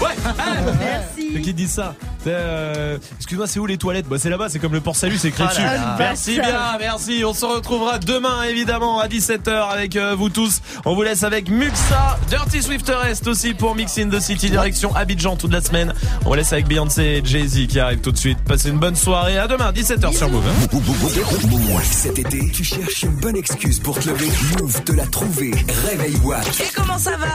Ouais. 0.00 0.14
ah, 0.26 0.32
Merci. 0.80 1.40
qui 1.42 1.54
dit 1.54 1.68
ça 1.68 1.94
euh, 2.26 2.98
Excuse-moi, 3.16 3.46
c'est 3.46 3.58
où 3.60 3.66
les 3.66 3.76
toilettes 3.78 4.06
Bah 4.08 4.16
c'est 4.18 4.30
là-bas, 4.30 4.48
c'est 4.48 4.58
comme 4.58 4.72
le 4.72 4.80
port 4.80 4.96
salut, 4.96 5.16
c'est 5.18 5.28
écrit 5.28 5.44
Ah 5.46 5.48
dessus. 5.48 5.62
Merci 5.98 6.34
bien, 6.40 6.76
merci. 6.78 7.22
On 7.24 7.32
se 7.34 7.44
retrouvera 7.44 7.98
demain 7.98 8.42
évidemment 8.44 8.98
à 8.98 9.06
17h 9.08 9.70
avec 9.70 9.96
euh, 9.96 10.14
vous 10.16 10.28
tous. 10.28 10.60
On 10.84 10.94
vous 10.94 11.02
laisse 11.02 11.22
avec 11.22 11.48
Muxa, 11.50 12.18
Dirty 12.28 12.62
Swift 12.62 12.90
reste 13.02 13.26
aussi 13.28 13.54
pour 13.54 13.74
Mix 13.74 13.96
in 13.98 14.08
the 14.08 14.20
City 14.20 14.50
direction 14.50 14.94
Abidjan 14.96 15.36
toute 15.36 15.52
la 15.52 15.60
semaine. 15.60 15.94
On 16.24 16.28
vous 16.30 16.34
laisse 16.34 16.52
avec 16.52 16.66
Beyoncé 16.66 17.02
et 17.02 17.22
Jay-Z 17.24 17.66
qui 17.68 17.78
arrivent 17.80 18.00
tout 18.00 18.12
de 18.12 18.18
suite. 18.18 18.38
Passez 18.44 18.70
une 18.70 18.78
bonne 18.78 18.96
soirée. 18.96 19.38
À 19.38 19.46
demain 19.46 19.70
17h 19.72 20.16
sur 20.16 20.28
Move. 20.30 20.44
hein. 20.48 21.80
Cet 21.84 22.18
été, 22.18 22.50
tu 22.50 22.64
cherches 22.64 23.02
une 23.04 23.16
bonne 23.20 23.36
excuse 23.36 23.78
pour 23.80 23.98
te 23.98 24.08
lever. 24.08 24.28
Move 24.60 24.82
te 24.84 24.92
l'a 24.92 25.06
trouvé. 25.06 25.52
Réveil 25.90 26.16
Watt. 26.24 26.46
Et 26.60 26.72
comment 26.74 26.98
ça 26.98 27.12
va? 27.16 27.26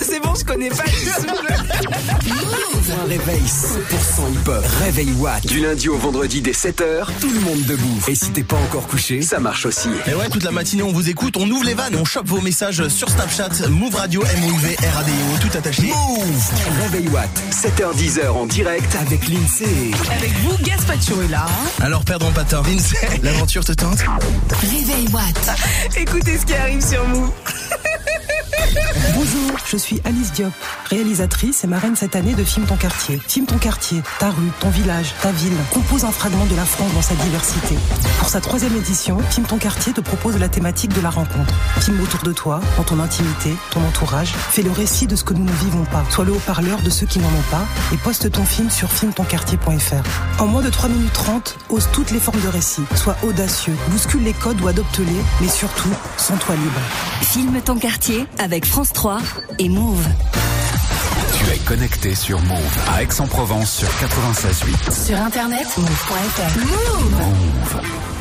C'est 0.00 0.22
bon, 0.22 0.34
je 0.34 0.44
connais 0.44 0.70
pas 0.70 0.84
les 0.86 0.92
réveil 3.08 3.40
100% 3.40 4.32
hip-hop. 4.32 4.64
Réveil 4.84 5.12
Watt. 5.12 5.46
Du 5.46 5.60
lundi 5.60 5.88
au 5.88 5.96
vendredi 5.96 6.40
dès 6.42 6.52
7h, 6.52 7.06
tout 7.20 7.30
le 7.30 7.40
monde 7.40 7.62
debout. 7.62 7.98
Et 8.06 8.14
si 8.14 8.30
t'es 8.30 8.42
pas 8.42 8.56
encore 8.56 8.86
couché, 8.86 9.22
ça 9.22 9.40
marche 9.40 9.66
aussi. 9.66 9.88
Et 10.06 10.14
ouais, 10.14 10.28
toute 10.28 10.44
la 10.44 10.50
matinée, 10.50 10.82
on 10.82 10.92
vous 10.92 11.08
écoute, 11.08 11.36
on 11.36 11.48
ouvre 11.50 11.64
les 11.64 11.74
vannes 11.74 11.96
on 11.96 12.04
chope 12.04 12.28
vos 12.28 12.40
messages 12.40 12.86
sur 12.88 13.08
Snapchat, 13.08 13.68
Move 13.68 13.94
Radio, 13.94 14.22
M-O-U-V, 14.22 14.76
R-A-D-I-O, 14.76 15.48
tout 15.48 15.56
attaché. 15.56 15.86
Move 15.86 16.82
Réveil 16.82 17.08
Watt, 17.08 17.30
7h10h 17.50 18.28
en 18.28 18.46
direct 18.46 18.94
avec 19.00 19.28
l'INSEE. 19.28 19.92
Avec 20.16 20.32
vous, 20.42 20.56
Gaspacho 20.62 21.22
est 21.22 21.28
là. 21.28 21.46
Alors, 21.80 22.04
perdons 22.04 22.30
pas 22.32 22.44
de 22.44 22.50
temps, 22.50 22.62
Lindsay, 22.62 22.96
l'aventure 23.22 23.64
te 23.64 23.72
tente? 23.72 23.98
Réveil 24.60 25.08
Watt. 25.12 25.58
Écoutez 25.96 26.38
ce 26.38 26.46
qui 26.46 26.54
arrive 26.54 26.84
sur 26.84 27.06
Move. 27.08 27.30
Bonjour, 29.14 29.58
je 29.64 29.76
suis 29.76 30.00
Alice 30.04 30.32
Diop, 30.32 30.52
réalisatrice 30.90 31.64
et 31.64 31.66
marraine 31.66 31.96
cette 31.96 32.16
année 32.16 32.34
de 32.34 32.44
Filme 32.44 32.66
ton 32.66 32.76
quartier. 32.76 33.20
Filme 33.26 33.46
ton 33.46 33.58
quartier, 33.58 34.00
ta 34.18 34.30
rue, 34.30 34.50
ton 34.60 34.70
village, 34.70 35.14
ta 35.22 35.32
ville, 35.32 35.56
compose 35.72 36.04
un 36.04 36.12
fragment 36.12 36.46
de 36.46 36.56
la 36.56 36.64
France 36.64 36.92
dans 36.94 37.02
sa 37.02 37.14
diversité. 37.14 37.76
Pour 38.18 38.28
sa 38.28 38.40
troisième 38.40 38.76
édition, 38.76 39.18
Filme 39.30 39.46
ton 39.46 39.58
quartier 39.58 39.92
te 39.92 40.00
propose 40.00 40.38
la 40.38 40.48
thématique 40.48 40.94
de 40.94 41.00
la 41.00 41.10
rencontre. 41.10 41.52
Filme 41.80 42.00
autour 42.00 42.22
de 42.22 42.32
toi, 42.32 42.60
dans 42.76 42.84
ton 42.84 43.00
intimité, 43.00 43.54
ton 43.70 43.84
entourage. 43.84 44.32
Fais 44.50 44.62
le 44.62 44.70
récit 44.70 45.06
de 45.06 45.16
ce 45.16 45.24
que 45.24 45.34
nous 45.34 45.44
ne 45.44 45.52
vivons 45.52 45.84
pas. 45.84 46.04
Sois 46.10 46.24
le 46.24 46.32
haut-parleur 46.32 46.80
de 46.82 46.90
ceux 46.90 47.06
qui 47.06 47.18
n'en 47.18 47.28
ont 47.28 47.50
pas 47.50 47.66
et 47.92 47.96
poste 47.96 48.30
ton 48.30 48.44
film 48.44 48.70
sur 48.70 48.90
filmetonquartier.fr. 48.90 50.40
En 50.40 50.46
moins 50.46 50.62
de 50.62 50.70
3 50.70 50.88
minutes 50.88 51.12
30, 51.12 51.58
ose 51.70 51.88
toutes 51.92 52.10
les 52.10 52.20
formes 52.20 52.40
de 52.40 52.48
récit. 52.48 52.82
Sois 52.94 53.16
audacieux, 53.22 53.76
bouscule 53.88 54.22
les 54.22 54.32
codes 54.32 54.60
ou 54.60 54.68
adopte-les, 54.68 55.22
mais 55.40 55.48
surtout, 55.48 55.90
sens-toi 56.16 56.54
libre. 56.54 56.80
Filme 57.22 57.60
ton 57.60 57.78
quartier 57.78 58.26
France 58.64 58.92
3 58.94 59.18
et 59.58 59.68
Move. 59.68 60.06
Tu 61.36 61.54
es 61.54 61.58
connecté 61.58 62.14
sur 62.14 62.40
Move 62.40 62.78
à 62.90 63.02
Aix-en-Provence 63.02 63.70
sur 63.70 63.88
96.8. 63.88 65.06
Sur 65.06 65.20
internet, 65.20 65.66
move.fr. 65.76 66.58
Move. 66.58 67.82
Step 67.82 68.17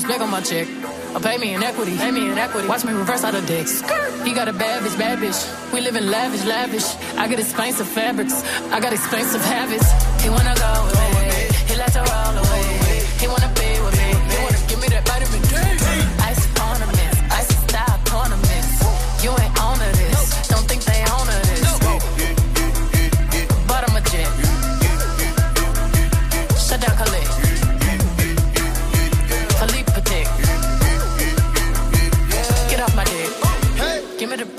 respect 0.00 0.22
on 0.22 0.30
my 0.30 0.40
check. 0.40 0.66
Or 1.14 1.20
pay 1.20 1.36
me 1.36 1.54
in 1.54 1.62
equity. 1.62 1.96
Pay 1.96 2.10
me 2.10 2.30
in 2.30 2.38
equity. 2.38 2.68
Watch 2.68 2.84
me 2.84 2.92
reverse 2.92 3.24
out 3.24 3.34
of 3.34 3.46
dicks. 3.46 3.80
He 4.24 4.32
got 4.32 4.48
a 4.48 4.52
bad 4.52 4.82
bitch, 4.82 4.98
bad 4.98 5.18
bitch. 5.18 5.40
We 5.72 5.80
live 5.80 5.96
in 5.96 6.10
lavish, 6.10 6.44
lavish. 6.44 6.86
I 7.16 7.28
got 7.28 7.38
expensive 7.38 7.88
fabrics. 7.88 8.42
I 8.72 8.80
got 8.80 8.92
expensive 8.92 9.44
habits. 9.44 9.88
He 10.22 10.30
wanna 10.30 10.54
go 10.54 10.72
me. 10.94 11.30
He 11.68 11.76
likes 11.76 11.94
to 11.94 12.00
roll 12.00 12.38
away. 12.38 12.49